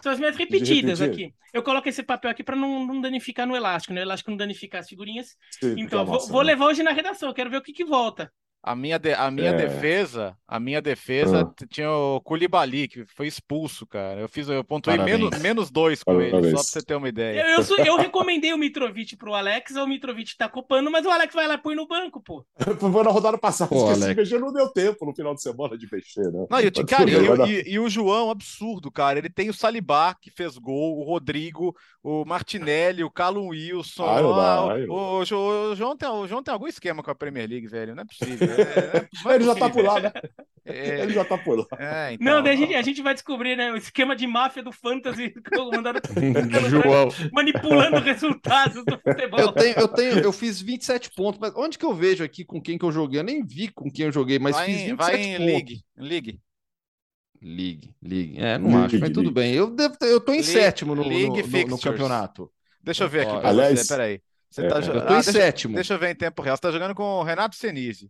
São 0.02 0.12
as 0.12 0.18
minhas 0.18 0.36
repetidas 0.36 1.00
aqui. 1.00 1.32
Eu 1.52 1.62
coloco 1.62 1.88
esse 1.88 2.02
papel 2.02 2.30
aqui 2.30 2.42
para 2.42 2.56
não, 2.56 2.84
não, 2.86 3.00
danificar 3.00 3.46
no 3.46 3.54
elástico, 3.54 3.94
né? 3.94 4.00
O 4.00 4.04
elástico 4.04 4.30
não 4.30 4.36
danificar 4.36 4.80
as 4.80 4.88
figurinhas. 4.88 5.36
Sim, 5.60 5.76
então, 5.78 6.04
vou, 6.04 6.18
vou, 6.26 6.42
levar 6.42 6.66
hoje 6.66 6.82
na 6.82 6.92
redação. 6.92 7.28
Eu 7.28 7.34
quero 7.34 7.50
ver 7.50 7.58
o 7.58 7.62
que, 7.62 7.72
que 7.72 7.84
volta. 7.84 8.30
A 8.64 8.76
minha, 8.76 8.96
de, 8.96 9.12
a 9.12 9.28
minha 9.28 9.50
é. 9.50 9.56
defesa, 9.56 10.36
a 10.46 10.60
minha 10.60 10.80
defesa 10.80 11.40
ah. 11.40 11.66
tinha 11.68 11.90
o 11.90 12.20
Koulibaly, 12.20 12.86
que 12.86 13.04
foi 13.06 13.26
expulso, 13.26 13.84
cara. 13.84 14.20
Eu 14.20 14.28
fiz, 14.28 14.48
eu 14.48 14.62
pontuei 14.62 14.96
menos, 14.98 15.36
menos 15.40 15.68
dois 15.68 16.04
com 16.04 16.12
Parabéns. 16.12 16.32
ele, 16.32 16.50
só 16.50 16.56
pra 16.56 16.62
você 16.62 16.82
ter 16.82 16.94
uma 16.94 17.08
ideia. 17.08 17.40
Eu, 17.40 17.46
eu, 17.56 17.62
sou, 17.64 17.76
eu 17.78 17.96
recomendei 17.96 18.52
o 18.52 18.56
Mitrovic 18.58 19.16
pro 19.16 19.34
Alex, 19.34 19.74
o 19.74 19.84
Mitrovic 19.84 20.36
tá 20.36 20.48
copando, 20.48 20.92
mas 20.92 21.04
o 21.04 21.10
Alex 21.10 21.34
vai 21.34 21.48
lá 21.48 21.54
e 21.54 21.58
põe 21.58 21.74
no 21.74 21.88
banco, 21.88 22.22
pô. 22.22 22.44
Foi 22.78 23.02
na 23.02 23.10
rodada 23.10 23.36
passada, 23.36 23.68
pô, 23.68 23.90
esqueci, 23.90 24.24
já 24.26 24.38
não 24.38 24.52
deu 24.52 24.68
tempo 24.68 25.04
no 25.06 25.14
final 25.14 25.34
de 25.34 25.42
semana 25.42 25.76
de 25.76 25.88
mexer, 25.90 26.30
né? 26.30 26.46
Não, 26.48 26.60
e, 26.60 26.70
cara, 26.84 27.10
e, 27.10 27.50
e, 27.50 27.72
e, 27.72 27.78
o 27.80 27.88
João, 27.88 28.30
absurdo, 28.30 28.92
cara. 28.92 29.18
Ele 29.18 29.28
tem 29.28 29.50
o 29.50 29.54
Salibá, 29.54 30.14
que 30.14 30.30
fez 30.30 30.56
gol, 30.56 30.98
o 30.98 31.02
Rodrigo, 31.02 31.74
o 32.02 32.24
Martinelli, 32.24 33.02
o 33.02 33.10
Calum 33.10 33.48
Wilson. 33.48 34.04
Ah, 34.04 34.20
ah, 34.20 34.74
o, 34.88 35.18
o, 35.18 35.24
João 35.24 35.96
tem, 35.96 36.08
o 36.08 36.26
João 36.28 36.42
tem 36.42 36.52
algum 36.52 36.68
esquema 36.68 37.02
com 37.02 37.10
a 37.10 37.14
Premier 37.14 37.48
League, 37.48 37.66
velho. 37.66 37.94
Não 37.94 38.02
é 38.02 38.06
possível. 38.06 38.51
É, 38.52 39.30
é 39.32 39.34
ele 39.34 39.44
já 39.44 39.54
tá 39.54 39.70
por 39.70 39.84
lá, 39.84 40.00
né? 40.00 40.12
É... 40.64 41.02
Ele 41.02 41.12
já 41.12 41.24
tá 41.24 41.36
por 41.38 41.58
lá. 41.58 41.66
É, 41.78 42.12
então... 42.12 42.24
Não, 42.24 42.42
daí 42.42 42.54
a 42.54 42.56
gente, 42.56 42.74
a 42.74 42.82
gente 42.82 43.02
vai 43.02 43.14
descobrir, 43.14 43.56
né? 43.56 43.72
O 43.72 43.76
esquema 43.76 44.14
de 44.14 44.26
máfia 44.26 44.62
do 44.62 44.72
fantasy 44.72 45.34
João. 46.70 47.08
manipulando 47.32 47.98
resultados 47.98 48.84
do 48.84 48.98
futebol. 48.98 49.40
Eu 49.40 49.52
tenho, 49.52 49.78
eu 49.78 49.88
tenho, 49.88 50.18
eu 50.18 50.32
fiz 50.32 50.60
27 50.60 51.10
pontos, 51.10 51.40
mas 51.40 51.52
onde 51.56 51.78
que 51.78 51.84
eu 51.84 51.94
vejo 51.94 52.22
aqui 52.22 52.44
com 52.44 52.60
quem 52.60 52.78
que 52.78 52.84
eu 52.84 52.92
joguei? 52.92 53.20
Eu 53.20 53.24
nem 53.24 53.44
vi 53.44 53.68
com 53.68 53.90
quem 53.90 54.06
eu 54.06 54.12
joguei, 54.12 54.38
mas 54.38 54.54
vai 54.54 54.66
fiz 54.66 54.82
27 54.82 54.96
vai 54.96 55.16
em 55.16 55.32
pontos. 55.32 55.46
League. 55.46 55.84
League. 55.96 56.40
League, 57.42 57.92
League. 58.00 58.38
É, 58.38 58.56
não 58.56 58.68
League, 58.68 58.84
acho, 58.86 59.00
mas 59.00 59.10
tudo 59.10 59.32
bem. 59.32 59.52
Eu, 59.52 59.68
devo, 59.68 59.96
eu 60.02 60.20
tô 60.20 60.32
em 60.32 60.36
League, 60.36 60.52
sétimo 60.52 60.94
no, 60.94 61.02
no, 61.02 61.10
no, 61.10 61.66
no, 61.66 61.78
campeonato. 61.78 62.48
Deixa 62.80 63.04
eu 63.04 63.08
ver 63.08 63.26
aqui. 63.26 63.46
Aliás, 63.46 63.80
você, 63.80 63.88
peraí. 63.88 64.20
Você 64.48 64.64
é, 64.64 64.68
tá, 64.68 64.78
eu 64.78 64.82
tô 64.82 64.98
ah, 64.98 65.02
em 65.02 65.06
deixa, 65.14 65.32
sétimo. 65.32 65.74
Deixa 65.74 65.94
eu 65.94 65.98
ver 65.98 66.10
em 66.10 66.14
tempo 66.14 66.40
real. 66.40 66.56
Você 66.56 66.62
tá 66.62 66.70
jogando 66.70 66.94
com 66.94 67.02
o 67.02 67.22
Renato 67.22 67.56
Senise. 67.56 68.08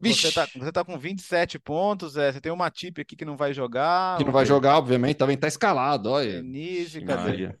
Vixe. 0.00 0.30
Você 0.30 0.32
tá, 0.32 0.48
você 0.56 0.72
tá 0.72 0.84
com 0.84 0.98
27 0.98 1.58
pontos, 1.58 2.16
é, 2.16 2.32
você 2.32 2.40
tem 2.40 2.52
uma 2.52 2.70
tip 2.70 3.00
aqui 3.00 3.16
que 3.16 3.24
não 3.24 3.36
vai 3.36 3.52
jogar. 3.52 4.18
Que 4.18 4.24
não 4.24 4.32
vai 4.32 4.44
jogar, 4.44 4.78
obviamente, 4.78 5.16
também 5.16 5.36
tá 5.36 5.48
escalado, 5.48 6.10
olha. 6.10 6.38
Senise, 6.38 7.00
cadê? 7.00 7.54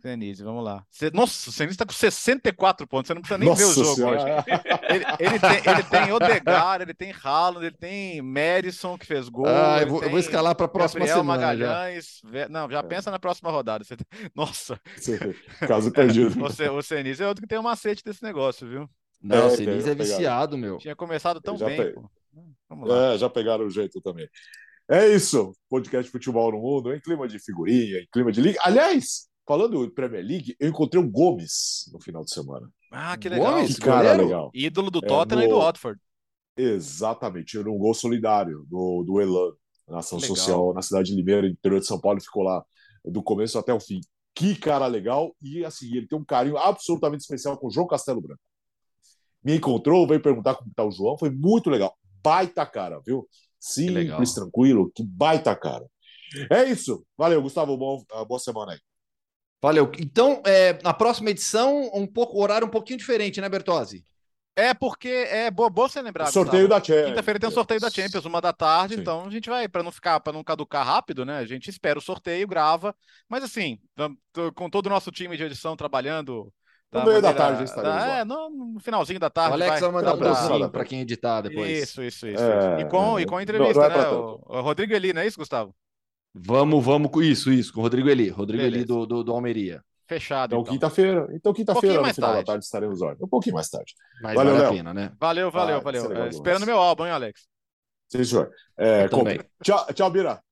Senise, 0.00 0.44
vamos 0.44 0.64
lá. 0.64 0.84
Nossa, 1.12 1.50
o 1.50 1.52
Senise 1.52 1.76
tá 1.76 1.84
com 1.84 1.92
64 1.92 2.86
pontos, 2.86 3.08
você 3.08 3.14
não 3.14 3.20
precisa 3.20 3.38
nem 3.38 3.48
Nossa 3.48 3.64
ver 3.64 3.70
o 3.70 3.74
jogo 3.74 3.96
senhora. 3.96 4.22
hoje. 4.22 4.60
Ele, 4.88 5.04
ele, 5.18 5.38
tem, 5.38 5.72
ele 5.72 5.82
tem 5.82 6.12
Odegar, 6.12 6.80
ele 6.80 6.94
tem 6.94 7.12
Haaland, 7.12 7.66
ele 7.66 7.76
tem 7.76 8.22
Madison 8.22 8.96
que 8.96 9.04
fez 9.04 9.28
gol. 9.28 9.46
Ah, 9.46 9.80
eu 9.82 9.88
vou, 9.88 10.02
eu 10.02 10.10
vou 10.10 10.18
escalar 10.18 10.54
para 10.54 10.66
a 10.66 10.68
próxima 10.68 11.00
Gabriel 11.00 11.18
semana. 11.18 11.40
Magalhães. 11.40 12.22
Já. 12.32 12.48
Não, 12.48 12.70
já 12.70 12.78
é. 12.78 12.82
pensa 12.82 13.10
na 13.10 13.18
próxima 13.18 13.50
rodada. 13.50 13.84
Você... 13.84 13.96
Nossa. 14.34 14.80
Caso 15.66 15.90
perdido. 15.90 16.30
Você, 16.40 16.68
o 16.68 16.80
Senise 16.80 17.22
é 17.22 17.26
outro 17.26 17.42
que 17.42 17.48
tem 17.48 17.58
um 17.58 17.62
macete 17.62 18.04
desse 18.04 18.22
negócio, 18.22 18.68
viu? 18.68 18.88
Não, 19.20 19.36
é, 19.36 19.46
o 19.46 19.50
Senise 19.50 19.90
é 19.90 19.94
viciado, 19.94 20.56
meu. 20.56 20.78
Tinha 20.78 20.94
começado 20.94 21.40
tão 21.40 21.56
bem. 21.56 21.76
Pe... 21.76 22.00
Vamos 22.68 22.88
lá. 22.88 23.14
É, 23.14 23.18
já 23.18 23.28
pegaram 23.28 23.66
o 23.66 23.70
jeito 23.70 24.00
também. 24.00 24.28
É 24.88 25.08
isso. 25.08 25.52
Podcast 25.68 26.10
Futebol 26.10 26.52
no 26.52 26.60
Mundo, 26.60 26.94
em 26.94 27.00
clima 27.00 27.26
de 27.26 27.38
figurinha, 27.38 27.98
em 27.98 28.08
clima 28.12 28.30
de 28.30 28.40
liga. 28.40 28.58
Aliás, 28.62 29.28
falando 29.46 29.84
em 29.84 29.90
Premier 29.90 30.24
League, 30.24 30.56
eu 30.60 30.68
encontrei 30.68 31.02
o 31.02 31.10
Gomes 31.10 31.90
no 31.92 32.00
final 32.00 32.24
de 32.24 32.32
semana. 32.32 32.68
Ah, 32.90 33.16
que 33.16 33.28
legal. 33.28 33.52
Gomes, 33.52 33.74
que 33.74 33.80
cara 33.80 34.14
legal. 34.14 34.50
Ídolo 34.54 34.90
do 34.90 35.00
Tottenham 35.00 35.42
é, 35.42 35.46
no... 35.46 35.50
e 35.50 35.54
do 35.54 35.60
Watford. 35.60 36.00
Exatamente, 36.56 37.56
era 37.56 37.70
um 37.70 37.78
gol 37.78 37.94
solidário 37.94 38.64
do, 38.68 39.04
do 39.04 39.20
Elan, 39.20 39.52
na 39.86 39.98
ação 39.98 40.18
legal. 40.18 40.36
social 40.36 40.74
na 40.74 40.82
cidade 40.82 41.10
de 41.10 41.16
Limeira, 41.16 41.46
interior 41.46 41.78
de 41.78 41.86
São 41.86 42.00
Paulo, 42.00 42.20
ficou 42.20 42.42
lá 42.42 42.64
do 43.04 43.22
começo 43.22 43.58
até 43.58 43.72
o 43.72 43.78
fim. 43.78 44.00
Que 44.34 44.56
cara 44.56 44.86
legal, 44.86 45.34
e 45.40 45.64
assim, 45.64 45.86
ele 45.96 46.08
tem 46.08 46.18
um 46.18 46.24
carinho 46.24 46.56
absolutamente 46.56 47.22
especial 47.22 47.56
com 47.58 47.68
o 47.68 47.70
João 47.70 47.86
Castelo 47.86 48.20
Branco 48.20 48.40
me 49.48 49.56
encontrou, 49.56 50.06
veio 50.06 50.20
perguntar 50.20 50.56
como 50.56 50.68
está 50.68 50.84
o 50.84 50.90
João, 50.90 51.16
foi 51.16 51.30
muito 51.30 51.70
legal. 51.70 51.96
Baita 52.22 52.66
cara, 52.66 53.00
viu? 53.00 53.26
Simples, 53.58 54.34
tranquilo, 54.34 54.92
que 54.94 55.02
baita 55.02 55.56
cara. 55.56 55.86
É 56.50 56.64
isso. 56.64 57.02
Valeu, 57.16 57.40
Gustavo. 57.40 57.74
Bom, 57.74 58.04
ah, 58.12 58.26
boa 58.26 58.38
semana 58.38 58.72
aí. 58.72 58.78
Valeu. 59.62 59.90
Então, 59.98 60.42
é, 60.44 60.78
na 60.82 60.92
próxima 60.92 61.30
edição, 61.30 61.90
um 61.94 62.06
pouco 62.06 62.38
horário 62.42 62.66
um 62.66 62.70
pouquinho 62.70 62.98
diferente, 62.98 63.40
né, 63.40 63.48
Bertozzi? 63.48 64.04
É 64.54 64.74
porque 64.74 65.08
é 65.08 65.50
boa, 65.50 65.70
boa 65.70 65.88
você 65.88 66.02
lembrar. 66.02 66.26
Sorteio 66.26 66.68
Gustavo. 66.68 66.80
da 66.80 66.86
Champions. 66.86 67.08
Quinta-feira 67.08 67.40
tem 67.40 67.48
um 67.48 67.52
sorteio 67.52 67.80
da 67.80 67.90
Champions, 67.90 68.24
uma 68.26 68.40
da 68.42 68.52
tarde, 68.52 68.96
Sim. 68.96 69.00
então 69.00 69.24
a 69.24 69.30
gente 69.30 69.48
vai, 69.48 69.66
para 69.66 69.82
não 69.82 69.90
ficar, 69.90 70.20
para 70.20 70.32
não 70.34 70.44
caducar 70.44 70.84
rápido, 70.84 71.24
né? 71.24 71.38
A 71.38 71.46
gente 71.46 71.70
espera 71.70 71.98
o 71.98 72.02
sorteio, 72.02 72.46
grava. 72.46 72.94
Mas 73.26 73.42
assim, 73.42 73.78
com 74.54 74.68
todo 74.68 74.88
o 74.88 74.90
nosso 74.90 75.10
time 75.10 75.38
de 75.38 75.44
edição 75.44 75.74
trabalhando 75.74 76.52
no 76.90 77.00
meio 77.00 77.14
maneira, 77.14 77.20
da 77.20 77.34
tarde 77.34 77.64
estaremos 77.64 78.02
da, 78.02 78.18
É, 78.18 78.24
no, 78.24 78.50
no, 78.50 78.80
finalzinho 78.80 79.20
da 79.20 79.28
tarde. 79.28 79.50
O 79.50 79.54
Alex 79.54 79.70
vai, 79.72 79.80
vai 79.80 79.90
mandar 79.90 80.16
pra, 80.16 80.68
para 80.68 80.84
quem 80.84 81.00
editar 81.00 81.42
depois. 81.42 81.70
Isso, 81.70 82.02
isso, 82.02 82.26
isso. 82.26 82.42
É, 82.42 82.80
e, 82.80 82.84
com, 82.86 83.18
é, 83.18 83.22
e 83.22 83.26
com 83.26 83.40
entrevista, 83.40 83.74
não, 83.74 83.88
não 83.88 83.96
é 83.96 84.02
né? 84.02 84.08
O, 84.10 84.40
o, 84.46 84.60
Rodrigo 84.62 84.94
Eli, 84.94 85.12
não 85.12 85.20
é 85.20 85.26
isso, 85.26 85.38
Gustavo? 85.38 85.74
Vamos, 86.34 86.84
vamos 86.84 87.10
com 87.10 87.22
isso, 87.22 87.52
isso, 87.52 87.72
com 87.72 87.80
o 87.80 87.82
Rodrigo 87.82 88.08
Eli. 88.08 88.30
Rodrigo 88.30 88.62
Beleza. 88.62 88.76
Eli 88.76 88.84
do, 88.86 89.06
do, 89.06 89.24
do 89.24 89.32
Almeria. 89.32 89.82
Fechado. 90.06 90.54
Então, 90.54 90.60
então. 90.62 90.72
quinta-feira. 90.72 91.28
Então, 91.32 91.52
quinta-feira, 91.52 92.00
um 92.00 92.06
no 92.06 92.14
final 92.14 92.30
tarde. 92.30 92.46
da 92.46 92.52
tarde, 92.52 92.64
estaremos 92.64 93.02
ordem. 93.02 93.22
Um 93.22 93.28
pouquinho 93.28 93.54
mais 93.56 93.68
tarde. 93.68 93.94
Mas 94.22 94.34
valeu, 94.34 94.54
vale 94.54 94.66
a 94.66 94.70
pena, 94.70 94.94
né? 94.94 95.12
Valeu, 95.20 95.50
valeu, 95.50 95.76
ah, 95.76 95.80
valeu. 95.80 96.12
É, 96.12 96.28
esperando 96.28 96.64
meu 96.64 96.78
álbum, 96.78 97.04
hein, 97.04 97.12
Alex? 97.12 97.46
Sim, 98.08 98.24
senhor. 98.24 98.50
É, 98.78 99.06
tchau, 99.62 99.86
tchau, 99.92 100.10
Bira. 100.10 100.42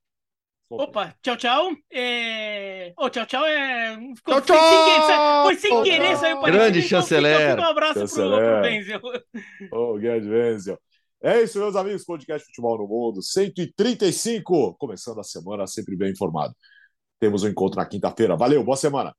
Opa, 0.69 1.15
tchau, 1.23 1.37
tchau. 1.37 1.71
É... 1.93 2.93
Oh, 2.99 3.09
tchau, 3.09 3.25
tchau 3.27 3.45
é. 3.45 3.97
Ficou... 4.17 4.41
Tchau, 4.41 4.57
tchau! 4.57 5.45
Foi 5.45 5.55
sem 5.57 5.83
querer, 5.85 6.17
saiu 6.17 6.41
para 6.41 6.53
Grande 6.53 6.83
chanceler. 6.83 7.59
Um 7.59 7.65
abraço 7.65 8.01
chanceler. 8.01 8.39
pro, 8.39 8.63
Benzel. 8.63 9.01
Ô, 9.73 9.93
oh, 9.93 9.95
grande 9.95 10.29
Benzel. 10.29 10.79
É 11.23 11.43
isso, 11.43 11.59
meus 11.59 11.77
amigos. 11.77 12.05
Podcast 12.05 12.47
Futebol 12.47 12.79
no 12.79 12.89
Mundo 12.89 13.23
135. 13.23 14.75
Começando 14.79 15.21
a 15.21 15.25
semana, 15.25 15.67
sempre 15.67 15.97
bem 15.97 16.11
informado. 16.11 16.55
Temos 17.21 17.45
um 17.45 17.49
encontro 17.49 17.79
na 17.79 17.87
quinta-feira. 17.87 18.37
Valeu, 18.37 18.65
boa 18.65 18.77
semana. 18.77 19.15